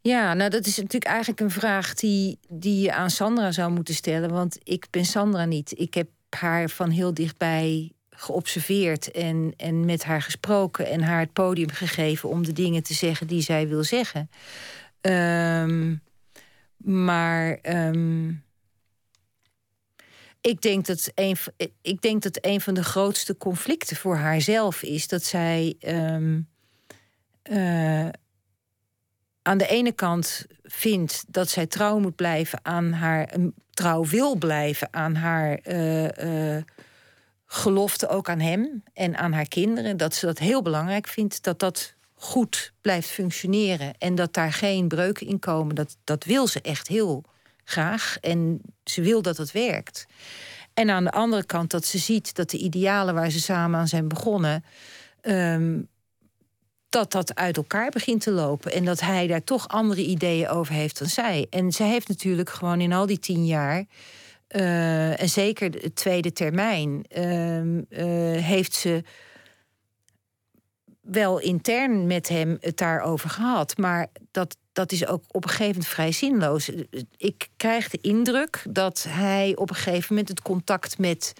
Ja, 0.00 0.34
nou 0.34 0.50
dat 0.50 0.66
is 0.66 0.76
natuurlijk 0.76 1.04
eigenlijk 1.04 1.40
een 1.40 1.50
vraag 1.50 1.94
die, 1.94 2.38
die 2.48 2.80
je 2.80 2.94
aan 2.94 3.10
Sandra 3.10 3.52
zou 3.52 3.72
moeten 3.72 3.94
stellen. 3.94 4.30
Want 4.30 4.58
ik 4.62 4.86
ben 4.90 5.04
Sandra 5.04 5.44
niet. 5.44 5.78
Ik 5.78 5.94
heb 5.94 6.08
haar 6.28 6.68
van 6.68 6.90
heel 6.90 7.14
dichtbij 7.14 7.92
geobserveerd 8.10 9.10
en, 9.10 9.54
en 9.56 9.84
met 9.84 10.04
haar 10.04 10.22
gesproken 10.22 10.86
en 10.86 11.02
haar 11.02 11.20
het 11.20 11.32
podium 11.32 11.70
gegeven 11.70 12.28
om 12.28 12.44
de 12.44 12.52
dingen 12.52 12.82
te 12.82 12.94
zeggen 12.94 13.26
die 13.26 13.42
zij 13.42 13.68
wil 13.68 13.84
zeggen. 13.84 14.30
Um, 15.00 16.02
maar 16.76 17.58
um, 17.62 18.44
ik, 20.40 20.60
denk 20.60 20.86
dat 20.86 21.10
een, 21.14 21.36
ik 21.82 22.00
denk 22.00 22.22
dat 22.22 22.38
een 22.40 22.60
van 22.60 22.74
de 22.74 22.84
grootste 22.84 23.36
conflicten 23.36 23.96
voor 23.96 24.16
haarzelf 24.16 24.82
is 24.82 25.08
dat 25.08 25.22
zij 25.24 25.76
um, 25.86 26.48
uh, 27.50 28.08
aan 29.42 29.58
de 29.58 29.66
ene 29.66 29.92
kant 29.92 30.46
vindt 30.62 31.24
dat 31.28 31.48
zij 31.48 31.66
trouw 31.66 31.98
moet 31.98 32.16
blijven 32.16 32.58
aan 32.62 32.92
haar, 32.92 33.34
trouw 33.70 34.04
wil 34.04 34.36
blijven 34.36 34.88
aan 34.90 35.14
haar 35.14 35.58
uh, 35.66 36.54
uh, 36.54 36.62
gelofte 37.46 38.08
ook 38.08 38.28
aan 38.28 38.40
hem 38.40 38.82
en 38.92 39.16
aan 39.16 39.32
haar 39.32 39.48
kinderen. 39.48 39.96
Dat 39.96 40.14
ze 40.14 40.26
dat 40.26 40.38
heel 40.38 40.62
belangrijk 40.62 41.06
vindt, 41.06 41.42
dat 41.42 41.58
dat 41.58 41.95
goed 42.18 42.72
blijft 42.80 43.08
functioneren 43.08 43.94
en 43.98 44.14
dat 44.14 44.34
daar 44.34 44.52
geen 44.52 44.88
breuken 44.88 45.26
in 45.26 45.38
komen, 45.38 45.74
dat, 45.74 45.96
dat 46.04 46.24
wil 46.24 46.46
ze 46.46 46.60
echt 46.60 46.88
heel 46.88 47.24
graag. 47.64 48.16
En 48.20 48.60
ze 48.84 49.02
wil 49.02 49.22
dat 49.22 49.36
het 49.36 49.52
werkt. 49.52 50.06
En 50.74 50.90
aan 50.90 51.04
de 51.04 51.10
andere 51.10 51.44
kant 51.44 51.70
dat 51.70 51.84
ze 51.84 51.98
ziet 51.98 52.34
dat 52.34 52.50
de 52.50 52.58
idealen 52.58 53.14
waar 53.14 53.30
ze 53.30 53.40
samen 53.40 53.80
aan 53.80 53.88
zijn 53.88 54.08
begonnen, 54.08 54.64
um, 55.22 55.88
dat 56.88 57.12
dat 57.12 57.34
uit 57.34 57.56
elkaar 57.56 57.90
begint 57.90 58.20
te 58.20 58.30
lopen. 58.30 58.72
En 58.72 58.84
dat 58.84 59.00
hij 59.00 59.26
daar 59.26 59.44
toch 59.44 59.68
andere 59.68 60.04
ideeën 60.04 60.48
over 60.48 60.74
heeft 60.74 60.98
dan 60.98 61.08
zij. 61.08 61.46
En 61.50 61.72
zij 61.72 61.88
heeft 61.88 62.08
natuurlijk 62.08 62.50
gewoon 62.50 62.80
in 62.80 62.92
al 62.92 63.06
die 63.06 63.18
tien 63.18 63.46
jaar. 63.46 63.84
Uh, 64.50 65.20
en 65.20 65.28
zeker 65.28 65.70
de 65.70 65.92
tweede 65.92 66.32
termijn, 66.32 67.04
uh, 67.16 67.60
uh, 67.60 68.42
heeft 68.42 68.74
ze 68.74 69.02
wel 71.06 71.40
intern 71.40 72.06
met 72.06 72.28
hem 72.28 72.56
het 72.60 72.76
daarover 72.76 73.30
gehad. 73.30 73.76
Maar 73.76 74.06
dat, 74.30 74.56
dat 74.72 74.92
is 74.92 75.06
ook 75.06 75.22
op 75.30 75.44
een 75.44 75.50
gegeven 75.50 75.72
moment 75.72 75.86
vrij 75.86 76.12
zinloos. 76.12 76.70
Ik 77.16 77.48
krijg 77.56 77.88
de 77.88 77.98
indruk 78.00 78.64
dat 78.68 79.06
hij 79.08 79.52
op 79.56 79.70
een 79.70 79.76
gegeven 79.76 80.06
moment 80.08 80.28
het 80.28 80.42
contact 80.42 80.98
met 80.98 81.34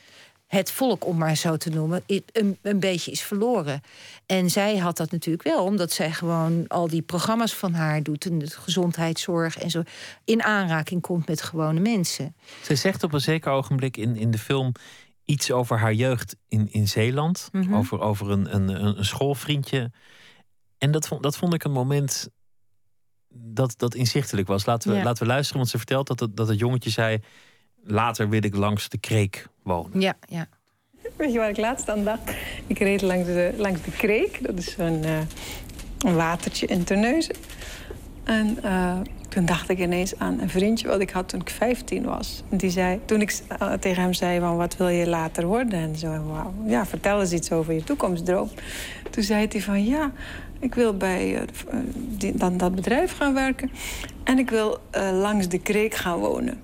het 0.47 0.71
volk, 0.71 1.07
om 1.07 1.17
maar 1.17 1.37
zo 1.37 1.57
te 1.57 1.71
noemen, 1.71 2.03
een, 2.07 2.59
een 2.63 2.81
beetje 2.81 3.11
is 3.11 3.23
verloren. 3.23 3.81
En 4.27 4.51
zij 4.51 4.77
had 4.77 4.97
dat 4.97 5.11
natuurlijk 5.11 5.45
wel, 5.45 5.65
omdat 5.65 5.93
zij 5.93 6.13
gewoon 6.13 6.65
al 6.69 6.89
die 6.89 7.03
programma's 7.03 7.55
van 7.55 7.73
haar 7.73 8.03
doet, 8.03 8.25
en 8.25 8.39
de 8.39 8.51
gezondheidszorg 8.51 9.59
en 9.59 9.71
zo, 9.71 9.83
in 10.25 10.43
aanraking 10.43 11.01
komt 11.01 11.29
met 11.29 11.43
gewone 11.43 11.81
mensen. 11.81 12.35
Zij 12.63 12.77
zegt 12.77 13.03
op 13.03 13.13
een 13.13 13.21
zeker 13.21 13.53
ogenblik 13.53 13.97
in, 13.97 14.17
in 14.17 14.31
de 14.31 14.39
film: 14.39 14.73
iets 15.27 15.51
over 15.53 15.79
haar 15.79 15.93
jeugd 15.95 16.37
in, 16.49 16.73
in 16.73 16.89
Zeeland. 16.89 17.49
Mhm. 17.53 17.75
Over, 17.75 18.01
over 18.01 18.31
een, 18.31 18.55
een, 18.55 18.69
een 18.99 19.05
schoolvriendje. 19.05 19.91
En 20.79 20.91
dat 20.91 21.09
vond, 21.09 21.23
dat 21.23 21.37
vond 21.37 21.55
ik 21.55 21.65
een 21.65 21.73
moment 21.73 22.29
dat, 23.29 23.75
dat 23.77 23.95
inzichtelijk 23.95 24.49
was. 24.49 24.67
Laten 24.67 24.91
we, 24.91 24.97
Ja. 24.97 25.03
laten 25.05 25.23
we 25.23 25.29
luisteren, 25.29 25.59
want 25.59 25.71
ze 25.71 25.77
vertelt 25.77 26.07
dat 26.07 26.21
het, 26.21 26.37
dat 26.37 26.49
het 26.49 26.59
jongetje 26.59 26.91
zei... 26.91 27.19
later 27.83 28.29
wil 28.29 28.45
ik 28.45 28.55
langs 28.55 28.89
de 28.89 28.99
kreek 28.99 29.47
wonen. 29.63 30.01
Ja, 30.01 30.17
ja. 30.29 30.49
Weet 31.17 31.33
je 31.33 31.39
waar 31.39 31.49
ik 31.49 31.57
laatst 31.57 31.89
aan 31.89 32.05
dacht? 32.05 32.35
Ik 32.67 32.79
reed 32.79 33.03
langs 33.03 33.27
de, 33.27 33.55
langs 33.57 33.83
de 33.83 33.91
kreek. 33.91 34.45
Dat 34.47 34.59
is 34.59 34.73
zo'n 34.73 35.05
eh, 35.05 35.19
een 35.99 36.15
watertje 36.15 36.67
in 36.67 36.85
Terneuzen. 36.85 37.35
En 38.25 38.63
eh, 38.63 39.01
toen 39.37 39.45
dacht 39.45 39.69
ik 39.69 39.79
ineens 39.79 40.19
aan 40.19 40.41
een 40.41 40.49
vriendje 40.49 40.89
wat 40.89 41.01
ik 41.01 41.11
had 41.11 41.29
toen 41.29 41.41
ik 41.41 41.51
15 41.51 42.05
was. 42.05 42.43
Die 42.49 42.71
zei, 42.71 43.01
toen 43.05 43.21
ik 43.21 43.41
uh, 43.63 43.73
tegen 43.73 44.03
hem 44.03 44.13
zei 44.13 44.41
van 44.41 44.57
wat 44.57 44.77
wil 44.77 44.89
je 44.89 45.09
later 45.09 45.47
worden 45.47 45.79
en 45.79 45.97
zo. 45.97 46.23
Ja, 46.67 46.87
vertel 46.87 47.21
eens 47.21 47.33
iets 47.33 47.53
over 47.53 47.73
je 47.73 47.85
toekomstdroom. 47.85 48.49
Toen 49.11 49.23
zei 49.23 49.47
hij 49.49 49.61
van 49.61 49.85
ja, 49.85 50.13
ik 50.59 50.75
wil 50.75 50.97
bij 50.97 51.33
uh, 51.33 51.41
die, 51.95 52.37
dan 52.37 52.57
dat 52.57 52.75
bedrijf 52.75 53.13
gaan 53.13 53.35
werken. 53.35 53.71
En 54.25 54.39
ik 54.39 54.51
wil 54.51 54.79
langs 55.13 55.49
de 55.49 55.59
kreek 55.59 55.95
gaan 55.95 56.19
wonen. 56.19 56.61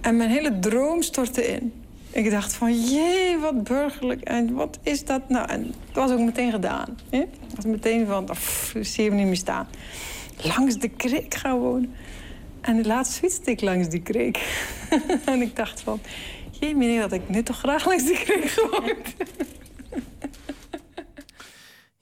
En 0.00 0.16
mijn 0.16 0.30
hele 0.30 0.58
droom 0.58 1.02
stortte 1.02 1.46
in. 1.46 1.72
Ik 2.10 2.30
dacht 2.30 2.52
van, 2.52 2.80
jee, 2.80 3.38
wat 3.38 3.64
burgerlijk. 3.64 4.20
En 4.20 4.54
wat 4.54 4.78
is 4.82 5.04
dat 5.04 5.28
nou? 5.28 5.48
En 5.48 5.74
dat 5.92 6.08
was 6.08 6.10
ook 6.10 6.24
meteen 6.24 6.50
gedaan. 6.50 6.98
Hè? 7.10 7.18
Dat 7.18 7.56
was 7.56 7.64
meteen 7.64 8.06
van, 8.06 8.28
zie 8.80 9.04
je 9.04 9.10
me 9.10 9.16
niet 9.16 9.26
meer 9.26 9.36
staan. 9.36 9.66
Langs 10.44 10.78
de 10.78 10.88
kreek 10.88 11.34
gaan 11.34 11.58
wonen. 11.58 11.94
En 12.60 12.86
laatst 12.86 13.18
fietste 13.18 13.50
ik 13.50 13.60
langs 13.60 13.88
die 13.88 14.02
kreek. 14.02 14.64
en 15.26 15.40
ik 15.40 15.56
dacht 15.56 15.80
van, 15.80 16.00
jee, 16.50 16.76
meneer, 16.76 17.00
had 17.00 17.12
ik 17.12 17.28
nu 17.28 17.42
toch 17.42 17.58
graag 17.58 17.86
langs 17.86 18.04
die 18.04 18.18
kreek 18.18 18.44
gewoond. 18.44 18.96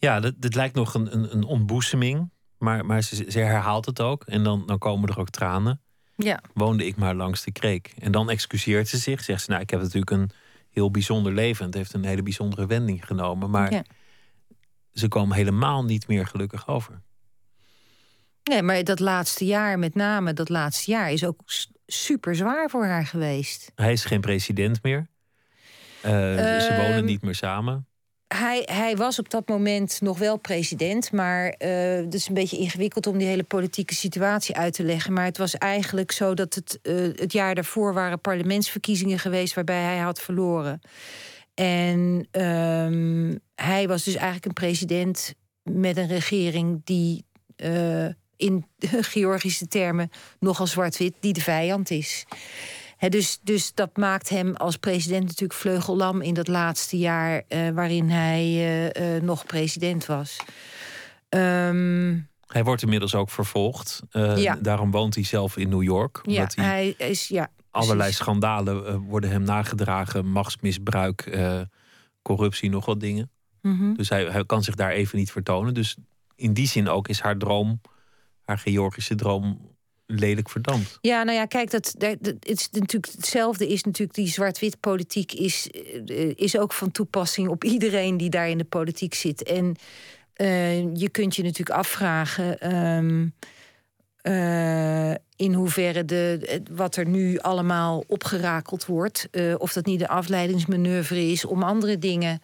ja, 0.07 0.21
dit, 0.21 0.35
dit, 0.43 0.55
lijkt 0.55 0.75
nog 0.75 0.95
een, 0.95 1.15
een, 1.15 1.35
een 1.35 1.45
ontboezeming. 1.45 2.31
Maar, 2.59 2.87
maar 2.87 3.03
ze, 3.03 3.25
ze 3.29 3.39
herhaalt 3.39 3.87
het 3.87 4.01
ook. 4.01 4.25
En 4.25 4.45
dan, 4.45 4.67
dan 4.67 4.79
komen 4.79 5.09
er 5.09 5.19
ook 5.19 5.31
tranen. 5.31 5.81
Ja. 6.17 6.41
Woonde 6.55 6.87
ik 6.87 6.97
maar 6.97 7.15
langs 7.15 7.45
de 7.45 7.53
kreek. 7.53 7.95
En 7.99 8.13
dan 8.13 8.31
excuseert 8.31 8.89
ze 8.89 8.97
zich. 8.97 9.23
Zegt 9.23 9.43
ze, 9.43 9.51
nou, 9.51 9.63
ik 9.63 9.71
heb 9.71 9.81
natuurlijk 9.81 10.11
een 10.11 10.31
heel 10.71 10.91
bijzonder 10.91 11.33
leven. 11.33 11.65
Het 11.67 11.75
heeft 11.75 11.93
een 11.93 12.05
hele 12.05 12.23
bijzondere 12.23 12.67
wending 12.67 13.07
genomen. 13.07 13.51
Maar 13.51 13.73
Ja. 13.73 13.85
ze 14.93 15.09
komen 15.09 15.37
helemaal 15.37 15.85
niet 15.85 16.09
meer 16.09 16.27
gelukkig 16.27 16.69
over. 16.69 17.01
Nee, 18.51 18.63
maar 18.63 18.85
dat 18.85 19.01
laatste 19.01 19.45
jaar, 19.45 19.79
met 19.79 19.95
name 19.95 20.33
dat 20.33 20.49
laatste 20.49 20.91
jaar, 20.91 21.13
is 21.13 21.25
ook 21.25 21.41
super 21.87 22.35
zwaar 22.37 22.71
voor 22.71 22.85
haar 22.85 23.07
geweest. 23.07 23.73
Hij 23.75 23.93
is 23.93 24.05
geen 24.05 24.21
president 24.21 24.83
meer. 24.83 25.09
Eh, 26.01 26.11
ze 26.11 26.69
Ehm, 26.71 26.81
wonen 26.81 27.05
niet 27.05 27.23
meer 27.23 27.35
samen. 27.35 27.87
Hij, 28.27 28.63
hij 28.65 28.97
was 28.97 29.19
op 29.19 29.31
dat 29.31 29.49
moment 29.49 30.01
nog 30.01 30.19
wel 30.19 30.37
president, 30.37 31.13
maar 31.13 31.49
eh 31.49 31.95
het 31.95 32.15
is 32.15 32.29
een 32.29 32.35
beetje 32.35 32.59
ingewikkeld 32.59 33.07
om 33.07 33.19
die 33.19 33.27
hele 33.27 33.43
politieke 33.43 33.95
situatie 33.95 34.57
uit 34.57 34.73
te 34.73 34.85
leggen. 34.85 35.13
Maar 35.13 35.25
het 35.25 35.39
was 35.39 35.55
eigenlijk 35.55 36.13
zo 36.13 36.35
dat 36.35 36.55
het, 36.55 36.79
eh, 36.83 36.95
het 36.95 37.33
jaar 37.33 37.55
daarvoor 37.55 37.95
waren 37.95 38.21
parlementsverkiezingen 38.21 39.19
geweest 39.19 39.55
waarbij 39.55 39.83
hij 39.83 39.99
had 39.99 40.21
verloren. 40.21 40.81
En 41.55 42.29
ehm, 42.31 43.37
hij 43.55 43.89
was 43.89 44.05
dus 44.05 44.15
eigenlijk 44.15 44.47
een 44.47 44.53
president 44.53 45.35
met 45.63 45.97
een 45.97 46.09
regering 46.09 46.81
die 46.85 47.25
in 48.41 48.67
Georgische 49.15 49.69
termen 49.69 50.11
nogal 50.39 50.67
zwart-wit, 50.67 51.15
die 51.21 51.33
de 51.33 51.41
vijand 51.41 51.91
is. 51.91 52.27
Dus, 53.09 53.41
dus 53.43 53.75
dat 53.75 53.97
maakt 53.97 54.29
hem 54.29 54.57
als 54.57 54.77
president 54.77 55.23
natuurlijk 55.23 55.61
vleugellam 55.61 56.23
in 56.23 56.35
dat 56.35 56.49
laatste 56.49 56.99
jaar 56.99 57.43
eh, 57.49 57.69
waarin 57.69 58.11
hij 58.11 58.41
eh, 58.41 59.17
eh, 59.17 59.23
nog 59.23 59.47
president 59.47 60.07
was. 60.07 60.41
Ehm, 61.29 62.19
Hij 62.47 62.65
wordt 62.65 62.83
inmiddels 62.83 63.15
ook 63.15 63.31
vervolgd. 63.31 64.03
Ja. 64.37 64.59
Daarom 64.63 64.91
woont 64.91 65.15
hij 65.15 65.25
zelf 65.25 65.57
in 65.57 65.69
New 65.69 65.83
York. 65.83 66.21
ja, 66.23 66.47
hij 66.55 66.95
hij 66.99 67.09
is 67.11 67.29
ja. 67.29 67.51
allerlei 67.71 68.13
schandalen 68.13 69.01
worden 69.01 69.31
hem 69.31 69.43
nagedragen. 69.43 70.27
Machtsmisbruik, 70.27 71.39
corruptie, 72.23 72.71
nog 72.71 72.87
wat 72.87 73.01
dingen. 73.01 73.31
Mhm. 73.63 73.95
Dus 73.95 74.09
hij, 74.09 74.25
hij 74.25 74.45
kan 74.45 74.63
zich 74.63 74.75
daar 74.75 74.91
even 74.91 75.19
niet 75.19 75.33
vertonen. 75.33 75.75
Dus 75.75 75.97
in 76.37 76.53
die 76.53 76.67
zin 76.67 76.89
ook 76.89 77.09
is 77.09 77.21
haar 77.21 77.37
droom, 77.37 77.81
haar 78.51 78.59
Georgische 78.59 79.15
droom, 79.15 79.59
lelijk 80.07 80.51
verdampt. 80.51 80.99
Ja, 81.01 81.23
nou 81.23 81.37
ja, 81.39 81.47
kijk, 81.47 81.71
dat, 81.71 81.95
dat, 81.99 82.17
het 82.21 82.47
is 82.47 82.69
natuurlijk 82.71 83.13
hetzelfde 83.13 83.69
is 83.69 83.85
natuurlijk 83.85 84.15
die 84.15 84.29
zwart-wit 84.29 84.81
politiek 84.81 85.33
is, 85.33 85.71
eh, 86.07 86.33
is 86.35 86.59
ook 86.59 86.73
van 86.73 86.91
toepassing 86.91 87.49
op 87.49 87.65
iedereen 87.65 88.17
die 88.17 88.31
daar 88.31 88.49
in 88.49 88.59
de 88.59 88.65
politiek 88.65 89.15
zit. 89.15 89.43
En 89.43 89.77
eh, 90.33 90.95
je 90.95 91.09
kunt 91.09 91.37
je 91.37 91.43
natuurlijk 91.43 91.79
afvragen 91.79 92.61
ehm, 92.61 93.29
eh, 94.21 95.15
in 95.37 95.55
hoeverre 95.55 96.05
de, 96.05 96.61
wat 96.71 96.97
er 96.97 97.07
nu 97.07 97.39
allemaal 97.39 98.05
opgerakeld 98.07 98.87
wordt, 98.87 99.29
of 99.59 99.73
dat 99.73 99.87
niet 99.87 100.01
een 100.01 100.07
afleidingsmanoeuvre 100.07 101.31
is 101.31 101.45
om 101.45 101.63
andere 101.63 101.99
dingen 101.99 102.43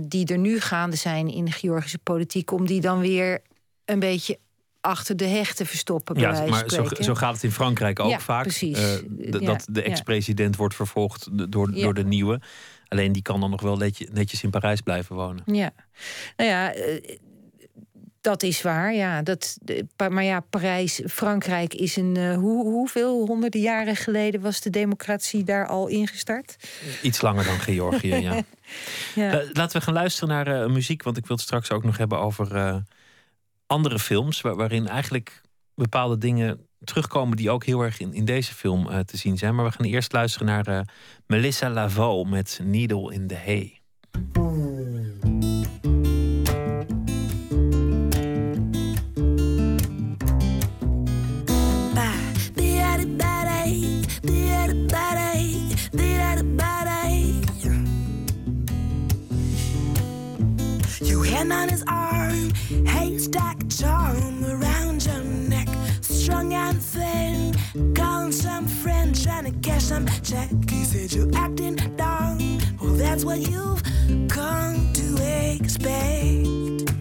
die 0.00 0.26
er 0.26 0.38
nu 0.38 0.60
gaande 0.60 0.96
zijn 0.96 1.28
in 1.28 1.44
de 1.44 1.50
Georgische 1.50 1.98
politiek, 1.98 2.52
om 2.52 2.66
die 2.66 2.80
dan 2.80 3.00
weer 3.00 3.40
een 3.84 3.98
beetje 3.98 4.38
achter 4.84 5.16
de 5.16 5.26
heg 5.26 5.54
te 5.54 5.66
verstoppen. 5.66 6.18
Ja, 6.18 6.44
maar 6.48 6.64
zo, 6.70 6.86
zo 7.00 7.14
gaat 7.14 7.34
het 7.34 7.42
in 7.42 7.50
Frankrijk 7.52 8.00
ook 8.00 8.10
Ja, 8.10 8.20
vaak. 8.20 8.42
precies. 8.42 8.78
Eh, 8.78 8.94
d- 9.30 9.40
Ja, 9.40 9.46
dat 9.46 9.66
de 9.70 9.82
ex-president 9.82 10.56
wordt 10.56 10.74
vervolgd 10.74 11.28
door, 11.52 11.72
door 11.72 11.94
de 11.94 12.04
nieuwe. 12.04 12.40
Alleen 12.88 13.12
die 13.12 13.22
kan 13.22 13.40
dan 13.40 13.50
nog 13.50 13.60
wel 13.60 13.76
netje- 13.76 14.08
netjes 14.12 14.42
in 14.42 14.50
Parijs 14.50 14.80
blijven 14.80 15.16
wonen. 15.16 15.42
Ja, 15.46 15.70
nou 16.36 16.50
ja, 16.50 16.72
eh, 16.74 17.16
dat 18.20 18.42
is 18.42 18.62
waar. 18.62 18.94
Ja, 18.94 19.22
dat, 19.22 19.58
maar 20.08 20.24
ja, 20.24 20.40
Parijs, 20.40 21.00
Frankrijk 21.06 21.74
is 21.74 21.96
een. 21.96 22.16
eh, 22.16 22.34
hoe, 22.36 22.64
hoeveel 22.64 23.26
honderden 23.26 23.60
jaren 23.60 23.96
geleden 23.96 24.40
was 24.40 24.60
de 24.60 24.70
democratie 24.70 25.44
daar 25.44 25.66
al 25.66 25.86
ingestart? 25.88 26.56
Iets 27.02 27.20
langer 27.20 27.44
dan 27.44 27.58
Georgië, 27.60 28.14
ja. 28.14 28.32
Ja. 29.14 29.32
La- 29.32 29.42
Laten 29.52 29.78
we 29.78 29.84
gaan 29.84 29.94
luisteren 29.94 30.28
naar 30.28 30.62
eh, 30.62 30.68
muziek, 30.70 31.02
want 31.02 31.16
ik 31.16 31.26
wil 31.26 31.36
het 31.36 31.44
straks 31.44 31.70
ook 31.70 31.84
nog 31.84 31.96
hebben 31.98 32.18
over 32.20 32.54
eh, 32.56 32.76
andere 33.74 33.98
films, 33.98 34.40
waar- 34.40 34.56
waarin 34.56 34.88
eigenlijk 34.88 35.40
bepaalde 35.74 36.18
dingen 36.18 36.66
terugkomen 36.84 37.36
die 37.36 37.50
ook 37.50 37.64
heel 37.64 37.80
erg 37.80 37.98
in, 38.00 38.12
in 38.12 38.24
deze 38.24 38.54
film 38.54 38.88
eh, 38.90 38.98
te 38.98 39.16
zien 39.16 39.38
zijn. 39.38 39.54
Maar 39.54 39.64
we 39.64 39.72
gaan 39.72 39.86
eerst 39.86 40.12
luisteren 40.12 40.46
naar 40.46 40.66
eh, 40.66 40.80
Melissa 41.26 41.70
Laveau 41.70 42.28
met 42.28 42.60
Needle 42.62 43.12
in 43.14 43.26
the 43.26 43.36
Hay. 43.36 43.80
Hand 61.44 61.52
on 61.52 61.68
his 61.68 61.84
arm, 61.88 62.54
haystack 62.86 63.68
charm 63.68 64.42
around 64.46 65.04
your 65.04 65.22
neck, 65.22 65.68
strong 66.00 66.54
and 66.54 66.80
thin. 66.80 67.54
Calling 67.94 68.32
some 68.32 68.66
friend, 68.66 69.14
trying 69.22 69.44
to 69.44 69.50
cash 69.60 69.82
some 69.82 70.06
check. 70.22 70.48
He 70.70 70.84
said 70.84 71.12
you're 71.12 71.28
acting 71.36 71.74
down. 71.96 72.38
Well, 72.80 72.94
that's 72.94 73.26
what 73.26 73.40
you've 73.40 73.82
come 74.30 74.90
to 74.94 75.58
expect. 75.60 76.93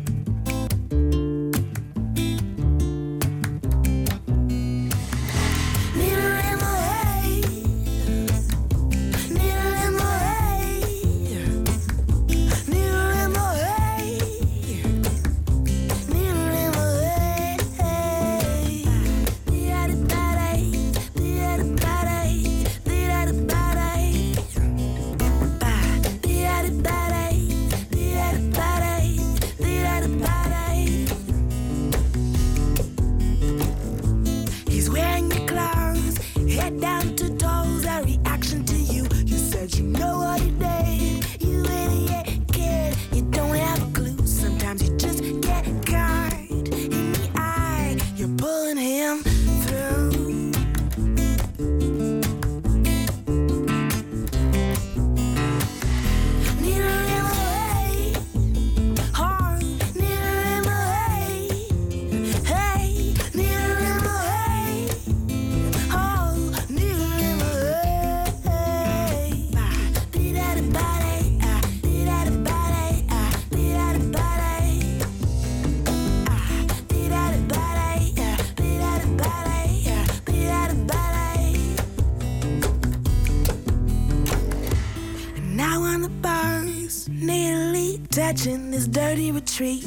Retreat. 89.60 89.84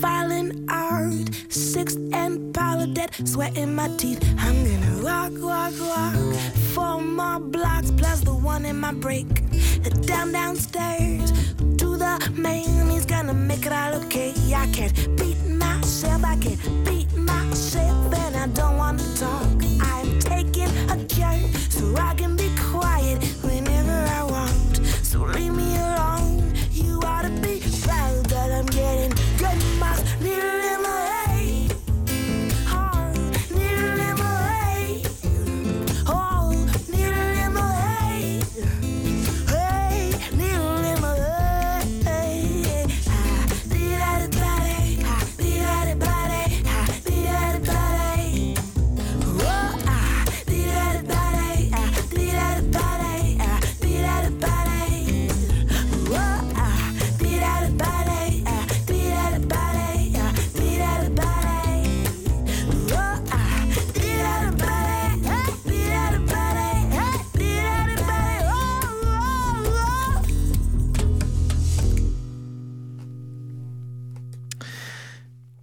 Falling 0.00 0.66
out, 0.68 1.30
sixth 1.48 1.98
and 2.12 2.52
pile 2.52 2.86
dead, 2.86 3.10
sweat 3.24 3.56
in 3.56 3.74
my 3.74 3.88
teeth. 3.96 4.20
I'm 4.38 4.64
gonna 4.64 5.04
walk, 5.04 5.32
walk, 5.40 5.74
walk. 5.80 6.34
Four 6.74 7.00
more 7.00 7.38
blocks 7.38 7.92
plus 7.92 8.20
the 8.20 8.34
one 8.34 8.64
in 8.64 8.80
my 8.80 8.92
break. 8.92 9.28
Down, 10.06 10.32
downstairs 10.32 11.30
to 11.78 11.96
the 11.96 12.32
main. 12.36 12.90
He's 12.90 13.06
gonna 13.06 13.34
make 13.34 13.64
it 13.64 13.72
all 13.72 13.94
okay. 14.02 14.34
I 14.54 14.66
can't 14.72 14.94
beat 15.16 15.39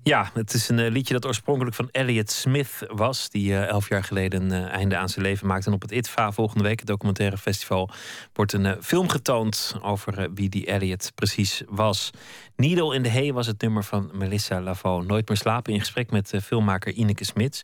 Ja, 0.07 0.29
het 0.33 0.53
is 0.53 0.69
een 0.69 0.79
eh, 0.79 0.91
liedje 0.91 1.13
dat 1.13 1.25
oorspronkelijk 1.25 1.75
van 1.75 1.89
Elliot 1.91 2.31
Smith 2.31 2.85
was. 2.87 3.29
Die 3.29 3.53
eh, 3.53 3.67
elf 3.67 3.89
jaar 3.89 4.03
geleden 4.03 4.51
een 4.51 4.65
eh, 4.65 4.73
einde 4.73 4.97
aan 4.97 5.09
zijn 5.09 5.25
leven 5.25 5.47
maakte. 5.47 5.67
En 5.67 5.73
op 5.73 5.81
het 5.81 5.91
ITVA 5.91 6.31
volgende 6.31 6.63
week, 6.63 6.79
het 6.79 6.87
documentaire 6.87 7.37
festival, 7.37 7.89
wordt 8.33 8.53
een 8.53 8.83
film 8.83 9.09
getoond 9.09 9.75
over 9.81 10.33
wie 10.33 10.49
die 10.49 10.65
Elliot 10.65 11.11
precies 11.15 11.63
was. 11.69 12.09
Needle 12.55 12.95
in 12.95 13.03
the 13.03 13.09
Hay 13.09 13.33
was 13.33 13.47
het 13.47 13.61
nummer 13.61 13.83
van 13.83 14.09
Melissa 14.13 14.61
Lavo. 14.61 15.01
Nooit 15.01 15.27
meer 15.27 15.37
slapen 15.37 15.73
in 15.73 15.79
gesprek 15.79 16.11
met 16.11 16.33
filmmaker 16.43 16.93
Ineke 16.93 17.25
Smits. 17.25 17.61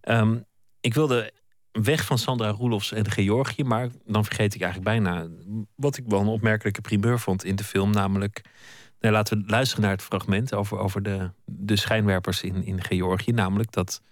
Ehm, 0.00 0.38
ik 0.80 0.94
wilde 0.94 1.32
weg 1.72 2.04
van 2.04 2.18
Sandra 2.18 2.48
Roelofs 2.48 2.92
en 2.92 3.10
Georgië, 3.10 3.64
maar 3.64 3.88
dan 4.06 4.24
vergeet 4.24 4.54
ik 4.54 4.62
eigenlijk 4.62 4.92
bijna 4.96 5.28
wat 5.74 5.96
ik 5.96 6.04
wel 6.06 6.20
een 6.20 6.26
opmerkelijke 6.26 6.80
primeur 6.80 7.18
vond 7.18 7.44
in 7.44 7.56
de 7.56 7.64
film, 7.64 7.90
namelijk 7.90 8.42
Laten 9.00 9.38
we 9.38 9.50
luisteren 9.50 9.82
naar 9.82 9.92
het 9.92 10.02
fragment 10.02 10.54
over, 10.54 10.78
over 10.78 11.02
de, 11.02 11.30
de 11.44 11.76
schijnwerpers 11.76 12.42
in, 12.42 12.64
in 12.64 12.82
Georgië. 12.82 13.32
Namelijk 13.32 13.72
dat 13.72 14.02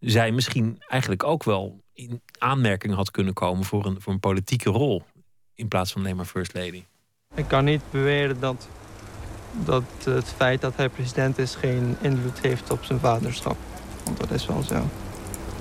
zij 0.00 0.30
misschien 0.30 0.82
eigenlijk 0.88 1.24
ook 1.24 1.44
wel 1.44 1.82
in 1.92 2.22
aanmerking 2.38 2.94
had 2.94 3.10
kunnen 3.10 3.34
komen 3.34 3.64
voor 3.64 3.86
een, 3.86 4.00
voor 4.00 4.12
een 4.12 4.20
politieke 4.20 4.70
rol. 4.70 5.02
In 5.54 5.68
plaats 5.68 5.92
van 5.92 6.00
alleen 6.00 6.16
maar 6.16 6.24
First 6.24 6.54
Lady. 6.54 6.84
Ik 7.34 7.48
kan 7.48 7.64
niet 7.64 7.82
beweren 7.90 8.40
dat, 8.40 8.68
dat 9.52 9.84
het 10.04 10.28
feit 10.28 10.60
dat 10.60 10.76
hij 10.76 10.88
president 10.88 11.38
is 11.38 11.54
geen 11.54 11.96
invloed 12.00 12.40
heeft 12.40 12.70
op 12.70 12.84
zijn 12.84 12.98
vaderschap. 12.98 13.56
Want 14.04 14.18
dat 14.18 14.30
is 14.30 14.46
wel 14.46 14.62
zo. 14.62 14.88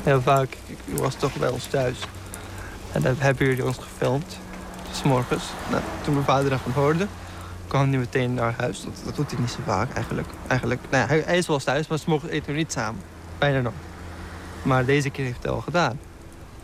Heel 0.03 0.21
vaak, 0.21 0.57
ik 0.65 0.97
was 0.97 1.15
toch 1.15 1.33
wel 1.33 1.53
eens 1.53 1.67
thuis. 1.67 1.99
En 2.91 3.01
dan 3.01 3.15
hebben 3.17 3.47
jullie 3.47 3.65
ons 3.65 3.77
gefilmd. 3.77 4.39
S 4.91 5.03
morgens. 5.03 5.43
Nou, 5.69 5.83
toen 6.03 6.13
mijn 6.13 6.25
vader 6.25 6.49
daarvan 6.49 6.71
hoorde, 6.71 7.07
kwam 7.69 7.89
hij 7.89 7.97
meteen 7.97 8.33
naar 8.33 8.53
huis. 8.57 8.83
Dat, 8.83 9.01
dat 9.05 9.15
doet 9.15 9.31
hij 9.31 9.39
niet 9.39 9.49
zo 9.49 9.59
vaak 9.65 9.93
eigenlijk. 9.93 10.27
eigenlijk 10.47 10.81
nou 10.89 11.03
ja, 11.03 11.09
hij, 11.09 11.23
hij 11.25 11.37
is 11.37 11.47
wel 11.47 11.55
eens 11.55 11.65
thuis, 11.65 11.87
maar 11.87 11.99
's 11.99 12.05
morgens 12.05 12.31
eten 12.31 12.51
we 12.51 12.57
niet 12.57 12.71
samen. 12.71 13.01
Bijna 13.37 13.61
nooit. 13.61 13.75
Maar 14.63 14.85
deze 14.85 15.09
keer 15.09 15.25
heeft 15.25 15.43
hij 15.43 15.51
het 15.51 15.55
al 15.55 15.61
gedaan. 15.61 15.99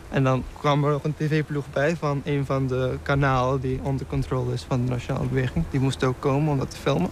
En 0.08 0.24
dan 0.24 0.44
kwam 0.58 0.84
er 0.84 0.90
nog 0.90 1.04
een 1.04 1.14
tv-ploeg 1.14 1.64
bij 1.72 1.96
van 1.96 2.22
een 2.24 2.46
van 2.46 2.66
de 2.66 2.98
kanalen 3.02 3.60
die 3.60 3.80
onder 3.82 4.06
controle 4.06 4.52
is 4.52 4.62
van 4.68 4.84
de 4.84 4.90
Nationale 4.90 5.26
Beweging. 5.26 5.64
Die 5.70 5.80
moest 5.80 6.04
ook 6.04 6.20
komen 6.20 6.52
om 6.52 6.58
dat 6.58 6.70
te 6.70 6.76
filmen. 6.76 7.10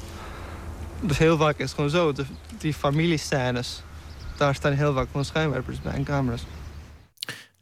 Dus 1.00 1.18
heel 1.18 1.36
vaak 1.36 1.56
is 1.56 1.64
het 1.64 1.74
gewoon 1.74 1.90
zo, 1.90 2.12
de, 2.12 2.24
die 2.58 2.74
familiescènes, 2.74 3.82
daar 4.36 4.54
staan 4.54 4.72
heel 4.72 4.94
vaak 4.94 5.08
van 5.12 5.24
schijnwerpers 5.24 5.80
bij 5.80 5.92
en 5.92 6.04
camera's. 6.04 6.46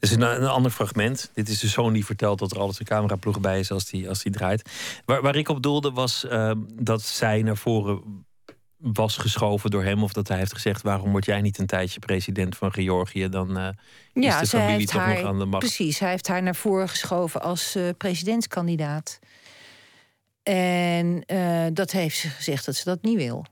Dus 0.03 0.11
een, 0.11 0.23
een 0.23 0.49
ander 0.49 0.71
fragment. 0.71 1.31
Dit 1.35 1.49
is 1.49 1.59
de 1.61 1.69
zoon 1.69 1.93
die 1.93 2.05
vertelt 2.05 2.39
dat 2.39 2.51
er 2.51 2.59
altijd 2.59 2.81
een 2.81 2.87
cameraploeg 2.87 3.41
bij 3.41 3.59
is 3.59 3.71
als 3.71 3.85
die, 3.85 4.09
als 4.09 4.23
die 4.23 4.33
draait. 4.33 4.71
Waar, 5.05 5.23
waar 5.23 5.37
ik 5.37 5.49
op 5.49 5.63
doelde 5.63 5.91
was 5.91 6.27
eh, 6.27 6.53
dat 6.75 7.03
zij 7.03 7.43
naar 7.43 7.57
voren 7.57 8.25
was 8.77 9.17
geschoven 9.17 9.71
door 9.71 9.85
hem. 9.85 10.03
Of 10.03 10.13
dat 10.13 10.29
hij 10.29 10.39
heeft 10.39 10.53
gezegd, 10.55 10.83
waarom 10.83 11.11
word 11.11 11.25
jij 11.25 11.41
niet 11.41 11.59
een 11.59 11.67
tijdje 11.67 11.99
president 11.99 12.57
van 12.57 12.73
Georgië? 12.73 13.29
Dan 13.29 13.59
eh, 13.59 13.69
is 14.13 14.25
Ja, 14.25 14.41
de 14.41 14.47
familie 14.47 14.87
toch 14.87 15.01
haar, 15.01 15.15
nog 15.15 15.25
aan 15.25 15.39
de 15.39 15.45
macht. 15.45 15.65
precies, 15.65 15.99
hij 15.99 16.11
heeft 16.11 16.29
haar 16.29 16.43
naar 16.43 16.57
voren 16.57 16.89
geschoven 16.89 17.43
als 17.43 17.75
eh, 17.75 17.89
presidentskandidaat. 17.99 19.19
En 20.43 21.23
eh, 21.27 21.67
dat 21.73 21.91
heeft 21.91 22.19
ze 22.19 22.29
gezegd 22.29 22.67
dat 22.67 22.75
ze 22.75 22.85
dat 22.85 23.03
niet 23.03 23.17
wil. 23.17 23.45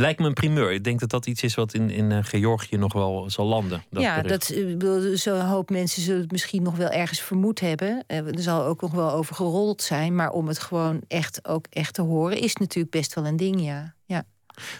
Lijkt 0.00 0.20
me 0.20 0.26
een 0.26 0.32
primeur. 0.34 0.72
Ik 0.72 0.84
denk 0.84 1.00
dat 1.00 1.10
dat 1.10 1.26
iets 1.26 1.42
is 1.42 1.54
wat 1.54 1.74
in, 1.74 1.90
in 1.90 2.12
eh, 2.12 2.18
Georgië 2.22 2.76
nog 2.76 2.92
wel 2.92 3.30
zal 3.30 3.46
landen. 3.46 3.82
Dat 3.90 4.02
ja, 4.02 4.20
bericht. 4.20 4.48
dat, 4.48 4.56
eh, 4.56 4.68
ik 4.70 4.78
bedoel, 4.78 5.16
zo'n 5.16 5.40
hoop 5.40 5.70
mensen 5.70 6.02
zullen 6.02 6.20
het 6.20 6.30
misschien 6.30 6.62
nog 6.62 6.76
wel 6.76 6.88
ergens 6.88 7.20
vermoed 7.20 7.60
hebben. 7.60 8.04
Eh, 8.06 8.26
Er 8.26 8.40
zal 8.42 8.64
ook 8.64 8.80
nog 8.80 8.92
wel 8.92 9.12
over 9.12 9.34
gerold 9.34 9.82
zijn. 9.82 10.14
Maar 10.14 10.30
om 10.30 10.48
het 10.48 10.58
gewoon 10.58 11.00
echt 11.08 11.48
ook 11.48 11.66
echt 11.70 11.94
te 11.94 12.02
horen, 12.02 12.40
is 12.40 12.54
natuurlijk 12.54 12.94
best 12.94 13.14
wel 13.14 13.26
een 13.26 13.36
ding, 13.36 13.60
ja. 13.60 13.94
ja. 14.04 14.24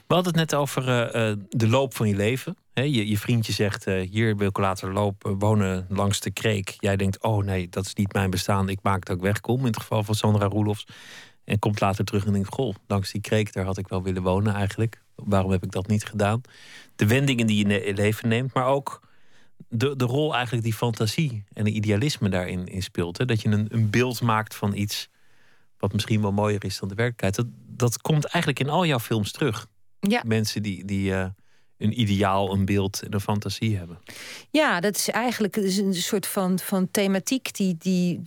We 0.06 0.14
hadden 0.14 0.32
het 0.32 0.50
net 0.50 0.60
over 0.60 0.84
de 1.48 1.68
loop 1.68 1.94
van 1.94 2.08
je 2.08 2.16
leven. 2.16 2.56
Je, 2.72 3.08
je 3.08 3.18
vriendje 3.18 3.52
zegt, 3.52 3.84
hier 3.84 4.36
wil 4.36 4.48
ik 4.48 4.58
later 4.58 4.92
lopen, 4.92 5.38
wonen 5.38 5.86
langs 5.88 6.20
de 6.20 6.30
kreek. 6.30 6.76
Jij 6.78 6.96
denkt, 6.96 7.22
oh 7.22 7.44
nee, 7.44 7.68
dat 7.68 7.86
is 7.86 7.94
niet 7.94 8.12
mijn 8.12 8.30
bestaan. 8.30 8.68
Ik 8.68 8.78
maak 8.82 9.08
het 9.08 9.16
ook 9.16 9.22
wegkom. 9.22 9.60
In 9.60 9.66
het 9.66 9.78
geval 9.78 10.02
van 10.02 10.14
Sandra 10.14 10.46
Roelofs. 10.46 10.86
En 11.48 11.58
komt 11.58 11.80
later 11.80 12.04
terug 12.04 12.26
en 12.26 12.32
denkt, 12.32 12.54
goh, 12.54 12.74
langs 12.86 13.12
die 13.12 13.20
kreek, 13.20 13.52
daar 13.52 13.64
had 13.64 13.78
ik 13.78 13.88
wel 13.88 14.02
willen 14.02 14.22
wonen 14.22 14.54
eigenlijk. 14.54 15.02
Waarom 15.14 15.50
heb 15.50 15.64
ik 15.64 15.72
dat 15.72 15.86
niet 15.86 16.04
gedaan? 16.04 16.40
De 16.96 17.06
wendingen 17.06 17.46
die 17.46 17.58
je 17.58 17.66
ne- 17.66 17.92
leven 17.94 18.28
neemt, 18.28 18.52
maar 18.52 18.66
ook 18.66 19.00
de, 19.68 19.96
de 19.96 20.04
rol 20.04 20.34
eigenlijk 20.34 20.64
die 20.64 20.74
fantasie 20.74 21.44
en 21.52 21.64
de 21.64 21.70
idealisme 21.70 22.28
daarin 22.28 22.66
in 22.66 22.82
speelt. 22.82 23.18
Hè? 23.18 23.24
Dat 23.24 23.42
je 23.42 23.48
een, 23.48 23.66
een 23.70 23.90
beeld 23.90 24.20
maakt 24.20 24.54
van 24.54 24.74
iets 24.74 25.08
wat 25.78 25.92
misschien 25.92 26.20
wel 26.20 26.32
mooier 26.32 26.64
is 26.64 26.78
dan 26.78 26.88
de 26.88 26.94
werkelijkheid. 26.94 27.36
Dat, 27.36 27.46
dat 27.66 28.00
komt 28.00 28.24
eigenlijk 28.24 28.64
in 28.64 28.68
al 28.68 28.86
jouw 28.86 29.00
films 29.00 29.32
terug. 29.32 29.66
Ja. 30.00 30.22
Mensen 30.26 30.62
die, 30.62 30.84
die 30.84 31.14
eh, 31.14 31.26
een 31.78 32.00
ideaal, 32.00 32.52
een 32.52 32.64
beeld 32.64 33.02
en 33.02 33.14
een 33.14 33.20
fantasie 33.20 33.76
hebben. 33.76 33.98
Ja, 34.50 34.80
dat 34.80 34.96
is 34.96 35.08
eigenlijk 35.08 35.54
dat 35.54 35.64
is 35.64 35.76
een 35.76 35.94
soort 35.94 36.26
van, 36.26 36.58
van 36.58 36.90
thematiek 36.90 37.54
die, 37.56 37.76
die 37.78 38.22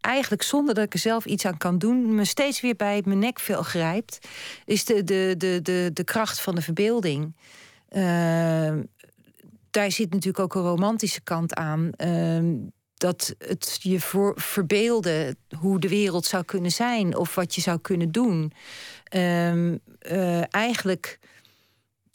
eigenlijk 0.00 0.42
zonder 0.42 0.74
dat 0.74 0.84
ik 0.84 0.92
er 0.92 0.98
zelf 0.98 1.24
iets 1.24 1.46
aan 1.46 1.56
kan 1.56 1.78
doen, 1.78 2.14
me 2.14 2.24
steeds 2.24 2.60
weer 2.60 2.76
bij 2.76 3.02
mijn 3.04 3.18
nekvel 3.18 3.62
grijpt. 3.62 4.28
Is 4.64 4.84
de, 4.84 5.04
de, 5.04 5.34
de, 5.38 5.60
de, 5.62 5.90
de 5.92 6.04
kracht 6.04 6.40
van 6.40 6.54
de 6.54 6.62
verbeelding. 6.62 7.36
Ehm, 7.88 8.82
daar 9.70 9.90
zit 9.90 10.10
natuurlijk 10.10 10.38
ook 10.38 10.54
een 10.54 10.68
romantische 10.68 11.20
kant 11.20 11.54
aan. 11.54 11.90
Ehm, 11.96 12.54
dat 12.94 13.34
het 13.38 13.78
je 13.82 14.00
voor 14.00 14.32
verbeelden 14.36 15.36
hoe 15.58 15.80
de 15.80 15.88
wereld 15.88 16.26
zou 16.26 16.44
kunnen 16.44 16.70
zijn 16.70 17.16
of 17.16 17.34
wat 17.34 17.54
je 17.54 17.60
zou 17.60 17.78
kunnen 17.78 18.12
doen. 18.12 18.52
Ehm, 19.04 19.76
eh, 19.98 20.54
eigenlijk 20.54 21.18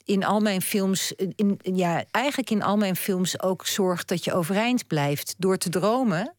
in 0.04 0.24
al 0.24 0.40
mijn 0.40 0.62
films, 0.62 1.12
in, 1.12 1.58
ja, 1.62 2.04
eigenlijk 2.10 2.50
in 2.50 2.62
al 2.62 2.76
mijn 2.76 2.96
films 2.96 3.42
ook 3.42 3.66
zorgt 3.66 4.08
dat 4.08 4.24
je 4.24 4.32
overeind 4.32 4.86
blijft. 4.86 5.34
Door 5.38 5.56
te 5.56 5.68
dromen 5.68 6.34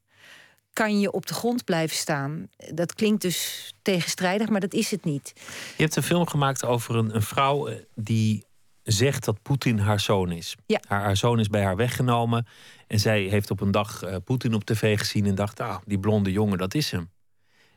kan 0.78 1.00
je 1.00 1.12
op 1.12 1.26
de 1.26 1.34
grond 1.34 1.64
blijven 1.64 1.96
staan. 1.98 2.50
Dat 2.74 2.94
klinkt 2.94 3.22
dus 3.22 3.74
tegenstrijdig, 3.82 4.50
maar 4.50 4.60
dat 4.60 4.74
is 4.74 4.92
het 4.92 5.04
niet. 5.04 5.34
Je 5.78 5.84
hebt 5.84 5.96
een 5.96 6.04
film 6.04 6.28
gemaakt 6.28 6.66
over 6.66 6.96
een, 6.96 7.16
een 7.16 7.22
vrouw 7.22 7.68
eh, 7.68 7.76
die 7.96 8.46
zegt 8.84 9.26
dat 9.26 9.42
Poetin 9.42 9.80
haar 9.80 10.00
zoon 10.00 10.32
is. 10.32 10.56
Ja. 10.66 10.80
Haar, 10.88 11.02
haar 11.02 11.18
zoon 11.18 11.40
is 11.40 11.48
bij 11.48 11.64
haar 11.64 11.76
weggenomen. 11.76 12.48
En 12.88 13.00
zij 13.00 13.22
heeft 13.22 13.52
op 13.52 13.62
een 13.62 13.72
dag 13.72 14.04
eh, 14.04 14.16
Poetin 14.24 14.54
op 14.54 14.64
tv 14.66 14.98
gezien 14.98 15.26
en 15.26 15.36
dacht, 15.36 15.60
ah, 15.60 15.78
die 15.86 16.00
blonde 16.00 16.32
jongen, 16.32 16.58
dat 16.58 16.74
is 16.74 16.92
hem. 16.92 17.10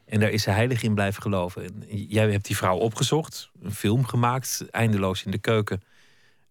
En 0.05 0.21
daar 0.21 0.31
is 0.31 0.43
ze 0.43 0.51
heilig 0.51 0.83
in 0.83 0.95
blijven 0.95 1.23
geloven. 1.23 1.65
En 1.65 2.05
jij 2.09 2.31
hebt 2.31 2.47
die 2.47 2.57
vrouw 2.57 2.77
opgezocht, 2.77 3.51
een 3.63 3.75
film 3.75 4.05
gemaakt, 4.07 4.65
eindeloos 4.71 5.25
in 5.25 5.31
de 5.31 5.39
keuken. 5.39 5.83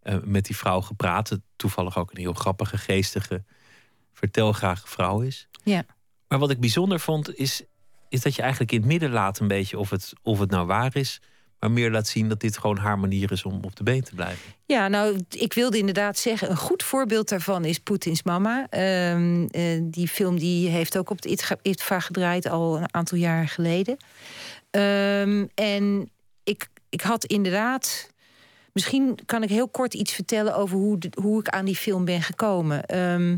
eh, 0.01 0.17
met 0.23 0.45
die 0.45 0.55
vrouw 0.57 0.81
gepraat. 0.81 1.37
Toevallig 1.55 1.97
ook 1.97 2.11
een 2.11 2.17
heel 2.17 2.33
grappige, 2.33 2.77
geestige, 2.77 3.43
vertelgrage 4.13 4.87
vrouw 4.87 5.21
is. 5.21 5.47
Ja. 5.63 5.83
Maar 6.29 6.39
wat 6.39 6.49
ik 6.49 6.59
bijzonder 6.59 6.99
vond, 6.99 7.35
is 7.35 7.63
is 8.09 8.21
dat 8.21 8.35
je 8.35 8.41
eigenlijk 8.41 8.71
in 8.71 8.77
het 8.77 8.87
midden 8.87 9.11
laat 9.11 9.39
een 9.39 9.47
beetje 9.47 9.79
of 9.79 9.89
het, 9.89 10.13
of 10.23 10.39
het 10.39 10.49
nou 10.49 10.67
waar 10.67 10.95
is. 10.95 11.21
Maar 11.59 11.71
meer 11.71 11.91
laat 11.91 12.07
zien 12.07 12.29
dat 12.29 12.39
dit 12.39 12.57
gewoon 12.57 12.77
haar 12.77 12.99
manier 12.99 13.31
is 13.31 13.43
om 13.43 13.59
op 13.63 13.75
de 13.75 13.83
been 13.83 14.03
te 14.03 14.15
blijven. 14.15 14.53
Ja, 14.65 14.87
nou, 14.87 15.23
ik 15.29 15.53
wilde 15.53 15.77
inderdaad 15.77 16.17
zeggen, 16.17 16.49
een 16.49 16.57
goed 16.57 16.83
voorbeeld 16.83 17.29
daarvan 17.29 17.65
is 17.65 17.79
Poetins 17.79 18.23
mama. 18.23 18.67
Ehm, 18.69 19.45
eh, 19.51 19.79
die 19.83 20.07
film 20.07 20.39
die 20.39 20.69
heeft 20.69 20.97
ook 20.97 21.09
op 21.09 21.23
het 21.23 21.59
ITVA 21.61 21.99
gedraaid 21.99 22.49
al 22.49 22.77
een 22.77 22.93
aantal 22.93 23.17
jaar 23.17 23.47
geleden. 23.47 23.97
Ehm, 24.69 25.45
en 25.55 26.09
ik, 26.43 26.67
ik 26.89 27.01
had 27.01 27.25
inderdaad. 27.25 28.11
Misschien 28.73 29.19
kan 29.25 29.43
ik 29.43 29.49
heel 29.49 29.69
kort 29.69 29.93
iets 29.93 30.13
vertellen 30.13 30.55
over 30.55 30.77
hoe, 30.77 30.97
hoe 31.21 31.39
ik 31.39 31.49
aan 31.49 31.65
die 31.65 31.75
film 31.75 32.05
ben 32.05 32.21
gekomen. 32.21 32.85
Ehm, 32.85 33.37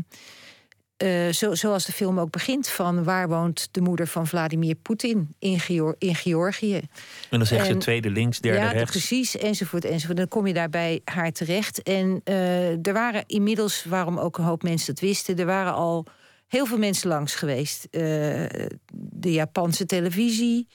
uh, 1.02 1.32
zo, 1.32 1.54
zoals 1.54 1.84
de 1.84 1.92
film 1.92 2.20
ook 2.20 2.30
begint, 2.30 2.68
van 2.68 3.04
waar 3.04 3.28
woont 3.28 3.68
de 3.70 3.80
moeder 3.80 4.06
van 4.06 4.26
Vladimir 4.26 4.74
Poetin 4.74 5.34
in, 5.38 5.60
in 5.98 6.14
Georgië. 6.14 6.76
En 7.30 7.38
dan 7.38 7.46
zegt 7.46 7.66
ze 7.66 7.76
tweede 7.76 8.10
links, 8.10 8.40
derde 8.40 8.60
ja, 8.60 8.70
rechts. 8.70 8.90
precies, 8.90 9.36
enzovoort, 9.36 9.84
enzovoort. 9.84 10.16
Dan 10.16 10.28
kom 10.28 10.46
je 10.46 10.52
daar 10.52 10.70
bij 10.70 11.00
haar 11.04 11.32
terecht. 11.32 11.82
En 11.82 12.20
uh, 12.24 12.86
er 12.86 12.92
waren 12.92 13.24
inmiddels, 13.26 13.84
waarom 13.84 14.18
ook 14.18 14.38
een 14.38 14.44
hoop 14.44 14.62
mensen 14.62 14.94
dat 14.94 15.04
wisten, 15.04 15.38
er 15.38 15.46
waren 15.46 15.74
al 15.74 16.06
heel 16.48 16.66
veel 16.66 16.78
mensen 16.78 17.08
langs 17.08 17.34
geweest. 17.34 17.88
Uh, 17.90 18.00
de 18.94 19.32
Japanse 19.32 19.86
televisie, 19.86 20.66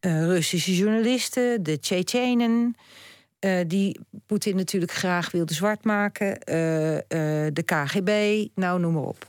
Russische 0.00 0.76
journalisten, 0.76 1.62
de 1.62 1.78
Tsjetsjenen. 1.78 2.76
Uh, 3.46 3.60
die 3.66 4.00
Poetin 4.26 4.56
natuurlijk 4.56 4.92
graag 4.92 5.30
wilde 5.30 5.54
zwart 5.54 5.84
maken. 5.84 6.38
Uh, 6.50 6.94
uh, 6.94 7.00
de 7.52 7.62
KGB, 7.64 8.46
nou 8.54 8.80
noem 8.80 8.92
maar 8.92 9.02
op. 9.02 9.28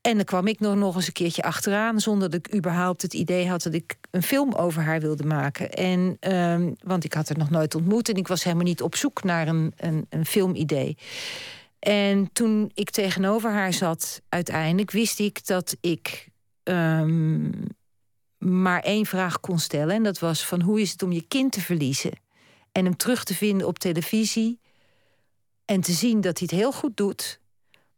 En 0.00 0.16
dan 0.16 0.24
kwam 0.24 0.46
ik 0.46 0.60
nog, 0.60 0.74
nog 0.74 0.96
eens 0.96 1.06
een 1.06 1.12
keertje 1.12 1.42
achteraan... 1.42 2.00
zonder 2.00 2.30
dat 2.30 2.46
ik 2.46 2.54
überhaupt 2.54 3.02
het 3.02 3.14
idee 3.14 3.48
had 3.48 3.62
dat 3.62 3.72
ik 3.72 3.96
een 4.10 4.22
film 4.22 4.52
over 4.52 4.82
haar 4.82 5.00
wilde 5.00 5.24
maken. 5.24 5.70
En, 5.70 6.16
ehm, 6.20 6.72
want 6.82 7.04
ik 7.04 7.12
had 7.12 7.28
haar 7.28 7.38
nog 7.38 7.50
nooit 7.50 7.74
ontmoet... 7.74 8.08
en 8.08 8.16
ik 8.16 8.28
was 8.28 8.44
helemaal 8.44 8.64
niet 8.64 8.82
op 8.82 8.96
zoek 8.96 9.22
naar 9.22 9.48
een, 9.48 9.72
een, 9.76 10.06
een 10.08 10.26
filmidee. 10.26 10.96
En 11.78 12.32
toen 12.32 12.70
ik 12.74 12.90
tegenover 12.90 13.50
haar 13.50 13.72
zat, 13.72 14.22
uiteindelijk 14.28 14.90
wist 14.90 15.20
ik 15.20 15.46
dat 15.46 15.76
ik... 15.80 16.28
Um, 16.62 17.50
maar 18.38 18.80
één 18.80 19.06
vraag 19.06 19.40
kon 19.40 19.58
stellen. 19.58 19.94
En 19.94 20.02
dat 20.02 20.18
was 20.18 20.46
van 20.46 20.60
hoe 20.60 20.80
is 20.80 20.90
het 20.90 21.02
om 21.02 21.12
je 21.12 21.24
kind 21.28 21.52
te 21.52 21.60
verliezen? 21.60 22.23
En 22.74 22.84
hem 22.84 22.96
terug 22.96 23.24
te 23.24 23.34
vinden 23.34 23.66
op 23.66 23.78
televisie. 23.78 24.60
En 25.64 25.80
te 25.80 25.92
zien 25.92 26.20
dat 26.20 26.38
hij 26.38 26.48
het 26.50 26.60
heel 26.60 26.72
goed 26.72 26.96
doet. 26.96 27.40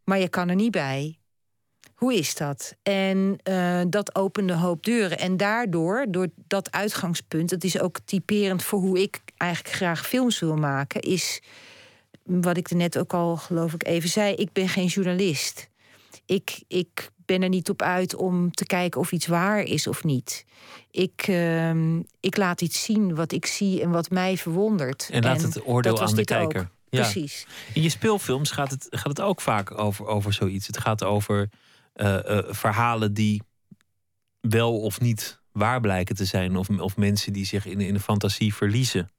Maar 0.04 0.18
je 0.18 0.28
kan 0.28 0.48
er 0.48 0.54
niet 0.54 0.70
bij. 0.70 1.18
Hoe 1.94 2.14
is 2.14 2.34
dat? 2.34 2.74
En 2.82 3.38
uh, 3.48 3.80
dat 3.88 4.14
opende 4.14 4.52
hoop 4.52 4.84
deuren. 4.84 5.18
En 5.18 5.36
daardoor, 5.36 6.06
door 6.08 6.28
dat 6.34 6.72
uitgangspunt, 6.72 7.50
dat 7.50 7.64
is 7.64 7.80
ook 7.80 7.98
typerend 8.04 8.62
voor 8.62 8.78
hoe 8.78 9.02
ik 9.02 9.20
eigenlijk 9.36 9.74
graag 9.74 10.06
films 10.06 10.38
wil 10.38 10.56
maken, 10.56 11.00
is 11.00 11.42
wat 12.22 12.56
ik 12.56 12.70
er 12.70 12.76
net 12.76 12.98
ook 12.98 13.14
al, 13.14 13.36
geloof 13.36 13.72
ik, 13.72 13.86
even 13.86 14.08
zei: 14.08 14.34
ik 14.34 14.52
ben 14.52 14.68
geen 14.68 14.86
journalist. 14.86 15.68
Ik, 16.26 16.62
ik 16.68 17.10
ben 17.26 17.42
er 17.42 17.48
niet 17.48 17.70
op 17.70 17.82
uit 17.82 18.14
om 18.14 18.50
te 18.50 18.66
kijken 18.66 19.00
of 19.00 19.12
iets 19.12 19.26
waar 19.26 19.62
is 19.62 19.86
of 19.86 20.04
niet. 20.04 20.44
Ik, 20.90 21.26
uh, 21.28 21.96
ik 22.20 22.36
laat 22.36 22.60
iets 22.60 22.84
zien 22.84 23.14
wat 23.14 23.32
ik 23.32 23.46
zie 23.46 23.82
en 23.82 23.90
wat 23.90 24.10
mij 24.10 24.36
verwondert. 24.36 25.08
En 25.12 25.22
laat 25.22 25.42
het 25.42 25.66
oordeel 25.66 26.02
aan 26.02 26.14
de 26.14 26.24
kijker. 26.24 26.60
Ook. 26.60 26.74
Ja. 26.88 27.00
Precies. 27.00 27.46
In 27.72 27.82
je 27.82 27.88
speelfilms 27.88 28.50
gaat 28.50 28.70
het, 28.70 28.86
gaat 28.90 29.08
het 29.08 29.20
ook 29.20 29.40
vaak 29.40 29.78
over, 29.78 30.06
over 30.06 30.32
zoiets. 30.32 30.66
Het 30.66 30.78
gaat 30.78 31.04
over 31.04 31.48
uh, 31.94 32.18
uh, 32.28 32.38
verhalen 32.48 33.14
die 33.14 33.42
wel 34.40 34.80
of 34.80 35.00
niet 35.00 35.40
waar 35.52 35.80
blijken 35.80 36.14
te 36.14 36.24
zijn. 36.24 36.56
Of, 36.56 36.68
of 36.68 36.96
mensen 36.96 37.32
die 37.32 37.44
zich 37.44 37.66
in, 37.66 37.80
in 37.80 37.94
de 37.94 38.00
fantasie 38.00 38.54
verliezen. 38.54 39.10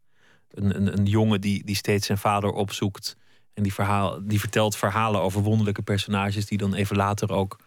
Een, 0.49 0.75
een, 0.75 0.97
een 0.97 1.05
jongen 1.05 1.41
die, 1.41 1.65
die 1.65 1.75
steeds 1.75 2.05
zijn 2.05 2.17
vader 2.17 2.51
opzoekt. 2.51 3.15
En 3.53 3.63
die, 3.63 3.73
verhaal, 3.73 4.19
die 4.23 4.39
vertelt 4.39 4.75
verhalen 4.75 5.21
over 5.21 5.41
wonderlijke 5.41 5.81
personages 5.81 6.45
die 6.45 6.57
dan 6.57 6.73
even 6.73 6.95
later 6.95 7.31
ook 7.31 7.59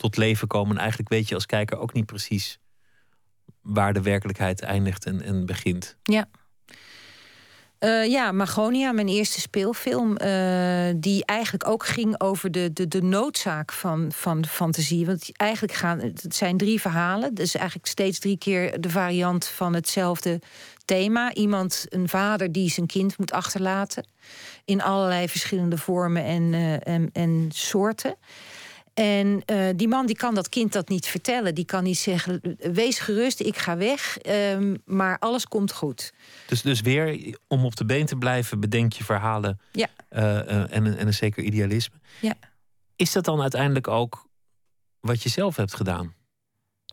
tot 0.00 0.16
leven 0.16 0.48
komen. 0.48 0.74
En 0.74 0.80
eigenlijk 0.80 1.08
weet 1.08 1.28
je 1.28 1.34
als 1.34 1.46
kijker 1.46 1.78
ook 1.78 1.92
niet 1.92 2.06
precies 2.06 2.58
waar 3.62 3.92
de 3.92 4.02
werkelijkheid 4.02 4.60
eindigt 4.60 5.06
en, 5.06 5.22
en 5.22 5.46
begint. 5.46 5.96
Ja. 6.02 6.28
Uh, 7.80 8.06
ja, 8.06 8.32
Magonia, 8.32 8.92
mijn 8.92 9.08
eerste 9.08 9.40
speelfilm, 9.40 10.16
uh, 10.22 10.90
die 10.96 11.24
eigenlijk 11.24 11.68
ook 11.68 11.86
ging 11.86 12.20
over 12.20 12.50
de, 12.50 12.72
de, 12.72 12.88
de 12.88 13.02
noodzaak 13.02 13.72
van, 13.72 14.12
van 14.12 14.46
fantasie. 14.46 15.06
Want 15.06 15.30
eigenlijk 15.36 15.72
gaan, 15.74 16.00
het 16.00 16.34
zijn 16.34 16.56
drie 16.56 16.80
verhalen, 16.80 17.34
dus 17.34 17.54
eigenlijk 17.54 17.86
steeds 17.86 18.18
drie 18.18 18.38
keer 18.38 18.80
de 18.80 18.90
variant 18.90 19.46
van 19.46 19.74
hetzelfde 19.74 20.40
thema. 20.84 21.34
Iemand, 21.34 21.86
een 21.88 22.08
vader 22.08 22.52
die 22.52 22.70
zijn 22.70 22.86
kind 22.86 23.18
moet 23.18 23.32
achterlaten 23.32 24.06
in 24.64 24.82
allerlei 24.82 25.28
verschillende 25.28 25.78
vormen 25.78 26.24
en, 26.24 26.52
uh, 26.52 26.86
en, 26.86 27.10
en 27.12 27.46
soorten. 27.48 28.16
En 29.00 29.42
uh, 29.46 29.68
die 29.76 29.88
man 29.88 30.06
die 30.06 30.16
kan 30.16 30.34
dat 30.34 30.48
kind 30.48 30.72
dat 30.72 30.88
niet 30.88 31.06
vertellen. 31.06 31.54
Die 31.54 31.64
kan 31.64 31.84
niet 31.84 31.98
zeggen: 31.98 32.56
wees 32.58 32.98
gerust, 32.98 33.40
ik 33.40 33.56
ga 33.56 33.76
weg, 33.76 34.18
um, 34.26 34.82
maar 34.84 35.18
alles 35.18 35.46
komt 35.48 35.72
goed. 35.72 36.12
Dus, 36.46 36.62
dus 36.62 36.80
weer 36.80 37.36
om 37.46 37.64
op 37.64 37.76
de 37.76 37.84
been 37.84 38.06
te 38.06 38.16
blijven, 38.16 38.60
bedenk 38.60 38.92
je 38.92 39.04
verhalen 39.04 39.60
ja. 39.72 39.88
Uh, 40.10 40.22
uh, 40.22 40.76
en, 40.76 40.96
en 40.96 41.06
een 41.06 41.14
zeker 41.14 41.42
idealisme. 41.42 41.96
Ja. 42.20 42.34
Is 42.96 43.12
dat 43.12 43.24
dan 43.24 43.40
uiteindelijk 43.40 43.88
ook 43.88 44.28
wat 45.00 45.22
je 45.22 45.28
zelf 45.28 45.56
hebt 45.56 45.74
gedaan? 45.74 46.14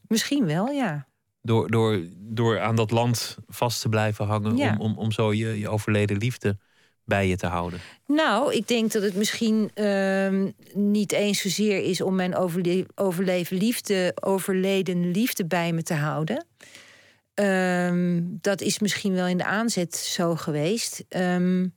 Misschien 0.08 0.46
wel, 0.46 0.68
ja. 0.68 1.08
Door, 1.42 1.72
door, 1.72 2.08
door 2.16 2.60
aan 2.60 2.76
dat 2.76 2.92
land 2.92 3.38
vast 3.48 3.82
te 3.82 3.90
blijven 3.90 4.26
hangen, 4.26 4.58
ja. 4.58 4.72
om, 4.72 4.80
om, 4.80 4.98
om 4.98 5.12
zo 5.12 5.34
je, 5.34 5.60
je 5.60 5.70
overleden 5.70 6.18
liefde 6.18 6.58
bij 7.08 7.28
je 7.28 7.36
te 7.36 7.48
houden? 7.48 7.80
Nou, 8.06 8.54
ik 8.54 8.68
denk 8.68 8.92
dat 8.92 9.02
het 9.02 9.16
misschien 9.16 9.72
uh, 9.76 10.52
niet 10.74 11.12
eens 11.12 11.42
zozeer 11.42 11.84
is 11.84 12.02
om 12.02 12.16
mijn 12.16 12.36
overle 12.36 12.86
overleven 12.96 13.58
liefde, 13.58 14.16
overleden 14.20 15.12
liefde 15.12 15.46
bij 15.46 15.72
me 15.72 15.84
te 15.84 15.94
houden. 15.94 16.46
Uh, 17.36 18.22
dat 18.24 18.62
is 18.62 18.80
misschien 18.80 19.14
wel 19.14 19.28
in 19.28 19.38
de 19.38 19.46
aanzet 19.46 19.96
zo 19.96 20.36
geweest. 20.36 21.04
Um, 21.10 21.76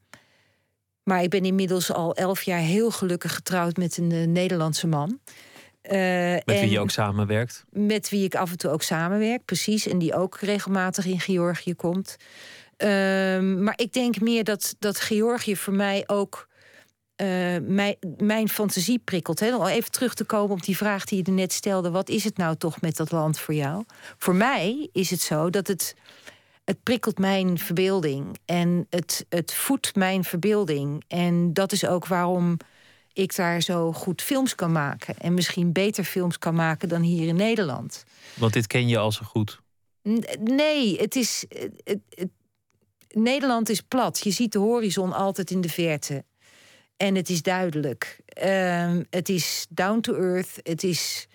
maar 1.02 1.22
ik 1.22 1.30
ben 1.30 1.44
inmiddels 1.44 1.92
al 1.92 2.14
elf 2.14 2.42
jaar 2.42 2.58
heel 2.58 2.90
gelukkig 2.90 3.34
getrouwd 3.34 3.76
met 3.76 3.96
een 3.96 4.10
uh, 4.10 4.26
Nederlandse 4.26 4.86
man. 4.86 5.18
Uh, 5.82 5.92
met 6.32 6.42
wie 6.44 6.70
je 6.70 6.80
ook 6.80 6.90
samenwerkt? 6.90 7.64
Met 7.70 8.08
wie 8.08 8.24
ik 8.24 8.34
af 8.34 8.50
en 8.50 8.58
toe 8.58 8.70
ook 8.70 8.82
samenwerk, 8.82 9.44
precies. 9.44 9.88
En 9.88 9.98
die 9.98 10.14
ook 10.14 10.38
regelmatig 10.40 11.06
in 11.06 11.20
Georgië 11.20 11.74
komt. 11.74 12.16
Um, 12.82 13.62
maar 13.62 13.78
ik 13.78 13.92
denk 13.92 14.20
meer 14.20 14.44
dat, 14.44 14.74
dat 14.78 15.00
Georgië 15.00 15.56
voor 15.56 15.74
mij 15.74 16.02
ook 16.06 16.48
uh, 17.20 17.26
mijn, 17.62 17.96
mijn 18.16 18.48
fantasie 18.48 18.98
prikkelt. 18.98 19.40
Hè? 19.40 19.56
Om 19.56 19.66
even 19.66 19.90
terug 19.90 20.14
te 20.14 20.24
komen 20.24 20.50
op 20.50 20.62
die 20.62 20.76
vraag 20.76 21.04
die 21.04 21.22
je 21.24 21.32
net 21.32 21.52
stelde. 21.52 21.90
Wat 21.90 22.08
is 22.08 22.24
het 22.24 22.36
nou 22.36 22.56
toch 22.56 22.80
met 22.80 22.96
dat 22.96 23.10
land 23.10 23.38
voor 23.38 23.54
jou? 23.54 23.84
Voor 24.18 24.34
mij 24.34 24.88
is 24.92 25.10
het 25.10 25.20
zo 25.20 25.50
dat 25.50 25.66
het, 25.66 25.94
het 26.64 26.82
prikkelt 26.82 27.18
mijn 27.18 27.58
verbeelding. 27.58 28.38
En 28.44 28.86
het, 28.90 29.26
het 29.28 29.54
voedt 29.54 29.94
mijn 29.94 30.24
verbeelding. 30.24 31.04
En 31.08 31.52
dat 31.52 31.72
is 31.72 31.86
ook 31.86 32.06
waarom 32.06 32.56
ik 33.12 33.36
daar 33.36 33.60
zo 33.60 33.92
goed 33.92 34.22
films 34.22 34.54
kan 34.54 34.72
maken. 34.72 35.16
En 35.18 35.34
misschien 35.34 35.72
beter 35.72 36.04
films 36.04 36.38
kan 36.38 36.54
maken 36.54 36.88
dan 36.88 37.02
hier 37.02 37.28
in 37.28 37.36
Nederland. 37.36 38.04
Want 38.34 38.52
dit 38.52 38.66
ken 38.66 38.88
je 38.88 38.98
al 38.98 39.12
zo 39.12 39.24
goed. 39.24 39.60
Nee, 40.40 40.96
het 41.00 41.16
is. 41.16 41.44
Het, 41.48 42.00
het, 42.08 42.30
Nederland 43.10 43.68
is 43.68 43.80
plat. 43.80 44.20
Je 44.20 44.30
ziet 44.30 44.52
de 44.52 44.58
horizon 44.58 45.12
altijd 45.12 45.50
in 45.50 45.60
de 45.60 45.68
verte. 45.68 46.24
En 46.96 47.14
het 47.14 47.28
is 47.28 47.42
duidelijk. 47.42 48.20
Um, 48.44 49.06
het 49.10 49.28
is 49.28 49.66
down 49.68 50.00
to 50.00 50.14
earth. 50.14 50.60
Het 50.62 50.82
is. 50.82 51.28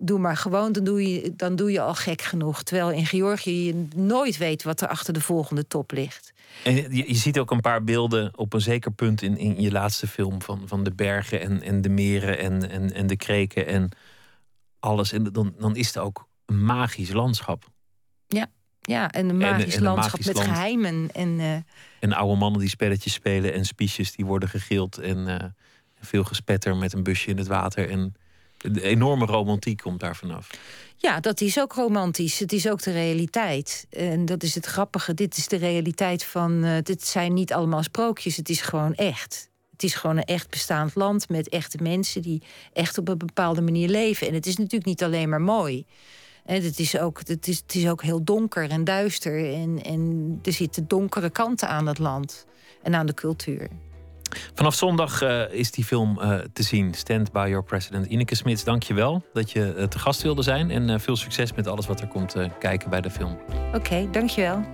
Doe 0.00 0.18
maar 0.18 0.36
gewoon, 0.36 0.72
dan 0.72 0.84
doe, 0.84 1.12
je, 1.12 1.36
dan 1.36 1.56
doe 1.56 1.72
je 1.72 1.80
al 1.80 1.94
gek 1.94 2.22
genoeg. 2.22 2.62
Terwijl 2.62 2.90
in 2.90 3.06
Georgië 3.06 3.66
je 3.66 3.88
nooit 3.96 4.36
weet 4.36 4.62
wat 4.62 4.80
er 4.80 4.88
achter 4.88 5.12
de 5.12 5.20
volgende 5.20 5.66
top 5.66 5.92
ligt. 5.92 6.32
En 6.64 6.74
je, 6.74 7.08
je 7.08 7.14
ziet 7.14 7.38
ook 7.38 7.50
een 7.50 7.60
paar 7.60 7.84
beelden 7.84 8.38
op 8.38 8.52
een 8.52 8.60
zeker 8.60 8.92
punt 8.92 9.22
in, 9.22 9.36
in 9.36 9.60
je 9.60 9.70
laatste 9.70 10.06
film 10.06 10.42
van, 10.42 10.62
van 10.68 10.84
de 10.84 10.90
bergen 10.90 11.40
en, 11.40 11.62
en 11.62 11.80
de 11.80 11.88
meren 11.88 12.38
en, 12.38 12.70
en, 12.70 12.92
en 12.92 13.06
de 13.06 13.16
kreken 13.16 13.66
en 13.66 13.88
alles. 14.78 15.12
En 15.12 15.24
dan, 15.24 15.54
dan 15.58 15.76
is 15.76 15.86
het 15.86 15.98
ook 15.98 16.28
een 16.46 16.64
magisch 16.64 17.12
landschap. 17.12 17.70
Ja. 18.26 18.46
Ja, 18.88 19.10
en 19.10 19.28
een 19.28 19.36
magisch 19.36 19.74
en, 19.74 19.78
en 19.78 19.82
landschap 19.82 20.10
magisch 20.10 20.26
met 20.26 20.36
land. 20.36 20.48
geheimen. 20.48 21.08
En, 21.12 21.28
uh... 21.28 21.54
en 22.00 22.12
oude 22.12 22.36
mannen 22.36 22.60
die 22.60 22.68
spelletjes 22.68 23.12
spelen 23.12 23.52
en 23.52 23.64
spiesjes 23.64 24.12
die 24.12 24.24
worden 24.24 24.48
gegild. 24.48 24.98
En 24.98 25.18
uh, 25.18 25.36
veel 26.00 26.24
gespetter 26.24 26.76
met 26.76 26.92
een 26.92 27.02
busje 27.02 27.30
in 27.30 27.38
het 27.38 27.46
water. 27.46 27.90
En 27.90 28.14
de 28.56 28.82
enorme 28.82 29.26
romantiek 29.26 29.80
komt 29.80 30.00
daar 30.00 30.16
vanaf. 30.16 30.50
Ja, 30.96 31.20
dat 31.20 31.40
is 31.40 31.60
ook 31.60 31.72
romantisch. 31.72 32.38
Het 32.38 32.52
is 32.52 32.68
ook 32.68 32.82
de 32.82 32.92
realiteit. 32.92 33.86
En 33.90 34.24
dat 34.24 34.42
is 34.42 34.54
het 34.54 34.66
grappige. 34.66 35.14
Dit 35.14 35.36
is 35.36 35.48
de 35.48 35.56
realiteit 35.56 36.24
van. 36.24 36.64
Uh, 36.64 36.76
dit 36.82 37.06
zijn 37.06 37.34
niet 37.34 37.52
allemaal 37.52 37.82
sprookjes. 37.82 38.36
Het 38.36 38.48
is 38.48 38.60
gewoon 38.60 38.94
echt. 38.94 39.50
Het 39.70 39.82
is 39.82 39.94
gewoon 39.94 40.16
een 40.16 40.24
echt 40.24 40.50
bestaand 40.50 40.94
land 40.94 41.28
met 41.28 41.48
echte 41.48 41.78
mensen 41.82 42.22
die 42.22 42.42
echt 42.72 42.98
op 42.98 43.08
een 43.08 43.18
bepaalde 43.18 43.60
manier 43.60 43.88
leven. 43.88 44.28
En 44.28 44.34
het 44.34 44.46
is 44.46 44.56
natuurlijk 44.56 44.84
niet 44.84 45.02
alleen 45.02 45.28
maar 45.28 45.40
mooi. 45.40 45.84
En 46.48 46.62
het 46.62 46.78
is 46.78 46.98
ook, 46.98 47.20
het 47.24 47.48
is, 47.48 47.56
het 47.56 47.74
is 47.74 47.88
ook 47.88 48.02
heel 48.02 48.24
donker 48.24 48.70
en 48.70 48.84
duister. 48.84 49.54
En, 49.54 49.82
en 49.82 50.38
er 50.42 50.52
zitten 50.52 50.88
donkere 50.88 51.30
kanten 51.30 51.68
aan 51.68 51.86
het 51.86 51.98
land 51.98 52.46
en 52.82 52.94
aan 52.94 53.06
de 53.06 53.14
cultuur. 53.14 53.68
Vanaf 54.54 54.74
zondag 54.74 55.22
uh, 55.22 55.52
is 55.52 55.70
die 55.70 55.84
film 55.84 56.18
uh, 56.20 56.38
te 56.52 56.62
zien. 56.62 56.94
Stand 56.94 57.32
by 57.32 57.46
your 57.48 57.64
president. 57.64 58.06
Ineke 58.06 58.34
Smits, 58.34 58.64
dank 58.64 58.82
je 58.82 58.94
wel 58.94 59.24
dat 59.32 59.50
je 59.50 59.74
uh, 59.76 59.84
te 59.84 59.98
gast 59.98 60.22
wilde 60.22 60.42
zijn. 60.42 60.70
En 60.70 61.00
veel 61.00 61.16
succes 61.16 61.52
met 61.52 61.66
alles 61.66 61.86
wat 61.86 62.00
er 62.00 62.08
komt 62.08 62.36
kijken 62.58 62.90
bij 62.90 63.00
de 63.00 63.10
film. 63.10 63.38
Oké, 63.66 63.76
okay, 63.76 64.08
dank 64.10 64.30
je 64.30 64.40
wel. 64.40 64.64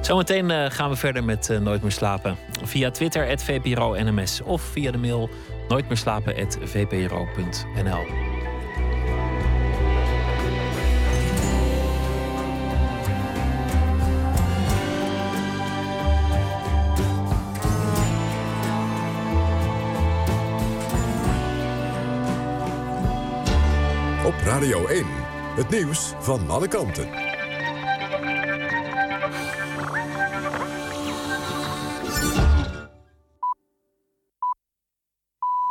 Zometeen 0.00 0.70
gaan 0.70 0.90
we 0.90 0.96
verder 0.96 1.24
met 1.24 1.58
Nooit 1.60 1.82
meer 1.82 1.92
slapen. 1.92 2.36
Via 2.64 2.90
Twitter, 2.90 3.38
@vpro_nms 3.38 4.42
Of 4.42 4.62
via 4.62 4.90
de 4.90 4.98
mail 4.98 5.28
nooitmeerslapen.vpro.nl 5.68 8.29
Radio 24.44 24.86
1, 24.86 25.04
het 25.56 25.70
nieuws 25.70 26.12
van 26.18 26.50
alle 26.50 26.68
kanten. 26.68 27.08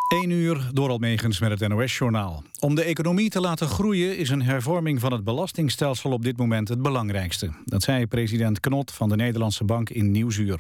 1 0.10 0.30
uur 0.30 0.70
door 0.74 0.90
Almegens 0.90 1.40
met 1.40 1.60
het 1.60 1.70
NOS-journaal. 1.70 2.44
Om 2.60 2.76
de 2.76 2.84
economie 2.84 3.30
te 3.30 3.40
laten 3.40 3.68
groeien 3.68 4.18
is 4.18 4.30
een 4.30 4.42
hervorming 4.42 5.00
van 5.00 5.12
het 5.12 5.24
belastingstelsel 5.24 6.12
op 6.12 6.24
dit 6.24 6.38
moment 6.38 6.68
het 6.68 6.82
belangrijkste. 6.82 7.50
Dat 7.66 7.84
zei 7.84 8.08
president 8.08 8.60
Knot 8.60 8.92
van 8.92 9.10
de 9.10 9.16
Nederlandse 9.16 9.64
Bank 9.64 9.90
in 9.90 10.12
Nieuwsuur. 10.12 10.60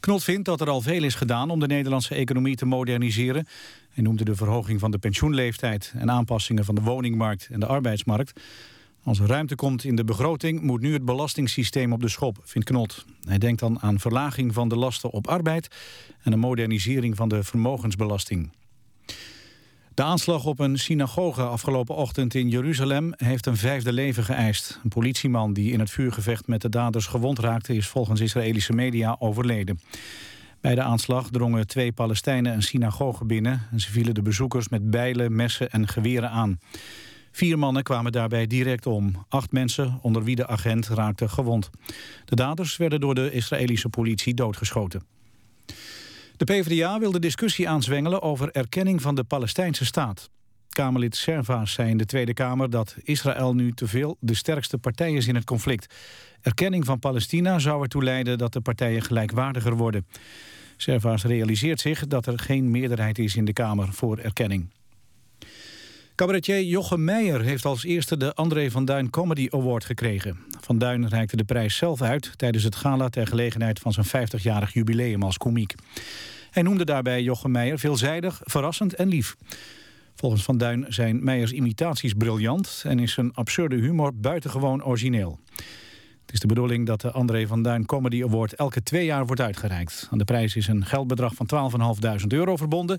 Knot 0.00 0.24
vindt 0.24 0.44
dat 0.44 0.60
er 0.60 0.68
al 0.68 0.80
veel 0.80 1.02
is 1.02 1.14
gedaan 1.14 1.50
om 1.50 1.60
de 1.60 1.66
Nederlandse 1.66 2.14
economie 2.14 2.56
te 2.56 2.66
moderniseren. 2.66 3.46
Hij 3.94 4.04
noemde 4.04 4.24
de 4.24 4.34
verhoging 4.34 4.80
van 4.80 4.90
de 4.90 4.98
pensioenleeftijd 4.98 5.92
en 5.96 6.10
aanpassingen 6.10 6.64
van 6.64 6.74
de 6.74 6.80
woningmarkt 6.80 7.48
en 7.50 7.60
de 7.60 7.66
arbeidsmarkt. 7.66 8.40
Als 9.02 9.18
er 9.18 9.26
ruimte 9.26 9.54
komt 9.54 9.84
in 9.84 9.96
de 9.96 10.04
begroting 10.04 10.60
moet 10.60 10.80
nu 10.80 10.92
het 10.92 11.04
belastingssysteem 11.04 11.92
op 11.92 12.00
de 12.00 12.08
schop, 12.08 12.38
vindt 12.44 12.68
Knot. 12.68 13.04
Hij 13.24 13.38
denkt 13.38 13.60
dan 13.60 13.80
aan 13.80 14.00
verlaging 14.00 14.54
van 14.54 14.68
de 14.68 14.76
lasten 14.76 15.10
op 15.10 15.26
arbeid 15.26 15.68
en 16.22 16.32
een 16.32 16.38
modernisering 16.38 17.16
van 17.16 17.28
de 17.28 17.42
vermogensbelasting. 17.42 18.50
De 19.94 20.02
aanslag 20.02 20.44
op 20.44 20.58
een 20.58 20.78
synagoge 20.78 21.42
afgelopen 21.42 21.94
ochtend 21.94 22.34
in 22.34 22.48
Jeruzalem 22.48 23.12
heeft 23.16 23.46
een 23.46 23.56
vijfde 23.56 23.92
leven 23.92 24.24
geëist. 24.24 24.80
Een 24.82 24.88
politieman 24.88 25.52
die 25.52 25.72
in 25.72 25.80
het 25.80 25.90
vuurgevecht 25.90 26.46
met 26.46 26.60
de 26.60 26.68
daders 26.68 27.06
gewond 27.06 27.38
raakte 27.38 27.74
is 27.74 27.88
volgens 27.88 28.20
Israëlische 28.20 28.72
media 28.72 29.16
overleden. 29.18 29.80
Bij 30.64 30.74
de 30.74 30.82
aanslag 30.82 31.28
drongen 31.30 31.66
twee 31.66 31.92
Palestijnen 31.92 32.52
een 32.52 32.62
synagoge 32.62 33.24
binnen 33.24 33.62
en 33.72 33.80
ze 33.80 33.90
vielen 33.90 34.14
de 34.14 34.22
bezoekers 34.22 34.68
met 34.68 34.90
bijlen, 34.90 35.36
messen 35.36 35.70
en 35.70 35.88
geweren 35.88 36.30
aan. 36.30 36.58
Vier 37.30 37.58
mannen 37.58 37.82
kwamen 37.82 38.12
daarbij 38.12 38.46
direct 38.46 38.86
om. 38.86 39.24
Acht 39.28 39.52
mensen, 39.52 39.98
onder 40.02 40.24
wie 40.24 40.36
de 40.36 40.46
agent, 40.46 40.88
raakten 40.88 41.30
gewond. 41.30 41.70
De 42.24 42.36
daders 42.36 42.76
werden 42.76 43.00
door 43.00 43.14
de 43.14 43.30
Israëlische 43.30 43.88
politie 43.88 44.34
doodgeschoten. 44.34 45.02
De 46.36 46.44
PvdA 46.44 46.98
wil 46.98 47.10
de 47.10 47.18
discussie 47.18 47.68
aanzwengelen 47.68 48.22
over 48.22 48.50
erkenning 48.50 49.02
van 49.02 49.14
de 49.14 49.24
Palestijnse 49.24 49.84
staat. 49.84 50.30
Kamerlid 50.68 51.16
Servaas 51.16 51.72
zei 51.72 51.90
in 51.90 51.96
de 51.96 52.06
Tweede 52.06 52.34
Kamer 52.34 52.70
dat 52.70 52.96
Israël 53.02 53.54
nu 53.54 53.72
te 53.72 53.86
veel 53.86 54.16
de 54.20 54.34
sterkste 54.34 54.78
partij 54.78 55.12
is 55.12 55.26
in 55.26 55.34
het 55.34 55.44
conflict. 55.44 55.94
Erkenning 56.40 56.84
van 56.84 56.98
Palestina 56.98 57.58
zou 57.58 57.82
ertoe 57.82 58.04
leiden 58.04 58.38
dat 58.38 58.52
de 58.52 58.60
partijen 58.60 59.02
gelijkwaardiger 59.02 59.76
worden. 59.76 60.06
Servaas 60.76 61.24
realiseert 61.24 61.80
zich 61.80 62.06
dat 62.06 62.26
er 62.26 62.38
geen 62.38 62.70
meerderheid 62.70 63.18
is 63.18 63.36
in 63.36 63.44
de 63.44 63.52
Kamer 63.52 63.92
voor 63.92 64.18
erkenning. 64.18 64.68
Cabaretier 66.14 66.62
Jochem 66.62 67.04
Meijer 67.04 67.40
heeft 67.40 67.64
als 67.64 67.84
eerste 67.84 68.16
de 68.16 68.34
André 68.34 68.70
van 68.70 68.84
Duin 68.84 69.10
Comedy 69.10 69.48
Award 69.50 69.84
gekregen. 69.84 70.38
Van 70.60 70.78
Duin 70.78 71.08
reikte 71.08 71.36
de 71.36 71.44
prijs 71.44 71.76
zelf 71.76 72.02
uit 72.02 72.38
tijdens 72.38 72.64
het 72.64 72.76
gala 72.76 73.08
ter 73.08 73.26
gelegenheid 73.26 73.78
van 73.78 73.92
zijn 73.92 74.06
50-jarig 74.06 74.72
jubileum 74.72 75.22
als 75.22 75.38
komiek. 75.38 75.74
Hij 76.50 76.62
noemde 76.62 76.84
daarbij 76.84 77.22
Jochem 77.22 77.50
Meijer 77.50 77.78
veelzijdig, 77.78 78.40
verrassend 78.44 78.94
en 78.94 79.08
lief. 79.08 79.36
Volgens 80.14 80.42
Van 80.42 80.58
Duin 80.58 80.84
zijn 80.88 81.24
Meijers 81.24 81.52
imitaties 81.52 82.12
briljant 82.12 82.82
en 82.86 82.98
is 82.98 83.12
zijn 83.12 83.34
absurde 83.34 83.76
humor 83.76 84.14
buitengewoon 84.14 84.84
origineel. 84.84 85.38
Het 86.24 86.34
is 86.34 86.40
de 86.40 86.46
bedoeling 86.46 86.86
dat 86.86 87.00
de 87.00 87.10
André 87.10 87.46
van 87.46 87.62
Duin 87.62 87.86
Comedy 87.86 88.22
Award 88.22 88.54
elke 88.54 88.82
twee 88.82 89.04
jaar 89.04 89.26
wordt 89.26 89.40
uitgereikt. 89.40 90.08
Aan 90.10 90.18
de 90.18 90.24
prijs 90.24 90.56
is 90.56 90.66
een 90.66 90.84
geldbedrag 90.84 91.32
van 91.34 91.72
12.500 92.20 92.26
euro 92.28 92.56
verbonden... 92.56 92.98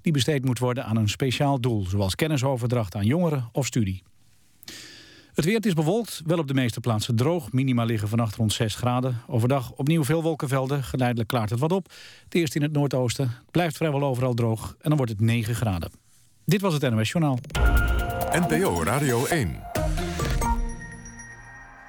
die 0.00 0.12
besteed 0.12 0.44
moet 0.44 0.58
worden 0.58 0.84
aan 0.84 0.96
een 0.96 1.08
speciaal 1.08 1.60
doel... 1.60 1.86
zoals 1.86 2.14
kennisoverdracht 2.14 2.94
aan 2.94 3.04
jongeren 3.04 3.48
of 3.52 3.66
studie. 3.66 4.02
Het 5.34 5.44
weer 5.44 5.66
is 5.66 5.74
bewolkt, 5.74 6.22
wel 6.26 6.38
op 6.38 6.46
de 6.46 6.54
meeste 6.54 6.80
plaatsen 6.80 7.16
droog. 7.16 7.52
Minima 7.52 7.84
liggen 7.84 8.08
vannacht 8.08 8.36
rond 8.36 8.52
6 8.52 8.74
graden. 8.74 9.16
Overdag 9.26 9.72
opnieuw 9.72 10.04
veel 10.04 10.22
wolkenvelden. 10.22 10.82
Geleidelijk 10.82 11.28
klaart 11.28 11.50
het 11.50 11.58
wat 11.58 11.72
op. 11.72 11.92
Het 12.24 12.34
eerst 12.34 12.54
in 12.54 12.62
het 12.62 12.72
noordoosten. 12.72 13.28
Het 13.28 13.50
blijft 13.50 13.76
vrijwel 13.76 14.02
overal 14.02 14.34
droog 14.34 14.70
en 14.80 14.88
dan 14.88 14.96
wordt 14.96 15.12
het 15.12 15.20
9 15.20 15.54
graden. 15.54 15.90
Dit 16.44 16.60
was 16.60 16.72
het 16.74 16.90
NOS 16.90 17.10
Journaal. 17.10 17.38
NPO 18.32 18.82
Radio 18.82 19.24
1. 19.24 19.65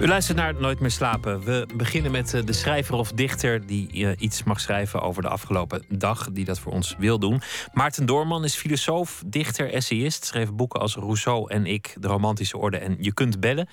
U 0.00 0.06
luistert 0.06 0.36
naar 0.38 0.54
Nooit 0.54 0.80
meer 0.80 0.90
slapen. 0.90 1.40
We 1.40 1.66
beginnen 1.74 2.10
met 2.10 2.34
eh, 2.34 2.42
de 2.44 2.52
schrijver 2.52 2.94
of 2.94 3.12
dichter 3.12 3.66
die 3.66 3.94
uh, 3.94 4.12
iets 4.18 4.44
mag 4.44 4.60
schrijven 4.60 5.00
over 5.02 5.22
de 5.22 5.28
afgelopen 5.28 5.84
dag, 5.88 6.30
die 6.30 6.44
dat 6.44 6.58
voor 6.58 6.72
ons 6.72 6.94
wil 6.98 7.18
doen. 7.18 7.40
Maarten 7.72 8.06
Doorman 8.06 8.44
is 8.44 8.54
filosoof, 8.54 9.22
dichter, 9.26 9.72
essayist, 9.72 10.24
schreef 10.24 10.52
boeken 10.52 10.80
als 10.80 10.94
Rousseau 10.94 11.50
en 11.50 11.66
ik, 11.66 11.96
De 12.00 12.08
Romantische 12.08 12.58
Orde 12.58 12.78
en 12.78 12.96
Je 13.00 13.14
kunt 13.14 13.40
bellen. 13.40 13.68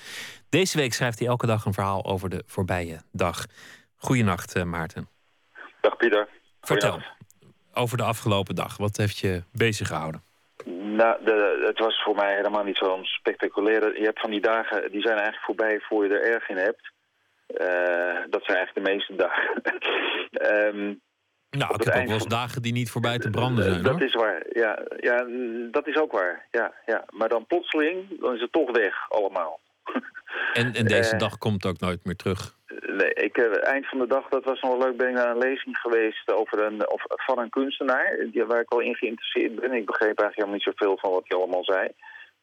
Deze 0.50 0.78
week 0.78 0.94
schrijft 0.94 1.20
hij 1.20 1.28
elke 1.28 1.46
dag 1.46 1.66
een 1.66 1.74
verhaal 1.74 2.06
over 2.06 2.30
de 2.30 2.44
voorbije 2.46 3.02
dag. 3.12 3.46
Goedenacht, 3.96 4.56
uh, 4.56 4.64
Maarten. 4.64 5.10
Dag 5.82 5.98
Pieter. 5.98 6.28
Vertel 6.62 7.02
over 7.74 7.98
de 7.98 8.04
afgelopen 8.04 8.56
dag. 8.56 8.78
Wat 8.78 8.98
heeft 8.98 9.18
je 9.18 9.44
bezig 9.52 9.88
gehouden? 9.88 10.24
Nou, 10.64 11.24
de, 11.24 11.64
het 11.66 11.80
was 11.80 12.04
voor 12.04 12.16
mij 12.16 12.36
helemaal 12.36 12.64
niet 12.64 12.78
zo'n 12.78 13.06
spectaculaire... 13.06 14.00
Je 14.00 14.06
hebt 14.06 14.20
van 14.20 14.32
die 14.32 14.42
dagen, 14.42 14.92
die 14.92 15.02
zijn 15.02 15.16
eigenlijk 15.16 15.46
voorbij 15.46 15.80
voor 15.80 16.06
je 16.06 16.14
er 16.14 16.34
erg 16.34 16.50
in 16.50 16.58
hebt. 16.58 16.94
Uh, 17.48 18.24
dat 18.30 18.44
zijn 18.44 18.58
eigenlijk 18.58 18.74
de 18.74 18.92
meeste 18.92 19.16
dagen. 19.16 19.62
um, 20.76 21.02
nou, 21.60 21.74
ik 21.74 21.84
heb 21.84 21.96
ook 21.96 22.06
wel 22.06 22.14
eens 22.14 22.28
dagen 22.28 22.62
die 22.62 22.74
niet 22.74 22.90
voorbij 22.90 23.18
te 23.18 23.30
branden 23.30 23.64
zijn. 23.64 23.84
Dat 23.84 24.02
is 24.02 24.14
waar, 24.14 24.44
ja, 24.50 24.80
ja. 24.98 25.26
Dat 25.72 25.88
is 25.88 25.98
ook 25.98 26.12
waar, 26.12 26.48
ja, 26.52 26.74
ja. 26.86 27.06
Maar 27.10 27.30
dan 27.30 27.46
plotseling, 27.46 28.20
dan 28.20 28.34
is 28.34 28.42
het 28.42 28.52
toch 28.52 28.72
weg 28.72 29.10
allemaal. 29.10 29.60
En, 30.54 30.74
en 30.74 30.86
deze 30.86 31.14
uh, 31.14 31.20
dag 31.20 31.38
komt 31.38 31.66
ook 31.66 31.80
nooit 31.80 32.06
meer 32.06 32.16
terug? 32.16 32.56
Nee, 32.88 33.14
ik, 33.14 33.38
uh, 33.38 33.68
eind 33.68 33.88
van 33.88 34.00
de 34.00 34.08
dag, 34.08 34.28
dat 34.30 34.44
was 34.44 34.62
nog 34.62 34.72
wel 34.72 34.88
leuk, 34.88 34.98
ben 34.98 35.10
ik 35.10 35.16
naar 35.16 35.30
een 35.30 35.38
lezing 35.38 35.78
geweest 35.78 36.32
over 36.32 36.60
een, 36.60 36.90
of, 36.90 37.04
van 37.08 37.40
een 37.40 37.50
kunstenaar, 37.50 38.28
die, 38.32 38.44
waar 38.44 38.60
ik 38.60 38.70
wel 38.70 38.80
in 38.80 38.96
geïnteresseerd 38.96 39.56
ben. 39.56 39.74
Ik 39.74 39.86
begreep 39.86 40.20
eigenlijk 40.20 40.36
helemaal 40.36 40.56
niet 40.56 40.76
zoveel 40.76 40.98
van 40.98 41.12
wat 41.12 41.24
hij 41.28 41.38
allemaal 41.38 41.64
zei. 41.64 41.90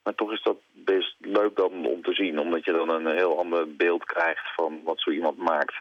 Maar 0.02 0.14
toch 0.14 0.32
is 0.32 0.42
dat 0.42 0.56
best 0.72 1.16
leuk 1.18 1.56
dan 1.56 1.86
om 1.86 2.02
te 2.02 2.14
zien, 2.14 2.38
omdat 2.38 2.64
je 2.64 2.72
dan 2.72 2.90
een 2.90 3.16
heel 3.16 3.38
ander 3.38 3.76
beeld 3.76 4.04
krijgt 4.04 4.54
van 4.54 4.80
wat 4.84 5.00
zo 5.00 5.10
iemand 5.10 5.36
maakt. 5.36 5.74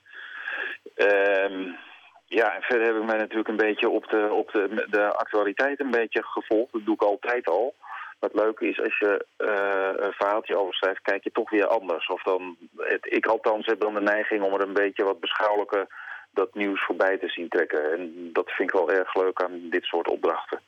Um, 0.96 1.78
ja, 2.26 2.56
en 2.56 2.62
verder 2.62 2.88
heb 2.88 2.96
ik 2.96 3.06
mij 3.06 3.18
natuurlijk 3.18 3.50
een 3.50 3.66
beetje 3.68 3.90
op 3.90 4.10
de, 4.10 4.30
op 4.32 4.52
de, 4.52 4.88
de 4.90 5.14
actualiteit 5.14 5.80
een 5.80 5.92
beetje 5.92 6.24
gevolgd. 6.24 6.72
Dat 6.72 6.86
doe 6.86 6.94
ik 6.94 7.02
altijd 7.02 7.48
al. 7.48 7.76
Wat 8.24 8.34
leuk 8.44 8.60
is, 8.60 8.78
als 8.82 8.98
je 8.98 9.26
uh, 9.38 10.06
een 10.06 10.14
verhaaltje 10.14 10.58
over 10.58 10.74
schrijft, 10.74 11.02
kijk 11.02 11.24
je 11.24 11.32
toch 11.32 11.50
weer 11.50 11.68
anders. 11.68 12.08
Of 12.08 12.24
dan, 12.24 12.58
het, 12.78 13.06
ik 13.18 13.26
althans 13.26 13.66
heb 13.66 13.80
dan 13.80 13.94
de 13.94 14.02
neiging 14.02 14.44
om 14.44 14.54
er 14.54 14.68
een 14.68 14.80
beetje 14.84 15.04
wat 15.04 15.20
beschouwelijker 15.20 15.88
dat 16.34 16.56
nieuws 16.56 16.86
voorbij 16.86 17.18
te 17.18 17.30
zien 17.30 17.50
trekken. 17.50 17.92
En 17.92 18.30
dat 18.34 18.50
vind 18.52 18.70
ik 18.70 18.76
wel 18.76 18.92
erg 18.92 19.16
leuk 19.16 19.42
aan 19.44 19.70
dit 19.70 19.84
soort 19.84 20.08
opdrachten. 20.10 20.60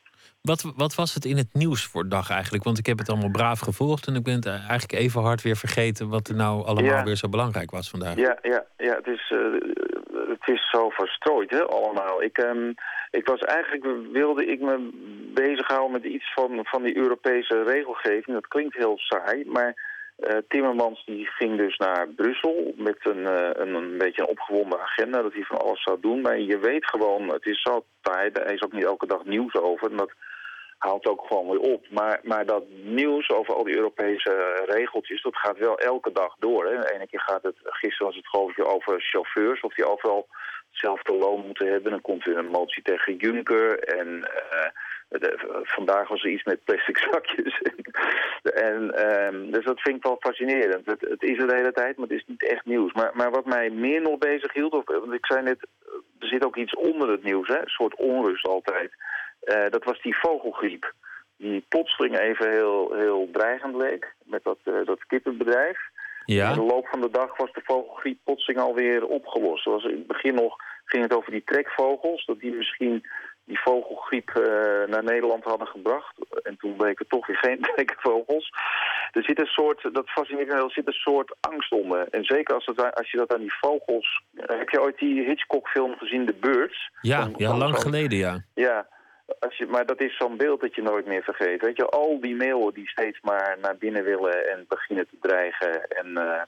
Wat, 0.42 0.72
wat 0.76 0.94
was 0.94 1.14
het 1.14 1.24
in 1.24 1.36
het 1.36 1.48
nieuws 1.52 1.86
voor 1.86 2.08
dag 2.08 2.30
eigenlijk? 2.30 2.64
Want 2.64 2.78
ik 2.78 2.86
heb 2.86 2.98
het 2.98 3.08
allemaal 3.08 3.30
braaf 3.30 3.60
gevolgd 3.60 4.06
en 4.06 4.14
ik 4.14 4.22
ben 4.22 4.34
het 4.34 4.46
eigenlijk 4.46 4.92
even 4.92 5.22
hard 5.22 5.42
weer 5.42 5.56
vergeten 5.56 6.08
wat 6.08 6.28
er 6.28 6.34
nou 6.34 6.64
allemaal 6.64 6.98
Ja. 6.98 7.04
weer 7.04 7.16
zo 7.16 7.28
belangrijk 7.28 7.70
was 7.70 7.90
vandaag. 7.90 8.16
Ja, 8.16 8.38
ja, 8.42 8.64
ja 8.76 8.94
het, 8.94 9.06
is, 9.06 9.30
eh, 9.30 9.38
het 10.28 10.48
is 10.48 10.70
zo 10.70 10.88
verstrooid 10.88 11.50
hè, 11.50 11.62
allemaal. 11.64 12.22
Ik, 12.22 12.38
ehm, 12.38 12.72
ik 13.10 13.26
was 13.26 13.40
eigenlijk, 13.40 14.12
wilde 14.12 14.46
ik 14.46 14.60
me 14.60 14.90
bezighouden 15.34 15.92
met 15.92 16.04
iets 16.04 16.32
van, 16.34 16.60
van 16.62 16.82
die 16.82 16.96
Europese 16.96 17.62
regelgeving. 17.62 18.36
Dat 18.36 18.48
klinkt 18.48 18.76
heel 18.76 18.98
saai, 18.98 19.44
maar 19.46 19.92
Uh, 20.18 20.36
Timmermans 20.48 21.04
die 21.04 21.26
ging 21.26 21.56
dus 21.56 21.76
naar 21.76 22.08
Brussel 22.08 22.72
met 22.76 22.98
een, 23.00 23.18
uh, 23.18 23.50
een, 23.52 23.74
een, 23.74 23.98
beetje 23.98 24.22
een 24.22 24.28
opgewonden 24.28 24.80
agenda 24.80 25.22
dat 25.22 25.32
hij 25.32 25.42
van 25.42 25.58
alles 25.58 25.82
zou 25.82 26.00
doen. 26.00 26.20
Maar 26.20 26.38
je 26.38 26.58
weet 26.58 26.86
gewoon, 26.86 27.28
het 27.28 27.46
is 27.46 27.62
zo 27.62 27.84
taai, 28.00 28.30
er 28.30 28.52
is 28.52 28.62
ook 28.62 28.72
niet 28.72 28.84
elke 28.84 29.06
dag 29.06 29.24
nieuws 29.24 29.54
over. 29.54 29.90
En 29.90 29.96
dat 29.96 30.12
haalt 30.78 31.06
ook 31.06 31.26
gewoon 31.26 31.48
weer 31.48 31.72
op. 31.72 31.86
Maar, 31.90 32.20
maar 32.22 32.46
dat 32.46 32.64
nieuws 32.82 33.30
over 33.30 33.54
al 33.54 33.64
die 33.64 33.76
Europese 33.76 34.62
regeltjes, 34.66 35.22
dat 35.22 35.36
gaat 35.36 35.58
wel 35.58 35.78
elke 35.78 36.12
dag 36.12 36.34
door. 36.38 36.64
Hè. 36.64 36.80
De 36.80 36.94
ene 36.94 37.06
keer 37.06 37.20
gaat 37.20 37.42
het, 37.42 37.56
gisteren 37.62 38.06
was 38.06 38.16
het 38.16 38.28
geloof 38.28 38.58
over 38.58 39.00
chauffeurs, 39.00 39.60
of 39.60 39.74
die 39.74 39.88
overal 39.88 40.28
hetzelfde 40.70 41.14
loon 41.14 41.46
moeten 41.46 41.66
hebben. 41.66 41.90
Dan 41.90 42.00
komt 42.00 42.24
weer 42.24 42.38
een 42.38 42.50
motie 42.60 42.82
tegen 42.82 43.16
Juncker 43.16 43.78
en... 43.78 44.08
Uh, 44.52 44.66
de, 45.08 45.62
vandaag 45.62 46.08
was 46.08 46.22
er 46.22 46.30
iets 46.30 46.44
met 46.44 46.64
plastic 46.64 46.98
zakjes. 46.98 47.60
en, 48.68 49.08
um, 49.12 49.50
dus 49.50 49.64
dat 49.64 49.80
vind 49.80 49.96
ik 49.96 50.02
wel 50.02 50.16
fascinerend. 50.20 50.86
Het, 50.86 51.00
het, 51.00 51.22
is 51.22 51.38
er 51.38 51.46
de 51.46 51.54
hele 51.54 51.72
tijd, 51.72 51.96
maar 51.96 52.08
het 52.08 52.16
is 52.16 52.24
niet 52.26 52.48
echt 52.48 52.64
nieuws. 52.64 52.92
Maar, 52.92 53.10
maar 53.14 53.30
wat 53.30 53.44
mij 53.44 53.70
meer 53.70 54.00
nog 54.00 54.18
bezig 54.18 54.52
hield, 54.52 54.72
of, 54.72 54.84
want 54.86 55.12
ik 55.12 55.26
zei 55.26 55.42
net, 55.42 55.66
er 56.18 56.28
zit 56.28 56.44
ook 56.44 56.56
iets 56.56 56.74
onder 56.74 57.08
het 57.10 57.22
nieuws, 57.22 57.48
hè? 57.48 57.58
een 57.58 57.68
soort 57.68 57.94
onrust 57.94 58.46
altijd. 58.46 58.92
Uh, 59.44 59.68
dat 59.68 59.84
was 59.84 60.02
die 60.02 60.16
vogelgriep. 60.16 60.92
Die 61.36 61.64
plotseling 61.68 62.18
even 62.18 62.50
heel, 62.50 62.94
heel 62.94 63.28
dreigend 63.32 63.74
leek 63.74 64.14
met 64.22 64.44
dat, 64.44 64.58
uh, 64.64 64.86
dat 64.86 65.06
kippenbedrijf. 65.06 65.78
Ja. 66.24 66.48
In 66.48 66.54
de 66.54 66.62
loop 66.64 66.86
van 66.86 67.00
de 67.00 67.10
dag 67.10 67.36
was 67.36 67.52
de 67.52 67.62
vogelgriep 67.64 68.18
plotseling 68.24 68.60
alweer 68.60 69.06
opgelost. 69.06 69.64
Was 69.64 69.84
in 69.84 69.96
het 69.96 70.06
begin 70.06 70.34
nog 70.34 70.56
ging 70.84 71.02
het 71.02 71.14
over 71.14 71.30
die 71.30 71.44
trekvogels, 71.44 72.24
dat 72.24 72.40
die 72.40 72.52
misschien 72.52 73.06
die 73.44 73.60
vogelgriep 73.60 74.30
uh, 74.36 74.44
naar 74.86 75.04
Nederland 75.04 75.44
hadden 75.44 75.66
gebracht. 75.66 76.14
En 76.42 76.56
toen 76.56 76.76
bleken 76.76 77.06
toch 77.08 77.26
weer 77.26 77.36
geen 77.36 77.60
trekvogels. 77.74 78.52
Er 79.12 79.22
zit 79.24 79.40
een 79.40 79.46
soort, 79.46 79.88
dat 79.92 80.10
fascineert 80.10 80.48
me 80.48 80.54
er 80.54 80.70
zit 80.70 80.86
een 80.86 80.92
soort 80.92 81.34
angst 81.40 81.72
onder. 81.72 82.08
En 82.10 82.24
zeker 82.24 82.54
als, 82.54 82.66
het, 82.66 82.94
als 82.94 83.10
je 83.10 83.16
dat 83.16 83.34
aan 83.34 83.40
die 83.40 83.58
vogels... 83.60 84.22
heb 84.36 84.68
je 84.68 84.80
ooit 84.80 84.98
die 84.98 85.24
Hitchcock-film 85.24 85.94
gezien, 85.98 86.26
The 86.26 86.34
Birds? 86.40 86.90
Ja, 87.00 87.22
Van- 87.22 87.34
ja 87.36 87.56
lang 87.56 87.78
geleden, 87.78 88.18
ja. 88.18 88.44
Ja, 88.54 88.86
als 89.38 89.56
je, 89.56 89.66
maar 89.66 89.86
dat 89.86 90.00
is 90.00 90.16
zo'n 90.16 90.36
beeld 90.36 90.60
dat 90.60 90.74
je 90.74 90.82
nooit 90.82 91.06
meer 91.06 91.22
vergeet. 91.22 91.60
Weet 91.60 91.76
je, 91.76 91.86
al 91.86 92.20
die 92.20 92.34
meeuwen 92.34 92.74
die 92.74 92.88
steeds 92.88 93.20
maar 93.20 93.56
naar 93.60 93.76
binnen 93.76 94.04
willen 94.04 94.50
en 94.50 94.64
beginnen 94.68 95.08
te 95.08 95.16
dreigen. 95.20 95.88
En 95.88 96.06
uh, 96.06 96.42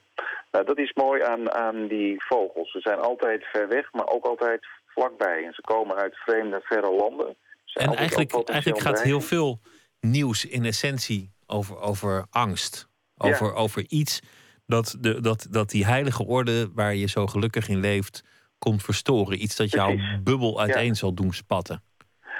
nou, 0.51 0.65
dat 0.65 0.77
is 0.77 0.93
mooi 0.93 1.21
aan, 1.21 1.51
aan 1.51 1.87
die 1.87 2.23
vogels. 2.23 2.71
Ze 2.71 2.79
zijn 2.79 2.99
altijd 2.99 3.43
ver 3.45 3.67
weg, 3.67 3.91
maar 3.91 4.07
ook 4.07 4.25
altijd 4.25 4.65
vlakbij. 4.97 5.45
En 5.45 5.53
ze 5.53 5.61
komen 5.61 5.95
uit 5.95 6.15
vreemde, 6.15 6.59
verre 6.63 6.91
landen. 6.91 7.35
En 7.73 7.95
eigenlijk, 7.95 8.49
eigenlijk 8.49 8.81
gaat 8.81 9.01
heel 9.01 9.21
veel 9.21 9.59
nieuws 9.99 10.45
in 10.45 10.65
essentie 10.65 11.31
over, 11.45 11.79
over 11.79 12.25
angst. 12.29 12.87
Over, 13.17 13.53
over 13.53 13.83
iets 13.87 14.21
dat, 14.65 14.97
de, 14.99 15.21
dat, 15.21 15.47
dat 15.51 15.69
die 15.69 15.85
heilige 15.85 16.25
orde 16.25 16.69
waar 16.73 16.95
je 16.95 17.07
zo 17.07 17.27
gelukkig 17.27 17.69
in 17.69 17.79
leeft, 17.79 18.23
komt 18.57 18.83
verstoren. 18.83 19.41
Iets 19.41 19.55
dat 19.55 19.71
jouw 19.71 19.95
Precies. 19.95 20.23
bubbel 20.23 20.59
uiteen 20.59 20.85
Ja. 20.85 20.93
zal 20.93 21.13
doen 21.13 21.33
spatten. 21.33 21.83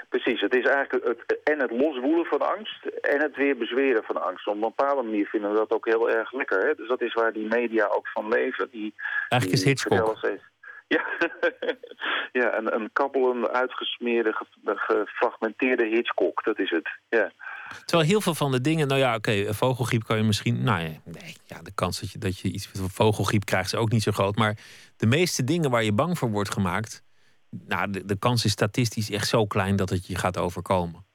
Precies, 0.10 0.42
het 0.42 0.56
is 0.56 0.66
eigenlijk 0.66 1.06
het, 1.08 1.40
en 1.44 1.62
het 1.62 1.72
loswoelen 1.72 2.26
van 2.26 2.42
angst 2.56 2.86
en 2.86 3.22
het 3.22 3.36
weer 3.36 3.58
bezweren 3.58 4.04
van 4.04 4.24
angst. 4.24 4.48
Op 4.48 4.54
een 4.54 4.60
bepaalde 4.60 5.04
manier 5.04 5.26
vinden 5.26 5.52
we 5.52 5.58
dat 5.58 5.72
ook 5.72 5.86
heel 5.86 6.10
erg 6.10 6.34
lekker. 6.34 6.68
Hè? 6.68 6.74
Dus 6.76 6.88
dat 6.88 7.02
is 7.02 7.14
waar 7.14 7.34
die 7.34 7.48
media 7.48 7.86
ook 7.86 8.08
van 8.08 8.28
leven. 8.28 8.70
Die, 8.72 8.94
Eigenlijk 9.30 9.52
is 9.52 9.60
die 9.60 9.70
Hitchcock. 9.70 10.20
Ja, 10.96 11.04
ja 12.32 12.58
een, 12.58 12.74
een 12.74 12.90
kabbelende, 12.94 13.52
uitgesmeerde, 13.52 14.34
ge- 14.34 14.76
gefragmenteerde 14.76 15.86
Hitchcock, 15.86 16.44
dat 16.44 16.60
is 16.60 16.70
het. 16.70 16.90
Ja. 17.10 17.32
Terwijl 17.86 18.10
heel 18.10 18.22
veel 18.22 18.34
van 18.34 18.52
de 18.52 18.62
dingen, 18.62 18.88
nou 18.88 19.00
ja, 19.00 19.16
oké, 19.16 19.54
vogelgriep 19.54 20.04
kan 20.04 20.18
je 20.18 20.24
misschien. 20.24 20.64
Nou 20.64 20.82
ja, 20.82 20.90
nee, 21.04 21.36
ja, 21.46 21.62
de 21.62 21.74
kans 21.76 22.00
dat 22.00 22.12
je, 22.12 22.20
dat 22.20 22.40
je 22.40 22.48
iets 22.48 22.68
van 22.68 22.90
vogelgriep 22.90 23.46
krijgt 23.46 23.74
is 23.74 23.80
ook 23.80 23.92
niet 23.92 24.04
zo 24.04 24.12
groot. 24.12 24.36
Maar 24.36 24.58
de 24.98 25.06
meeste 25.08 25.44
dingen 25.44 25.70
waar 25.72 25.84
je 25.84 25.94
bang 25.94 26.18
voor 26.18 26.30
wordt 26.30 26.52
gemaakt, 26.54 27.04
nou, 27.50 27.90
de, 27.90 28.06
de 28.06 28.20
kans 28.20 28.46
is 28.46 28.52
statistisch 28.52 29.12
echt 29.12 29.28
zo 29.28 29.46
klein 29.46 29.76
dat 29.76 29.90
het 29.90 30.08
je 30.08 30.16
gaat 30.16 30.38
overkomen. 30.38 31.06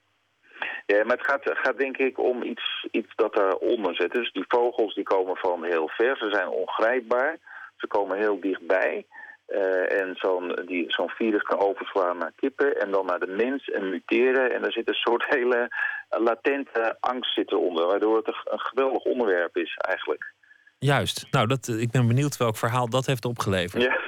Ja, 0.87 1.05
maar 1.05 1.17
het 1.17 1.27
gaat, 1.27 1.41
gaat 1.45 1.79
denk 1.79 1.97
ik 1.97 2.19
om 2.19 2.43
iets, 2.43 2.87
iets 2.91 3.13
dat 3.15 3.37
eronder 3.37 3.95
zit. 3.95 4.13
Dus 4.13 4.33
die 4.33 4.45
vogels 4.49 4.95
die 4.95 5.05
komen 5.05 5.37
van 5.37 5.65
heel 5.65 5.89
ver, 5.89 6.17
ze 6.17 6.29
zijn 6.33 6.49
ongrijpbaar, 6.49 7.39
ze 7.77 7.87
komen 7.87 8.19
heel 8.19 8.41
dichtbij. 8.41 9.07
Eh, 9.47 10.01
en 10.01 10.15
zo'n 10.17 10.59
die- 10.67 10.91
zo'n 10.93 11.09
virus 11.09 11.43
kan 11.43 11.59
overslaan 11.59 12.19
naar 12.19 12.33
kippen 12.37 12.81
en 12.81 12.91
dan 12.91 13.07
naar 13.07 13.19
de 13.19 13.27
mens 13.27 13.69
en 13.71 13.91
muteren. 13.91 14.53
En 14.53 14.63
daar 14.63 14.73
zit 14.73 14.89
een 14.89 14.95
soort 14.95 15.25
hele 15.29 15.69
latente 16.09 16.97
angst 17.01 17.35
zitten 17.35 17.61
onder, 17.61 17.87
waardoor 17.87 18.17
het 18.17 18.27
een, 18.27 18.61
geweldig 18.61 19.03
onderwerp 19.03 19.57
is 19.57 19.75
eigenlijk. 19.77 20.33
Juist. 20.79 21.27
Nou, 21.31 21.47
dat, 21.47 21.69
ik 21.69 21.91
ben 21.91 22.07
benieuwd 22.07 22.37
welk 22.37 22.57
verhaal 22.57 22.89
dat 22.89 23.07
heeft 23.07 23.25
opgeleverd. 23.25 23.83
Ja, 23.83 23.99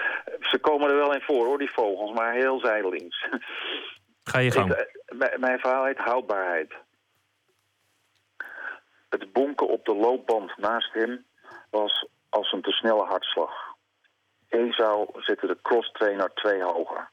ze 0.50 0.58
komen 0.60 0.90
er 0.90 0.96
wel 0.96 1.14
in 1.14 1.20
voor 1.20 1.44
hoor, 1.46 1.58
die 1.58 1.70
vogels, 1.72 2.12
maar 2.12 2.32
heel 2.32 2.58
zijdelings. 2.60 3.26
Ga 4.30 4.38
je 4.38 4.50
gang. 4.50 4.72
Ik- 4.72 5.00
eh, 5.18 5.38
mijn 5.38 5.58
verhaal 5.58 5.84
heet 5.84 5.98
houdbaarheid. 5.98 6.72
Het 9.08 9.32
bonken 9.32 9.68
op 9.68 9.84
de 9.84 9.94
loopband 9.94 10.56
naast 10.56 10.92
hem 10.92 11.24
was 11.70 12.06
als 12.28 12.52
een 12.52 12.62
te 12.62 12.70
snelle 12.70 13.04
hartslag. 13.04 13.63
Esau 14.54 15.22
zette 15.22 15.46
de 15.46 15.58
crosstrainer 15.62 16.34
twee 16.34 16.62
hoger. 16.62 17.10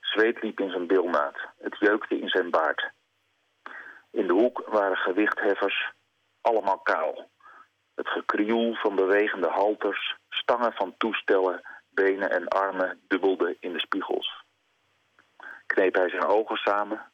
Zweet 0.00 0.42
liep 0.42 0.60
in 0.60 0.70
zijn 0.70 0.86
bilnaad. 0.86 1.36
Het 1.58 1.76
jeukte 1.78 2.18
in 2.18 2.28
zijn 2.28 2.50
baard. 2.50 2.90
In 4.10 4.26
de 4.26 4.32
hoek 4.32 4.62
waren 4.66 4.96
gewichtheffers, 4.96 5.92
allemaal 6.40 6.78
kaal. 6.78 7.30
Het 7.94 8.08
gekrioel 8.08 8.74
van 8.74 8.94
bewegende 8.94 9.48
halters, 9.48 10.16
stangen 10.28 10.72
van 10.72 10.94
toestellen, 10.96 11.62
benen 11.90 12.30
en 12.30 12.48
armen 12.48 13.00
dubbelde 13.08 13.56
in 13.60 13.72
de 13.72 13.80
spiegels 13.80 14.44
kneep 15.76 15.94
hij 15.94 16.08
zijn 16.08 16.24
ogen 16.24 16.56
samen. 16.56 17.12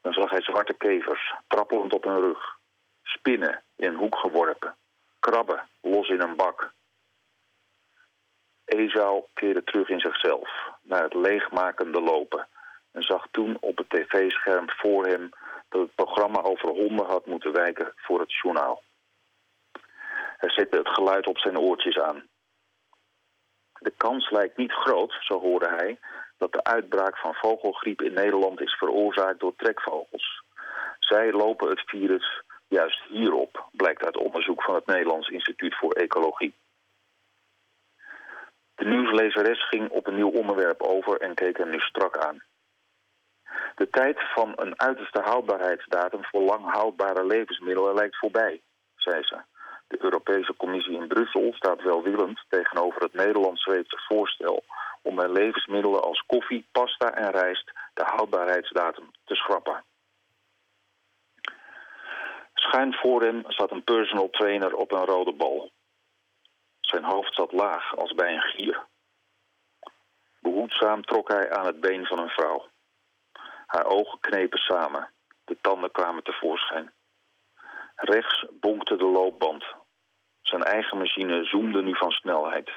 Dan 0.00 0.12
zag 0.12 0.30
hij 0.30 0.42
zwarte 0.42 0.74
kevers, 0.74 1.34
trappelend 1.46 1.92
op 1.92 2.04
hun 2.04 2.20
rug. 2.20 2.58
Spinnen 3.02 3.62
in 3.76 3.88
een 3.88 3.96
hoek 3.96 4.16
geworpen. 4.16 4.76
Krabben 5.18 5.68
los 5.80 6.08
in 6.08 6.20
een 6.20 6.36
bak. 6.36 6.72
Esau 8.70 9.24
keerde 9.34 9.64
terug 9.64 9.88
in 9.88 10.00
zichzelf, 10.00 10.50
naar 10.82 11.02
het 11.02 11.14
leegmakende 11.14 12.00
lopen. 12.00 12.48
En 12.92 13.02
zag 13.02 13.26
toen 13.30 13.56
op 13.60 13.76
het 13.76 13.90
tv-scherm 13.90 14.70
voor 14.70 15.06
hem 15.06 15.30
dat 15.68 15.80
het 15.80 15.94
programma 15.94 16.42
over 16.42 16.68
honden 16.68 17.06
had 17.06 17.26
moeten 17.26 17.52
wijken 17.52 17.92
voor 17.96 18.20
het 18.20 18.32
journaal. 18.42 18.82
Hij 20.36 20.50
zette 20.50 20.76
het 20.76 20.88
geluid 20.88 21.26
op 21.26 21.38
zijn 21.38 21.58
oortjes 21.58 21.98
aan. 21.98 22.28
De 23.78 23.92
kans 23.96 24.30
lijkt 24.30 24.56
niet 24.56 24.72
groot, 24.72 25.16
zo 25.20 25.40
hoorde 25.40 25.68
hij, 25.68 25.98
dat 26.38 26.52
de 26.52 26.64
uitbraak 26.64 27.18
van 27.18 27.34
vogelgriep 27.34 28.02
in 28.02 28.12
Nederland 28.12 28.60
is 28.60 28.74
veroorzaakt 28.74 29.40
door 29.40 29.54
trekvogels. 29.56 30.42
Zij 30.98 31.32
lopen 31.32 31.68
het 31.68 31.82
virus 31.86 32.42
juist 32.68 33.02
hierop, 33.08 33.68
blijkt 33.72 34.04
uit 34.04 34.16
onderzoek 34.16 34.62
van 34.62 34.74
het 34.74 34.86
Nederlands 34.86 35.28
Instituut 35.28 35.76
voor 35.76 35.92
Ecologie. 35.92 36.54
De 38.80 38.86
nieuwslezeres 38.86 39.68
ging 39.68 39.90
op 39.90 40.06
een 40.06 40.14
nieuw 40.14 40.30
onderwerp 40.30 40.82
over 40.82 41.20
en 41.20 41.34
keek 41.34 41.56
hem 41.56 41.70
nu 41.70 41.78
strak 41.78 42.16
aan. 42.16 42.42
De 43.74 43.88
tijd 43.90 44.18
van 44.34 44.52
een 44.56 44.80
uiterste 44.80 45.20
houdbaarheidsdatum 45.20 46.24
voor 46.24 46.40
lang 46.40 46.72
houdbare 46.72 47.26
levensmiddelen 47.26 47.94
lijkt 47.94 48.18
voorbij, 48.18 48.60
zei 48.96 49.22
ze. 49.22 49.38
De 49.88 49.98
Europese 50.00 50.56
Commissie 50.56 50.96
in 50.96 51.08
Brussel 51.08 51.52
staat 51.52 51.82
welwillend 51.82 52.44
tegenover 52.48 53.02
het 53.02 53.12
Nederlands-Zweedse 53.12 53.98
voorstel 54.08 54.64
om 55.02 55.14
bij 55.14 55.28
levensmiddelen 55.28 56.02
als 56.02 56.24
koffie, 56.26 56.66
pasta 56.72 57.14
en 57.14 57.30
rijst 57.30 57.70
de 57.94 58.04
houdbaarheidsdatum 58.04 59.10
te 59.24 59.34
schrappen. 59.34 59.84
Schuin 62.54 62.94
voor 62.94 63.22
hem 63.22 63.42
zat 63.46 63.70
een 63.70 63.84
personal 63.84 64.30
trainer 64.30 64.74
op 64.74 64.92
een 64.92 65.04
rode 65.04 65.32
bal. 65.32 65.70
Zijn 66.90 67.04
hoofd 67.04 67.34
zat 67.34 67.52
laag 67.52 67.96
als 67.96 68.14
bij 68.14 68.34
een 68.34 68.40
gier. 68.40 68.86
Behoedzaam 70.40 71.02
trok 71.02 71.28
hij 71.28 71.52
aan 71.52 71.66
het 71.66 71.80
been 71.80 72.06
van 72.06 72.18
een 72.18 72.28
vrouw. 72.28 72.68
Haar 73.66 73.84
ogen 73.84 74.20
knepen 74.20 74.58
samen. 74.58 75.10
De 75.44 75.58
tanden 75.60 75.90
kwamen 75.90 76.22
tevoorschijn. 76.22 76.92
Rechts 77.94 78.46
bonkte 78.50 78.96
de 78.96 79.04
loopband. 79.04 79.64
Zijn 80.42 80.62
eigen 80.62 80.98
machine 80.98 81.44
zoomde 81.44 81.82
nu 81.82 81.96
van 81.96 82.10
snelheid. 82.10 82.70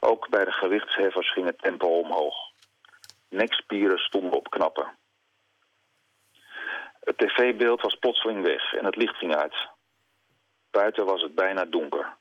Ook 0.00 0.28
bij 0.28 0.44
de 0.44 0.52
gewichtsheffers 0.52 1.32
ging 1.32 1.46
het 1.46 1.58
tempo 1.58 1.86
omhoog. 1.86 2.36
Nekspieren 3.28 3.98
stonden 3.98 4.32
op 4.32 4.50
knappen. 4.50 4.96
Het 7.00 7.18
tv-beeld 7.18 7.80
was 7.80 7.98
plotseling 7.98 8.42
weg 8.42 8.74
en 8.74 8.84
het 8.84 8.96
licht 8.96 9.16
ging 9.16 9.34
uit. 9.36 9.56
Buiten 10.70 11.04
was 11.04 11.22
het 11.22 11.34
bijna 11.34 11.64
donker. 11.64 12.17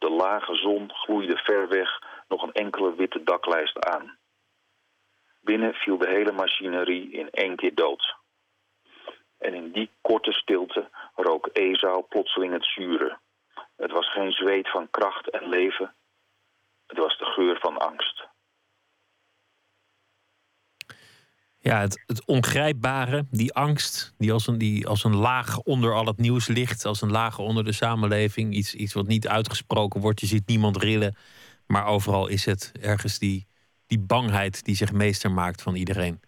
De 0.00 0.10
lage 0.10 0.54
zon 0.54 0.92
gloeide 0.92 1.36
ver 1.36 1.68
weg 1.68 1.98
nog 2.28 2.42
een 2.42 2.52
enkele 2.52 2.94
witte 2.94 3.22
daklijst 3.22 3.84
aan. 3.84 4.18
Binnen 5.40 5.74
viel 5.74 5.98
de 5.98 6.08
hele 6.08 6.32
machinerie 6.32 7.10
in 7.10 7.30
één 7.30 7.56
keer 7.56 7.74
dood. 7.74 8.14
En 9.38 9.54
in 9.54 9.72
die 9.72 9.90
korte 10.00 10.32
stilte 10.32 10.90
rook 11.14 11.48
Esau 11.52 12.02
plotseling 12.02 12.52
het 12.52 12.64
zure. 12.64 13.18
Het 13.76 13.90
was 13.90 14.12
geen 14.12 14.32
zweet 14.32 14.70
van 14.70 14.90
kracht 14.90 15.30
en 15.30 15.48
leven. 15.48 15.94
Het 16.86 16.98
was 16.98 17.18
de 17.18 17.24
geur 17.24 17.58
van 17.60 17.78
angst. 17.78 18.29
Ja, 21.62 21.80
het, 21.80 22.02
het 22.06 22.24
ongrijpbare, 22.26 23.24
die 23.30 23.54
angst, 23.54 24.14
die 24.18 24.32
als, 24.32 24.46
een, 24.46 24.58
die 24.58 24.86
als 24.86 25.04
een 25.04 25.16
laag 25.16 25.58
onder 25.58 25.94
al 25.94 26.06
het 26.06 26.18
nieuws 26.18 26.48
ligt, 26.48 26.84
als 26.84 27.02
een 27.02 27.10
laag 27.10 27.38
onder 27.38 27.64
de 27.64 27.72
samenleving, 27.72 28.54
iets, 28.54 28.74
iets 28.74 28.94
wat 28.94 29.06
niet 29.06 29.28
uitgesproken 29.28 30.00
wordt. 30.00 30.20
Je 30.20 30.26
ziet 30.26 30.46
niemand 30.46 30.82
rillen, 30.82 31.16
maar 31.66 31.86
overal 31.86 32.28
is 32.28 32.44
het 32.44 32.72
ergens 32.82 33.18
die, 33.18 33.46
die 33.86 33.98
bangheid 33.98 34.64
die 34.64 34.74
zich 34.74 34.92
meester 34.92 35.30
maakt 35.30 35.62
van 35.62 35.74
iedereen. 35.74 36.20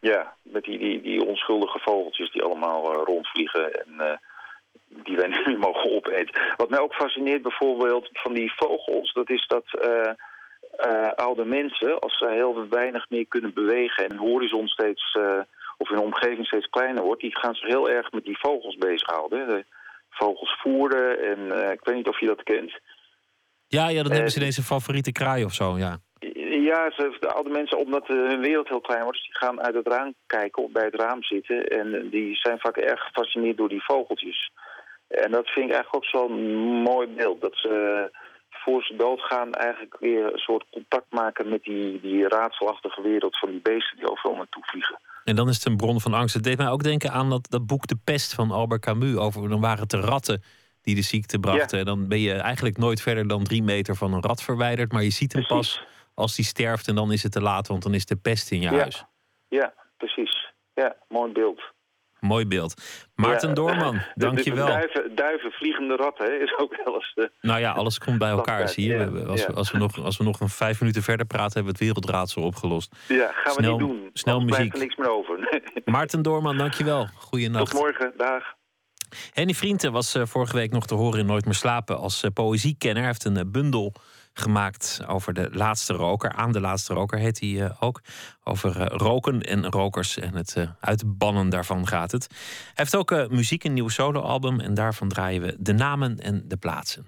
Ja, 0.00 0.36
met 0.42 0.64
die, 0.64 0.78
die, 0.78 1.02
die 1.02 1.24
onschuldige 1.24 1.78
vogeltjes 1.78 2.32
die 2.32 2.42
allemaal 2.42 2.94
uh, 2.94 3.02
rondvliegen 3.04 3.72
en 3.72 3.88
uh, 3.98 4.16
die 5.04 5.16
wij 5.16 5.28
nu 5.28 5.58
mogen 5.66 5.90
opeten. 5.90 6.54
Wat 6.56 6.70
mij 6.70 6.80
ook 6.80 6.94
fascineert 6.94 7.42
bijvoorbeeld 7.42 8.08
van 8.12 8.34
die 8.34 8.52
vogels, 8.56 9.12
dat 9.12 9.30
is 9.30 9.46
dat 9.46 9.64
uh, 9.72 10.12
oude 11.14 11.44
mensen, 11.44 11.98
als 11.98 12.18
ze 12.18 12.30
heel 12.30 12.68
weinig 12.68 13.10
meer 13.10 13.26
kunnen 13.26 13.54
bewegen 13.54 14.04
en 14.04 14.10
hun 14.10 14.28
horizon 14.28 14.68
steeds, 14.68 15.18
of 15.76 15.88
hun 15.88 15.98
omgeving 15.98 16.46
steeds 16.46 16.66
kleiner 16.66 17.02
wordt, 17.02 17.20
die 17.20 17.36
gaan 17.36 17.54
zich 17.54 17.68
heel 17.68 17.90
erg 17.90 18.12
met 18.12 18.24
die 18.24 18.38
vogels 18.38 18.76
bezighouden. 18.76 19.46
De 19.46 19.64
vogels 20.10 20.58
voeren 20.60 21.22
en 21.22 21.70
ik 21.72 21.80
weet 21.82 21.96
niet 21.96 22.08
of 22.08 22.20
je 22.20 22.26
dat 22.26 22.42
kent. 22.42 22.80
Ja, 23.68 23.88
ja 23.88 24.02
dat 24.02 24.12
hebben 24.12 24.30
ze 24.30 24.38
deze 24.38 24.62
favoriete 24.62 25.12
kraai 25.12 25.44
of 25.44 25.52
zo, 25.52 25.78
ja. 25.78 25.98
Ja, 26.50 26.90
ze, 26.90 27.16
de 27.20 27.32
oude 27.32 27.50
mensen, 27.50 27.78
omdat 27.78 28.06
hun 28.06 28.40
wereld 28.40 28.68
heel 28.68 28.80
klein 28.80 29.02
wordt, 29.02 29.18
dus 29.18 29.26
die 29.26 29.36
gaan 29.36 29.62
uit 29.62 29.74
het 29.74 29.86
raam 29.88 30.14
kijken 30.26 30.62
of 30.62 30.70
bij 30.70 30.84
het 30.84 30.94
raam 30.94 31.22
zitten. 31.22 31.66
En 31.66 32.08
die 32.10 32.36
zijn 32.36 32.58
vaak 32.58 32.76
erg 32.76 33.00
gefascineerd 33.00 33.56
door 33.56 33.68
die 33.68 33.84
vogeltjes. 33.84 34.50
En 35.08 35.30
dat 35.30 35.48
vind 35.48 35.66
ik 35.66 35.74
eigenlijk 35.74 35.94
ook 35.94 36.04
zo'n 36.04 36.40
mooi 36.82 37.06
beeld. 37.06 37.40
Dat 37.40 37.56
ze 37.56 38.10
voor 38.66 38.82
ze 38.82 38.96
doodgaan 38.96 39.52
eigenlijk 39.52 39.96
weer 40.00 40.32
een 40.32 40.38
soort 40.38 40.64
contact 40.70 41.12
maken 41.12 41.48
met 41.48 41.62
die, 41.62 42.00
die 42.00 42.28
raadselachtige 42.28 43.02
wereld 43.02 43.38
van 43.38 43.50
die 43.50 43.60
beesten 43.60 43.96
die 43.96 44.10
overal 44.10 44.36
naartoe 44.36 44.64
vliegen. 44.64 44.98
En 45.24 45.36
dan 45.36 45.48
is 45.48 45.56
het 45.56 45.66
een 45.66 45.76
bron 45.76 46.00
van 46.00 46.14
angst. 46.14 46.34
Het 46.34 46.44
deed 46.44 46.58
mij 46.58 46.68
ook 46.68 46.82
denken 46.82 47.12
aan 47.12 47.30
dat, 47.30 47.50
dat 47.50 47.66
boek 47.66 47.86
De 47.86 47.98
Pest 48.04 48.34
van 48.34 48.50
Albert 48.50 48.80
Camus. 48.80 49.16
Over, 49.16 49.48
dan 49.48 49.60
waren 49.60 49.80
het 49.80 49.90
de 49.90 50.00
ratten 50.00 50.42
die 50.82 50.94
de 50.94 51.02
ziekte 51.02 51.38
brachten. 51.38 51.78
Ja. 51.78 51.84
Dan 51.84 52.08
ben 52.08 52.20
je 52.20 52.32
eigenlijk 52.32 52.78
nooit 52.78 53.02
verder 53.02 53.28
dan 53.28 53.44
drie 53.44 53.62
meter 53.62 53.96
van 53.96 54.12
een 54.12 54.22
rat 54.22 54.42
verwijderd. 54.42 54.92
Maar 54.92 55.02
je 55.02 55.10
ziet 55.10 55.32
hem 55.32 55.46
Precies. 55.46 55.76
pas 55.76 55.86
als 56.14 56.36
die 56.36 56.44
sterft 56.44 56.88
en 56.88 56.94
dan 56.94 57.12
is 57.12 57.22
het 57.22 57.32
te 57.32 57.42
laat, 57.42 57.68
want 57.68 57.82
dan 57.82 57.94
is 57.94 58.06
de 58.06 58.16
pest 58.16 58.50
in 58.50 58.60
je 58.60 58.70
ja. 58.70 58.78
huis. 58.78 59.04
Ja, 59.48 59.74
precies. 59.96 60.52
Ja, 60.74 60.96
mooi 61.08 61.32
beeld. 61.32 61.74
Mooi 62.20 62.46
beeld. 62.46 62.82
Maarten 63.14 63.48
ja, 63.48 63.54
Doorman, 63.54 64.00
dank 64.14 64.38
je 64.38 64.54
wel. 64.54 64.66
Duiven, 64.66 65.14
duiven, 65.14 65.50
vliegende 65.50 65.96
ratten 65.96 66.40
is 66.40 66.58
ook 66.58 66.82
wel 66.84 66.94
eens... 66.94 67.12
De... 67.14 67.30
Nou 67.40 67.60
ja, 67.60 67.72
alles 67.72 67.98
komt 67.98 68.18
bij 68.18 68.30
elkaar, 68.30 68.68
zie 68.68 68.88
je. 68.88 68.94
Ja, 68.94 69.22
als, 69.22 69.46
we, 69.46 69.52
als, 69.52 69.70
we 69.70 69.78
nog, 69.78 70.02
als 70.02 70.16
we 70.16 70.24
nog 70.24 70.40
een 70.40 70.48
vijf 70.48 70.80
minuten 70.80 71.02
verder 71.02 71.26
praten... 71.26 71.52
hebben 71.52 71.72
we 71.72 71.78
het 71.78 71.94
wereldraadsel 71.94 72.42
opgelost. 72.42 72.96
Ja, 73.08 73.32
gaan 73.32 73.54
we 73.54 73.62
snel, 73.62 73.78
niet 73.78 73.88
doen. 73.88 74.10
Snel 74.12 74.40
muziek. 74.40 74.54
blijft 74.54 74.72
er 74.74 74.80
niks 74.80 74.96
meer 74.96 75.10
over. 75.10 75.62
Maarten 75.84 76.22
Doorman, 76.22 76.56
dank 76.56 76.74
je 76.74 76.84
wel. 76.84 77.08
Goeienacht. 77.14 77.70
Tot 77.70 77.80
morgen, 77.80 78.12
dag. 78.16 78.54
Henny 79.32 79.54
Vrienden 79.54 79.92
was 79.92 80.16
uh, 80.16 80.22
vorige 80.26 80.56
week 80.56 80.72
nog 80.72 80.86
te 80.86 80.94
horen 80.94 81.20
in 81.20 81.26
Nooit 81.26 81.44
meer 81.44 81.54
slapen... 81.54 81.98
als 81.98 82.22
uh, 82.22 82.30
poëziekenner. 82.34 82.98
Hij 82.98 83.06
heeft 83.06 83.24
een 83.24 83.50
bundel 83.50 83.92
gemaakt 84.38 85.00
over 85.06 85.32
de 85.32 85.48
laatste 85.52 85.92
roker. 85.92 86.32
Aan 86.32 86.52
de 86.52 86.60
laatste 86.60 86.94
roker 86.94 87.18
heet 87.18 87.40
hij 87.40 87.48
uh, 87.48 87.70
ook. 87.80 88.00
Over 88.44 88.80
uh, 88.80 88.86
roken 88.86 89.40
en 89.42 89.70
rokers 89.70 90.18
en 90.18 90.34
het 90.34 90.54
uh, 90.58 90.68
uitbannen 90.80 91.48
daarvan 91.48 91.86
gaat 91.86 92.12
het. 92.12 92.26
Hij 92.30 92.72
heeft 92.74 92.96
ook 92.96 93.30
muziek, 93.30 93.64
een 93.64 93.72
nieuw 93.72 93.88
soloalbum. 93.88 94.60
En 94.60 94.74
daarvan 94.74 95.08
draaien 95.08 95.42
we 95.42 95.56
de 95.58 95.72
namen 95.72 96.18
en 96.18 96.42
de 96.48 96.56
plaatsen. 96.56 97.06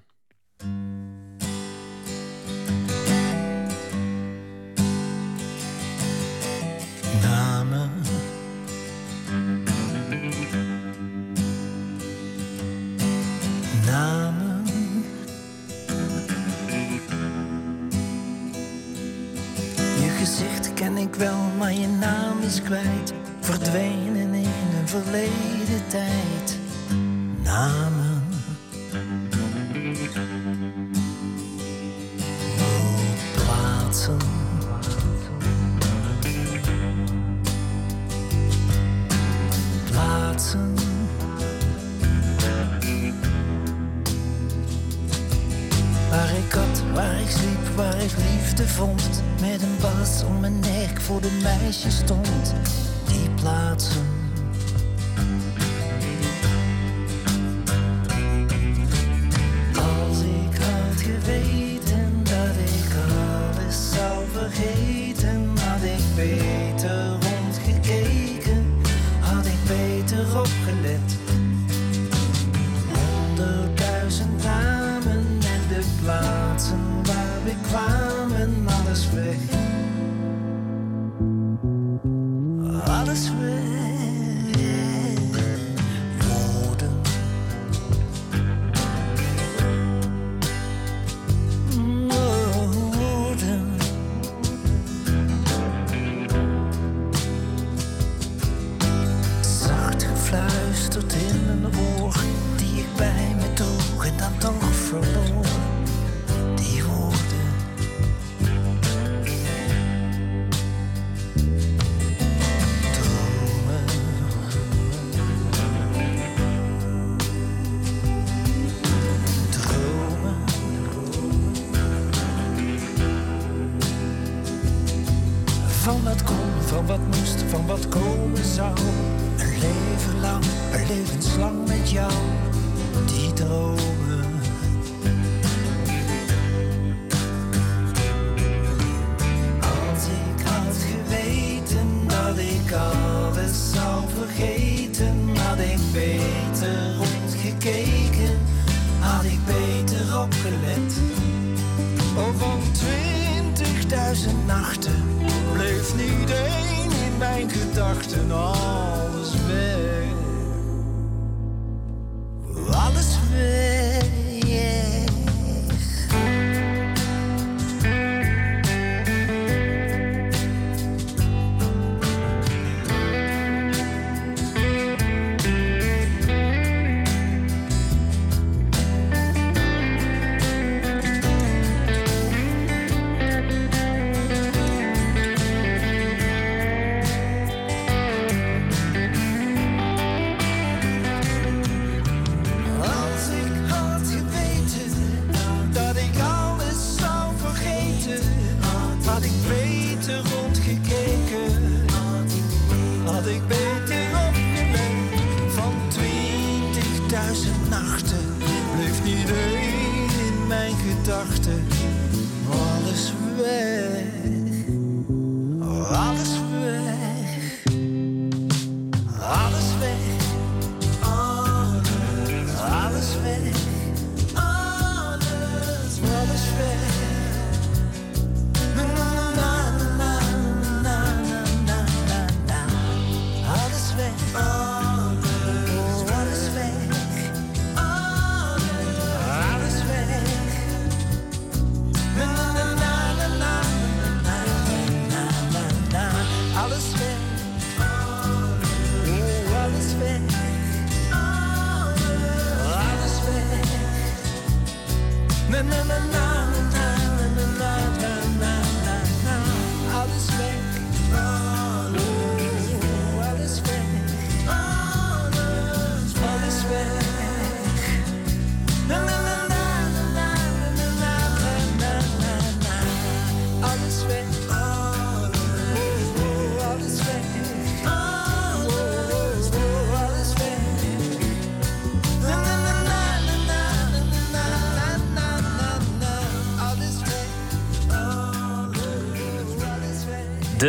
Verdwenen 23.40 24.34
in 24.34 24.44
een 24.80 24.88
verleden 24.88 25.88
tijd. 25.88 26.37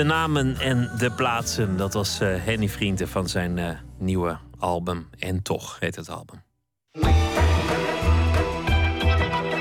Namen 0.09 0.55
en 0.59 0.91
de 0.97 1.11
plaatsen. 1.11 1.77
Dat 1.77 1.93
was 1.93 2.19
eh, 2.19 2.27
Henny 2.45 2.69
Vrienden 2.69 3.07
van 3.07 3.29
zijn 3.29 3.57
eh, 3.57 3.69
nieuwe 3.97 4.37
album. 4.59 5.09
En 5.19 5.41
toch 5.41 5.77
heet 5.79 5.95
het 5.95 6.09
album. 6.09 6.43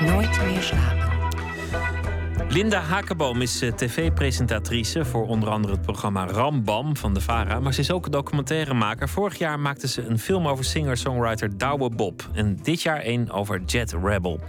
Nooit 0.05 0.41
meer 0.43 0.61
slapen. 0.61 0.98
Linda 2.49 2.79
Hakenboom 2.79 3.41
is 3.41 3.61
eh, 3.61 3.71
tv-presentatrice 3.71 5.05
voor 5.05 5.27
onder 5.27 5.49
andere 5.49 5.73
het 5.73 5.81
programma 5.81 6.25
Rambam 6.25 6.97
van 6.97 7.13
de 7.13 7.21
VARA. 7.21 7.59
Maar 7.59 7.73
ze 7.73 7.79
is 7.79 7.91
ook 7.91 8.11
documentairemaker. 8.11 9.09
Vorig 9.09 9.37
jaar 9.37 9.59
maakte 9.59 9.87
ze 9.87 10.05
een 10.05 10.19
film 10.19 10.47
over 10.47 10.65
singer-songwriter 10.65 11.57
Douwe 11.57 11.89
Bob. 11.89 12.29
En 12.33 12.55
dit 12.61 12.81
jaar 12.81 13.01
een 13.03 13.31
over 13.31 13.61
Jet 13.65 13.95
Rebel. 14.03 14.39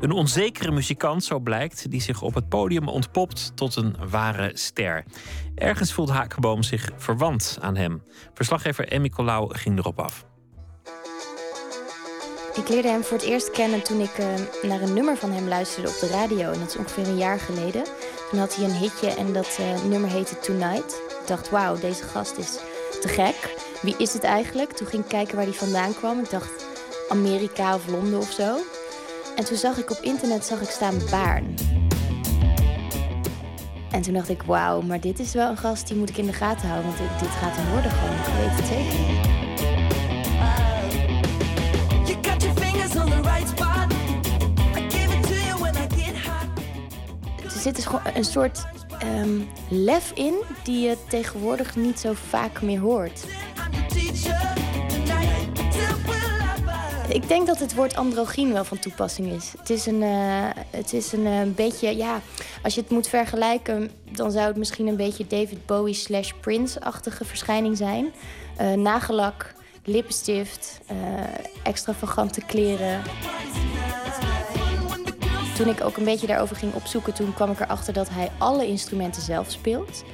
Een 0.00 0.10
onzekere 0.10 0.70
muzikant, 0.70 1.24
zo 1.24 1.38
blijkt, 1.38 1.90
die 1.90 2.00
zich 2.00 2.22
op 2.22 2.34
het 2.34 2.48
podium 2.48 2.88
ontpopt 2.88 3.52
tot 3.54 3.76
een 3.76 3.96
ware 4.10 4.50
ster. 4.54 5.04
Ergens 5.54 5.92
voelt 5.92 6.10
Hakenboom 6.10 6.62
zich 6.62 6.90
verwant 6.96 7.58
aan 7.60 7.76
hem. 7.76 8.02
Verslaggever 8.34 8.88
Emmy 8.88 9.08
Colau 9.08 9.54
ging 9.54 9.78
erop 9.78 10.00
af. 10.00 10.26
Ik 12.58 12.68
leerde 12.68 12.88
hem 12.88 13.04
voor 13.04 13.16
het 13.16 13.26
eerst 13.26 13.50
kennen 13.50 13.82
toen 13.82 14.00
ik 14.00 14.18
eh, 14.18 14.26
naar 14.62 14.80
een 14.80 14.94
nummer 14.94 15.16
van 15.16 15.32
hem 15.32 15.48
luisterde 15.48 15.88
op 15.88 15.98
de 16.00 16.06
radio. 16.06 16.50
En 16.50 16.58
dat 16.58 16.68
is 16.68 16.76
ongeveer 16.76 17.08
een 17.08 17.16
jaar 17.16 17.38
geleden. 17.38 17.84
Toen 18.30 18.38
had 18.38 18.56
hij 18.56 18.64
een 18.64 18.74
hitje 18.74 19.08
en 19.08 19.32
dat 19.32 19.58
eh, 19.58 19.84
nummer 19.84 20.10
heette 20.10 20.38
Tonight. 20.38 20.94
Ik 21.20 21.26
dacht, 21.26 21.50
wauw, 21.50 21.78
deze 21.78 22.02
gast 22.02 22.36
is 22.36 22.58
te 23.00 23.08
gek. 23.08 23.54
Wie 23.82 23.94
is 23.98 24.12
het 24.12 24.24
eigenlijk? 24.24 24.72
Toen 24.72 24.86
ging 24.86 25.02
ik 25.02 25.08
kijken 25.08 25.36
waar 25.36 25.44
hij 25.44 25.54
vandaan 25.54 25.94
kwam. 25.94 26.18
Ik 26.18 26.30
dacht, 26.30 26.64
Amerika 27.08 27.74
of 27.74 27.88
Londen 27.88 28.18
of 28.18 28.30
zo. 28.30 28.56
En 29.36 29.44
toen 29.44 29.56
zag 29.56 29.78
ik 29.78 29.90
op 29.90 29.98
internet 30.00 30.44
zag 30.44 30.60
ik 30.60 30.70
staan 30.70 31.00
Baarn. 31.10 31.54
En 33.90 34.02
toen 34.02 34.14
dacht 34.14 34.28
ik, 34.28 34.42
wauw, 34.42 34.80
maar 34.80 35.00
dit 35.00 35.18
is 35.18 35.32
wel 35.32 35.50
een 35.50 35.56
gast 35.56 35.86
die 35.88 35.96
moet 35.96 36.08
ik 36.08 36.16
in 36.16 36.26
de 36.26 36.32
gaten 36.32 36.68
houden. 36.68 36.96
Want 36.96 37.20
dit, 37.20 37.28
gaat 37.28 37.56
hem 37.56 37.72
worden 37.72 37.90
gewoon, 37.90 38.16
ik 38.16 38.50
weet 38.50 38.56
het 38.56 38.66
zeker. 38.66 39.38
Er 47.58 47.64
zit 47.64 47.76
dus 47.76 47.86
gewoon 47.86 48.14
een 48.14 48.24
soort 48.24 48.66
ehm, 48.98 49.40
lef 49.68 50.12
in 50.14 50.34
die 50.62 50.88
je 50.88 50.96
tegenwoordig 51.08 51.76
niet 51.76 52.00
zo 52.00 52.12
vaak 52.28 52.62
meer 52.62 52.80
hoort. 52.80 53.24
Ik 57.08 57.28
denk 57.28 57.46
dat 57.46 57.58
het 57.58 57.74
woord 57.74 57.96
androgyn 57.96 58.52
wel 58.52 58.64
van 58.64 58.78
toepassing 58.78 59.32
is. 59.32 59.52
Het 59.58 59.70
is 59.70 59.86
een, 59.86 60.02
eh, 60.02 60.46
het 60.70 60.92
is 60.92 61.12
een 61.12 61.26
eh, 61.26 61.40
beetje, 61.54 61.96
ja, 61.96 62.20
als 62.62 62.74
je 62.74 62.80
het 62.80 62.90
moet 62.90 63.08
vergelijken, 63.08 63.90
dan 64.12 64.30
zou 64.30 64.46
het 64.46 64.56
misschien 64.56 64.86
een 64.86 64.96
beetje 64.96 65.26
David 65.26 65.66
Bowie 65.66 65.94
slash 65.94 66.32
Prince-achtige 66.40 67.24
verschijning 67.24 67.76
zijn. 67.76 68.12
Eh, 68.56 68.72
nagellak, 68.72 69.54
lippenstift, 69.84 70.80
extravagante 71.62 72.40
kleren. 72.46 73.02
Toen 75.58 75.68
ik 75.68 75.84
ook 75.84 75.96
een 75.96 76.04
beetje 76.04 76.26
daarover 76.26 76.56
ging 76.56 76.74
opzoeken, 76.74 77.14
toen 77.14 77.34
kwam 77.34 77.50
ik 77.50 77.60
erachter 77.60 77.92
dat 77.92 78.08
hij 78.08 78.30
alle 78.38 78.66
instrumenten 78.66 79.22
zelf 79.22 79.50
speelt. 79.50 80.04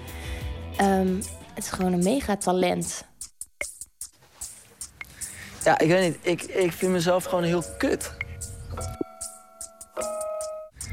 Ehm, 0.76 1.16
het 1.54 1.64
is 1.64 1.70
gewoon 1.70 1.92
een 1.92 2.02
mega 2.02 2.36
talent. 2.36 3.04
Ja, 5.64 5.78
ik 5.78 5.88
weet 5.88 6.02
niet. 6.02 6.18
Ik, 6.22 6.42
ik 6.42 6.72
vind 6.72 6.92
mezelf 6.92 7.24
gewoon 7.24 7.44
heel 7.44 7.62
kut. 7.78 8.12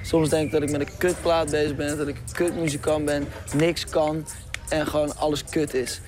Soms 0.01 0.29
denk 0.29 0.45
ik 0.45 0.51
dat 0.51 0.61
ik 0.61 0.71
met 0.71 0.81
een 0.81 0.97
kutplaat 0.97 1.49
bezig 1.49 1.75
ben, 1.75 1.97
dat 1.97 2.07
ik 2.07 2.15
een 2.15 2.33
kutmuzikant 2.33 3.05
ben, 3.05 3.27
niks 3.53 3.85
kan 3.85 4.25
en 4.69 4.87
gewoon 4.87 5.17
alles 5.17 5.43
kut 5.43 5.73
is. 5.73 6.01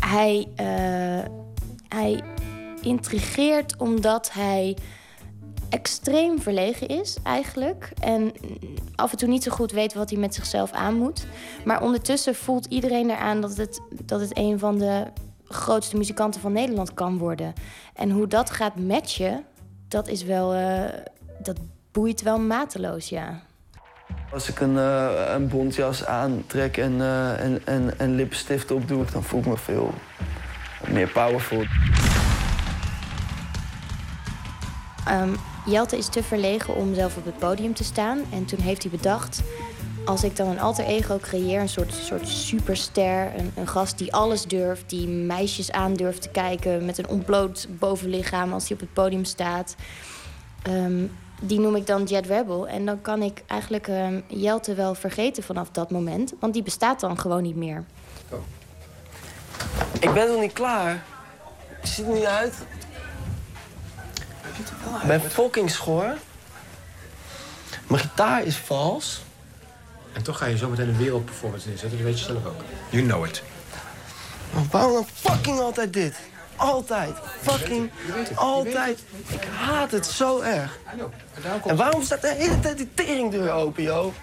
Hij, 0.00 0.48
eh, 0.56 1.24
hij 1.88 2.22
intrigeert 2.86 3.76
omdat 3.76 4.32
hij 4.32 4.76
extreem 5.68 6.40
verlegen 6.40 6.88
is, 6.88 7.16
eigenlijk. 7.22 7.90
En 8.00 8.32
af 8.94 9.12
en 9.12 9.18
toe 9.18 9.28
niet 9.28 9.42
zo 9.42 9.50
goed 9.50 9.72
weet 9.72 9.94
wat 9.94 10.10
hij 10.10 10.18
met 10.18 10.34
zichzelf 10.34 10.70
aan 10.72 10.94
moet. 10.94 11.26
Maar 11.64 11.82
ondertussen 11.82 12.34
voelt 12.34 12.66
iedereen 12.66 13.10
eraan 13.10 13.40
dat 13.40 13.56
het, 13.56 13.80
dat 14.04 14.20
het 14.20 14.38
een 14.38 14.58
van 14.58 14.78
de 14.78 15.04
grootste 15.44 15.96
muzikanten 15.96 16.40
van 16.40 16.52
Nederland 16.52 16.94
kan 16.94 17.18
worden. 17.18 17.52
En 17.94 18.10
hoe 18.10 18.26
dat 18.26 18.50
gaat 18.50 18.76
matchen, 18.76 19.44
dat 19.88 20.08
is 20.08 20.22
wel. 20.22 20.54
eh, 20.54 20.84
dat 21.42 21.58
boeit 21.92 22.22
wel 22.22 22.38
mateloos, 22.38 23.08
ja. 23.08 23.42
Als 24.32 24.48
ik 24.48 24.60
een, 24.60 24.78
eh, 24.78 25.32
een 25.34 25.48
bontjas 25.48 26.04
aantrek 26.04 26.76
en, 26.76 27.00
eh, 27.00 27.44
en, 27.44 27.60
en, 27.64 27.98
en 27.98 28.14
lipstift 28.14 28.70
opdoe, 28.70 29.04
dan 29.12 29.22
voel 29.22 29.40
ik 29.40 29.46
me 29.46 29.56
veel 29.56 29.94
meer 30.88 31.08
powerful. 31.08 31.64
Ehm, 35.06 35.34
Jelte 35.66 35.96
is 35.98 36.08
te 36.08 36.22
verlegen 36.22 36.74
om 36.74 36.94
zelf 36.94 37.16
op 37.16 37.24
het 37.24 37.38
podium 37.38 37.74
te 37.74 37.84
staan. 37.84 38.18
En 38.32 38.44
toen 38.44 38.60
heeft 38.60 38.82
hij 38.82 38.90
bedacht... 38.90 39.40
als 40.04 40.24
ik 40.24 40.36
dan 40.36 40.48
een 40.48 40.60
alter 40.60 40.84
ego 40.84 41.18
creëer, 41.18 41.60
een 41.60 41.68
soort, 41.68 41.92
soort 41.92 42.28
superster... 42.28 43.32
Een, 43.36 43.52
een 43.56 43.68
gast 43.68 43.98
die 43.98 44.14
alles 44.14 44.44
durft, 44.44 44.90
die 44.90 45.08
meisjes 45.08 45.72
aan 45.72 45.94
durft 45.94 46.22
te 46.22 46.28
kijken... 46.28 46.84
met 46.84 46.98
een 46.98 47.08
ontbloot 47.08 47.66
bovenlichaam 47.70 48.52
als 48.52 48.68
hij 48.68 48.72
op 48.72 48.80
het 48.80 48.92
podium 48.92 49.24
staat... 49.24 49.74
Ehm, 50.62 51.04
die 51.40 51.60
noem 51.60 51.76
ik 51.76 51.86
dan 51.86 52.04
Jet 52.04 52.26
Rebel. 52.26 52.68
En 52.68 52.86
dan 52.86 53.00
kan 53.00 53.22
ik 53.22 53.42
eigenlijk 53.46 53.88
ehm, 53.88 54.20
Jelte 54.26 54.74
wel 54.74 54.94
vergeten 54.94 55.42
vanaf 55.42 55.70
dat 55.70 55.90
moment. 55.90 56.32
Want 56.40 56.52
die 56.52 56.62
bestaat 56.62 57.00
dan 57.00 57.18
gewoon 57.18 57.42
niet 57.42 57.56
meer. 57.56 57.84
Ik 60.00 60.12
ben 60.12 60.28
nog 60.28 60.40
niet 60.40 60.52
klaar. 60.52 61.04
Je 61.82 61.88
ziet 61.88 62.06
er 62.06 62.14
niet 62.14 62.24
uit. 62.24 62.54
Ik 65.02 65.06
ben 65.06 65.20
fucking 65.20 65.70
schor. 65.70 66.14
Mijn 67.86 68.00
gitaar 68.00 68.44
is 68.44 68.56
vals. 68.56 69.22
En 70.12 70.22
toch 70.22 70.38
ga 70.38 70.46
je 70.46 70.56
zo 70.56 70.68
meteen 70.68 70.88
een 70.88 70.96
wereldperformance 70.96 71.68
neerzetten, 71.68 71.98
dat 71.98 72.06
weet 72.06 72.18
je 72.18 72.24
zelf 72.24 72.46
ook. 72.46 72.60
You 72.90 73.06
know 73.06 73.26
it. 73.26 73.42
Maar 74.54 74.64
waarom 74.70 74.92
dan 74.92 75.06
fucking 75.14 75.58
altijd 75.58 75.92
dit? 75.92 76.14
Altijd. 76.56 77.14
Fucking 77.40 77.90
altijd. 78.34 78.98
Ik 79.28 79.48
haat 79.58 79.90
het 79.90 80.06
zo 80.06 80.40
erg. 80.40 80.78
En 81.66 81.76
waarom 81.76 82.02
staat 82.02 82.20
de 82.20 82.34
hele 82.38 82.60
tijd 82.60 82.76
die 82.76 82.88
teringdeur 82.94 83.50
open, 83.50 83.82
joh? 83.82 84.14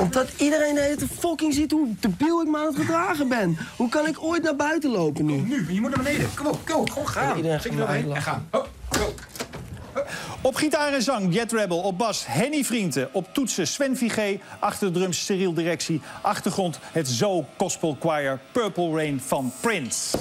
Omdat 0.00 0.28
iedereen 0.36 0.74
de 0.74 0.80
hele 0.80 0.96
tijd 0.96 1.10
fucking 1.18 1.54
ziet 1.54 1.70
hoe 1.70 1.94
debiel 2.00 2.40
ik 2.42 2.48
me 2.48 2.58
aan 2.58 2.66
het 2.66 2.76
gedragen 2.76 3.28
ben. 3.28 3.58
Hoe 3.76 3.88
kan 3.88 4.06
ik 4.06 4.22
ooit 4.22 4.42
naar 4.42 4.56
buiten 4.56 4.90
lopen 4.90 5.24
nu? 5.24 5.36
Nu, 5.36 5.72
je 5.72 5.80
moet 5.80 5.90
naar 5.90 6.04
beneden. 6.04 6.30
Kom 6.34 6.46
op, 6.46 6.66
kom 6.66 6.80
op, 6.80 6.90
gewoon 6.90 7.08
gaan. 7.08 7.36
Iedereen 7.36 7.60
gaat 7.60 8.04
lachen. 8.04 8.22
gaan. 8.22 8.48
Hop, 8.50 8.68
go. 8.90 9.14
Op 10.40 10.54
gitaar 10.54 10.92
en 10.92 11.02
zang 11.02 11.34
Jet 11.34 11.52
Rebel, 11.52 11.78
op 11.78 11.98
bas 11.98 12.24
Henny 12.26 12.64
Vrienden, 12.64 13.08
op 13.12 13.26
toetsen 13.32 13.66
Sven 13.66 13.96
Vigé, 13.96 14.38
achter 14.58 14.92
de 14.92 14.98
drums 14.98 15.24
Cyril 15.24 15.54
Directie, 15.54 16.00
achtergrond 16.22 16.78
het 16.92 17.08
Zo 17.08 17.44
Gospel 17.56 17.96
Choir 18.00 18.40
Purple 18.52 18.90
Rain 18.90 19.20
van 19.20 19.52
Prince. 19.60 20.18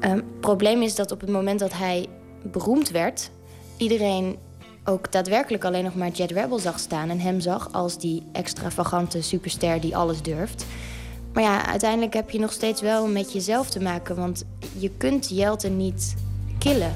Het 0.00 0.12
Ehm, 0.12 0.20
probleem 0.40 0.82
is 0.82 0.94
dat 0.94 1.12
op 1.12 1.20
het 1.20 1.30
moment 1.30 1.58
dat 1.60 1.72
hij 1.72 2.06
beroemd 2.42 2.90
werd, 2.90 3.30
iedereen 3.76 4.38
ook 4.84 5.12
daadwerkelijk 5.12 5.64
alleen 5.64 5.84
nog 5.84 5.94
maar 5.94 6.08
Jet 6.08 6.30
Rebel 6.30 6.58
zag 6.58 6.78
staan 6.78 7.10
en 7.10 7.20
hem 7.20 7.40
zag 7.40 7.72
als 7.72 7.98
die 7.98 8.22
extravagante 8.32 9.22
superster 9.22 9.80
die 9.80 9.96
alles 9.96 10.22
durft. 10.22 10.66
Maar 11.34 11.42
ja, 11.42 11.66
uiteindelijk 11.66 12.14
heb 12.14 12.30
je 12.30 12.38
nog 12.38 12.52
steeds 12.52 12.80
wel 12.80 13.06
met 13.06 13.32
jezelf 13.32 13.70
te 13.70 13.80
maken, 13.80 14.16
want 14.16 14.44
je 14.72 14.90
kunt 14.96 15.28
Jelte 15.28 15.68
niet 15.68 16.14
killen. 16.58 16.94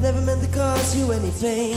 Never 0.00 0.22
meant 0.22 0.42
to 0.42 0.48
cause 0.58 0.98
you 0.98 1.14
any 1.14 1.30
pain. 1.40 1.76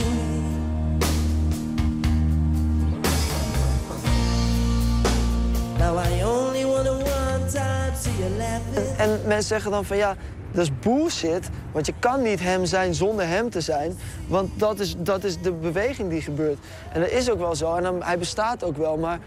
Now 5.78 5.98
I 5.98 6.24
only 6.24 6.64
wanna 6.64 6.90
one 6.90 7.46
time 7.52 7.92
see 8.00 8.12
you 8.18 8.30
laughing. 8.36 8.96
En 8.96 9.20
mensen 9.26 9.48
zeggen 9.48 9.70
dan 9.70 9.84
van 9.84 9.96
ja, 9.96 10.16
dat 10.52 10.64
is 10.64 10.70
bullshit. 10.80 11.48
Want 11.72 11.86
je 11.86 11.94
kan 11.98 12.22
niet 12.22 12.40
hem 12.40 12.64
zijn 12.64 12.94
zonder 12.94 13.26
hem 13.26 13.50
te 13.50 13.60
zijn. 13.60 13.98
Want 14.28 14.50
dat 14.58 14.80
is, 14.80 14.94
dat 14.98 15.24
is 15.24 15.40
de 15.40 15.52
beweging 15.52 16.10
die 16.10 16.20
gebeurt. 16.22 16.58
En 16.92 17.00
dat 17.00 17.10
is 17.10 17.30
ook 17.30 17.38
wel 17.38 17.54
zo. 17.54 17.74
En 17.74 17.82
dan, 17.82 18.02
hij 18.02 18.18
bestaat 18.18 18.64
ook 18.64 18.76
wel. 18.76 18.96
Maar 18.96 19.18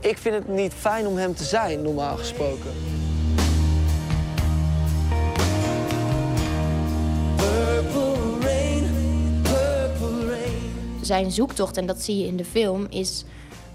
ik 0.00 0.18
vind 0.18 0.34
het 0.34 0.48
niet 0.48 0.74
fijn 0.74 1.06
om 1.06 1.16
hem 1.16 1.34
te 1.34 1.44
zijn, 1.44 1.82
normaal 1.82 2.16
gesproken. 2.16 2.70
Zijn 11.00 11.30
zoektocht, 11.30 11.76
en 11.76 11.86
dat 11.86 12.02
zie 12.02 12.18
je 12.18 12.26
in 12.26 12.36
de 12.36 12.44
film, 12.44 12.86
is 12.90 13.24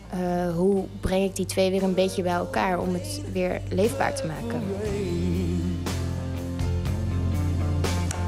eh, 0.10 0.56
hoe 0.56 0.86
breng 1.00 1.24
ik 1.24 1.36
die 1.36 1.46
twee 1.46 1.72
weer 1.72 1.84
een 1.84 1.94
beetje 1.94 2.22
bij 2.22 2.34
elkaar 2.34 2.80
om 2.80 2.94
het 2.94 3.22
weer 3.32 3.62
leefbaar 3.70 4.16
te 4.16 4.26
maken. 4.26 4.62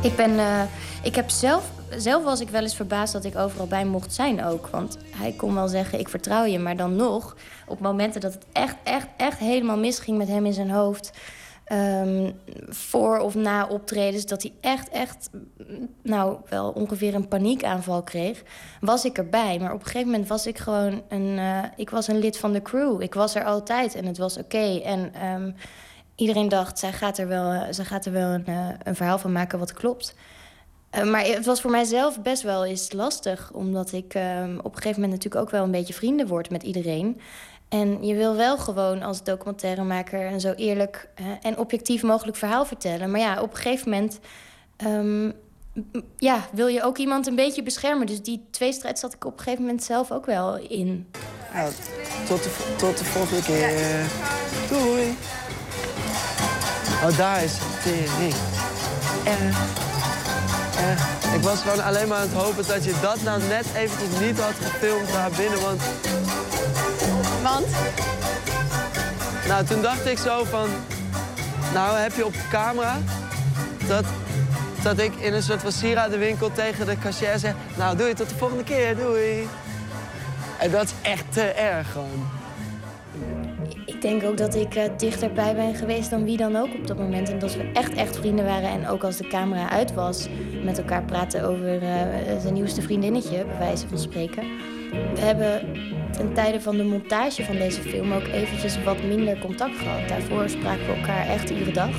Ik 0.02 0.16
ben, 0.16 0.40
eh, 0.40 0.62
ik 1.04 1.16
heb 1.16 1.30
zelf, 1.30 1.72
zelf 1.98 2.24
was 2.24 2.40
ik 2.40 2.50
wel 2.50 2.62
eens 2.62 2.76
verbaasd 2.76 3.14
dat 3.14 3.24
ik 3.24 3.38
overal 3.38 3.68
bij 3.68 3.86
mocht 3.86 4.14
zijn 4.14 4.44
ook. 4.44 4.68
Want 4.68 4.98
hij 5.16 5.32
kon 5.32 5.54
wel 5.54 5.68
zeggen, 5.68 6.00
ik 6.00 6.10
vertrouw 6.10 6.44
je. 6.44 6.60
Maar 6.60 6.76
dan 6.76 6.96
nog, 6.96 7.36
op 7.68 7.80
momenten 7.80 8.22
dat 8.22 8.34
het 8.34 8.46
echt, 8.52 8.76
echt, 8.84 9.08
echt 9.18 9.40
helemaal 9.40 9.78
misging 9.78 10.18
met 10.18 10.28
hem 10.28 10.46
in 10.46 10.54
zijn 10.54 10.70
hoofd... 10.72 11.12
ehm, 11.66 12.32
voor 12.70 13.18
of 13.20 13.36
na 13.36 13.68
optredens, 13.68 14.26
dat 14.26 14.42
hij 14.42 14.54
echt, 14.62 14.90
echt, 14.90 15.30
nou, 16.02 16.38
wel 16.50 16.70
ongeveer 16.70 17.16
een 17.16 17.28
paniekaanval 17.28 18.04
kreeg... 18.04 18.44
was 18.80 19.06
ik 19.06 19.18
erbij. 19.18 19.60
Maar 19.60 19.74
op 19.74 19.80
een 19.80 19.86
gegeven 19.86 20.10
moment 20.10 20.28
was 20.28 20.48
ik 20.48 20.58
gewoon 20.58 21.02
een... 21.10 21.38
eh, 21.38 21.64
ik 21.76 21.90
was 21.90 22.08
een 22.08 22.20
lid 22.20 22.38
van 22.38 22.52
de 22.54 22.62
crew. 22.62 23.02
Ik 23.02 23.14
was 23.14 23.36
er 23.36 23.44
altijd 23.44 23.96
en 23.96 24.06
het 24.06 24.18
was 24.18 24.38
oké. 24.38 24.80
En... 24.84 25.14
ehm, 25.14 25.52
iedereen 26.16 26.50
dacht, 26.50 26.80
zij 26.80 26.92
gaat 26.92 27.18
er 27.18 27.28
wel, 27.28 27.52
eh, 27.52 27.68
zij 27.70 27.86
gaat 27.86 28.06
er 28.06 28.12
wel 28.12 28.30
een, 28.30 28.46
eh, 28.46 28.68
een 28.84 28.96
verhaal 28.96 29.18
van 29.18 29.32
maken 29.32 29.60
wat 29.60 29.74
klopt. 29.74 30.16
Eh, 30.96 31.04
maar 31.04 31.26
het 31.26 31.46
was 31.46 31.62
voor 31.62 31.72
mijzelf 31.72 32.22
best 32.22 32.42
wel 32.42 32.66
eens 32.66 32.92
lastig. 32.92 33.52
Omdat 33.54 33.92
ik 33.92 34.14
ehm, 34.14 34.58
op 34.58 34.66
een 34.66 34.82
gegeven 34.82 35.02
moment 35.02 35.12
natuurlijk 35.12 35.42
ook 35.42 35.50
wel 35.50 35.64
een 35.64 35.72
beetje 35.72 35.94
vrienden 35.94 36.28
word 36.28 36.50
met 36.50 36.64
iedereen. 36.64 37.22
En 37.70 38.06
je 38.06 38.16
wil 38.16 38.36
wel 38.36 38.58
gewoon 38.58 39.02
als 39.02 39.24
documentairemaker 39.24 40.32
een 40.32 40.40
zo 40.40 40.54
eerlijk 40.54 41.10
eh, 41.16 41.26
en 41.42 41.58
objectief 41.58 42.04
mogelijk 42.04 42.38
verhaal 42.38 42.66
vertellen. 42.66 43.12
Maar 43.12 43.20
ja, 43.20 43.42
op 43.42 43.52
een 43.52 43.58
gegeven 43.58 43.90
moment 43.90 44.20
ehm, 44.78 45.32
ja, 46.18 46.48
wil 46.52 46.68
je 46.68 46.84
ook 46.84 46.98
iemand 46.98 47.28
een 47.28 47.36
beetje 47.36 47.64
beschermen. 47.64 48.08
Dus 48.08 48.22
die 48.22 48.46
tweestrijd 48.52 49.00
zat 49.00 49.14
ik 49.14 49.26
op 49.26 49.34
een 49.34 49.44
gegeven 49.44 49.62
moment 49.64 49.84
zelf 49.84 50.12
ook 50.12 50.26
wel 50.26 50.58
in. 50.58 51.08
Ja, 51.54 51.68
tot, 52.28 52.44
de, 52.44 52.74
tot 52.78 52.98
de 52.98 53.06
volgende 53.06 53.44
keer. 53.44 53.70
Doei. 54.70 55.16
Oh, 57.04 57.18
daar 57.18 57.44
is 57.44 57.58
het 57.60 57.84
tering. 57.84 58.34
Erg. 59.26 59.95
Ik 61.34 61.42
was 61.42 61.62
gewoon 61.62 61.84
alleen 61.84 62.08
maar 62.08 62.18
aan 62.18 62.28
het 62.30 62.44
hopen 62.44 62.68
dat 62.68 62.84
je 62.84 62.94
dat 63.02 63.22
nou 63.22 63.42
net 63.44 63.66
eventjes 63.76 64.20
niet 64.20 64.40
had 64.40 64.54
gefilmd 64.62 65.12
daar 65.12 65.32
binnen, 65.32 65.62
want... 65.62 65.82
Want? 67.44 67.68
Nou, 69.48 69.66
toen 69.66 69.82
dacht 69.82 70.06
ik 70.06 70.18
zo 70.18 70.44
van... 70.44 70.70
Nou, 71.74 71.98
heb 71.98 72.16
je 72.16 72.26
op 72.26 72.34
camera 72.50 72.98
dat, 73.88 74.06
dat 74.84 75.00
ik 75.00 75.16
in 75.16 75.34
een 75.34 75.44
soort 75.44 75.62
van 75.62 75.72
sieradenwinkel 75.72 76.52
tegen 76.52 76.86
de 76.86 76.98
cashier 76.98 77.40
zeg... 77.40 77.54
Nou, 77.76 77.98
doei, 77.98 78.14
tot 78.14 78.30
de 78.30 78.36
volgende 78.36 78.64
keer, 78.64 78.98
doei. 78.98 79.48
En 80.60 80.72
dat 80.72 80.84
is 80.84 80.94
echt 81.02 81.24
te 81.30 81.42
erg 81.42 81.92
gewoon. 81.92 82.30
Denk 84.06 84.24
ook 84.24 84.38
dat 84.38 84.56
ik 84.56 84.76
eh, 84.76 84.84
dichterbij 84.98 85.56
ben 85.56 85.76
geweest 85.76 86.10
dan 86.10 86.24
wie 86.24 86.38
dan 86.38 86.56
ook 86.56 86.74
op 86.74 86.88
dat 86.88 86.98
moment. 86.98 87.30
En 87.30 87.40
dat 87.40 87.56
we 87.56 87.72
echt, 87.74 87.94
echt 87.94 88.18
vrienden 88.18 88.46
waren. 88.46 88.70
En 88.70 88.88
ook 88.88 89.04
als 89.04 89.18
de 89.18 89.28
camera 89.28 89.70
uit 89.70 89.94
was, 89.94 90.28
met 90.64 90.78
elkaar 90.78 91.04
praten 91.04 91.44
over 91.44 91.82
eh, 91.82 92.40
zijn 92.42 92.54
nieuwste 92.54 92.82
vriendinnetje, 92.82 93.46
bij 93.46 93.58
wijze 93.58 93.88
van 93.88 93.98
spreken. 93.98 94.44
We 95.14 95.20
hebben 95.20 95.62
ten 96.12 96.34
tijde 96.34 96.62
van 96.62 96.78
de 96.78 96.84
montage 96.84 97.44
van 97.44 97.56
deze 97.56 97.82
film 97.82 98.12
ook 98.12 98.28
eventjes 98.28 98.84
wat 98.84 99.04
minder 99.04 99.40
contact 99.40 99.78
gehad. 99.78 100.08
Daarvoor 100.08 100.50
spraken 100.50 100.86
we 100.86 100.94
elkaar 100.94 101.28
echt 101.28 101.50
iedere 101.50 101.72
dag. 101.72 101.96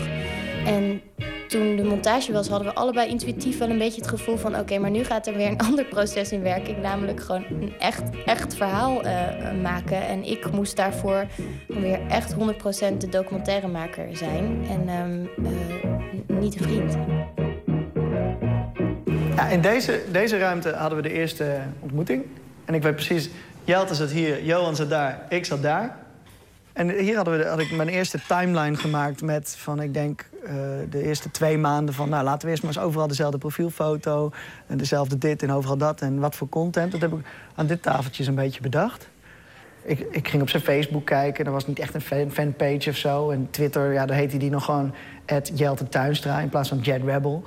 En 0.66 1.00
toen 1.48 1.76
de 1.76 1.84
montage 1.84 2.32
was, 2.32 2.48
hadden 2.48 2.68
we 2.68 2.74
allebei 2.74 3.08
intuïtief 3.08 3.58
wel 3.58 3.70
een 3.70 3.78
beetje 3.78 4.00
het 4.00 4.10
gevoel 4.10 4.36
van... 4.36 4.58
oké, 4.58 4.78
maar 4.78 4.90
nu 4.90 5.04
gaat 5.04 5.26
er 5.26 5.36
weer 5.36 5.48
een 5.48 5.58
ander 5.68 5.84
proces 5.84 6.32
in 6.32 6.42
werking. 6.42 6.82
Namelijk 6.82 7.20
gewoon 7.20 7.44
een 7.48 7.72
echt, 7.78 8.02
echt 8.24 8.54
verhaal 8.54 9.02
eh, 9.02 9.52
maken. 9.62 10.06
En 10.06 10.24
ik 10.24 10.50
moest 10.50 10.76
daarvoor 10.76 11.26
weer 11.66 12.00
echt 12.08 12.34
100% 12.34 12.36
de 12.96 13.08
documentairemaker 13.08 14.16
zijn. 14.16 14.66
En 14.68 14.88
ehm, 14.88 15.46
eh, 15.46 16.40
niet 16.40 16.60
een 16.60 16.62
vriend. 16.62 16.96
Ja, 19.36 19.48
in 19.48 19.60
deze, 19.60 20.02
deze 20.12 20.38
ruimte 20.38 20.70
hadden 20.70 21.02
we 21.02 21.08
de 21.08 21.12
eerste 21.12 21.58
ontmoeting. 21.80 22.24
En 22.64 22.74
ik 22.74 22.82
weet 22.82 22.94
precies, 22.94 23.30
Jelte 23.64 23.94
zat 23.94 24.10
hier, 24.10 24.44
Johan 24.44 24.76
zat 24.76 24.90
daar, 24.90 25.26
ik 25.28 25.44
zat 25.44 25.62
daar. 25.62 25.96
En 26.72 26.90
hier 26.90 27.16
hadden 27.16 27.38
we, 27.38 27.44
had 27.44 27.60
ik 27.60 27.72
mijn 27.72 27.88
eerste 27.88 28.18
timeline 28.28 28.76
gemaakt 28.76 29.22
met 29.22 29.54
van, 29.58 29.80
ik 29.80 29.94
denk, 29.94 30.28
eh, 30.46 30.54
de 30.90 31.02
eerste 31.02 31.30
twee 31.30 31.58
maanden 31.58 31.94
van... 31.94 32.08
nou, 32.08 32.24
laten 32.24 32.44
we 32.44 32.50
eerst 32.50 32.62
maar 32.62 32.72
eens 32.72 32.84
overal 32.84 33.06
dezelfde 33.06 33.38
profielfoto... 33.38 34.30
en 34.66 34.76
dezelfde 34.76 35.18
dit 35.18 35.42
en 35.42 35.52
overal 35.52 35.76
dat 35.76 36.00
en 36.00 36.18
wat 36.20 36.34
voor 36.34 36.48
content. 36.48 36.92
Dat 36.92 37.00
heb 37.00 37.12
ik 37.12 37.26
aan 37.54 37.66
dit 37.66 37.82
tafeltje 37.82 38.26
een 38.26 38.34
beetje 38.34 38.60
bedacht. 38.60 39.08
Ik, 39.82 40.06
ik 40.10 40.28
ging 40.28 40.42
op 40.42 40.48
zijn 40.48 40.62
Facebook 40.62 41.04
kijken, 41.04 41.44
dat 41.44 41.52
was 41.52 41.66
niet 41.66 41.78
echt 41.78 41.94
een 41.94 42.00
fan, 42.00 42.30
fanpage 42.30 42.90
of 42.90 42.96
zo. 42.96 43.30
En 43.30 43.48
Twitter, 43.50 43.92
ja, 43.92 44.06
daar 44.06 44.16
heette 44.16 44.36
die 44.36 44.50
nog 44.50 44.64
gewoon 44.64 44.94
Jelte 45.54 45.88
Tuinstra 45.88 46.40
in 46.40 46.48
plaats 46.48 46.68
van 46.68 46.78
Jet 46.78 47.02
Rebel. 47.04 47.44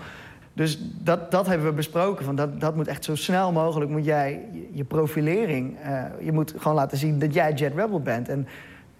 Dus 0.53 0.79
dat, 1.03 1.31
dat 1.31 1.47
hebben 1.47 1.67
we 1.67 1.73
besproken. 1.73 2.25
Van 2.25 2.35
dat, 2.35 2.61
dat 2.61 2.75
moet 2.75 2.87
echt 2.87 3.03
zo 3.03 3.15
snel 3.15 3.51
mogelijk 3.51 3.91
moet 3.91 4.05
jij 4.05 4.45
je, 4.51 4.69
je 4.71 4.83
profilering. 4.83 5.77
eh, 5.81 6.03
je 6.19 6.31
moet 6.31 6.53
gewoon 6.57 6.77
laten 6.77 6.97
zien 6.97 7.19
dat 7.19 7.33
jij 7.33 7.53
Jet 7.53 7.75
Rebel 7.75 8.01
bent. 8.01 8.29
En 8.29 8.47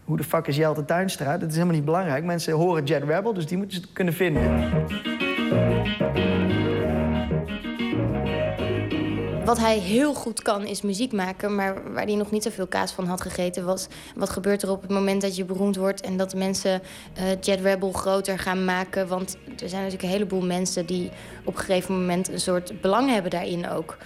hoe 0.10 0.18
de 0.18 0.24
fuck 0.24 0.48
is 0.48 0.56
Jelte 0.56 0.86
Tuinstra? 0.86 1.38
Dat 1.38 1.50
is 1.50 1.54
helemaal 1.54 1.76
niet 1.76 1.86
belangrijk. 1.86 2.24
Mensen 2.24 2.54
horen 2.54 2.84
Jet 2.84 3.04
Rebel, 3.04 3.34
dus 3.34 3.46
die 3.46 3.58
moeten 3.58 3.82
ze 3.82 3.88
kunnen 3.94 4.14
vinden. 4.14 4.72
Wat 9.46 9.58
hij 9.60 9.78
heel 9.78 10.14
goed 10.14 10.42
kan 10.42 10.66
is 10.66 10.82
muziek 10.82 11.12
maken, 11.12 11.56
maar 11.56 11.94
waar 11.94 12.06
hij 12.06 12.16
nog 12.16 12.32
niet 12.32 12.44
zoveel 12.44 12.68
kaas 12.68 12.92
van 12.92 13.06
had 13.06 13.22
gegeten 13.22 13.66
was 13.66 13.88
wat 14.16 14.30
gebeurt 14.30 14.62
er 14.62 14.72
op 14.72 14.82
het 14.82 14.92
moment 14.92 15.22
dat 15.22 15.36
je 15.36 15.46
beroemd 15.46 15.76
wordt 15.76 16.02
en 16.02 16.18
dat 16.18 16.36
mensen 16.36 16.82
eh, 17.14 17.24
Jet 17.42 17.60
Rebel 17.60 17.92
groter 17.92 18.40
gaan 18.40 18.66
maken. 18.66 19.08
Want 19.08 19.38
er 19.46 19.70
zijn 19.70 19.84
natuurlijk 19.84 20.04
een 20.04 20.10
heleboel 20.10 20.42
mensen 20.42 20.86
die 20.86 21.12
op 21.44 21.54
een 21.54 21.60
gegeven 21.60 22.00
moment 22.00 22.30
een 22.30 22.40
soort 22.40 22.82
belang 22.82 23.10
hebben 23.10 23.32
daarin 23.32 23.70
ook. 23.70 23.98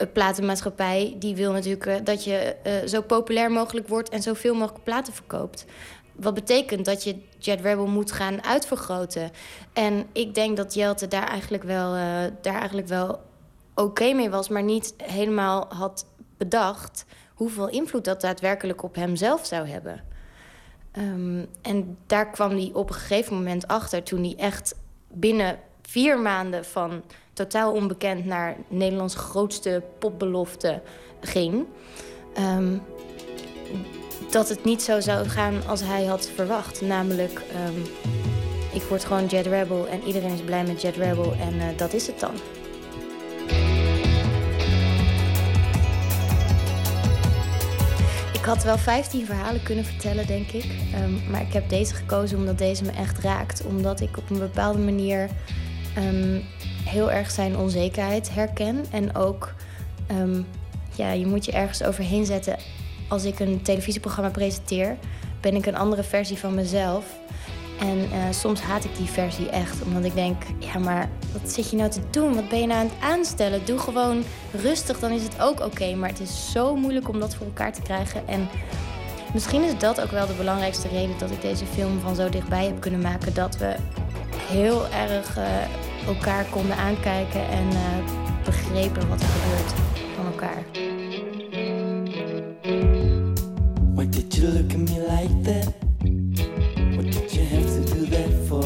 Een 0.00 0.12
platenmaatschappij 0.12 1.16
die 1.18 1.34
wil 1.34 1.52
natuurlijk 1.52 1.86
eh, 1.86 1.96
dat 2.04 2.24
je 2.24 2.36
eh, 2.36 2.86
zo 2.86 3.02
populair 3.02 3.50
mogelijk 3.50 3.88
wordt 3.88 4.08
en 4.08 4.22
zoveel 4.22 4.54
mogelijk 4.54 4.84
platen 4.84 5.12
verkoopt. 5.12 5.64
Wat 6.12 6.34
betekent 6.34 6.84
dat 6.84 7.04
je 7.04 7.16
Jet 7.38 7.60
Rebel 7.60 7.86
moet 7.86 8.12
gaan 8.12 8.44
uitvergroten. 8.44 9.30
En 9.72 10.06
ik 10.12 10.34
denk 10.34 10.56
dat 10.56 10.74
Jelte 10.74 11.08
daar 11.08 11.28
eigenlijk 11.28 11.62
wel, 11.62 11.94
eh, 11.94 12.02
daar 12.40 12.54
eigenlijk 12.54 12.88
wel 12.88 13.20
oké 13.74 14.12
mee 14.12 14.30
was, 14.30 14.48
maar 14.48 14.62
niet 14.62 14.94
helemaal 14.96 15.66
had 15.68 16.06
bedacht 16.36 17.04
hoeveel 17.34 17.68
invloed 17.68 18.04
dat 18.04 18.20
daadwerkelijk 18.20 18.82
op 18.82 18.94
hemzelf 18.94 19.46
zou 19.46 19.68
hebben. 19.68 20.04
Ehm, 20.92 21.44
en 21.62 21.98
daar 22.06 22.30
kwam 22.30 22.50
hij 22.50 22.70
op 22.72 22.88
een 22.88 22.94
gegeven 22.94 23.34
moment 23.34 23.66
achter 23.66 24.02
toen 24.02 24.22
hij 24.22 24.34
echt 24.36 24.74
binnen 25.08 25.58
vier 25.82 26.20
maanden 26.20 26.64
van 26.64 27.02
totaal 27.40 27.72
onbekend 27.72 28.24
naar 28.24 28.56
Nederlands 28.68 29.14
grootste 29.14 29.82
popbelofte 29.98 30.80
ging. 31.20 31.66
Ehm, 32.34 32.76
dat 34.30 34.48
het 34.48 34.64
niet 34.64 34.82
zo 34.82 35.00
zou 35.00 35.28
gaan 35.28 35.54
als 35.66 35.80
hij 35.82 36.04
had 36.04 36.30
verwacht. 36.34 36.80
Namelijk, 36.80 37.42
ehm, 37.52 37.80
ik 38.72 38.82
word 38.82 39.04
gewoon 39.04 39.26
Jet 39.26 39.46
Rebel 39.46 39.86
en 39.88 40.02
iedereen 40.02 40.32
is 40.32 40.40
blij 40.40 40.64
met 40.64 40.82
Jet 40.82 40.96
Rebel 40.96 41.32
en 41.32 41.60
eh, 41.60 41.66
dat 41.76 41.92
is 41.92 42.06
het 42.06 42.20
dan. 42.20 42.34
Ik 48.32 48.44
had 48.46 48.62
wel 48.64 48.78
15 48.78 49.26
verhalen 49.26 49.62
kunnen 49.62 49.84
vertellen, 49.84 50.26
denk 50.26 50.50
ik. 50.50 50.66
Ehm, 50.92 51.30
maar 51.30 51.40
ik 51.40 51.52
heb 51.52 51.68
deze 51.68 51.94
gekozen 51.94 52.38
omdat 52.38 52.58
deze 52.58 52.84
me 52.84 52.90
echt 52.90 53.18
raakt. 53.18 53.64
Omdat 53.64 54.00
ik 54.00 54.16
op 54.16 54.30
een 54.30 54.38
bepaalde 54.38 54.78
manier 54.78 55.28
heel 56.90 57.10
erg 57.10 57.30
zijn 57.30 57.56
onzekerheid 57.56 58.34
herken. 58.34 58.84
En 58.90 59.16
ook, 59.16 59.54
ehm, 60.06 60.42
ja, 60.94 61.10
je 61.12 61.26
moet 61.26 61.44
je 61.44 61.52
ergens 61.52 61.82
overheen 61.82 62.26
zetten. 62.26 62.56
Als 63.08 63.24
ik 63.24 63.40
een 63.40 63.62
televisieprogramma 63.62 64.30
presenteer, 64.30 64.96
ben 65.40 65.54
ik 65.54 65.66
een 65.66 65.76
andere 65.76 66.02
versie 66.02 66.38
van 66.38 66.54
mezelf. 66.54 67.04
En 67.80 67.98
eh, 68.12 68.18
soms 68.30 68.60
haat 68.60 68.84
ik 68.84 68.96
die 68.96 69.06
versie 69.06 69.48
echt, 69.48 69.82
omdat 69.82 70.04
ik 70.04 70.14
denk: 70.14 70.42
ja, 70.58 70.78
maar 70.78 71.08
wat 71.32 71.52
zit 71.52 71.70
je 71.70 71.76
nou 71.76 71.90
te 71.90 72.00
doen? 72.10 72.34
Wat 72.34 72.48
ben 72.48 72.60
je 72.60 72.66
nou 72.66 72.80
aan 72.80 72.86
het 72.86 73.10
aanstellen? 73.10 73.64
Doe 73.64 73.78
gewoon 73.78 74.24
rustig, 74.52 74.98
dan 74.98 75.10
is 75.10 75.22
het 75.22 75.40
ook 75.40 75.60
oké. 75.60 75.94
Maar 75.94 76.08
het 76.08 76.20
is 76.20 76.52
zo 76.52 76.76
moeilijk 76.76 77.08
om 77.08 77.20
dat 77.20 77.34
voor 77.34 77.46
elkaar 77.46 77.72
te 77.72 77.82
krijgen. 77.82 78.28
En 78.28 78.48
misschien 79.32 79.62
is 79.62 79.78
dat 79.78 80.00
ook 80.00 80.10
wel 80.10 80.26
de 80.26 80.32
belangrijkste 80.32 80.88
reden 80.88 81.18
dat 81.18 81.30
ik 81.30 81.40
deze 81.40 81.66
film 81.66 82.00
van 82.00 82.14
zo 82.14 82.28
dichtbij 82.28 82.64
heb 82.64 82.80
kunnen 82.80 83.00
maken. 83.00 83.34
Dat 83.34 83.56
we 83.56 83.74
heel 84.36 84.86
erg 84.88 85.36
eh, 85.36 85.44
elkaar 86.06 86.44
konden 86.44 86.76
aankijken 86.76 87.48
en 87.48 87.68
eh, 87.68 88.04
begrepen 88.44 89.08
wat 89.08 89.20
er 89.20 89.26
gebeurt 89.28 89.72
van 90.16 90.26
elkaar. 90.26 90.62
Why 93.94 94.08
did 94.08 94.34
you 94.34 94.52
look 94.52 94.70
at 94.72 94.78
me 94.78 94.98
like 95.08 95.40
that? 95.42 95.72
What 96.96 97.12
did 97.12 97.32
you 97.32 97.44
have 97.46 97.82
to 97.84 97.94
do 97.94 98.04
that 98.10 98.46
for? 98.46 98.64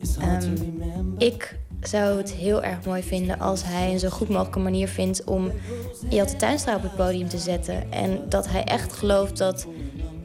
It's 0.00 0.16
hard 0.16 0.40
to 0.40 0.46
Ehm, 0.46 0.54
remember. 0.56 1.26
ik 1.26 1.58
zou 1.80 2.16
het 2.18 2.32
heel 2.32 2.62
erg 2.62 2.84
mooi 2.84 3.02
vinden 3.02 3.38
als 3.38 3.64
hij 3.64 3.92
een 3.92 3.98
zo 3.98 4.08
goed 4.08 4.28
mogelijke 4.28 4.58
manier 4.58 4.88
vindt 4.88 5.24
om 5.24 5.52
Jelte 6.08 6.36
Tuinstra 6.36 6.76
op 6.76 6.82
het 6.82 6.96
podium 6.96 7.28
te 7.28 7.38
zetten. 7.38 7.92
En 7.92 8.20
dat 8.28 8.48
hij 8.48 8.64
echt 8.64 8.92
gelooft 8.92 9.36
dat 9.38 9.66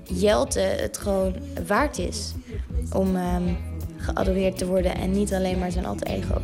Jelte 0.03 0.59
het 0.59 0.97
gewoon 0.97 1.35
waard 1.67 1.97
is 1.97 2.34
om 2.93 3.15
ehm, 3.15 3.43
geadoreerd 4.06 4.57
te 4.57 4.65
worden 4.65 4.95
en 4.95 5.11
niet 5.11 5.34
alleen 5.34 5.60
maar 5.60 5.72
zijn 5.72 5.86
alter 5.86 6.07
ego. 6.07 6.41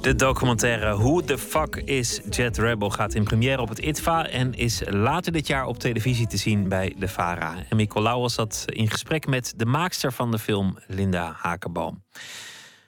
De 0.00 0.14
documentaire 0.14 0.96
Who 0.96 1.20
the 1.20 1.38
Fuck 1.38 1.76
is 1.76 2.20
Jet 2.30 2.58
Rebel 2.58 2.90
gaat 2.90 3.14
in 3.14 3.24
première 3.24 3.60
op 3.60 3.68
het 3.68 3.78
ITVA 3.78 4.28
en 4.28 4.54
is 4.54 4.82
later 4.86 5.32
dit 5.32 5.46
jaar 5.46 5.66
op 5.66 5.78
televisie 5.78 6.26
te 6.26 6.36
zien 6.36 6.68
bij 6.68 6.94
de 6.98 7.08
VARA. 7.08 7.54
En 7.68 7.76
Nicolaou 7.76 8.20
was 8.20 8.34
dat 8.34 8.64
in 8.66 8.90
gesprek 8.90 9.26
met 9.26 9.52
de 9.56 9.66
maakster 9.66 10.12
van 10.12 10.30
de 10.30 10.38
film, 10.38 10.78
Linda 10.86 11.36
Hakenboom. 11.38 12.02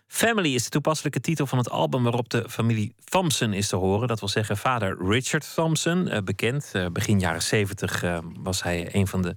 Family 0.09 0.55
is 0.55 0.65
de 0.65 0.70
toepasselijke 0.70 1.20
titel 1.20 1.47
van 1.47 1.59
het 1.59 1.70
album 1.70 2.03
waarop 2.03 2.28
de 2.28 2.49
familie 2.49 2.95
Thompson 3.05 3.53
is 3.53 3.69
te 3.69 3.77
horen. 3.77 4.09
Dat 4.09 4.20
wil 4.20 4.28
zeggen 4.28 4.57
vader 4.57 4.97
Richard 5.09 5.55
Thompson, 5.55 6.09
eh, 6.09 6.23
bekend. 6.23 6.70
eh, 6.73 6.87
begin 6.93 7.20
jaren 7.20 7.43
70 7.43 8.03
eh, 8.03 8.19
was 8.39 8.62
hij 8.62 8.95
een 8.95 9.07
van 9.07 9.23
de 9.23 9.35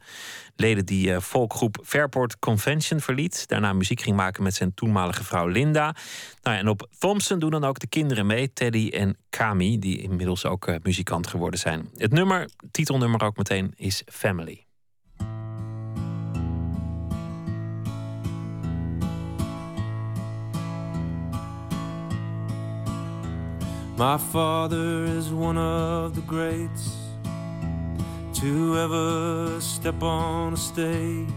leden 0.55 0.85
die 0.85 1.21
folkgroep 1.21 1.77
Fairport 1.85 2.39
Convention 2.39 2.99
verliet. 2.99 3.47
Daarna 3.47 3.73
muziek 3.73 4.01
ging 4.01 4.15
maken 4.15 4.43
met 4.43 4.55
zijn 4.55 4.73
toenmalige 4.73 5.23
vrouw 5.23 5.47
Linda. 5.47 5.95
Nou, 6.41 6.55
ja, 6.55 6.61
en 6.61 6.67
op 6.67 6.87
Thompson 6.97 7.39
doen 7.39 7.51
dan 7.51 7.63
ook 7.63 7.79
de 7.79 7.87
kinderen 7.87 8.25
mee, 8.25 8.53
Teddy 8.53 8.89
en 8.89 9.17
Kami, 9.29 9.79
die 9.79 10.01
inmiddels 10.01 10.45
ook 10.45 10.79
muzikant 10.83 11.27
geworden 11.27 11.59
zijn. 11.59 11.89
Het 11.95 12.11
nummer, 12.11 12.49
titelnummer 12.71 13.23
ook 13.23 13.37
meteen, 13.37 13.73
is 13.75 14.03
Family. 14.05 14.68
My 23.99 24.17
father 24.17 25.03
is 25.03 25.29
one 25.29 25.57
of 25.57 26.15
the 26.15 26.21
greats 26.21 26.95
to 28.35 28.77
ever 28.77 29.59
step 29.59 30.01
on 30.01 30.53
a 30.53 30.55
stage. 30.55 31.27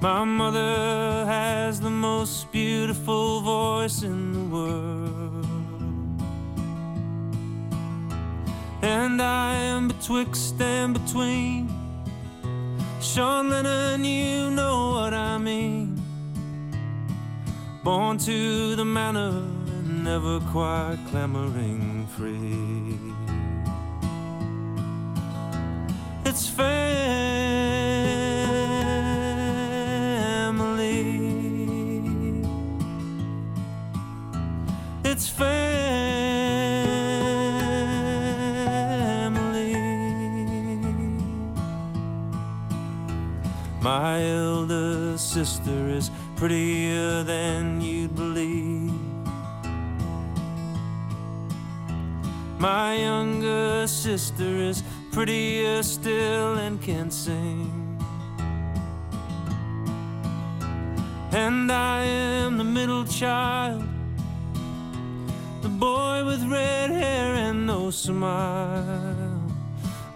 My 0.00 0.24
mother 0.24 1.24
has 1.24 1.80
the 1.80 1.90
most 1.90 2.50
beautiful 2.50 3.40
voice 3.40 4.02
in 4.02 4.32
the 4.32 4.56
world. 4.56 5.46
And 8.82 9.22
I 9.22 9.54
am 9.54 9.86
betwixt 9.86 10.60
and 10.60 10.92
between. 10.92 11.70
Sean 13.00 13.48
Lennon, 13.48 14.04
you 14.04 14.50
know 14.50 14.90
what 14.94 15.14
I 15.14 15.38
mean. 15.38 16.02
Born 17.84 18.18
to 18.18 18.74
the 18.74 18.84
manor 18.84 19.51
never 20.02 20.40
quite 20.50 20.98
clamoring 21.10 22.06
free. 22.08 22.98
It's 26.24 26.48
family. 26.48 26.72
It's 35.04 35.28
family. 35.28 35.62
My 43.80 44.24
elder 44.24 45.16
sister 45.16 45.88
is 45.88 46.10
prettier 46.34 47.22
than 47.22 47.80
you'd 47.80 48.01
My 52.62 52.94
younger 52.94 53.88
sister 53.88 54.44
is 54.44 54.84
prettier 55.10 55.82
still 55.82 56.58
and 56.58 56.80
can 56.80 57.10
sing. 57.10 57.98
And 61.32 61.72
I 61.72 62.04
am 62.04 62.58
the 62.58 62.62
middle 62.78 63.04
child, 63.04 63.82
the 65.62 65.70
boy 65.70 66.24
with 66.24 66.44
red 66.44 66.90
hair 66.90 67.34
and 67.34 67.66
no 67.66 67.90
smile. 67.90 69.42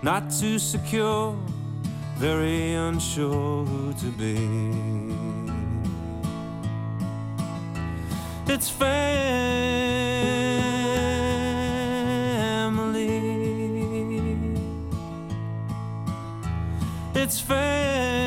Not 0.03 0.31
too 0.31 0.61
secure, 0.61 1.37
very 2.17 2.75
unsure 2.75 3.65
who 3.65 3.93
to 3.95 4.11
be. 4.23 4.37
It's 8.47 8.71
family. 8.71 10.16
It's 17.27 17.41
family. 17.41 18.26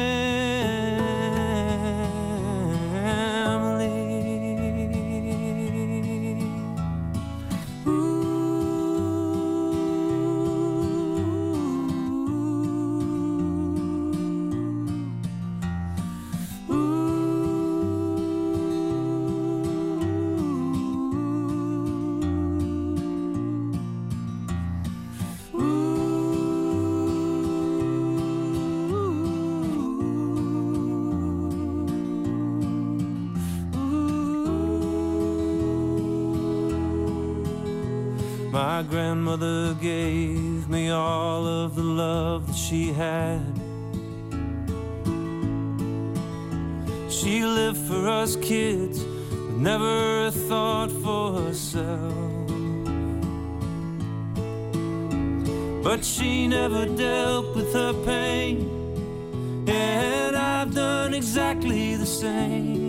My 38.80 38.84
grandmother 38.84 39.73
gave 39.73 40.69
me 40.69 40.89
all 40.89 41.45
of 41.45 41.76
the 41.76 41.84
love 41.84 42.47
that 42.47 42.56
she 42.56 42.93
had. 42.93 43.43
She 47.10 47.43
lived 47.43 47.77
for 47.89 48.07
us 48.07 48.38
kids, 48.38 49.03
but 49.03 49.57
never 49.57 50.27
a 50.27 50.31
thought 50.31 50.93
for 51.03 51.34
herself. 51.41 52.14
But 55.84 56.06
she 56.06 56.47
never 56.47 56.85
dealt 56.85 57.57
with 57.57 57.73
her 57.73 57.91
pain, 58.06 58.60
and 59.68 60.38
I've 60.38 60.73
done 60.73 61.14
exactly 61.14 61.97
the 61.97 62.06
same. 62.06 62.80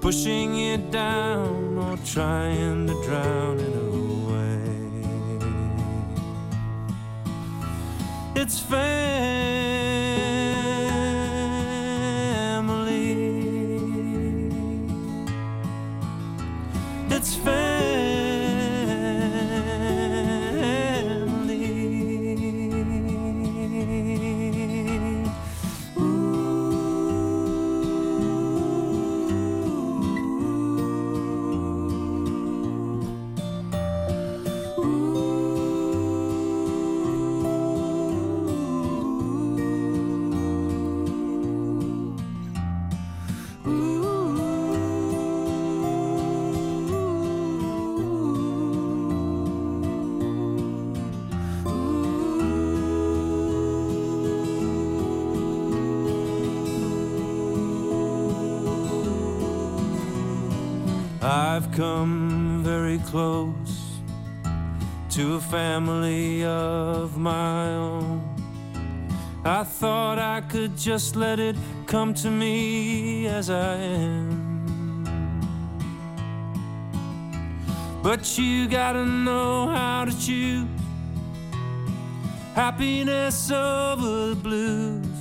pushing 0.00 0.56
it 0.58 0.92
down 0.92 1.76
or 1.78 1.96
trying 2.04 2.86
to 2.86 2.94
drown 3.02 3.58
it 3.58 3.74
away. 3.74 3.85
It's 8.38 8.60
family. 8.60 9.75
I've 61.56 61.72
come 61.72 62.62
very 62.62 62.98
close 62.98 64.02
to 65.08 65.36
a 65.36 65.40
family 65.40 66.44
of 66.44 67.16
my 67.16 67.68
own. 67.68 68.20
I 69.42 69.64
thought 69.64 70.18
I 70.18 70.42
could 70.42 70.76
just 70.76 71.16
let 71.16 71.40
it 71.40 71.56
come 71.86 72.12
to 72.12 72.30
me 72.30 73.26
as 73.26 73.48
I 73.48 73.76
am. 73.76 75.02
But 78.02 78.36
you 78.36 78.68
gotta 78.68 79.06
know 79.06 79.68
how 79.68 80.04
to 80.04 80.12
choose 80.20 80.68
happiness 82.54 83.50
over 83.50 84.34
the 84.34 84.36
blues, 84.36 85.18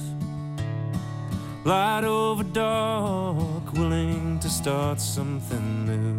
light 1.63 2.03
over 2.03 2.43
dark, 2.43 3.71
willing 3.71 4.37
to 4.39 4.49
start 4.49 4.99
something 4.99 5.85
new. 5.85 6.14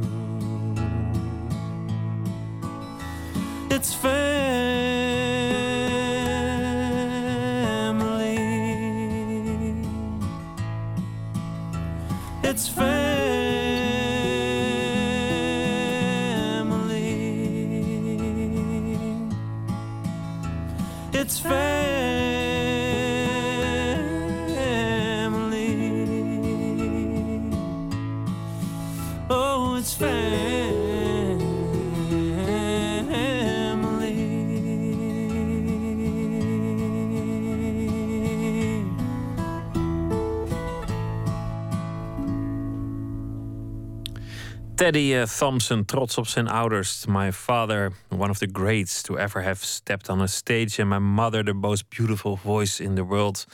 It's 3.88 3.94
family. 3.94 5.25
Teddy 44.86 45.14
eh, 45.14 45.22
Thompson, 45.24 45.84
trots 45.84 46.18
op 46.18 46.26
zijn 46.26 46.48
ouders. 46.48 47.06
My 47.06 47.32
father, 47.32 47.92
one 48.08 48.30
of 48.30 48.38
the 48.38 48.48
greats 48.52 49.02
to 49.02 49.16
ever 49.16 49.42
have 49.42 49.64
stepped 49.64 50.08
on 50.08 50.20
a 50.20 50.26
stage. 50.26 50.82
And 50.82 50.88
my 50.88 50.98
mother, 50.98 51.44
the 51.44 51.52
most 51.52 51.88
beautiful 51.88 52.38
voice 52.42 52.82
in 52.82 52.94
the 52.94 53.04
world. 53.04 53.46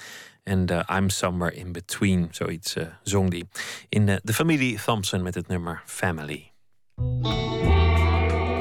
And 0.45 0.71
uh, 0.71 0.83
I'm 0.89 1.11
somewhere 1.11 1.57
in 1.57 1.73
between. 1.73 2.29
Zoiets 2.31 2.77
eh, 2.77 2.87
zong 3.03 3.31
die. 3.31 3.49
In 3.89 4.09
eh, 4.09 4.17
de 4.23 4.33
familie 4.33 4.79
Thompson 4.85 5.23
met 5.23 5.35
het 5.35 5.49
nummer 5.49 5.83
Family. 5.87 6.53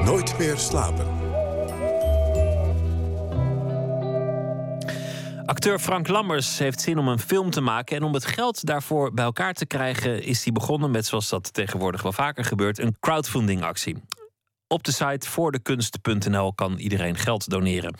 Nooit 0.04 0.38
meer 0.38 0.56
slapen. 0.56 1.31
Acteur 5.44 5.78
Frank 5.78 6.08
Lammers 6.08 6.58
heeft 6.58 6.80
zin 6.80 6.98
om 6.98 7.08
een 7.08 7.18
film 7.18 7.50
te 7.50 7.60
maken. 7.60 7.96
En 7.96 8.02
om 8.02 8.14
het 8.14 8.24
geld 8.24 8.66
daarvoor 8.66 9.12
bij 9.12 9.24
elkaar 9.24 9.52
te 9.54 9.66
krijgen, 9.66 10.22
is 10.22 10.44
hij 10.44 10.52
begonnen 10.52 10.90
met, 10.90 11.06
zoals 11.06 11.28
dat 11.28 11.52
tegenwoordig 11.52 12.02
wel 12.02 12.12
vaker 12.12 12.44
gebeurt, 12.44 12.78
een 12.78 12.96
crowdfundingactie. 13.00 13.96
Op 14.68 14.84
de 14.84 14.92
site 14.92 15.28
voordekunst.nl 15.28 16.54
kan 16.54 16.76
iedereen 16.76 17.16
geld 17.16 17.50
doneren. 17.50 17.94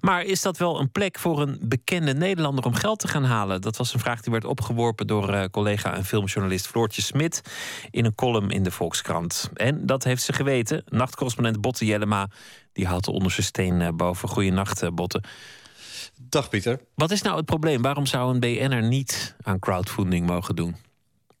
Maar 0.00 0.22
is 0.22 0.42
dat 0.42 0.58
wel 0.58 0.80
een 0.80 0.90
plek 0.90 1.18
voor 1.18 1.40
een 1.40 1.58
bekende 1.60 2.14
Nederlander 2.14 2.64
om 2.64 2.74
geld 2.74 2.98
te 2.98 3.08
gaan 3.08 3.24
halen? 3.24 3.60
Dat 3.60 3.76
was 3.76 3.94
een 3.94 4.00
vraag 4.00 4.20
die 4.20 4.32
werd 4.32 4.44
opgeworpen 4.44 5.06
door 5.06 5.32
eh, 5.32 5.44
collega 5.50 5.94
en 5.94 6.04
filmjournalist 6.04 6.66
Floortje 6.66 7.02
Smit 7.02 7.42
in 7.90 8.04
een 8.04 8.14
column 8.14 8.50
in 8.50 8.62
de 8.62 8.70
Volkskrant. 8.70 9.50
En 9.54 9.86
dat 9.86 10.04
heeft 10.04 10.22
ze 10.22 10.32
geweten. 10.32 10.84
Nachtcorrespondent 10.88 11.60
Botte 11.60 11.84
Jellema, 11.84 12.28
die 12.72 12.86
houdt 12.86 13.04
de 13.04 13.12
onderste 13.12 13.42
steen 13.42 13.80
eh, 13.80 13.88
boven. 13.92 14.28
Goeienacht, 14.28 14.82
eh, 14.82 14.90
Botte. 14.90 15.22
Dag 16.16 16.48
Pieter. 16.48 16.80
Wat 16.94 17.10
is 17.10 17.22
nou 17.22 17.36
het 17.36 17.46
probleem? 17.46 17.82
Waarom 17.82 18.06
zou 18.06 18.34
een 18.34 18.40
BN'er 18.40 18.82
niet 18.82 19.34
aan 19.42 19.58
crowdfunding 19.58 20.26
mogen 20.26 20.56
doen? 20.56 20.76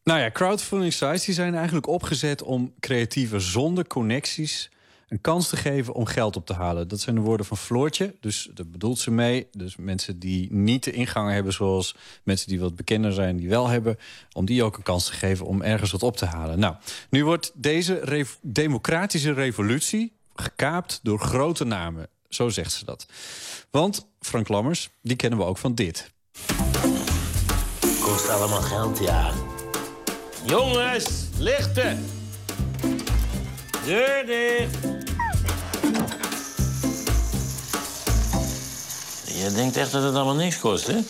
Nou 0.04 0.20
ja, 0.20 0.30
crowdfunding 0.30 0.92
sites 0.92 1.24
die 1.24 1.34
zijn 1.34 1.54
eigenlijk 1.54 1.86
opgezet 1.86 2.42
om 2.42 2.72
creatieven 2.80 3.40
zonder 3.40 3.86
connecties 3.86 4.70
een 5.08 5.20
kans 5.20 5.48
te 5.48 5.56
geven 5.56 5.94
om 5.94 6.06
geld 6.06 6.36
op 6.36 6.46
te 6.46 6.52
halen. 6.52 6.88
Dat 6.88 7.00
zijn 7.00 7.14
de 7.14 7.20
woorden 7.20 7.46
van 7.46 7.56
Floortje. 7.56 8.14
Dus 8.20 8.48
daar 8.54 8.66
bedoelt 8.66 8.98
ze 8.98 9.10
mee. 9.10 9.46
Dus 9.52 9.76
mensen 9.76 10.18
die 10.18 10.52
niet 10.52 10.84
de 10.84 10.90
ingang 10.92 11.30
hebben 11.30 11.52
zoals 11.52 11.94
mensen 12.22 12.48
die 12.48 12.60
wat 12.60 12.76
bekender 12.76 13.12
zijn, 13.12 13.36
die 13.36 13.48
wel 13.48 13.68
hebben, 13.68 13.98
om 14.32 14.44
die 14.44 14.62
ook 14.62 14.76
een 14.76 14.82
kans 14.82 15.06
te 15.06 15.12
geven 15.12 15.46
om 15.46 15.62
ergens 15.62 15.90
wat 15.90 16.02
op 16.02 16.16
te 16.16 16.26
halen. 16.26 16.58
Nou, 16.58 16.74
nu 17.10 17.24
wordt 17.24 17.52
deze 17.54 18.00
rev- 18.02 18.34
democratische 18.42 19.32
revolutie 19.32 20.12
gekaapt 20.34 21.00
door 21.02 21.18
grote 21.20 21.64
namen. 21.64 22.08
Zo 22.28 22.48
zegt 22.48 22.72
ze 22.72 22.84
dat. 22.84 23.06
Want 23.70 24.06
Frank 24.24 24.48
Lammers, 24.48 24.90
die 25.02 25.16
kennen 25.16 25.38
we 25.38 25.44
ook 25.44 25.58
van 25.58 25.74
dit. 25.74 26.12
Kost 28.00 28.28
allemaal 28.28 28.60
geld, 28.60 28.98
ja. 28.98 29.32
Jongens, 30.44 31.28
lichten! 31.38 32.04
Deur 33.84 34.26
dicht! 34.26 34.76
Je 39.24 39.52
denkt 39.54 39.76
echt 39.76 39.92
dat 39.92 40.02
het 40.02 40.14
allemaal 40.14 40.34
niks 40.34 40.58
kost, 40.58 40.86
hè? 40.86 41.00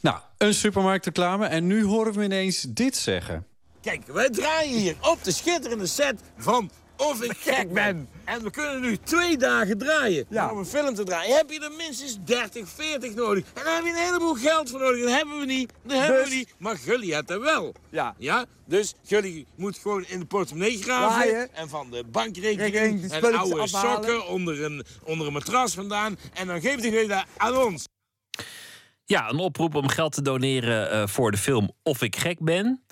Nou, 0.00 0.18
een 0.38 0.54
supermarktreclame. 0.54 1.46
En 1.46 1.66
nu 1.66 1.84
horen 1.84 2.12
we 2.12 2.24
ineens 2.24 2.66
dit 2.68 2.96
zeggen. 2.96 3.46
Kijk, 3.82 4.06
wij 4.06 4.30
draaien 4.30 4.78
hier 4.78 4.96
op 5.00 5.24
de 5.24 5.32
schitterende 5.32 5.86
set 5.86 6.20
van 6.36 6.70
Of 7.00 7.22
ik 7.22 7.36
gek 7.36 7.72
ben. 7.72 8.08
En 8.24 8.42
we 8.42 8.50
kunnen 8.50 8.80
nu 8.80 8.96
twee 8.96 9.36
dagen 9.36 9.78
draaien 9.78 10.26
om 10.50 10.58
een 10.58 10.66
film 10.66 10.94
te 10.94 11.04
draaien. 11.04 11.36
Heb 11.36 11.50
je 11.50 11.60
er 11.60 11.72
minstens 11.76 12.18
30, 12.24 12.68
40 12.68 13.14
nodig. 13.14 13.44
En 13.54 13.64
daar 13.64 13.74
heb 13.74 13.84
je 13.84 13.90
een 13.90 13.96
heleboel 14.06 14.34
geld 14.34 14.70
voor 14.70 14.80
nodig. 14.80 15.02
Dat 15.02 15.12
hebben 15.12 15.38
we 15.38 15.44
niet. 15.44 15.72
Dat 15.82 15.98
hebben 15.98 16.16
we 16.18 16.24
Dus? 16.24 16.34
niet. 16.34 16.54
Maar 16.58 16.76
Gulli 16.76 17.14
heeft 17.14 17.30
er 17.30 17.40
wel. 17.40 17.74
Ja. 17.90 18.14
ja? 18.18 18.44
Dus 18.64 18.94
Gulli 19.04 19.46
moet 19.54 19.78
gewoon 19.78 20.04
in 20.08 20.18
de 20.18 20.26
portemonnee 20.26 20.82
graven. 20.82 21.28
Draaien. 21.28 21.54
En 21.54 21.68
van 21.68 21.90
de 21.90 21.96
Rekening, 21.96 22.12
bankrekening 22.12 23.00
die 23.00 23.10
en 23.10 23.34
oude 23.34 23.60
afhalen. 23.60 23.90
sokken 23.90 24.26
onder 24.26 24.64
een, 24.64 24.84
onder 25.04 25.26
een 25.26 25.32
matras 25.32 25.74
vandaan. 25.74 26.18
En 26.34 26.46
dan 26.46 26.60
geeft 26.60 26.82
hij 26.82 26.90
Gulli 26.90 27.06
dat 27.08 27.24
aan 27.36 27.56
ons. 27.56 27.84
Ja, 29.04 29.28
een 29.30 29.38
oproep 29.38 29.74
om 29.74 29.88
geld 29.88 30.12
te 30.12 30.22
doneren 30.22 30.90
eh, 30.90 31.06
voor 31.06 31.30
de 31.30 31.36
film 31.36 31.70
Of 31.82 32.02
ik 32.02 32.16
gek 32.16 32.38
ben. 32.40 32.84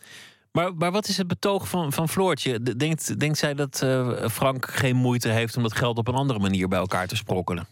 Maar, 0.59 0.75
maar 0.75 0.93
wat 0.93 1.09
is 1.09 1.17
het 1.17 1.27
betoog 1.27 1.69
van, 1.69 1.93
van 1.93 2.09
Floortje? 2.09 2.63
De- 2.63 2.77
Denkt, 2.77 3.21
denkt 3.21 3.39
zij 3.39 3.55
dat 3.55 3.83
eh, 3.83 4.29
Frank 4.29 4.71
geen 4.71 4.97
moeite 4.97 5.29
heeft 5.29 5.57
om 5.57 5.63
dat 5.63 5.77
geld 5.77 5.99
op 5.99 6.09
een 6.09 6.15
andere 6.15 6.39
manier 6.39 6.69
bij 6.69 6.79
elkaar 6.79 7.07
te 7.07 7.17
sprokkelen? 7.17 7.67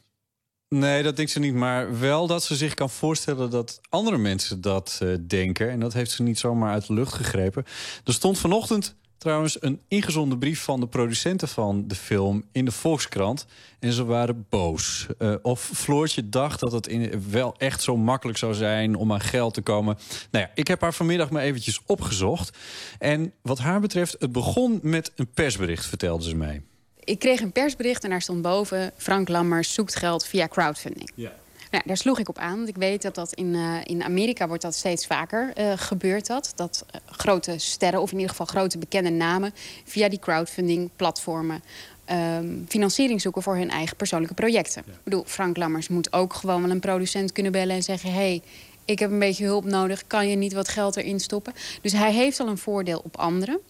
Nee, 0.69 1.03
dat 1.03 1.17
denkt 1.17 1.31
ze 1.31 1.39
niet. 1.39 1.55
Maar 1.55 1.99
wel 2.01 2.27
dat 2.27 2.43
ze 2.43 2.57
zich 2.57 2.75
kan 2.75 2.91
voorstellen 2.91 3.51
dat 3.51 3.81
andere 3.89 4.19
mensen 4.19 4.61
dat 4.61 4.99
eh, 5.03 5.09
denken. 5.27 5.71
En 5.71 5.81
dat 5.81 5.93
heeft 5.93 6.11
ze 6.11 6.23
niet 6.23 6.39
zomaar 6.39 6.73
uit 6.73 6.87
de 6.87 6.93
lucht 6.93 7.15
gegrepen. 7.15 7.65
Er 8.05 8.13
stond 8.13 8.39
vanochtend 8.39 8.97
trouwens 9.19 9.63
een 9.63 9.81
ingezonden 9.89 10.39
brief 10.39 10.63
van 10.63 10.81
de 10.81 10.87
producenten 10.87 11.49
van 11.49 11.89
de 11.89 11.95
film 11.95 12.45
in 12.53 12.65
de 12.65 12.71
Volkskrant. 12.71 13.47
En 13.79 13.93
ze 13.93 14.05
waren 14.05 14.47
boos. 14.49 15.07
Uh, 15.19 15.35
of 15.43 15.71
Floortje 15.75 16.29
dacht 16.29 16.61
dat 16.61 16.73
het 16.73 16.87
in, 16.87 17.31
wel 17.31 17.55
echt 17.59 17.83
zo 17.83 17.97
makkelijk 17.97 18.39
zou 18.39 18.55
zijn 18.55 18.95
om 18.95 19.13
aan 19.13 19.21
geld 19.21 19.55
te 19.55 19.63
komen. 19.63 19.99
Nou 20.31 20.45
ja, 20.45 20.51
ik 20.55 20.69
heb 20.69 20.81
haar 20.81 20.95
vanmiddag 20.95 21.31
maar 21.31 21.43
eventjes 21.43 21.81
opgezocht. 21.87 22.59
En 22.99 23.33
wat 23.43 23.59
haar 23.59 23.81
betreft, 23.81 24.17
het 24.19 24.33
begon 24.33 24.79
met 24.83 25.13
een 25.17 25.31
persbericht, 25.31 25.87
vertelde 25.87 26.25
ze 26.25 26.37
mij. 26.37 26.63
Ik 27.05 27.19
kreeg 27.19 27.41
een 27.41 27.53
persbericht 27.53 28.05
en 28.05 28.11
daar 28.11 28.23
stond 28.23 28.43
boven... 28.43 28.93
Frank 28.97 29.29
Lammers 29.29 29.75
zoekt 29.75 29.97
geld 29.97 30.27
via 30.27 30.49
crowdfunding. 30.49 31.11
Ja. 31.15 31.33
Nou, 31.71 31.83
daar 31.87 31.97
sloeg 31.97 32.19
ik 32.19 32.29
op 32.29 32.39
aan, 32.39 32.57
want 32.57 32.69
ik 32.69 32.77
weet 32.77 33.03
dat 33.03 33.15
dat 33.15 33.33
in, 33.33 33.55
uh, 33.55 33.77
in 33.85 34.03
Amerika 34.03 34.47
wordt 34.47 34.63
dat 34.63 34.75
steeds 34.75 35.07
vaker 35.07 35.53
uh, 35.59 35.73
gebeurt. 35.77 36.27
Dat, 36.27 36.53
dat 36.55 36.85
uh, 36.95 37.01
grote 37.07 37.59
sterren, 37.59 38.01
of 38.01 38.09
in 38.11 38.17
ieder 38.17 38.31
geval 38.31 38.47
grote 38.47 38.79
bekende 38.79 39.11
namen... 39.11 39.55
via 39.85 40.09
die 40.09 40.19
crowdfunding-platformen 40.19 41.63
um, 42.11 42.65
financiering 42.69 43.21
zoeken 43.21 43.43
voor 43.43 43.57
hun 43.57 43.71
eigen 43.71 43.97
persoonlijke 43.97 44.35
projecten. 44.35 44.83
Ja. 44.87 44.93
Ik 44.93 44.99
bedoel, 45.05 45.25
Frank 45.27 45.57
Lammers 45.57 45.89
moet 45.89 46.13
ook 46.13 46.35
gewoon 46.35 46.63
wel 46.63 46.71
een 46.71 46.81
producent 46.81 47.33
kunnen 47.33 47.53
bellen 47.53 47.77
en 47.77 47.83
zeggen... 47.83 48.13
hey, 48.13 48.43
ik 48.85 48.99
heb 48.99 49.11
een 49.11 49.19
beetje 49.19 49.45
hulp 49.45 49.65
nodig, 49.65 50.07
kan 50.07 50.29
je 50.29 50.37
niet 50.37 50.53
wat 50.53 50.69
geld 50.69 50.97
erin 50.97 51.21
stoppen? 51.21 51.53
Dus 51.83 51.93
hij 51.93 52.13
heeft 52.13 52.41
al 52.41 52.49
een 52.49 52.59
voordeel 52.59 53.01
op 53.05 53.17
anderen. 53.17 53.61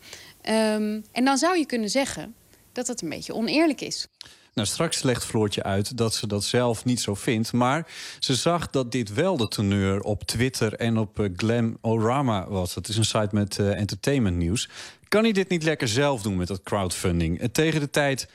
Um, 0.48 1.05
en 1.12 1.24
dan 1.24 1.39
zou 1.39 1.59
je 1.59 1.66
kunnen 1.66 1.90
zeggen 1.90 2.35
dat 2.73 2.86
het 2.86 3.02
een 3.02 3.09
beetje 3.09 3.35
oneerlijk 3.35 3.81
is. 3.81 4.06
Nou, 4.57 4.69
straks 4.69 5.03
legt 5.03 5.24
Floortje 5.24 5.62
uit 5.62 5.97
dat 5.97 6.15
ze 6.15 6.27
dat 6.27 6.45
zelf 6.45 6.85
niet 6.85 7.01
zo 7.01 7.15
vindt. 7.15 7.53
Maar 7.53 7.87
ze 8.19 8.35
zag 8.35 8.70
dat 8.70 8.93
dit 8.93 9.15
wel 9.15 9.37
de 9.37 9.49
teneur 9.49 10.01
op 10.01 10.23
Twitter 10.23 10.74
en 10.74 10.99
op 10.99 11.19
uh, 11.19 11.28
Glam 11.37 11.78
Orama 11.81 12.49
was. 12.49 12.74
Dat 12.74 12.89
is 12.89 12.97
een 12.97 13.05
site 13.05 13.28
met 13.31 13.59
uh, 13.59 13.78
entertainment 13.78 14.37
nieuws. 14.37 14.69
Kan 15.09 15.23
hij 15.23 15.33
dit 15.33 15.49
niet 15.49 15.62
lekker 15.62 15.89
zelf 15.89 16.23
doen 16.23 16.37
met 16.37 16.49
dat 16.49 16.62
crowdfunding? 16.62 17.41
En 17.41 17.53
tegen 17.53 17.81
de 17.81 17.91
tijd 17.91 18.28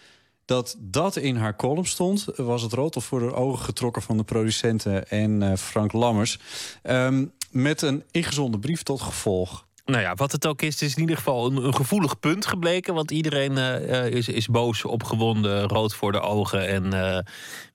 dat 0.45 0.75
dat 0.79 1.15
in 1.15 1.35
haar 1.35 1.55
column 1.55 1.85
stond... 1.85 2.25
was 2.35 2.61
het 2.61 2.73
rood 2.73 2.95
of 2.95 3.05
voor 3.05 3.19
de 3.19 3.33
ogen 3.33 3.65
getrokken 3.65 4.01
van 4.01 4.17
de 4.17 4.23
producenten 4.23 5.09
en 5.09 5.57
Frank 5.57 5.93
Lammers. 5.93 6.39
Um, 6.83 7.31
met 7.51 7.81
een 7.81 8.03
ingezonde 8.11 8.59
brief 8.59 8.83
tot 8.83 9.01
gevolg. 9.01 9.65
Nou 9.85 10.01
ja, 10.01 10.13
wat 10.13 10.31
het 10.31 10.47
ook 10.47 10.61
is, 10.61 10.73
het 10.73 10.81
is 10.81 10.95
in 10.95 11.01
ieder 11.01 11.17
geval 11.17 11.45
een, 11.45 11.65
een 11.65 11.75
gevoelig 11.75 12.19
punt 12.19 12.45
gebleken. 12.45 12.93
Want 12.93 13.11
iedereen 13.11 13.51
uh, 13.51 14.05
is, 14.05 14.29
is 14.29 14.47
boos, 14.47 14.85
opgewonden, 14.85 15.67
rood 15.67 15.95
voor 15.95 16.11
de 16.11 16.19
ogen 16.19 16.67
en 16.67 16.85
uh, 16.85 17.19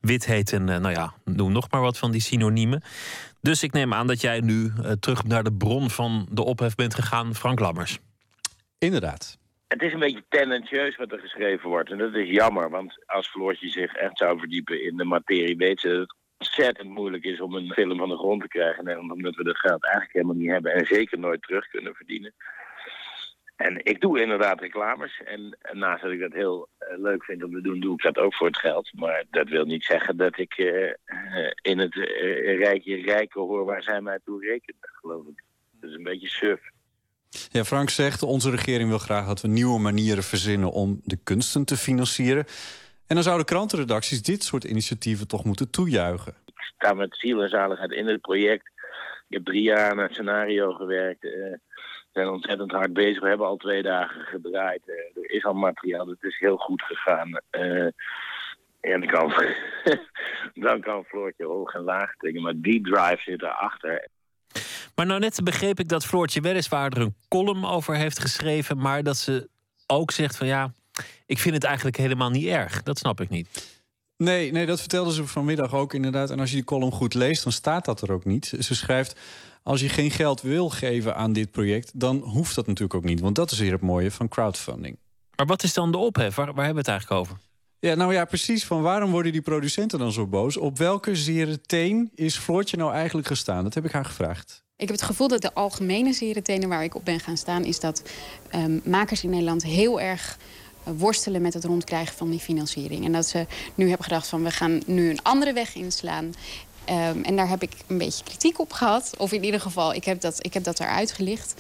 wit 0.01 0.27
heet. 0.27 0.53
En 0.53 0.69
uh, 0.69 0.77
nou 0.77 0.95
ja, 0.95 1.15
noem 1.25 1.53
nog 1.53 1.71
maar 1.71 1.81
wat 1.81 1.99
van 1.99 2.11
die 2.11 2.21
synoniemen. 2.21 2.83
Dus 3.41 3.63
ik 3.63 3.73
neem 3.73 3.95
aan 3.95 4.07
dat 4.07 4.21
jij 4.21 4.41
nu 4.41 4.73
terug 5.01 5.25
naar 5.25 5.43
de 5.43 5.53
bron 5.53 5.91
van 5.91 6.27
de 6.31 6.45
ophef 6.45 6.75
bent 6.75 6.95
gegaan, 6.95 7.35
Frank 7.35 7.61
Lammers. 7.61 7.99
Inderdaad. 8.79 9.39
Het 9.69 9.83
is 9.83 9.93
een 9.93 9.99
beetje 9.99 10.25
tendentieus 10.29 10.97
wat 10.97 11.13
er 11.13 11.19
geschreven 11.19 11.69
wordt. 11.69 11.91
En 11.91 11.99
dat 11.99 12.15
is 12.15 12.31
jammer, 12.31 12.71
want 12.71 13.05
als 13.07 13.29
Floortje 13.29 13.69
zich 13.69 13.95
echt 13.95 14.19
zou 14.19 14.39
verdiepen 14.39 14.85
in 14.85 14.97
de 14.97 15.05
materie, 15.05 15.57
weet 15.57 15.81
ze 15.81 15.89
dat 15.89 16.15
ontzettend 16.39 16.89
moeilijk 16.89 17.25
is 17.25 17.41
om 17.41 17.55
een 17.55 17.73
film 17.73 17.99
van 17.99 18.09
de 18.09 18.17
grond 18.17 18.43
te 18.43 18.49
krijgen. 18.49 18.87
En 18.87 18.99
omdat 18.99 19.35
we 19.35 19.45
dat 19.45 19.59
geld 19.59 19.85
eigenlijk 19.85 20.13
helemaal 20.13 20.37
niet 20.37 20.51
hebben 20.51 20.73
en 20.73 20.87
zeker 20.87 21.19
nooit 21.19 21.43
terug 21.43 21.69
kunnen 21.69 21.95
verdienen. 21.95 22.35
En 23.57 23.85
ik 23.85 24.01
doe 24.01 24.21
inderdaad 24.21 24.61
reclames. 24.61 25.21
En, 25.25 25.59
naast 25.73 26.03
dat 26.03 26.13
ik 26.13 26.21
dat 26.21 26.33
heel 26.33 26.69
uh, 26.79 26.99
leuk 26.99 27.25
vind 27.25 27.45
om 27.45 27.53
te 27.53 27.61
doen, 27.61 27.81
doe 27.81 27.93
ik 27.93 28.03
dat 28.03 28.19
ook 28.19 28.35
voor 28.35 28.47
het 28.47 28.59
geld. 28.59 28.91
Maar 28.95 29.25
dat 29.31 29.49
wil 29.49 29.65
niet 29.65 29.85
zeggen 29.85 30.17
dat 30.17 30.39
ik 30.39 30.59
uh, 30.59 30.67
uh, 30.67 30.93
in 31.63 31.79
het 31.79 31.95
rijkje 32.59 33.03
rijken 33.03 33.41
hoor 33.41 33.65
waar 33.65 33.83
zij 33.83 34.01
mij 34.01 34.19
toe 34.25 34.41
rekenen, 34.41 34.81
geloof 34.81 35.27
ik. 35.27 35.43
Dat 35.81 35.91
is 35.91 35.97
een 35.97 36.03
beetje 36.03 36.29
suf. 36.29 36.61
Ja, 37.51 37.65
Frank 37.65 37.91
zegt, 37.91 38.23
onze 38.23 38.51
regering 38.51 38.89
wil 38.89 38.99
graag 38.99 39.27
dat 39.27 39.41
we 39.41 39.49
nieuwe 39.49 39.79
manieren 39.79 40.23
verzinnen 40.23 40.73
om 40.73 41.01
de 41.05 41.19
kunsten 41.23 41.65
te 41.65 41.77
financieren. 41.77 42.45
En 43.07 43.15
dan 43.15 43.23
zouden 43.23 43.47
krantenredacties 43.47 44.23
dit 44.23 44.45
soort 44.45 44.65
initiatieven 44.65 45.29
toch 45.29 45.45
moeten 45.45 45.71
toejuichen. 45.71 46.35
Ik 46.47 46.73
sta 46.75 46.95
met 46.95 47.17
ziel 47.19 47.43
en 47.43 47.49
zaligheid 47.49 47.93
in 47.93 48.07
het 48.07 48.21
project. 48.21 48.67
Ik 49.29 49.37
heb 49.37 49.45
drie 49.45 49.63
jaar 49.63 49.91
aan 49.91 49.99
het 49.99 50.13
scenario 50.13 50.73
gewerkt. 50.73 51.25
Uh, 51.25 51.33
we 51.33 51.59
zijn 52.13 52.29
ontzettend 52.29 52.71
hard 52.71 52.93
bezig. 52.93 53.23
We 53.23 53.29
hebben 53.29 53.47
al 53.47 53.57
twee 53.57 53.83
dagen 53.83 54.21
gedraaid. 54.21 54.83
Uh, 54.87 55.23
er 55.23 55.31
is 55.31 55.45
al 55.45 55.55
materiaal. 55.55 56.07
Het 56.07 56.23
is 56.23 56.39
heel 56.39 56.57
goed 56.57 56.83
gegaan. 56.83 57.41
Uh, 57.51 57.89
en 58.81 59.01
dan 59.01 59.07
kan, 59.07 59.33
dan 60.67 60.81
kan 60.81 61.05
Floortje 61.05 61.45
hoog 61.45 61.75
en 61.75 61.83
laag 61.83 62.17
tegen. 62.17 62.43
Maar 62.43 62.55
die 62.57 62.83
drive 62.83 63.23
zit 63.25 63.43
erachter. 63.43 64.09
Maar 64.95 65.07
nou 65.07 65.21
net 65.21 65.41
begreep 65.45 65.79
ik 65.79 65.89
dat 65.89 66.07
Floortje 66.07 66.41
weliswaar 66.41 66.93
er 66.93 67.01
een 67.01 67.15
column 67.29 67.65
over 67.65 67.97
heeft 67.97 68.19
geschreven... 68.19 68.79
maar 68.79 69.03
dat 69.03 69.17
ze 69.17 69.49
ook 69.87 70.11
zegt 70.11 70.37
van 70.37 70.47
ja, 70.47 70.73
ik 71.27 71.39
vind 71.39 71.55
het 71.55 71.65
eigenlijk 71.65 71.97
helemaal 71.97 72.31
niet 72.31 72.47
erg. 72.47 72.83
Dat 72.83 72.99
snap 72.99 73.21
ik 73.21 73.29
niet. 73.29 73.49
Nee, 74.17 74.53
nee, 74.53 74.67
dat 74.67 74.81
vertelde 74.81 75.13
ze 75.13 75.27
vanmiddag 75.27 75.75
ook 75.75 75.95
inderdaad. 75.95 76.31
En 76.31 76.41
als 76.41 76.49
je 76.49 76.57
die 76.57 76.65
column 76.65 76.93
goed 76.93 77.15
leest, 77.15 77.43
dan 77.43 77.53
staat 77.53 77.85
dat 77.85 78.01
er 78.01 78.13
ook 78.13 78.25
niet. 78.25 78.53
Ze 78.61 78.75
schrijft, 78.75 79.21
als 79.63 79.81
je 79.81 79.89
geen 79.89 80.11
geld 80.11 80.41
wil 80.41 80.69
geven 80.69 81.17
aan 81.17 81.33
dit 81.33 81.51
project... 81.51 81.91
dan 81.95 82.17
hoeft 82.19 82.55
dat 82.55 82.67
natuurlijk 82.67 82.95
ook 82.95 83.05
niet. 83.05 83.21
Want 83.21 83.35
dat 83.35 83.51
is 83.51 83.59
hier 83.59 83.73
het 83.73 83.81
mooie 83.81 84.11
van 84.11 84.29
crowdfunding. 84.29 84.99
Maar 85.37 85.47
wat 85.47 85.63
is 85.63 85.75
dan 85.75 85.93
de 85.93 85.99
ophef? 85.99 86.35
Waar, 86.35 86.47
waar 86.47 86.65
hebben 86.65 86.85
we 86.85 86.91
het 86.91 87.01
eigenlijk 87.01 87.21
over? 87.21 87.37
Ja, 87.79 87.95
nou 87.95 88.13
ja, 88.13 88.25
precies. 88.25 88.65
Van 88.65 88.83
waarom 88.83 89.11
worden 89.11 89.33
die 89.33 89.43
producenten 89.43 89.99
dan 89.99 90.13
zo 90.13 90.27
boos? 90.27 90.57
Op 90.57 90.79
welke 90.79 91.17
zere 91.17 91.61
teen 91.61 92.11
is 92.15 92.37
Floortje 92.37 92.77
nou 92.77 92.93
eigenlijk 92.93 93.27
gestaan? 93.27 93.65
Dat 93.65 93.75
heb 93.75 93.85
ik 93.85 93.93
haar 93.93 94.05
gevraagd. 94.05 94.65
Ik 94.77 94.89
heb 94.89 94.97
het 94.97 95.07
gevoel 95.07 95.29
dat 95.29 95.43
de 95.43 95.55
algemene 95.55 96.13
zere 96.13 96.43
tenen 96.43 96.69
waar 96.69 96.85
ik 96.85 96.95
op 96.95 97.05
ben 97.05 97.21
gaan 97.21 97.37
staan... 97.37 97.65
is 97.65 97.81
dat 97.81 98.03
um, 98.55 98.81
makers 98.85 99.25
in 99.25 99.31
Nederland 99.31 99.63
heel 99.63 100.01
erg 100.01 100.39
worstelen 100.97 101.43
met 101.43 101.55
het 101.55 101.65
rondkrijgen 101.65 102.17
van 102.17 102.31
die 102.31 102.41
financiering. 102.41 103.05
En 103.05 103.13
dat 103.13 103.27
ze 103.27 103.47
nu 103.75 103.89
hebben 103.89 104.05
gedacht 104.05 104.29
van 104.29 104.43
we 104.43 104.51
gaan 104.51 104.83
nu 104.87 105.11
een 105.11 105.23
andere 105.23 105.53
weg 105.53 105.75
inslaan. 105.75 106.33
Um, 106.91 107.25
en 107.25 107.37
daar 107.37 107.49
heb 107.49 107.63
ik 107.63 107.73
een 107.87 107.99
beetje 107.99 108.25
kritiek 108.25 108.61
op 108.61 108.73
gehad. 108.73 109.15
Of 109.19 109.33
in 109.33 109.45
ieder 109.45 109.61
geval, 109.61 109.95
ik 109.95 110.05
heb 110.05 110.21
dat, 110.21 110.39
ik 110.45 110.55
heb 110.55 110.65
dat 110.65 110.81
eruit 110.81 111.13
gelicht. 111.13 111.55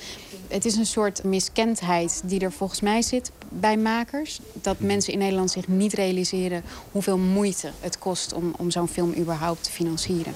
Het 0.48 0.64
is 0.64 0.76
een 0.76 0.86
soort 0.86 1.24
miskendheid 1.24 2.22
die 2.24 2.40
er 2.40 2.52
volgens 2.52 2.80
mij 2.80 3.02
zit 3.02 3.30
bij 3.48 3.76
makers. 3.76 4.40
Dat 4.52 4.80
mensen 4.80 5.12
in 5.12 5.18
Nederland 5.18 5.50
zich 5.50 5.68
niet 5.68 5.92
realiseren 5.92 6.62
hoeveel 6.92 7.18
moeite 7.18 7.70
het 7.80 7.98
kost 7.98 8.32
om, 8.32 8.54
om 8.56 8.70
zo'n 8.70 8.88
film 8.88 9.14
überhaupt 9.16 9.64
te 9.64 9.70
financieren. 9.70 10.34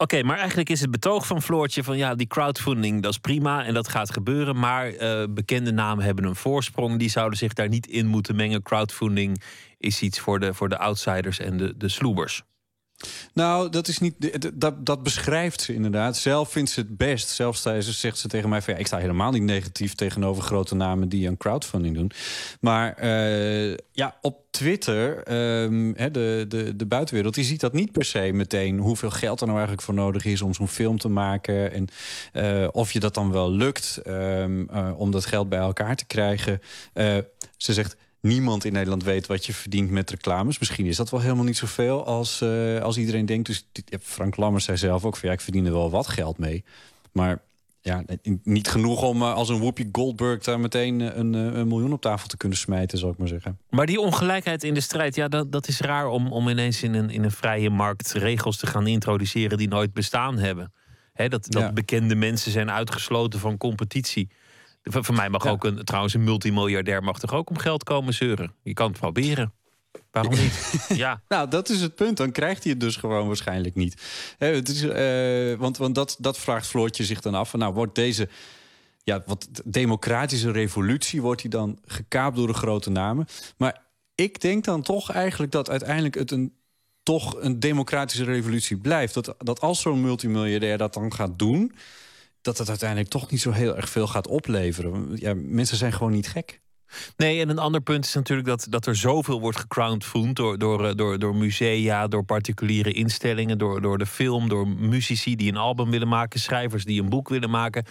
Oké, 0.00 0.22
maar 0.22 0.38
eigenlijk 0.38 0.68
is 0.68 0.80
het 0.80 0.90
betoog 0.90 1.26
van 1.26 1.42
Floortje 1.42 1.84
van 1.84 1.96
ja, 1.96 2.14
die 2.14 2.26
crowdfunding 2.26 3.02
dat 3.02 3.10
is 3.10 3.18
prima 3.18 3.64
en 3.64 3.74
dat 3.74 3.88
gaat 3.88 4.10
gebeuren. 4.12 4.58
Maar 4.58 4.92
uh, 4.92 5.24
bekende 5.30 5.72
namen 5.72 6.04
hebben 6.04 6.24
een 6.24 6.36
voorsprong. 6.36 6.98
Die 6.98 7.10
zouden 7.10 7.38
zich 7.38 7.52
daar 7.52 7.68
niet 7.68 7.86
in 7.86 8.06
moeten 8.06 8.36
mengen. 8.36 8.62
Crowdfunding 8.62 9.42
is 9.78 10.02
iets 10.02 10.20
voor 10.20 10.40
de, 10.40 10.54
voor 10.54 10.68
de 10.68 10.78
outsiders 10.78 11.38
en 11.38 11.56
de, 11.56 11.76
de 11.76 11.88
sloebers. 11.88 12.42
Nou, 13.32 13.70
dat 13.70 13.88
is 13.88 13.98
niet. 13.98 14.40
Dat, 14.60 14.86
dat 14.86 15.02
beschrijft 15.02 15.60
ze 15.60 15.74
inderdaad. 15.74 16.16
Zelf 16.16 16.50
vindt 16.50 16.70
ze 16.70 16.80
het 16.80 16.96
best. 16.96 17.28
Zelfs 17.28 17.62
zegt 17.80 18.18
ze 18.18 18.28
tegen 18.28 18.48
mij: 18.48 18.62
van, 18.62 18.74
ja, 18.74 18.80
ik 18.80 18.86
sta 18.86 18.98
helemaal 18.98 19.30
niet 19.30 19.42
negatief 19.42 19.94
tegenover 19.94 20.42
grote 20.42 20.74
namen 20.74 21.08
die 21.08 21.28
aan 21.28 21.36
crowdfunding 21.36 21.94
doen. 21.94 22.10
Maar 22.60 23.02
uh, 23.02 23.74
ja, 23.92 24.18
op 24.20 24.46
Twitter, 24.50 25.32
um, 25.62 25.92
de, 25.92 26.44
de, 26.48 26.76
de 26.76 26.86
buitenwereld, 26.86 27.34
die 27.34 27.44
ziet 27.44 27.60
dat 27.60 27.72
niet 27.72 27.92
per 27.92 28.04
se 28.04 28.30
meteen 28.32 28.78
hoeveel 28.78 29.10
geld 29.10 29.40
er 29.40 29.46
nou 29.46 29.58
eigenlijk 29.58 29.86
voor 29.86 29.94
nodig 29.94 30.24
is 30.24 30.42
om 30.42 30.54
zo'n 30.54 30.68
film 30.68 30.98
te 30.98 31.08
maken. 31.08 31.72
En 31.72 31.88
uh, 32.32 32.68
of 32.72 32.92
je 32.92 33.00
dat 33.00 33.14
dan 33.14 33.32
wel 33.32 33.50
lukt 33.50 34.00
um, 34.06 34.68
uh, 34.72 34.90
om 34.96 35.10
dat 35.10 35.26
geld 35.26 35.48
bij 35.48 35.58
elkaar 35.58 35.96
te 35.96 36.06
krijgen. 36.06 36.60
ze 37.56 37.72
zegt 37.72 37.96
niemand 38.20 38.64
in 38.64 38.72
Nederland 38.72 39.04
weet 39.04 39.26
wat 39.26 39.46
je 39.46 39.52
verdient 39.52 39.90
met 39.90 40.10
reclames. 40.10 40.58
Misschien 40.58 40.86
is 40.86 40.96
dat 40.96 41.10
wel 41.10 41.20
helemaal 41.20 41.44
niet 41.44 41.56
zoveel 41.56 42.06
als, 42.06 42.40
uh, 42.42 42.80
als 42.80 42.98
iedereen 42.98 43.26
denkt. 43.26 43.46
Dus 43.46 43.66
Frank 44.02 44.36
Lammers 44.36 44.64
zei 44.64 44.76
zelf 44.76 45.04
ook 45.04 45.16
van 45.16 45.28
ja, 45.28 45.34
ik 45.34 45.40
verdien 45.40 45.66
er 45.66 45.72
wel 45.72 45.90
wat 45.90 46.08
geld 46.08 46.38
mee. 46.38 46.64
Maar 47.12 47.40
ja, 47.80 48.04
niet 48.42 48.68
genoeg 48.68 49.02
om 49.02 49.22
uh, 49.22 49.34
als 49.34 49.48
een 49.48 49.58
Whoopi 49.58 49.88
Goldberg 49.92 50.42
daar 50.42 50.60
meteen 50.60 51.18
een, 51.18 51.32
een, 51.32 51.68
miljoen 51.68 51.92
op 51.92 52.00
tafel 52.00 52.28
te 52.28 52.36
kunnen 52.36 52.58
smijten, 52.58 52.98
zal 52.98 53.10
ik 53.10 53.18
maar 53.18 53.28
zeggen. 53.28 53.58
Maar 53.70 53.86
die 53.86 54.00
ongelijkheid 54.00 54.64
in 54.64 54.74
de 54.74 54.80
strijd, 54.80 55.14
ja, 55.14 55.28
dat, 55.28 55.52
dat 55.52 55.68
is 55.68 55.80
raar 55.80 56.06
om, 56.06 56.32
om 56.32 56.48
ineens 56.48 56.82
in 56.82 56.94
een, 56.94 57.10
in 57.10 57.24
een 57.24 57.30
vrije 57.30 57.70
markt 57.70 58.12
regels 58.12 58.56
te 58.56 58.66
gaan 58.66 58.86
introduceren 58.86 59.58
die 59.58 59.68
nooit 59.68 59.92
bestaan 59.92 60.38
hebben. 60.38 60.72
He, 61.12 61.28
dat 61.28 61.46
dat 61.48 61.62
ja. 61.62 61.72
bekende 61.72 62.14
mensen 62.14 62.52
zijn 62.52 62.70
uitgesloten 62.70 63.40
van 63.40 63.56
competitie. 63.56 64.28
Voor 64.88 65.14
mij 65.14 65.28
mag 65.28 65.44
ja. 65.44 65.50
ook 65.50 65.64
een, 65.64 65.84
trouwens 65.84 66.14
een 66.14 66.24
multimiljardair 66.24 67.02
mag 67.02 67.18
toch 67.18 67.32
ook 67.32 67.50
om 67.50 67.58
geld 67.58 67.84
komen 67.84 68.14
zeuren. 68.14 68.54
Je 68.62 68.74
kan 68.74 68.88
het 68.88 68.98
proberen. 68.98 69.52
Waarom 70.10 70.34
niet? 70.42 70.84
ja. 70.88 71.22
nou, 71.28 71.48
dat 71.48 71.68
is 71.68 71.80
het 71.80 71.94
punt. 71.94 72.16
Dan 72.16 72.32
krijgt 72.32 72.62
hij 72.62 72.72
het 72.72 72.80
dus 72.80 72.96
gewoon 72.96 73.26
waarschijnlijk 73.26 73.74
niet. 73.74 74.02
He, 74.38 74.46
het 74.46 74.68
is, 74.68 74.82
uh, 74.82 75.58
want 75.58 75.76
want 75.76 75.94
dat, 75.94 76.16
dat 76.18 76.38
vraagt 76.38 76.66
Floortje 76.66 77.04
zich 77.04 77.20
dan 77.20 77.34
af. 77.34 77.50
Van, 77.50 77.58
nou, 77.58 77.74
wordt 77.74 77.94
deze 77.94 78.28
ja, 79.02 79.22
wat 79.26 79.48
democratische 79.64 80.50
revolutie... 80.50 81.22
wordt 81.22 81.42
die 81.42 81.50
dan 81.50 81.78
gekaapt 81.86 82.36
door 82.36 82.46
de 82.46 82.52
grote 82.52 82.90
namen? 82.90 83.26
Maar 83.56 83.82
ik 84.14 84.40
denk 84.40 84.64
dan 84.64 84.82
toch 84.82 85.10
eigenlijk 85.10 85.52
dat 85.52 85.70
uiteindelijk 85.70 86.14
het 86.14 86.30
een 86.30 86.52
toch 87.02 87.36
een 87.40 87.60
democratische 87.60 88.24
revolutie 88.24 88.76
blijft. 88.76 89.14
Dat, 89.14 89.34
dat 89.38 89.60
als 89.60 89.80
zo'n 89.80 90.00
multimiljardair 90.00 90.78
dat 90.78 90.94
dan 90.94 91.14
gaat 91.14 91.38
doen 91.38 91.72
dat 92.40 92.58
het 92.58 92.68
uiteindelijk 92.68 93.10
toch 93.10 93.30
niet 93.30 93.40
zo 93.40 93.50
heel 93.50 93.76
erg 93.76 93.88
veel 93.88 94.06
gaat 94.06 94.26
opleveren. 94.26 95.16
Ja, 95.16 95.34
mensen 95.36 95.76
zijn 95.76 95.92
gewoon 95.92 96.12
niet 96.12 96.28
gek. 96.28 96.60
Nee, 97.16 97.40
en 97.40 97.48
een 97.48 97.58
ander 97.58 97.80
punt 97.80 98.04
is 98.04 98.14
natuurlijk 98.14 98.48
dat, 98.48 98.66
dat 98.70 98.86
er 98.86 98.96
zoveel 98.96 99.40
wordt 99.40 99.58
gecrowdfund 99.58 100.36
door, 100.36 100.58
door, 100.58 100.86
eh, 100.86 100.94
door, 100.94 101.18
door 101.18 101.36
musea, 101.36 102.06
door 102.06 102.24
particuliere 102.24 102.92
instellingen, 102.92 103.58
door, 103.58 103.80
door 103.80 103.98
de 103.98 104.06
film, 104.06 104.48
door 104.48 104.68
muzici 104.68 105.36
die 105.36 105.50
een 105.50 105.56
album 105.56 105.90
willen 105.90 106.08
maken, 106.08 106.40
schrijvers 106.40 106.84
die 106.84 107.02
een 107.02 107.08
boek 107.08 107.28
willen 107.28 107.50
maken. 107.50 107.84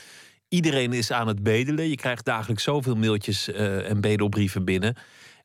Iedereen 0.49 0.93
is 0.93 1.11
aan 1.11 1.27
het 1.27 1.43
bedelen. 1.43 1.89
Je 1.89 1.95
krijgt 1.95 2.25
dagelijks 2.25 2.63
zoveel 2.63 2.95
mailtjes 2.95 3.49
uh, 3.49 3.89
en 3.89 4.01
bedelbrieven 4.01 4.65
binnen. 4.65 4.95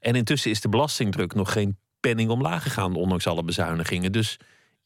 En 0.00 0.14
intussen 0.14 0.50
is 0.50 0.60
de 0.60 0.68
belastingdruk 0.68 1.34
nog 1.34 1.52
geen 1.52 1.78
penning 2.00 2.30
omlaag 2.30 2.62
gegaan, 2.62 2.94
ondanks 2.94 3.26
alle 3.26 3.44
bezuinigingen. 3.44 4.12
Dus 4.12 4.38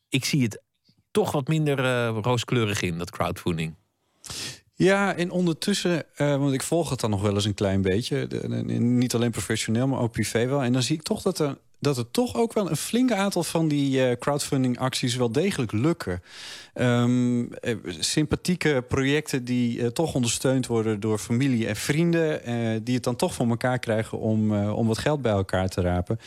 ik 0.08 0.24
zie 0.24 0.42
het 0.42 0.62
toch 1.10 1.32
wat 1.32 1.48
minder 1.48 1.78
uh, 1.78 2.18
rooskleurig 2.22 2.80
in, 2.80 2.98
dat 2.98 3.10
crowdfunding. 3.10 3.74
Ja, 4.78 5.14
en 5.14 5.30
ondertussen, 5.30 6.04
uh, 6.16 6.36
want 6.36 6.52
ik 6.52 6.62
volg 6.62 6.90
het 6.90 7.00
dan 7.00 7.10
nog 7.10 7.22
wel 7.22 7.34
eens 7.34 7.44
een 7.44 7.54
klein 7.54 7.82
beetje. 7.82 8.26
niet 8.78 9.14
alleen 9.14 9.30
professioneel, 9.30 9.86
maar 9.86 10.00
ook 10.00 10.12
privé 10.12 10.46
wel. 10.46 10.62
En 10.62 10.72
dan 10.72 10.82
zie 10.82 10.96
ik 10.96 11.02
toch 11.02 11.22
dat 11.22 11.38
er, 11.38 11.58
dat 11.78 11.96
er 11.96 12.10
toch 12.10 12.34
ook 12.36 12.52
wel 12.52 12.70
een 12.70 12.76
flink 12.76 13.12
aantal 13.12 13.44
van 13.44 13.68
die 13.68 13.98
uh, 13.98 14.16
crowdfunding 14.18 14.78
acties 14.78 15.16
wel 15.16 15.32
degelijk 15.32 15.72
lukken. 15.72 16.22
Um, 16.74 17.48
sympathieke 17.98 18.84
projecten 18.88 19.44
die 19.44 19.92
toch 19.92 20.14
ondersteund 20.14 20.66
worden 20.66 21.00
door 21.00 21.18
familie 21.18 21.66
en 21.66 21.76
vrienden. 21.76 22.40
die 22.84 22.94
het 22.94 23.04
dan 23.04 23.16
toch 23.16 23.34
voor 23.34 23.48
elkaar 23.48 23.78
krijgen 23.78 24.18
om, 24.18 24.68
om 24.68 24.86
wat 24.86 24.98
geld 24.98 25.22
bij 25.22 25.32
elkaar 25.32 25.68
te 25.68 25.80
rapen. 25.80 26.18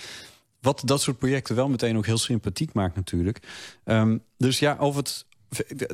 Wat 0.62 0.82
dat 0.86 1.02
soort 1.02 1.18
projecten 1.18 1.56
wel 1.56 1.70
meteen 1.70 1.98
ook 1.98 2.06
heel 2.06 2.18
sympathiek 2.18 2.74
maakt 2.74 2.96
natuurlijk. 2.96 3.40
Um, 3.86 4.24
dus 4.38 4.60
ja, 4.60 4.76
over 4.80 5.00
het 5.00 5.26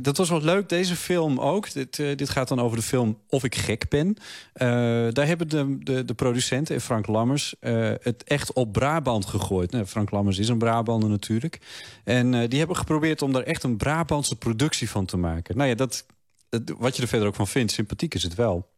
dat 0.02 0.18
was 0.18 0.30
wel 0.30 0.42
leuk, 0.42 0.70
deze 0.70 0.96
film 0.96 1.40
ook. 1.40 1.74
Dit, 1.74 1.98
uh, 1.98 2.16
dit 2.16 2.30
gaat 2.30 2.48
dan 2.48 2.60
over 2.60 2.78
de 2.78 2.84
film 2.84 3.20
Of 3.30 3.44
ik 3.44 3.56
gek 3.56 3.90
ben. 3.90 4.08
Uh, 4.08 4.18
daar 5.12 5.28
hebben 5.28 5.50
de, 5.50 5.78
de, 5.80 6.06
de 6.06 6.14
producenten 6.14 6.76
en 6.76 6.82
Frank 6.82 7.08
Lammers 7.08 7.56
uh, 7.62 7.92
het 8.02 8.24
echt 8.24 8.54
op 8.54 8.72
Brabant 8.72 9.26
gegooid. 9.26 9.72
Nou, 9.72 9.86
Frank 9.86 10.12
Lammers 10.12 10.38
is 10.38 10.50
een 10.50 10.58
Brabander 10.58 11.10
natuurlijk. 11.10 11.60
En 12.04 12.50
die 12.50 12.60
hebben 12.60 12.78
geprobeerd 12.78 13.22
om 13.22 13.34
daar 13.34 13.44
echt 13.44 13.64
een 13.64 13.78
Brabantse 13.78 14.36
productie 14.36 14.90
van 14.90 15.06
te 15.06 15.18
maken. 15.18 15.58
Nou 15.58 15.70
ja, 15.70 15.76
dat, 15.76 16.06
wat 16.78 16.96
je 16.96 17.02
er 17.02 17.08
verder 17.08 17.28
ook 17.28 17.36
van 17.36 17.48
vindt, 17.48 17.72
sympathiek 17.72 18.14
is 18.14 18.24
het 18.24 18.36
wel. 18.36 18.74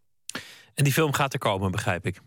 En 0.73 0.83
die 0.83 0.93
film 0.93 1.13
gaat 1.13 1.33
er 1.33 1.39
komen, 1.39 1.71
begrijp 1.71 2.05
ik. 2.05 2.21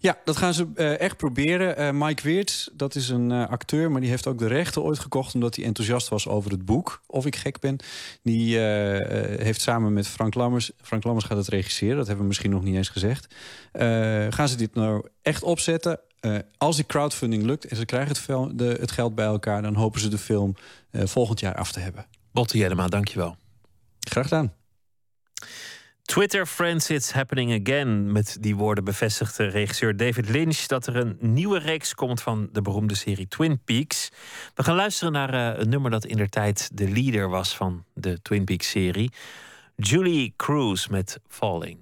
Ja, 0.00 0.18
dat 0.24 0.36
gaan 0.36 0.54
ze 0.54 0.68
uh, 0.74 1.00
echt 1.00 1.16
proberen. 1.16 1.80
Uh, 1.80 2.06
Mike 2.06 2.22
Weerts, 2.22 2.70
dat 2.72 2.94
is 2.94 3.08
een 3.08 3.30
uh, 3.30 3.48
acteur, 3.48 3.90
maar 3.90 4.00
die 4.00 4.10
heeft 4.10 4.26
ook 4.26 4.38
de 4.38 4.46
rechten 4.46 4.82
ooit 4.82 4.98
gekocht 4.98 5.34
omdat 5.34 5.56
hij 5.56 5.64
enthousiast 5.64 6.08
was 6.08 6.28
over 6.28 6.50
het 6.50 6.64
boek. 6.64 7.02
Of 7.06 7.26
ik 7.26 7.36
gek 7.36 7.60
ben. 7.60 7.76
Die 8.22 8.58
heeft 8.58 9.60
samen 9.60 9.92
met 9.92 10.06
Frank 10.06 10.34
Lammers, 10.34 10.70
Frank 10.82 11.04
Lammers 11.04 11.26
gaat 11.26 11.36
het 11.36 11.48
regisseren, 11.48 11.96
dat 11.96 12.06
hebben 12.06 12.22
we 12.22 12.28
misschien 12.28 12.50
nog 12.50 12.62
niet 12.62 12.76
eens 12.76 12.88
gezegd. 12.88 13.34
gaan 14.34 14.48
ze 14.48 14.56
dit 14.56 14.74
nou 14.74 15.08
echt 15.22 15.42
opzetten? 15.42 16.00
als 16.56 16.76
die 16.76 16.86
crowdfunding 16.86 17.42
lukt 17.42 17.64
en 17.64 17.76
ze 17.76 17.84
krijgen 17.84 18.08
het, 18.08 18.58
de, 18.58 18.76
het 18.80 18.90
geld 18.90 19.14
bij 19.14 19.24
elkaar, 19.24 19.62
dan 19.62 19.74
hopen 19.74 20.00
ze 20.00 20.08
de 20.08 20.18
film 20.18 20.54
volgend 20.92 21.40
jaar 21.40 21.54
af 21.54 21.72
te 21.72 21.80
hebben. 21.80 22.06
Botte 22.32 22.58
Jellema, 22.58 22.88
dankjewel. 22.88 23.36
Graag 24.00 24.24
gedaan. 24.24 24.52
Twitter 26.04 26.46
Friends 26.46 26.90
It's 26.90 27.12
Happening 27.12 27.60
Again. 27.60 28.12
Met 28.12 28.36
die 28.40 28.56
woorden 28.56 28.84
bevestigde 28.84 29.46
regisseur 29.46 29.96
David 29.96 30.28
Lynch 30.28 30.66
dat 30.66 30.86
er 30.86 30.96
een 30.96 31.16
nieuwe 31.20 31.58
reeks 31.58 31.94
komt 31.94 32.22
van 32.22 32.48
de 32.52 32.62
beroemde 32.62 32.94
serie 32.94 33.28
Twin 33.28 33.60
Peaks. 33.64 34.10
We 34.54 34.62
gaan 34.62 34.74
luisteren 34.74 35.12
naar 35.12 35.34
uh, 35.34 35.58
een 35.58 35.68
nummer 35.68 35.90
dat 35.90 36.04
in 36.04 36.16
der 36.16 36.28
tijd 36.28 36.70
de 36.72 36.90
leader 36.90 37.28
was 37.28 37.56
van 37.56 37.84
de 37.94 38.22
Twin 38.22 38.44
Peaks 38.44 38.70
serie. 38.70 39.10
Julie 39.76 40.34
Cruz 40.36 40.86
met 40.86 41.20
Falling. 41.28 41.78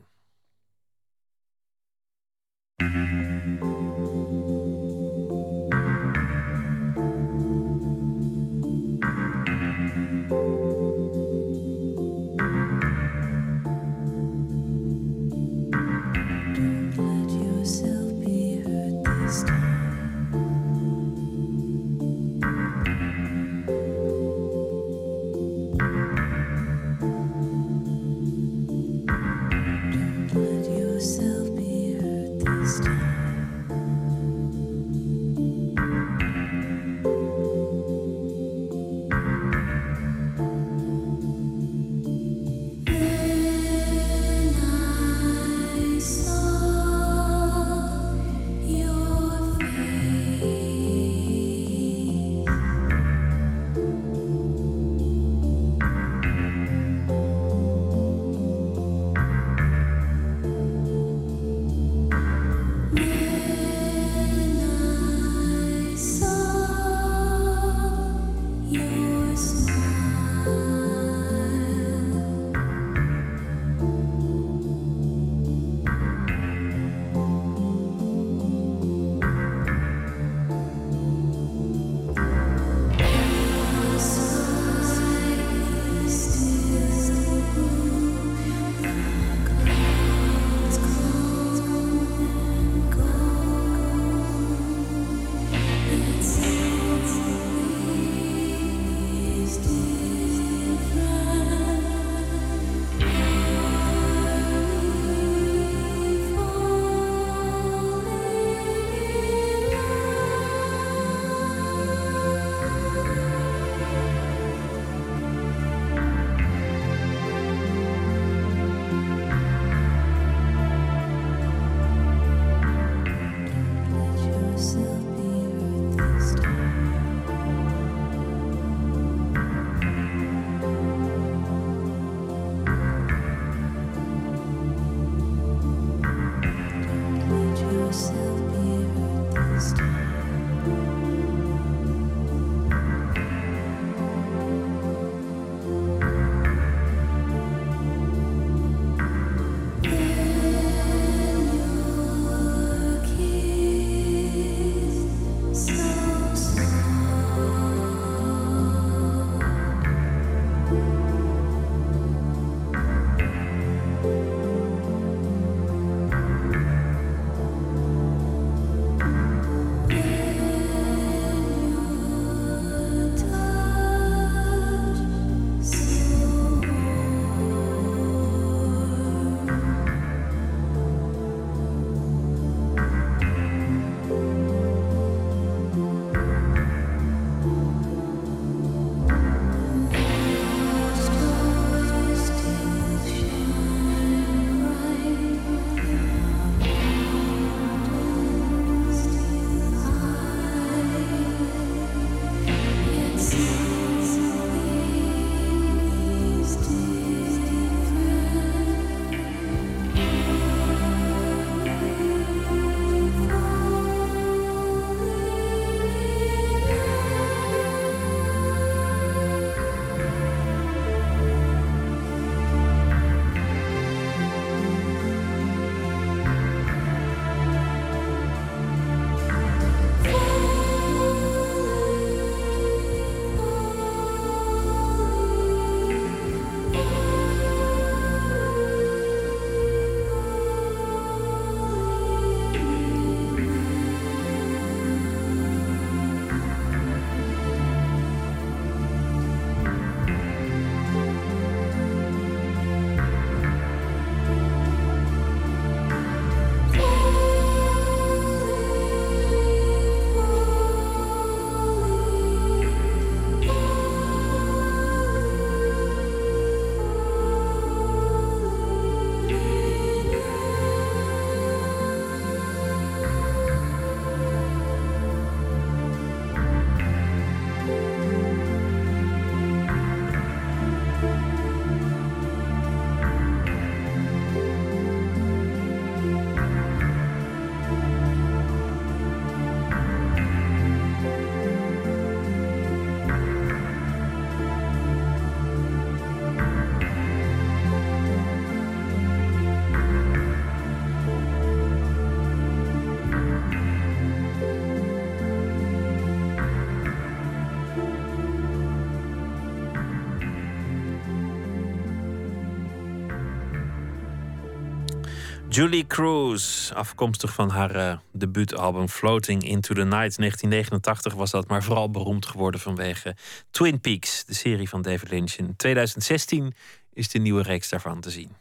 Julie 315.52 315.86
Cruz, 315.86 316.70
afkomstig 316.70 317.32
van 317.32 317.50
haar 317.50 317.76
uh, 317.76 317.96
debuutalbum 318.12 318.88
Floating 318.88 319.42
into 319.42 319.74
the 319.74 319.84
Night. 319.84 320.16
1989 320.16 321.14
was 321.14 321.30
dat, 321.30 321.48
maar 321.48 321.62
vooral 321.62 321.90
beroemd 321.90 322.26
geworden 322.26 322.60
vanwege 322.60 323.16
Twin 323.50 323.80
Peaks, 323.80 324.24
de 324.24 324.34
serie 324.34 324.68
van 324.68 324.82
David 324.82 325.10
Lynch. 325.10 325.32
In 325.36 325.56
2016 325.56 326.54
is 326.92 327.08
de 327.08 327.18
nieuwe 327.18 327.42
reeks 327.42 327.68
daarvan 327.68 328.00
te 328.00 328.10
zien. 328.10 328.36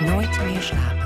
Nooit 0.00 0.44
meer 0.44 0.62
slapen. 0.62 1.04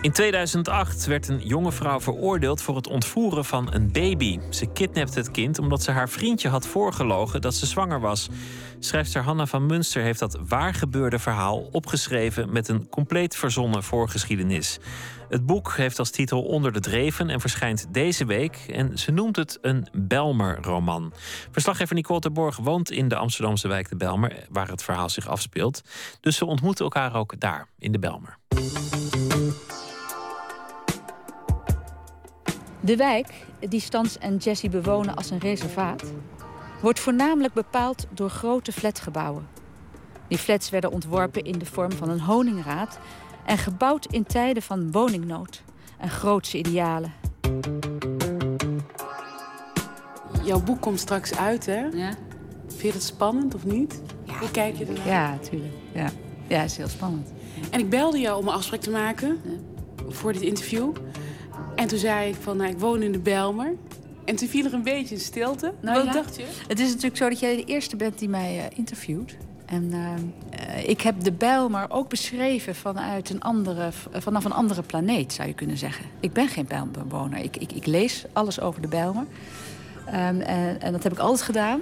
In 0.00 0.12
2008 0.12 1.06
werd 1.06 1.28
een 1.28 1.40
jonge 1.40 1.72
vrouw 1.72 2.00
veroordeeld 2.00 2.62
voor 2.62 2.76
het 2.76 2.86
ontvoeren 2.86 3.44
van 3.44 3.74
een 3.74 3.92
baby. 3.92 4.38
Ze 4.50 4.66
kidnapte 4.66 5.18
het 5.18 5.30
kind 5.30 5.58
omdat 5.58 5.82
ze 5.82 5.90
haar 5.90 6.08
vriendje 6.08 6.48
had 6.48 6.66
voorgelogen 6.66 7.40
dat 7.40 7.54
ze 7.54 7.66
zwanger 7.66 8.00
was. 8.00 8.28
Schrijfster 8.82 9.22
Hanna 9.22 9.46
van 9.46 9.66
Munster 9.66 10.02
heeft 10.02 10.18
dat 10.18 10.38
waargebeurde 10.48 11.18
verhaal 11.18 11.68
opgeschreven 11.72 12.52
met 12.52 12.68
een 12.68 12.88
compleet 12.88 13.36
verzonnen 13.36 13.82
voorgeschiedenis. 13.82 14.78
Het 15.28 15.46
boek 15.46 15.72
heeft 15.76 15.98
als 15.98 16.10
titel 16.10 16.42
Onder 16.42 16.72
de 16.72 16.80
Dreven 16.80 17.30
en 17.30 17.40
verschijnt 17.40 17.86
deze 17.90 18.24
week. 18.24 18.56
En 18.72 18.98
ze 18.98 19.10
noemt 19.10 19.36
het 19.36 19.58
een 19.60 19.88
Belmer-roman. 19.92 21.12
Verslaggever 21.50 21.94
Nicole 21.94 22.20
de 22.20 22.30
Borg 22.30 22.56
woont 22.56 22.90
in 22.90 23.08
de 23.08 23.16
Amsterdamse 23.16 23.68
wijk 23.68 23.88
de 23.88 23.96
Belmer, 23.96 24.46
waar 24.50 24.68
het 24.68 24.82
verhaal 24.82 25.08
zich 25.08 25.28
afspeelt. 25.28 25.82
Dus 26.20 26.36
ze 26.36 26.44
ontmoeten 26.44 26.84
elkaar 26.84 27.14
ook 27.14 27.40
daar, 27.40 27.66
in 27.78 27.92
de 27.92 27.98
Belmer. 27.98 28.38
De 32.80 32.96
wijk, 32.96 33.32
die 33.68 33.80
Stans 33.80 34.18
en 34.18 34.36
Jessie 34.36 34.70
bewonen 34.70 35.14
als 35.14 35.30
een 35.30 35.38
reservaat, 35.38 36.04
wordt 36.80 37.00
voornamelijk 37.00 37.54
bepaald 37.54 38.06
door 38.10 38.30
grote 38.30 38.72
flatgebouwen. 38.72 39.46
Die 40.28 40.38
flats 40.38 40.70
werden 40.70 40.90
ontworpen 40.90 41.44
in 41.44 41.58
de 41.58 41.66
vorm 41.66 41.92
van 41.92 42.08
een 42.08 42.20
honingraad 42.20 42.98
en 43.44 43.58
gebouwd 43.58 44.06
in 44.06 44.24
tijden 44.24 44.62
van 44.62 44.92
woningnood 44.92 45.62
en 45.98 46.10
grootse 46.10 46.58
idealen. 46.58 47.12
Jouw 50.44 50.62
boek 50.62 50.80
komt 50.80 51.00
straks 51.00 51.36
uit, 51.36 51.66
hè? 51.66 51.80
Ja. 51.80 52.14
Vind 52.66 52.80
je 52.82 52.92
dat 52.92 53.02
spannend 53.02 53.54
of 53.54 53.64
niet? 53.64 54.02
Ja. 54.24 54.38
Hoe 54.38 54.50
kijk 54.50 54.76
je 54.76 54.84
ernaar? 54.84 55.06
Ja, 55.06 55.30
natuurlijk. 55.30 55.74
Ja. 55.94 56.10
ja, 56.46 56.62
is 56.62 56.76
heel 56.76 56.88
spannend. 56.88 57.32
En 57.70 57.80
ik 57.80 57.90
belde 57.90 58.18
jou 58.18 58.38
om 58.38 58.48
een 58.48 58.54
afspraak 58.54 58.80
te 58.80 58.90
maken 58.90 59.40
voor 60.08 60.32
dit 60.32 60.42
interview. 60.42 60.92
En 61.74 61.88
toen 61.88 61.98
zei 61.98 62.28
ik 62.28 62.34
van, 62.34 62.56
nou, 62.56 62.70
ik 62.70 62.78
woon 62.78 63.02
in 63.02 63.12
de 63.12 63.18
Belmer. 63.18 63.74
En 64.30 64.36
toen 64.36 64.48
viel 64.48 64.64
er 64.64 64.74
een 64.74 64.82
beetje 64.82 65.18
stilte. 65.18 65.72
Nou, 65.80 66.04
Wat 66.04 66.14
dacht 66.14 66.36
je? 66.36 66.44
Het 66.68 66.80
is 66.80 66.88
natuurlijk 66.88 67.16
zo 67.16 67.28
dat 67.28 67.40
jij 67.40 67.56
de 67.56 67.64
eerste 67.64 67.96
bent 67.96 68.18
die 68.18 68.28
mij 68.28 68.56
uh, 68.56 68.78
interviewt. 68.78 69.36
En 69.66 69.92
uh, 69.94 70.88
ik 70.88 71.00
heb 71.00 71.20
de 71.22 71.32
Bijlmer 71.32 71.86
ook 71.88 72.08
beschreven 72.08 72.74
vanuit 72.74 73.30
een 73.30 73.40
andere, 73.40 73.88
vanaf 74.12 74.44
een 74.44 74.52
andere 74.52 74.82
planeet, 74.82 75.32
zou 75.32 75.48
je 75.48 75.54
kunnen 75.54 75.76
zeggen. 75.76 76.04
Ik 76.20 76.32
ben 76.32 76.48
geen 76.48 76.66
Bijlmerbewoner. 76.66 77.38
Ik, 77.38 77.56
ik, 77.56 77.72
ik, 77.72 77.86
lees 77.86 78.24
alles 78.32 78.60
over 78.60 78.82
de 78.82 78.88
Bijlmer. 78.88 79.24
Um, 80.06 80.14
en, 80.14 80.80
en, 80.80 80.92
dat 80.92 81.02
heb 81.02 81.12
ik 81.12 81.18
altijd 81.18 81.42
gedaan. 81.42 81.80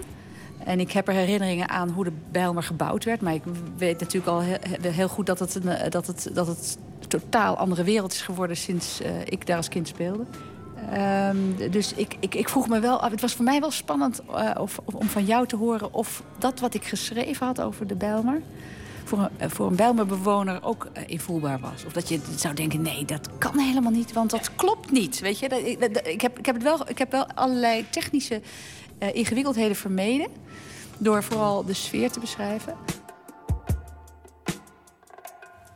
En 0.64 0.80
ik 0.80 0.92
heb 0.92 1.08
er 1.08 1.14
herinneringen 1.14 1.68
aan 1.68 1.88
hoe 1.88 2.04
de 2.04 2.12
Bijlmer 2.30 2.62
gebouwd 2.62 3.04
werd. 3.04 3.20
Maar 3.20 3.34
ik 3.34 3.42
weet 3.76 4.00
natuurlijk 4.00 4.32
al 4.32 4.40
heel, 4.40 4.92
heel 4.92 5.08
goed 5.08 5.26
dat 5.26 5.38
het, 5.38 5.54
een, 5.54 5.90
dat, 5.90 6.06
het, 6.06 6.30
dat 6.32 6.46
het 6.46 6.78
een 7.00 7.08
totaal 7.08 7.56
andere 7.56 7.84
wereld 7.84 8.12
is 8.12 8.22
geworden 8.22 8.56
sinds 8.56 9.00
uh, 9.00 9.08
ik 9.24 9.46
daar 9.46 9.56
als 9.56 9.68
kind 9.68 9.88
speelde. 9.88 10.24
Um, 10.94 11.70
dus 11.70 11.92
ik, 11.92 12.16
ik, 12.20 12.34
ik, 12.34 12.48
vroeg 12.48 12.68
me 12.68 12.80
wel 12.80 13.00
af, 13.00 13.10
het 13.10 13.20
was 13.20 13.34
voor 13.34 13.44
mij 13.44 13.60
wel 13.60 13.70
spannend 13.70 14.20
uh, 14.30 14.50
of, 14.58 14.80
om 14.84 15.08
van 15.08 15.24
jou 15.24 15.46
te 15.46 15.56
horen 15.56 15.94
of 15.94 16.22
dat 16.38 16.60
wat 16.60 16.74
ik 16.74 16.84
geschreven 16.84 17.46
had 17.46 17.60
over 17.60 17.86
de 17.86 17.94
Bijlmer 17.94 18.42
voor 19.04 19.18
een, 19.18 19.28
uh, 19.42 19.48
voor 19.48 20.40
een 20.40 20.62
ook 20.62 20.88
uh, 20.96 21.02
invoelbaar 21.06 21.60
was. 21.60 21.84
Of 21.84 21.92
dat 21.92 22.08
je 22.08 22.20
zou 22.36 22.54
denken, 22.54 22.82
nee, 22.82 23.04
dat 23.04 23.28
kan 23.38 23.58
helemaal 23.58 23.92
niet, 23.92 24.12
want 24.12 24.30
dat 24.30 24.54
klopt 24.54 24.90
niet. 24.90 25.20
Weet 25.20 25.38
je, 25.38 25.48
dat, 25.48 25.60
ik, 26.06 26.20
heb, 26.20 26.38
ik, 26.38 26.46
heb 26.46 26.54
het 26.54 26.64
wel, 26.64 26.88
ik 26.88 26.98
heb 26.98 27.10
wel 27.10 27.26
allerlei 27.26 27.90
technische 27.90 28.40
ingewikkeldheden 29.12 29.76
vermeden 29.76 30.28
door 30.98 31.22
vooral 31.22 31.64
de 31.64 31.74
sfeer 31.74 32.10
te 32.10 32.20
beschrijven. 32.20 32.74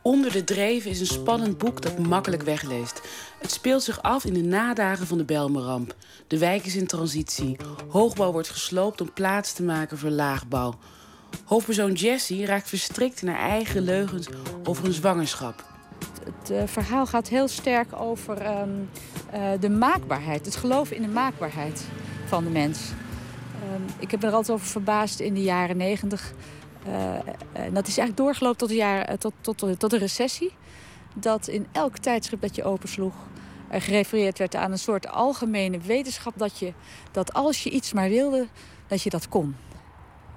Onder 0.03 0.31
de 0.31 0.43
Dreven 0.43 0.91
is 0.91 0.99
een 0.99 1.05
spannend 1.05 1.57
boek 1.57 1.81
dat 1.81 1.97
makkelijk 1.97 2.43
wegleest. 2.43 3.01
Het 3.39 3.51
speelt 3.51 3.83
zich 3.83 4.01
af 4.01 4.25
in 4.25 4.33
de 4.33 4.41
nadagen 4.41 5.07
van 5.07 5.17
de 5.17 5.23
Belmeramp. 5.23 5.95
De 6.27 6.37
wijk 6.37 6.65
is 6.65 6.75
in 6.75 6.87
transitie. 6.87 7.57
Hoogbouw 7.89 8.31
wordt 8.31 8.49
gesloopt 8.49 9.01
om 9.01 9.13
plaats 9.13 9.53
te 9.53 9.63
maken 9.63 9.97
voor 9.97 10.09
laagbouw. 10.09 10.73
Hoofdpersoon 11.45 11.91
Jessie 11.93 12.45
raakt 12.45 12.69
verstrikt 12.69 13.21
in 13.21 13.27
haar 13.27 13.49
eigen 13.49 13.81
leugens 13.81 14.27
over 14.63 14.85
een 14.85 14.93
zwangerschap. 14.93 15.63
Het 16.23 16.51
uh, 16.51 16.61
verhaal 16.65 17.05
gaat 17.05 17.27
heel 17.27 17.47
sterk 17.47 17.99
over 17.99 18.59
um, 18.59 18.89
uh, 19.33 19.49
de 19.59 19.69
maakbaarheid, 19.69 20.45
het 20.45 20.55
geloof 20.55 20.91
in 20.91 21.01
de 21.01 21.07
maakbaarheid 21.07 21.83
van 22.25 22.43
de 22.43 22.49
mens. 22.49 22.79
Um, 23.73 23.85
ik 23.99 24.11
heb 24.11 24.23
er 24.23 24.31
altijd 24.31 24.57
over 24.57 24.67
verbaasd 24.67 25.19
in 25.19 25.33
de 25.33 25.43
jaren 25.43 25.77
negentig. 25.77 26.33
En 27.53 27.73
dat 27.73 27.87
is 27.87 27.97
eigenlijk 27.97 28.17
doorgelopen 28.17 28.57
tot 28.57 28.69
de, 28.69 28.75
jaren, 28.75 29.19
tot, 29.19 29.33
tot, 29.41 29.79
tot 29.79 29.89
de 29.89 29.97
recessie. 29.97 30.51
Dat 31.13 31.47
in 31.47 31.67
elk 31.71 31.97
tijdschrift 31.97 32.41
dat 32.41 32.55
je 32.55 32.63
opensloeg 32.63 33.13
er 33.69 33.81
gerefereerd 33.81 34.37
werd 34.37 34.55
aan 34.55 34.71
een 34.71 34.79
soort 34.79 35.07
algemene 35.07 35.77
wetenschap 35.77 36.33
dat, 36.37 36.59
je, 36.59 36.73
dat 37.11 37.33
als 37.33 37.63
je 37.63 37.69
iets 37.69 37.93
maar 37.93 38.09
wilde, 38.09 38.47
dat 38.87 39.01
je 39.01 39.09
dat 39.09 39.29
kon. 39.29 39.55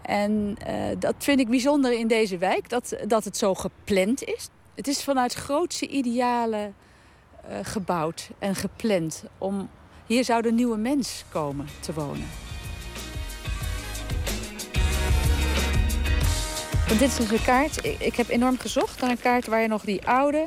En 0.02 0.56
dat 0.98 1.14
vind 1.18 1.40
ik 1.40 1.48
bijzonder 1.48 1.92
in 1.92 2.06
deze 2.06 2.38
wijk, 2.38 2.68
dat, 2.68 2.96
dat 3.06 3.24
het 3.24 3.36
zo 3.36 3.54
gepland 3.54 4.24
is. 4.24 4.48
Het 4.74 4.88
is 4.88 5.04
vanuit 5.04 5.34
grootse 5.34 5.88
idealen 5.88 6.74
gebouwd 7.62 8.30
en 8.38 8.54
gepland. 8.54 9.24
Om, 9.38 9.68
hier 10.06 10.24
zou 10.24 10.42
de 10.42 10.52
nieuwe 10.52 10.76
mens 10.76 11.24
komen 11.32 11.66
te 11.80 11.92
wonen. 11.92 12.26
Want 16.86 16.98
dit 16.98 17.08
is 17.08 17.16
dus 17.16 17.30
een 17.30 17.44
kaart. 17.44 17.84
Ik, 17.84 17.98
ik, 17.98 18.16
heb 18.16 18.28
enorm 18.28 18.58
gezocht 18.58 19.00
naar 19.00 19.10
een 19.10 19.20
kaart 19.20 19.46
waar 19.46 19.60
je 19.60 19.68
nog 19.68 19.84
die 19.84 20.06
oude 20.06 20.46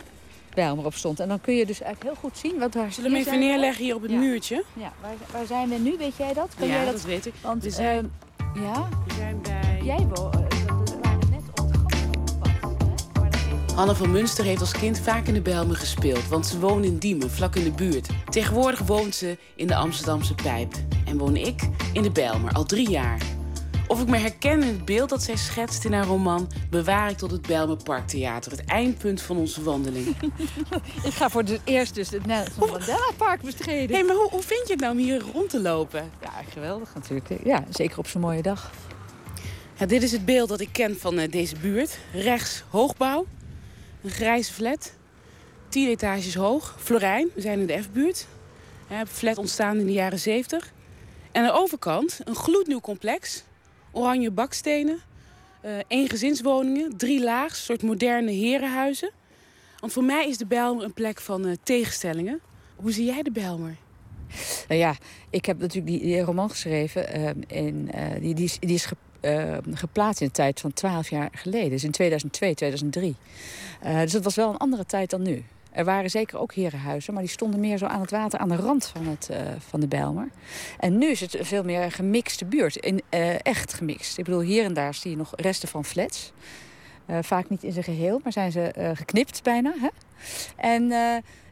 Bijlmer 0.54 0.86
op 0.86 0.94
stond. 0.94 1.20
En 1.20 1.28
dan 1.28 1.42
kun 1.42 1.56
je 1.56 1.66
dus 1.66 1.82
eigenlijk 1.82 2.14
heel 2.14 2.30
goed 2.30 2.38
zien 2.38 2.60
wat 2.60 2.74
daar 2.74 2.92
Zullen 2.92 3.12
we 3.12 3.18
hem 3.18 3.28
even 3.28 3.40
neerleggen 3.40 3.84
hier 3.84 3.96
op 3.96 4.02
het 4.02 4.12
ja. 4.12 4.18
muurtje? 4.18 4.64
Ja, 4.74 4.94
waar, 5.02 5.14
waar, 5.32 5.46
zijn 5.46 5.70
we 5.70 5.76
nu? 5.76 5.98
Weet 5.98 6.18
jij 6.18 6.34
dat? 6.34 6.50
Kun 6.58 6.68
ja, 6.68 6.74
jij 6.74 6.86
dat? 6.86 6.94
dat 6.94 7.04
weet 7.04 7.26
ik. 7.26 7.34
Want, 7.42 7.64
we 7.64 7.70
zijn, 7.70 8.12
uh, 8.56 8.64
ja? 8.64 8.90
we 9.08 9.14
zijn 9.14 9.42
bij... 9.42 9.80
Jij 9.84 10.08
wo 10.14 10.30
we 10.30 10.38
waren 11.02 11.30
net 11.30 11.62
op 11.62 11.72
het 11.72 13.76
Anne 13.76 13.96
van 13.96 14.12
Munster 14.12 14.46
heeft 14.46 14.62
als 14.62 14.72
kind 14.72 15.00
vaak 15.00 15.28
in 15.28 15.34
de 15.34 15.42
Bijlmer 15.42 15.76
gespeeld, 15.76 16.28
want 16.28 16.46
ze 16.46 16.60
woont 16.60 16.86
in 16.86 16.98
Diemen, 16.98 17.32
vlak 17.32 17.56
in 17.56 17.64
de 17.64 17.72
buurt. 17.72 18.10
Tegenwoordig 18.30 18.80
woont 18.80 19.16
ze 19.16 19.38
in 19.56 19.68
de 19.68 19.76
Amsterdamse 19.76 20.36
Pijp. 20.36 20.74
En 21.06 21.18
woon 21.18 21.36
ik 21.36 21.70
in 21.94 22.02
de 22.02 22.12
Bijlmer, 22.12 22.54
al 22.54 22.66
drie 22.66 22.90
jaar. 22.90 23.39
Of 23.90 24.02
ik 24.02 24.08
me 24.08 24.18
herken 24.18 24.62
in 24.62 24.68
het 24.68 24.86
beeld 24.86 25.10
dat 25.10 25.24
zij 25.24 25.36
schetst 25.36 25.86
in 25.86 25.94
haar 25.94 26.06
roman... 26.06 26.52
bewaar 26.70 27.10
ik 27.10 27.18
tot 27.18 27.32
het 27.32 27.42
Bijlmer 27.42 27.84
Parktheater. 27.84 28.52
Het 28.52 28.66
eindpunt 28.66 29.22
van 29.22 29.38
onze 29.38 29.64
wandeling. 29.64 30.08
ik 31.04 31.14
ga 31.14 31.30
voor 31.30 31.42
het 31.42 31.62
eerst 31.64 31.96
dus 31.96 32.10
het 32.10 32.26
Mandela 32.26 33.12
Park 33.18 33.42
bestreden. 33.42 33.96
Hey, 33.96 34.06
maar 34.06 34.16
hoe, 34.16 34.30
hoe 34.30 34.42
vind 34.42 34.68
je 34.68 34.74
het 34.74 34.82
nou 34.82 34.94
om 34.94 35.00
hier 35.00 35.22
rond 35.34 35.50
te 35.50 35.62
lopen? 35.62 36.12
Ja, 36.22 36.32
geweldig 36.50 36.94
natuurlijk. 36.94 37.44
Ja, 37.44 37.64
zeker 37.70 37.98
op 37.98 38.08
zo'n 38.08 38.22
mooie 38.22 38.42
dag. 38.42 38.72
Ja, 39.78 39.86
dit 39.86 40.04
is 40.04 40.12
het 40.12 40.26
beeld 40.26 40.50
dat 40.50 40.60
ik 40.60 40.70
ken 40.72 41.00
van 41.00 41.20
uh, 41.20 41.32
deze 41.32 41.56
buurt. 41.56 42.00
Rechts 42.14 42.64
hoogbouw. 42.70 43.26
Een 44.04 44.10
grijze 44.10 44.54
flat. 44.54 44.94
Tien 45.70 45.88
etages 45.88 46.36
hoog. 46.36 46.76
Florijn, 46.80 47.30
we 47.36 47.42
zijn 47.42 47.60
in 47.60 47.66
de 47.66 47.82
F-buurt. 47.82 48.28
Ja, 48.90 49.06
flat 49.06 49.38
ontstaan 49.38 49.78
in 49.78 49.86
de 49.86 49.92
jaren 49.92 50.20
70. 50.20 50.72
En 51.32 51.42
aan 51.42 51.48
de 51.48 51.60
overkant 51.60 52.20
een 52.24 52.36
gloednieuw 52.36 52.82
complex 52.82 53.44
oranje 53.92 54.32
bakstenen, 54.32 55.00
uh, 55.66 55.72
eengezinswoningen, 55.88 56.98
drie 56.98 57.24
laags, 57.24 57.66
soort 57.66 57.84
moderne 57.84 58.32
herenhuizen. 58.32 59.12
Want 59.80 59.94
voor 59.94 60.04
mij 60.04 60.28
is 60.28 60.38
de 60.38 60.46
Bijlmer 60.46 60.84
een 60.84 60.94
plek 60.94 61.22
van 61.22 61.48
uh, 61.48 61.54
tegenstellingen. 61.64 62.40
Hoe 62.76 62.92
zie 62.92 63.06
jij 63.06 63.24
de 63.24 63.32
Bijlmer? 63.32 63.76
Nou 64.68 64.80
ja, 64.80 64.96
ik 65.30 65.46
heb 65.46 65.60
natuurlijk 65.60 66.02
die, 66.02 66.22
roman 66.22 66.50
geschreven. 66.50 67.10
En, 67.48 67.90
die, 68.20 68.34
die, 68.34 68.46
is, 68.46 68.60
die 68.60 68.74
is 68.74 68.86
ge, 68.86 69.62
geplaatst 69.74 70.22
in 70.22 70.28
de 70.28 70.34
tijd 70.34 70.60
van 70.60 70.74
twaalf 70.74 71.10
jaar 71.10 71.30
geleden. 71.34 71.70
Dus 71.70 71.84
in 71.84 71.92
2002, 71.92 72.54
2003. 72.54 73.16
dus 73.82 74.12
dat 74.12 74.24
was 74.24 74.36
wel 74.36 74.50
een 74.50 74.58
andere 74.58 74.86
tijd 74.86 75.10
dan 75.10 75.22
nu. 75.22 75.44
Er 75.80 75.86
waren 75.86 76.10
zeker 76.10 76.40
ook 76.40 76.54
herenhuizen, 76.54 77.14
maar 77.14 77.22
die 77.22 77.32
stonden 77.32 77.60
meer 77.60 77.78
zo 77.78 77.86
aan 77.86 78.02
het 78.02 78.12
water, 78.12 78.40
aan 78.40 78.50
de 78.50 78.56
rand 78.56 78.88
van, 78.88 79.08
het, 79.08 79.28
uh, 79.32 79.38
van 79.60 79.80
de 79.80 79.88
Bijlmer. 79.88 80.30
En 80.80 80.98
nu 80.98 81.08
is 81.08 81.20
het 81.20 81.40
een 81.40 81.46
veel 81.46 81.64
meer 81.64 81.92
gemixte 81.92 82.46
buurt. 82.46 82.76
In, 82.76 83.02
uh, 83.10 83.46
echt 83.46 83.74
gemixt. 83.74 84.18
Ik 84.18 84.24
bedoel, 84.24 84.42
hier 84.42 84.64
en 84.64 84.74
daar 84.74 84.94
zie 84.94 85.12
je 85.12 85.18
nog 85.18 85.34
resten 85.36 85.70
van 85.70 85.86
flats. 85.86 86.32
Uh, 87.06 87.18
vaak 87.22 87.50
niet 87.50 87.64
in 87.64 87.72
zijn 87.72 87.84
geheel, 87.84 88.20
maar 88.24 88.32
zijn 88.32 88.52
ze 88.52 88.94
geknipt 88.94 89.44
bijna. 89.44 89.74
Hè? 89.80 89.88
En, 90.56 90.92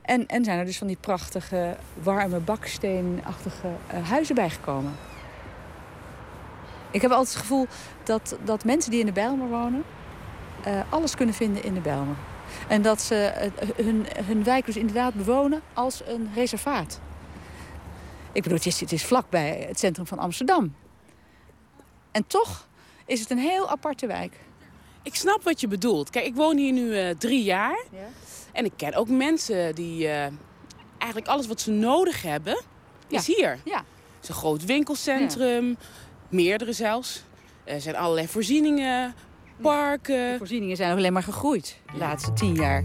en, 0.02 0.26
en 0.28 0.44
zijn 0.44 0.60
er 0.60 0.66
dus 0.66 0.78
van 0.78 0.88
die 0.88 0.98
prachtige, 1.00 1.78
warme, 2.04 2.40
baksteenachtige 2.40 3.68
huizen 4.04 4.36
bijgekomen. 4.36 4.94
Ik 6.92 7.02
heb 7.02 7.12
altijd 7.12 7.34
het 7.34 7.42
gevoel 7.42 7.68
dat, 8.04 8.38
dat 8.44 8.66
mensen 8.66 8.92
die 8.92 9.00
in 9.00 9.06
de 9.06 9.12
Bijlmer 9.12 9.48
wonen... 9.48 9.84
eh, 10.64 10.80
alles 10.90 11.16
kunnen 11.16 11.36
vinden 11.36 11.64
in 11.64 11.74
de 11.74 11.80
Bijlmer. 11.80 12.16
En 12.68 12.82
dat 12.82 13.02
ze 13.02 13.50
hun, 13.76 14.06
hun 14.26 14.44
wijk 14.44 14.66
dus 14.66 14.78
inderdaad 14.78 15.14
bewonen 15.14 15.62
als 15.74 16.02
een 16.06 16.30
reservaat. 16.36 17.00
Ik 18.32 18.44
bedoel, 18.44 18.58
het 18.58 18.68
is, 18.68 18.80
het 18.80 18.92
is 18.92 19.04
vlakbij 19.06 19.66
het 19.68 19.80
centrum 19.80 20.08
van 20.08 20.20
Amsterdam. 20.20 20.76
En 22.12 22.28
toch 22.28 22.68
is 23.06 23.20
het 23.20 23.30
een 23.30 23.38
heel 23.38 23.70
aparte 23.70 24.08
wijk. 24.08 24.34
Ik 25.02 25.16
snap 25.16 25.44
wat 25.44 25.62
je 25.62 25.68
bedoelt. 25.68 26.10
Kijk, 26.10 26.26
ik 26.26 26.36
woon 26.36 26.58
hier 26.58 26.74
nu 26.74 26.98
eh, 26.98 27.16
drie 27.18 27.44
jaar. 27.44 27.84
En 28.52 28.66
ik 28.66 28.72
ken 28.76 28.94
ook 28.94 29.10
mensen 29.10 29.76
die 29.76 30.08
eh, 30.08 30.28
eigenlijk 30.98 31.28
alles 31.28 31.48
wat 31.48 31.62
ze 31.62 31.72
nodig 31.72 32.22
hebben, 32.22 32.62
is 33.08 33.28
hier. 33.28 33.60
Ja. 33.64 33.78
Het 33.78 34.24
is 34.24 34.30
een 34.30 34.36
groot 34.36 34.66
winkelcentrum, 34.66 35.78
meerdere 36.30 36.74
zelfs. 36.74 37.24
Er 37.64 37.82
zijn 37.82 37.96
allerlei 37.96 38.28
voorzieningen, 38.28 39.16
parken. 39.62 40.32
De 40.32 40.38
voorzieningen 40.38 40.76
zijn 40.76 40.90
nog 40.90 40.98
alleen 40.98 41.14
maar 41.14 41.24
gegroeid 41.24 41.78
de 41.92 41.98
laatste 41.98 42.34
tien 42.34 42.56
jaar. 42.56 42.84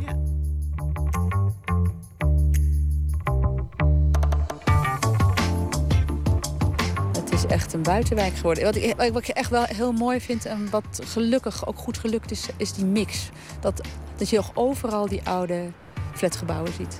Het 7.12 7.32
is 7.32 7.47
echt 7.47 7.73
een 7.73 7.82
buitenwijk 7.82 8.35
geworden. 8.35 8.65
Wat 8.65 8.77
ik, 8.77 8.94
wat 8.97 9.28
ik 9.28 9.28
echt 9.28 9.51
wel 9.51 9.65
heel 9.65 9.93
mooi 9.93 10.20
vind 10.20 10.47
en 10.47 10.70
wat 10.70 11.01
gelukkig 11.05 11.66
ook 11.66 11.78
goed 11.78 11.99
gelukt 11.99 12.31
is, 12.31 12.49
is 12.57 12.73
die 12.73 12.85
mix. 12.85 13.31
Dat, 13.61 13.81
dat 14.16 14.31
je 14.31 14.36
nog 14.36 14.51
overal 14.55 15.09
die 15.09 15.23
oude 15.24 15.70
flatgebouwen 16.15 16.73
ziet. 16.73 16.99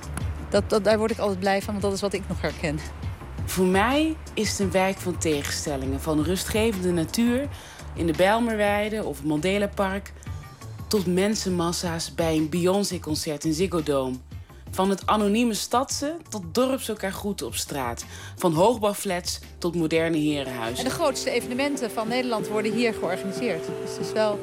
Dat, 0.49 0.69
dat, 0.69 0.83
daar 0.83 0.97
word 0.97 1.11
ik 1.11 1.17
altijd 1.17 1.39
blij 1.39 1.61
van, 1.61 1.71
want 1.71 1.83
dat 1.83 1.93
is 1.93 2.01
wat 2.01 2.13
ik 2.13 2.27
nog 2.27 2.41
herken. 2.41 2.79
Voor 3.45 3.65
mij 3.65 4.15
is 4.33 4.49
het 4.49 4.59
een 4.59 4.71
wijk 4.71 4.97
van 4.97 5.17
tegenstellingen. 5.17 6.01
Van 6.01 6.23
rustgevende 6.23 6.91
natuur 6.91 7.47
in 7.95 8.05
de 8.05 8.13
Bijlmerweide 8.17 9.03
of 9.03 9.17
het 9.17 9.25
Mandela 9.25 9.67
Park... 9.67 10.13
tot 10.87 11.05
mensenmassa's 11.05 12.15
bij 12.15 12.35
een 12.35 12.49
Beyoncé-concert 12.49 13.43
in 13.43 13.53
Ziggo 13.53 13.83
Dome. 13.83 14.15
Van 14.71 14.89
het 14.89 15.07
anonieme 15.07 15.53
stadse 15.53 16.15
tot 16.29 16.43
dorps 16.51 16.89
elkaar 16.89 17.13
goed 17.13 17.41
op 17.41 17.55
straat. 17.55 18.05
Van 18.35 18.53
hoogbouwflats 18.53 19.39
tot 19.57 19.75
moderne 19.75 20.17
En 20.17 20.23
herenhuizen. 20.23 20.85
de 20.85 20.91
grootste 20.91 21.29
evenementen 21.31 21.91
van 21.91 22.07
Nederland 22.07 22.47
worden 22.47 22.73
hier 22.73 22.93
georganiseerd. 22.93 23.65
Dus 23.81 23.91
het 23.97 24.05
is 24.05 24.11
wel... 24.11 24.39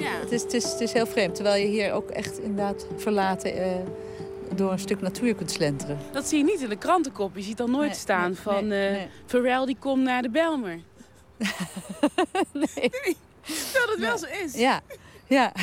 Het, 0.00 0.32
is, 0.32 0.42
het, 0.42 0.54
is, 0.54 0.64
het 0.64 0.80
is 0.80 0.92
heel 0.92 1.06
vreemd. 1.06 1.34
Terwijl 1.34 1.62
je 1.62 1.68
hier 1.68 1.92
ook 1.92 2.10
echt 2.10 2.38
inderdaad 2.38 2.86
verlaten 2.96 3.56
eh, 3.56 3.76
door 4.54 4.72
een 4.72 4.78
stuk 4.78 5.00
natuur 5.00 5.34
kunt 5.34 5.50
slenteren. 5.50 5.98
Dat 6.12 6.28
zie 6.28 6.38
je 6.38 6.44
niet 6.44 6.60
in 6.60 6.68
de 6.68 6.76
krantenkop. 6.76 7.36
Je 7.36 7.42
ziet 7.42 7.56
dan 7.56 7.70
nooit 7.70 7.88
Nee, 7.88 7.98
staan 7.98 8.30
nee, 8.30 8.40
van... 8.40 8.66
nee, 8.66 8.96
eh. 8.96 9.02
Pharrell 9.26 9.66
die 9.66 9.76
komt 9.78 10.02
naar 10.02 10.22
de 10.22 10.30
Bijlmer. 10.30 10.78
nee. 12.52 12.90
Terwijl 13.42 13.90
het 13.90 13.98
wel 13.98 14.18
zo 14.18 14.26
is. 14.44 14.54
Ja, 14.54 14.80
ja. 15.26 15.52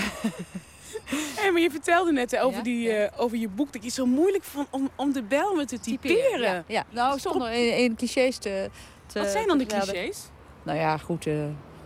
Hey, 1.36 1.52
maar 1.52 1.62
je 1.62 1.72
vertelde 1.72 2.12
net 2.12 2.32
hè, 2.32 2.44
over, 2.44 2.64
die, 2.64 2.92
eh, 2.92 3.22
over 3.22 3.38
je 3.38 3.48
boek 3.48 3.74
dat 3.74 3.82
je 3.82 3.88
het 3.88 3.98
zo 3.98 4.06
moeilijk 4.06 4.44
vond 4.44 4.68
om, 4.70 4.90
om 4.96 5.14
de 5.14 5.24
Bijlmer 5.24 5.66
te 5.66 5.80
typeren. 5.80 6.54
Ja, 6.54 6.64
ja. 6.68 6.86
nou 6.90 7.20
zonder 7.20 7.52
in, 7.52 7.78
in 7.78 7.96
clichés 7.96 8.38
te, 8.38 8.70
te... 9.06 9.20
Wat 9.20 9.30
zijn 9.30 9.48
dan 9.48 9.58
de 9.58 9.66
clichés? 9.66 10.18
Nou 10.64 10.78
ja, 10.78 10.98
goed, 10.98 11.28
eh, 11.28 11.34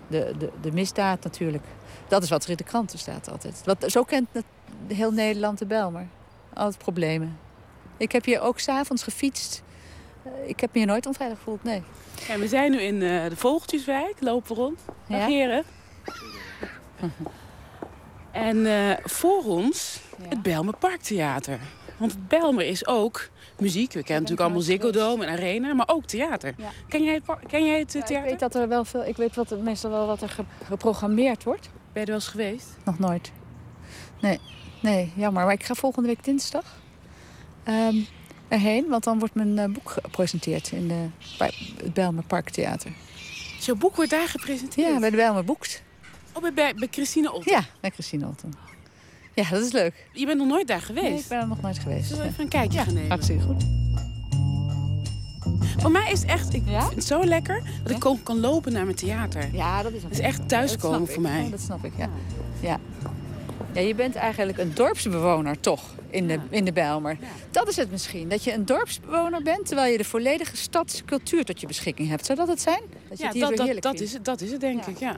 de, 0.08 0.34
de, 0.38 0.52
de 0.62 0.72
misdaad 0.72 1.24
natuurlijk. 1.24 1.64
Dat 2.08 2.24
is 2.24 2.30
wat 2.30 2.44
er 2.44 2.50
in 2.50 2.56
de 2.56 2.64
kranten 2.64 3.00
staat 3.00 3.32
altijd. 3.32 3.62
Wat, 3.66 3.84
zo 3.88 4.04
kent 4.04 4.28
het, 4.32 4.46
heel 4.88 5.12
Nederland 5.12 5.58
de 5.58 5.66
Bijlmer. 5.66 6.08
Altijd 6.54 6.78
problemen. 6.78 7.38
Ik 7.98 8.12
heb 8.12 8.26
hier 8.26 8.42
ook 8.42 8.60
s'avonds 8.60 9.04
gefietst. 9.04 9.64
Eh, 10.24 10.32
Ik 10.50 10.60
heb 10.60 10.74
me 10.74 10.80
hier 10.80 10.88
nooit 10.88 11.06
onveilig 11.06 11.38
gevoeld, 11.38 11.64
nee. 11.64 11.84
Ja, 12.28 12.38
we 12.40 12.48
zijn 12.48 12.72
nu 12.72 12.82
in 12.82 13.02
eh, 13.02 13.30
de 13.30 13.36
Vogeltjeswijk, 13.36 14.14
lopen 14.20 14.56
we 14.56 14.62
rond. 14.62 14.80
Dag 15.08 15.20
Ja. 15.20 15.26
heren. 15.28 15.64
En 18.32 18.66
eh, 18.66 18.98
voor 19.04 19.44
ons 19.44 20.00
het 20.28 20.42
Bijlmer 20.42 20.76
Parktheater. 20.78 21.60
Want 21.98 22.12
het 22.12 22.28
Bijlmer 22.28 22.66
is 22.66 22.88
ook 22.88 23.30
muziek. 23.60 23.88
We 23.94 24.04
kennen 24.04 24.14
natuurlijk 24.22 24.42
allemaal 24.42 24.62
Ziggo 24.62 24.92
Dome 24.92 25.26
en 25.26 25.32
Arena, 25.32 25.74
maar 25.74 25.88
ook 25.90 26.06
theater. 26.06 26.56
Ken 26.88 27.04
jij 27.04 27.14
het, 27.14 27.24
ken 27.48 27.66
jij 27.66 27.80
het 27.80 27.88
eh, 27.88 27.94
Ja, 27.96 28.00
ik 28.02 28.06
theater? 28.08 28.30
weet 28.30 28.40
dat 28.40 28.56
er 28.56 28.68
wel 28.68 28.86
veel. 28.86 29.06
Ik 29.06 29.16
weet 29.18 29.36
wat, 29.36 29.60
meestal 29.60 29.92
wel 29.92 30.08
wat 30.08 30.22
er 30.22 30.30
ge- 30.30 30.44
geprogrammeerd 30.66 31.44
wordt. 31.44 31.70
Ben 31.72 31.72
je 31.94 32.00
er 32.00 32.06
wel 32.06 32.16
eens 32.16 32.28
geweest? 32.28 32.68
Nog 32.84 33.00
nooit. 33.00 33.32
Nee, 34.22 34.40
nee, 34.82 35.12
jammer. 35.16 35.44
Maar 35.44 35.54
ik 35.54 35.64
ga 35.64 35.74
volgende 35.74 36.08
week 36.08 36.24
dinsdag 36.24 36.66
ehm, 37.64 37.96
erheen. 38.48 38.86
Want 38.90 39.04
dan 39.04 39.20
wordt 39.20 39.34
mijn 39.34 39.58
eh, 39.58 39.66
boek 39.70 39.96
gepresenteerd 40.04 40.72
in 40.72 40.88
de, 40.88 41.06
bij 41.38 41.52
het 41.84 41.94
Bijlmer 41.94 42.24
Parktheater. 42.24 42.92
Jouw 43.60 43.76
boek 43.76 43.96
wordt 43.96 44.12
daar 44.12 44.28
gepresenteerd? 44.28 44.94
Ja, 44.94 45.00
bij 45.00 45.10
de 45.10 45.16
Bijlmer 45.16 45.44
Boeks. 45.44 45.82
Oh, 46.34 46.42
bij, 46.42 46.54
bij, 46.54 46.74
bij 46.76 46.88
Christine 46.92 47.32
Otten? 47.34 47.52
Ja, 47.52 47.64
bij 47.82 47.90
Christine 47.90 48.28
Otten. 48.28 48.54
Ja, 49.34 49.50
dat 49.50 49.62
is 49.62 49.72
leuk. 49.72 50.08
Je 50.14 50.26
bent 50.26 50.38
nog 50.38 50.48
nooit 50.48 50.68
daar 50.68 50.82
geweest? 50.82 51.08
Nee, 51.08 51.20
ik 51.20 51.28
ben 51.28 51.40
er 51.40 51.48
nog 51.48 51.62
nooit 51.62 51.80
geweest. 51.80 52.04
Zullen 52.08 52.18
we 52.22 52.24
Ja. 52.26 52.32
even 52.32 52.44
een 52.44 52.50
kijkje 52.50 52.78
gaan 52.80 52.94
nemen? 52.94 53.10
Hartstikke 53.10 53.44
goed. 53.44 53.64
Voor 55.78 55.92
mij 55.92 56.12
is 56.12 56.22
het 56.22 56.30
echt, 56.30 56.54
ik 56.54 56.64
vind 56.66 56.96
het 56.96 57.04
zo 57.04 57.24
lekker 57.26 57.62
dat 57.84 57.92
ik 57.92 58.24
kan 58.24 58.40
lopen 58.40 58.74
naar 58.74 58.84
mijn 58.84 58.96
theater. 58.96 59.50
Ja, 59.54 59.84
dat 59.84 59.92
is, 59.94 60.02
Dat 60.02 60.12
is 60.12 60.20
echt 60.20 60.50
thuiskomen 60.50 61.08
voor 61.08 61.22
mij. 61.22 61.44
Ja, 61.44 61.50
dat 61.50 61.60
snap 61.60 61.86
ik, 61.86 61.92
ja. 61.98 62.10
ja. 62.60 62.80
Ja, 63.78 63.84
je 63.84 63.96
bent 63.96 64.16
eigenlijk 64.16 64.58
een 64.58 64.72
dorpsbewoner 64.74 65.60
toch 65.60 65.84
in 66.10 66.28
de, 66.28 66.40
in 66.50 66.66
de 66.66 66.72
Bijlmer. 66.74 67.18
Dat 67.52 67.68
is 67.68 67.76
het 67.76 67.92
misschien. 67.92 68.30
Dat 68.30 68.44
je 68.44 68.54
een 68.54 68.66
dorpsbewoner 68.66 69.44
bent 69.44 69.66
terwijl 69.66 69.92
je 69.92 69.98
de 69.98 70.04
volledige 70.04 70.58
stadscultuur 70.58 71.46
tot 71.46 71.62
je 71.62 71.68
beschikking 71.68 72.10
hebt. 72.10 72.26
Zou 72.26 72.38
dat 72.38 72.48
het 72.48 72.62
zijn? 72.62 72.82
Dat 73.10 73.18
je 73.18 73.24
Ja, 73.24 73.30
het 73.30 73.38
hier 73.38 73.48
dat, 73.48 73.68
dat, 73.68 73.82
dat, 73.82 74.00
is 74.00 74.14
het, 74.14 74.26
dat 74.26 74.42
is 74.42 74.52
het 74.52 74.62
denk 74.62 74.86
ik, 74.86 74.98
ja. 74.98 75.18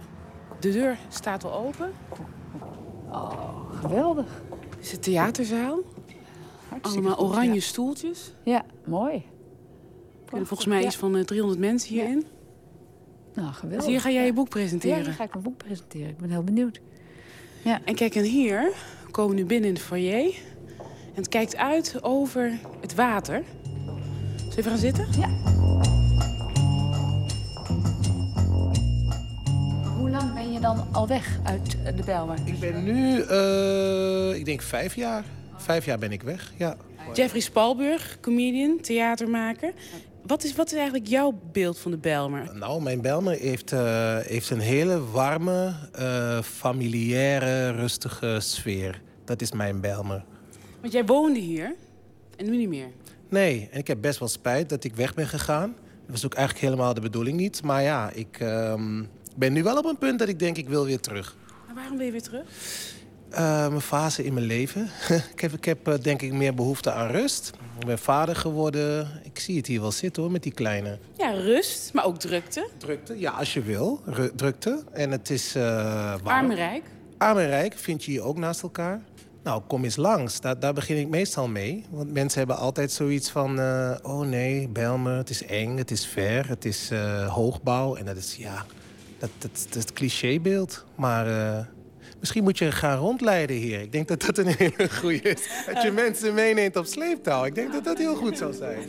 De 0.60 0.72
deur 0.72 0.98
staat 1.10 1.44
al 1.44 1.54
open. 1.54 1.92
Geweldig. 3.82 4.26
Dit 4.70 4.80
is 4.80 4.90
de 4.90 5.00
theaterzaal. 5.00 5.80
Allemaal 6.82 7.16
goed, 7.16 7.30
oranje 7.30 7.54
ja. 7.54 7.60
stoeltjes. 7.60 8.34
Ja, 8.44 8.66
mooi. 8.86 9.26
Kunnen 10.26 10.48
volgens 10.48 10.70
mij 10.70 10.86
iets 10.86 10.96
van 10.96 11.16
eh, 11.16 11.24
300 11.24 11.60
mensen 11.60 11.90
hierin. 11.90 12.26
Nou, 13.34 13.54
geweldig. 13.54 13.80
Dus 13.80 13.90
hier 13.90 14.02
ga 14.02 14.10
jij 14.12 14.26
je 14.26 14.34
boek 14.34 14.46
Ja, 14.46 14.52
presenteren. 14.52 15.04
hier 15.04 15.14
ga 15.14 15.24
ik 15.24 15.32
mijn 15.32 15.44
boek 15.44 15.58
presenteren. 15.58 16.10
Ik 16.10 16.18
ben 16.18 16.30
heel 16.30 16.44
benieuwd. 16.44 16.82
Ja. 17.70 17.82
En 17.86 17.96
kijk, 17.96 18.16
en 18.16 18.24
hier 18.24 18.72
komen 19.12 19.36
we 19.36 19.42
nu 19.42 19.48
binnen 19.48 19.70
in 19.70 19.76
de 19.76 19.82
foyer. 19.82 20.34
En 20.80 21.16
het 21.16 21.28
kijkt 21.28 21.56
uit 21.56 22.04
over 22.04 22.60
het 22.82 22.96
water. 22.96 23.44
Zullen 24.36 24.50
we 24.50 24.58
even 24.58 24.72
gaan 24.72 24.80
zitten? 24.80 25.08
Ja. 25.20 25.30
Hoe 29.98 30.10
lang 30.10 30.34
ben 30.34 30.54
je 30.54 30.60
dan 30.60 30.88
al 30.92 31.08
weg 31.08 31.40
uit 31.44 31.78
de 31.96 32.04
Bijlmer? 32.06 32.38
Ik 32.46 32.60
ben 32.60 32.84
nu, 32.84 33.22
eh, 33.22 34.40
ik 34.40 34.46
denk 34.46 34.62
vijf 34.62 34.96
jaar. 34.96 35.24
Vijf 35.56 35.86
jaar 35.86 36.00
ben 36.00 36.12
ik 36.12 36.22
weg, 36.22 36.54
ja. 36.58 36.76
Jeffrey 37.14 37.42
Spalburg, 37.42 38.18
comedian, 38.22 38.80
theatermaker. 38.82 39.74
Wat 40.26 40.44
is, 40.44 40.56
wat 40.56 40.68
is 40.68 40.74
eigenlijk 40.74 41.08
jouw 41.08 41.40
beeld 41.52 41.80
van 41.80 41.92
de 41.92 41.98
Bijlmer? 41.98 42.56
Nou, 42.56 42.82
mijn 42.82 43.02
Belmer 43.02 43.34
heeft, 43.34 43.72
eh, 43.72 44.18
heeft 44.18 44.50
een 44.50 44.60
hele 44.60 45.06
warme, 45.12 45.74
eh, 45.92 46.42
familiaire, 46.42 47.72
rustige 47.72 48.38
sfeer. 48.40 49.02
Dat 49.26 49.42
is 49.42 49.52
mijn 49.52 49.82
Belmer. 49.82 50.24
Want 50.82 50.94
jij 50.94 51.06
woonde 51.06 51.40
hier 51.40 51.76
en 52.36 52.46
nu 52.46 52.58
niet 52.58 52.70
meer. 52.70 52.88
Nee, 53.30 53.70
en 53.72 53.80
ik 53.80 53.88
heb 53.88 54.02
best 54.02 54.20
wel 54.20 54.28
spijt 54.28 54.70
dat 54.70 54.84
ik 54.84 54.96
weg 54.96 55.14
ben 55.14 55.28
gegaan. 55.28 55.76
Dat 56.02 56.12
was 56.12 56.26
ook 56.26 56.34
eigenlijk 56.34 56.66
helemaal 56.66 56.94
de 56.94 57.02
bedoeling 57.02 57.38
niet. 57.38 57.64
Maar 57.64 57.82
ja, 57.82 58.12
ik 58.12 58.40
ehm, 58.40 59.04
ben 59.36 59.54
nu 59.54 59.64
wel 59.64 59.78
op 59.78 59.86
een 59.86 59.98
punt 59.98 60.20
dat 60.20 60.28
ik 60.28 60.40
denk, 60.40 60.58
ik 60.58 60.70
wil 60.70 60.86
weer 60.86 61.00
terug. 61.00 61.36
Maar 61.66 61.76
waarom 61.76 61.98
ben 61.98 62.06
je 62.06 62.12
weer 62.12 62.22
terug? 62.22 62.46
Eh, 63.32 63.68
mijn 63.68 63.82
fase 63.82 64.24
in 64.26 64.34
mijn 64.34 64.46
leven. 64.46 64.90
ik 65.34 65.40
heb, 65.42 65.54
ik 65.54 65.66
heb 65.66 65.88
eh, 65.88 65.94
denk 66.02 66.22
ik 66.22 66.34
meer 66.34 66.54
behoefte 66.54 66.92
aan 66.92 67.08
rust. 67.12 67.52
Ik 67.80 67.86
ben 67.86 68.00
vader 68.00 68.36
geworden. 68.36 69.08
Ik 69.24 69.40
zie 69.40 69.58
het 69.58 69.68
hier 69.68 69.82
wel 69.82 69.92
zitten 69.92 70.22
hoor, 70.24 70.32
met 70.32 70.44
die 70.44 70.52
kleine. 70.54 71.00
Ja, 71.18 71.32
rust, 71.32 71.94
maar 71.94 72.06
ook 72.06 72.20
drukte. 72.20 72.70
Drukte, 72.78 73.20
ja, 73.20 73.32
als 73.32 73.54
je 73.54 73.62
wil. 73.62 74.02
Ru- 74.06 74.32
drukte. 74.36 74.84
En 74.92 75.12
het 75.12 75.30
is 75.30 75.56
eh 75.56 75.64
warm. 76.24 76.28
Arm 76.38 76.50
en 76.50 76.56
rijk. 76.56 76.84
Arm 77.18 77.38
en 77.38 77.48
rijk 77.48 77.74
vind 77.78 78.04
je 78.04 78.12
hier 78.12 78.22
ook 78.24 78.38
naast 78.38 78.62
elkaar. 78.64 79.02
Nou, 79.44 79.62
kom 79.68 79.84
eens 79.84 79.96
langs. 79.96 80.42
Daar, 80.42 80.60
daar 80.60 80.74
begin 80.74 80.98
ik 80.98 81.08
meestal 81.08 81.48
mee. 81.48 81.86
Want 81.90 82.14
mensen 82.14 82.40
hebben 82.40 82.58
altijd 82.58 82.92
zoiets 82.92 83.30
van... 83.30 83.60
eh, 83.60 83.92
oh 84.02 84.20
nee, 84.28 84.68
Belmer, 84.68 85.18
het 85.18 85.30
is 85.30 85.46
eng, 85.46 85.78
het 85.78 85.92
is 85.92 86.06
ver, 86.06 86.48
het 86.50 86.66
is 86.66 86.90
eh, 86.92 87.28
hoogbouw. 87.34 87.96
En 87.96 88.06
dat 88.06 88.18
is, 88.18 88.36
ja, 88.36 88.66
dat, 89.20 89.30
dat, 89.38 89.52
dat 89.68 89.76
is 89.76 89.82
het 89.82 89.94
clichébeeld. 89.94 90.86
Maar 90.96 91.28
eh, 91.58 91.66
misschien 92.20 92.44
moet 92.44 92.58
je 92.58 92.72
gaan 92.72 92.98
rondleiden 92.98 93.56
hier. 93.56 93.82
Ik 93.82 93.92
denk 93.92 94.08
dat 94.08 94.22
dat 94.22 94.38
een 94.38 94.56
hele 94.58 94.90
goede 94.90 95.30
is. 95.30 95.50
Dat 95.74 95.82
je 95.82 95.92
mensen 95.92 96.34
meeneemt 96.34 96.76
op 96.76 96.86
sleeptouw. 96.86 97.46
Ik 97.46 97.56
denk 97.56 97.72
dat 97.72 97.84
dat 97.84 97.98
heel 97.98 98.16
goed 98.16 98.38
zou 98.38 98.54
zijn. 98.54 98.80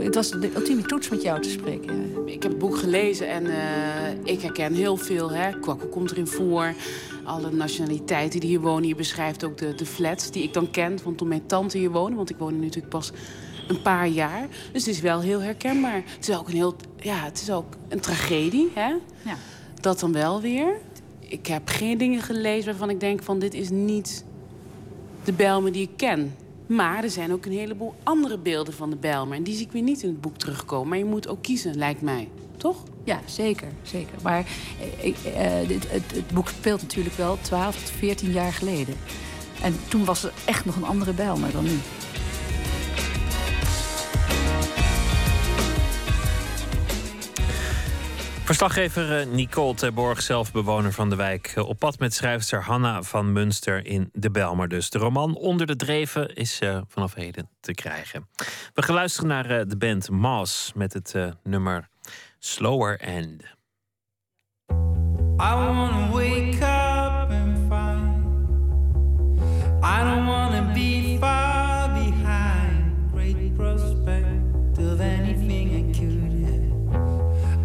Het 0.00 0.14
was 0.14 0.30
de 0.30 0.50
ultieme 0.54 0.82
toets 0.82 1.08
met 1.08 1.22
jou 1.22 1.40
te 1.40 1.50
spreken. 1.50 2.10
Ja. 2.10 2.32
Ik 2.32 2.42
heb 2.42 2.52
het 2.52 2.60
boek 2.60 2.76
gelezen 2.76 3.28
en 3.28 3.46
eh, 3.46 4.32
ik 4.32 4.40
herken 4.40 4.74
heel 4.74 4.96
veel. 4.96 5.30
Hè. 5.30 5.58
Kwakkel 5.60 5.88
komt 5.88 6.10
erin 6.10 6.26
voor. 6.26 6.74
Alle 7.24 7.50
nationaliteiten 7.50 8.40
die 8.40 8.48
hier 8.48 8.60
wonen. 8.60 8.88
Je 8.88 8.94
beschrijft 8.94 9.44
ook 9.44 9.58
de, 9.58 9.74
de 9.74 9.86
flats 9.86 10.30
die 10.30 10.42
ik 10.42 10.52
dan 10.52 10.70
ken. 10.70 10.98
Want 11.04 11.18
toen 11.18 11.28
mijn 11.28 11.46
tante 11.46 11.78
hier 11.78 11.90
woonde. 11.90 12.16
Want 12.16 12.30
ik 12.30 12.36
woon 12.38 12.52
hier 12.52 12.62
natuurlijk 12.62 12.88
pas 12.88 13.12
een 13.68 13.82
paar 13.82 14.08
jaar. 14.08 14.46
Dus 14.72 14.86
het 14.86 14.94
is 14.94 15.00
wel 15.00 15.20
heel 15.20 15.40
herkenbaar. 15.40 16.02
Het 16.04 16.28
is 16.28 16.36
ook 16.36 16.48
een, 16.48 16.54
heel, 16.54 16.76
ja, 16.96 17.24
het 17.24 17.40
is 17.40 17.50
ook 17.50 17.74
een 17.88 18.00
tragedie. 18.00 18.70
Hè? 18.74 18.88
Ja. 19.22 19.36
Dat 19.80 20.00
dan 20.00 20.12
wel 20.12 20.40
weer. 20.40 20.76
ik 21.20 21.46
heb 21.46 21.68
geen 21.68 21.98
dingen 21.98 22.22
gelezen 22.22 22.64
waarvan 22.64 22.90
ik 22.90 23.00
denk 23.00 23.22
van 23.22 23.38
dit 23.38 23.54
is 23.54 23.70
niet 23.70 24.24
de 25.24 25.32
Belmer 25.32 25.72
die 25.72 25.82
ik 25.82 25.96
ken. 25.96 26.34
Maar 26.66 27.04
er 27.04 27.10
zijn 27.10 27.32
ook 27.32 27.46
een 27.46 27.52
heleboel 27.52 27.94
andere 28.02 28.38
beelden 28.38 28.74
van 28.74 28.90
de 28.90 28.96
Belmer. 28.96 29.36
En 29.36 29.42
die 29.42 29.54
zie 29.54 29.66
ik 29.66 29.72
weer 29.72 29.82
niet 29.82 30.02
in 30.02 30.08
het 30.08 30.20
boek 30.20 30.36
terugkomen. 30.36 30.88
Maar 30.88 30.98
je 30.98 31.04
moet 31.04 31.28
ook 31.28 31.42
kiezen, 31.42 31.76
lijkt 31.76 32.02
mij. 32.02 32.28
Toch? 32.56 32.82
Ja, 33.04 33.20
zeker. 33.26 33.68
zeker. 33.82 34.14
Maar 34.22 34.46
eh, 35.00 35.08
eh, 35.08 35.68
het, 35.68 35.90
het 35.90 36.30
boek 36.34 36.48
speelt 36.48 36.82
natuurlijk 36.82 37.14
wel 37.14 37.38
12 37.40 37.76
tot 37.76 37.90
14 37.90 38.32
jaar 38.32 38.52
geleden. 38.52 38.94
En 39.62 39.76
toen 39.88 40.04
was 40.04 40.24
er 40.24 40.32
echt 40.44 40.64
nog 40.64 40.76
een 40.76 40.84
andere 40.84 41.12
Bijlmer 41.12 41.52
dan 41.52 41.64
nu. 41.64 41.78
Verslaggever 48.48 49.20
eh, 49.20 49.26
Nicole 49.26 49.74
Terborg, 49.74 50.22
zelf 50.22 50.52
bewoner 50.52 50.92
van 50.92 51.10
de 51.10 51.16
wijk. 51.16 51.52
eh, 51.54 51.68
Op 51.68 51.78
pad 51.78 51.98
met 51.98 52.14
schrijfster 52.14 52.62
Hanna 52.62 53.02
van 53.02 53.32
Munster 53.32 53.86
in 53.86 54.10
De 54.12 54.30
Belmer 54.30 54.68
dus. 54.68 54.90
De 54.90 54.98
roman 54.98 55.34
Onder 55.36 55.66
de 55.66 55.76
Dreven 55.76 56.34
is 56.34 56.58
eh, 56.60 56.80
vanaf 56.88 57.14
heden 57.14 57.48
te 57.60 57.74
krijgen. 57.74 58.28
We 58.74 58.82
gaan 58.82 58.94
luisteren 58.94 59.28
naar 59.28 59.68
de 59.68 59.76
band 59.76 60.10
Moss 60.10 60.72
met 60.74 60.92
het 60.92 61.14
nummer 61.42 61.88
Slower 62.38 63.00
End. 63.00 63.42
I 65.40 65.54
wanna 65.54 66.08
wake 66.10 66.56
up 66.56 67.30
and 67.30 67.58
find 67.68 68.24
I 69.84 70.02
don't 70.04 70.26
wanna 70.26 70.72
be 70.72 70.97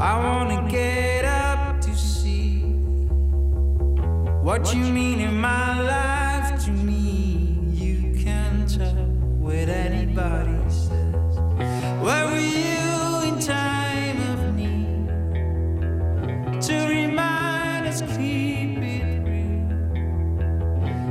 I 0.03 0.17
wanna 0.19 0.69
get 0.69 1.23
up 1.23 1.79
to 1.79 1.95
see 1.95 2.59
what 4.47 4.73
you 4.73 4.83
mean 4.83 5.21
in 5.21 5.39
my 5.39 5.79
life 5.79 6.65
to 6.65 6.71
me. 6.71 7.69
You 7.71 8.13
can 8.21 8.67
tell 8.67 9.05
what 9.39 9.69
anybody 9.69 10.59
says. 10.69 11.39
Where 12.03 12.25
were 12.25 12.37
you 12.37 13.29
in 13.29 13.39
time 13.39 14.19
of 14.33 14.55
need? 14.57 15.07
to 16.61 16.87
remind 16.87 17.87
us 17.87 18.01
keep 18.01 18.77
it 18.79 19.23
real. 19.23 19.69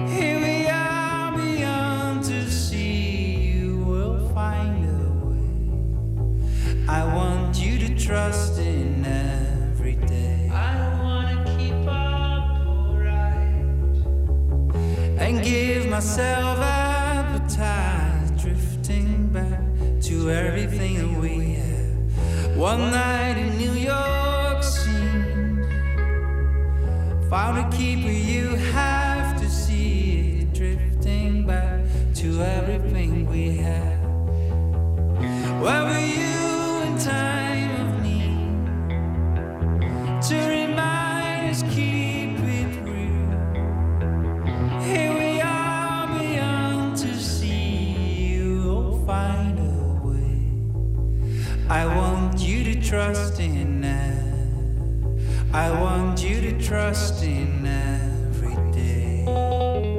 Here 0.07 0.39
we 0.39 0.67
are 0.69 1.33
beyond 1.35 2.25
to 2.25 2.51
see 2.51 3.53
you 3.55 3.79
will 3.87 4.29
find 4.35 4.85
a 4.85 5.03
way. 5.27 6.87
I 6.89 7.05
want 7.15 7.59
you 7.59 7.79
to 7.87 7.95
trust 7.95 8.52
myself 16.03 16.59
appetite, 16.59 18.37
drifting 18.37 19.29
back 19.29 19.63
to 20.03 20.33
everything 20.33 20.97
that 20.97 21.21
we 21.21 21.55
had. 21.55 22.57
One 22.57 22.91
night 22.91 23.39
in 23.39 23.57
New 23.57 23.75
York 23.75 24.65
seemed 24.65 25.65
found 27.31 27.59
a 27.59 27.77
keeper. 27.77 28.11
You 28.11 28.57
have 28.73 29.41
to 29.41 29.49
see 29.49 30.41
it, 30.41 30.53
drifting 30.53 31.47
back 31.47 31.85
to 32.17 32.43
everything 32.43 33.25
we 33.31 33.59
had. 33.59 33.97
Where 35.63 35.85
were 35.85 36.07
you 36.19 36.83
in 36.89 36.99
time 36.99 37.71
of 37.81 38.03
need? 38.03 38.43
To 40.31 40.62
trust 52.93 53.41
in. 53.41 53.83
I 55.55 55.71
want 55.81 56.23
you 56.23 56.43
to 56.43 56.63
trust 56.63 57.25
in 57.25 57.67
every 57.67 58.55
day. 58.71 59.92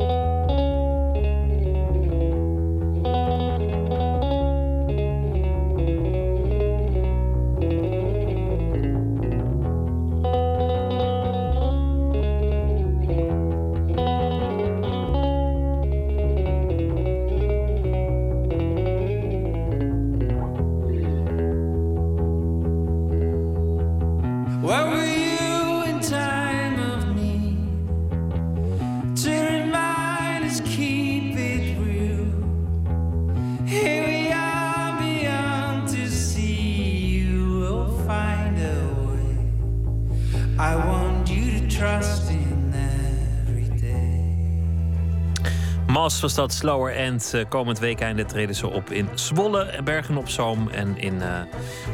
Was 46.24 46.34
dat 46.34 46.54
Slower 46.54 46.96
End. 46.96 47.34
Eh, 47.34 47.42
komend 47.50 47.80
weekende 47.80 48.26
treden 48.26 48.56
ze 48.56 48.68
op 48.68 48.90
in 48.90 49.10
Zwolle, 49.14 49.82
Bergen 49.84 50.18
op 50.18 50.30
Zoom 50.30 50.70
en 50.70 50.98
in 50.98 51.22
eh, 51.22 51.42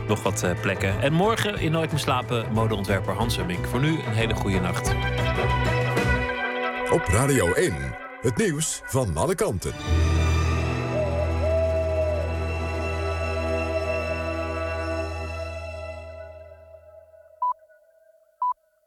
nog 0.07 0.23
wat 0.23 0.43
eh, 0.43 0.51
plekken. 0.61 1.01
En 1.01 1.13
morgen 1.13 1.59
in 1.59 1.71
Nooit 1.71 1.91
meer 1.91 1.99
slapen 1.99 2.45
modeontwerper 2.53 3.13
Hans 3.13 3.35
Humming. 3.35 3.65
Voor 3.65 3.79
nu 3.79 3.89
een 3.89 4.13
hele 4.13 4.35
goede 4.35 4.59
nacht. 4.59 4.93
Op 6.91 7.01
Radio 7.05 7.53
1, 7.53 7.73
het 8.21 8.37
nieuws 8.37 8.81
van 8.85 9.17
alle 9.17 9.35
kanten. 9.35 9.71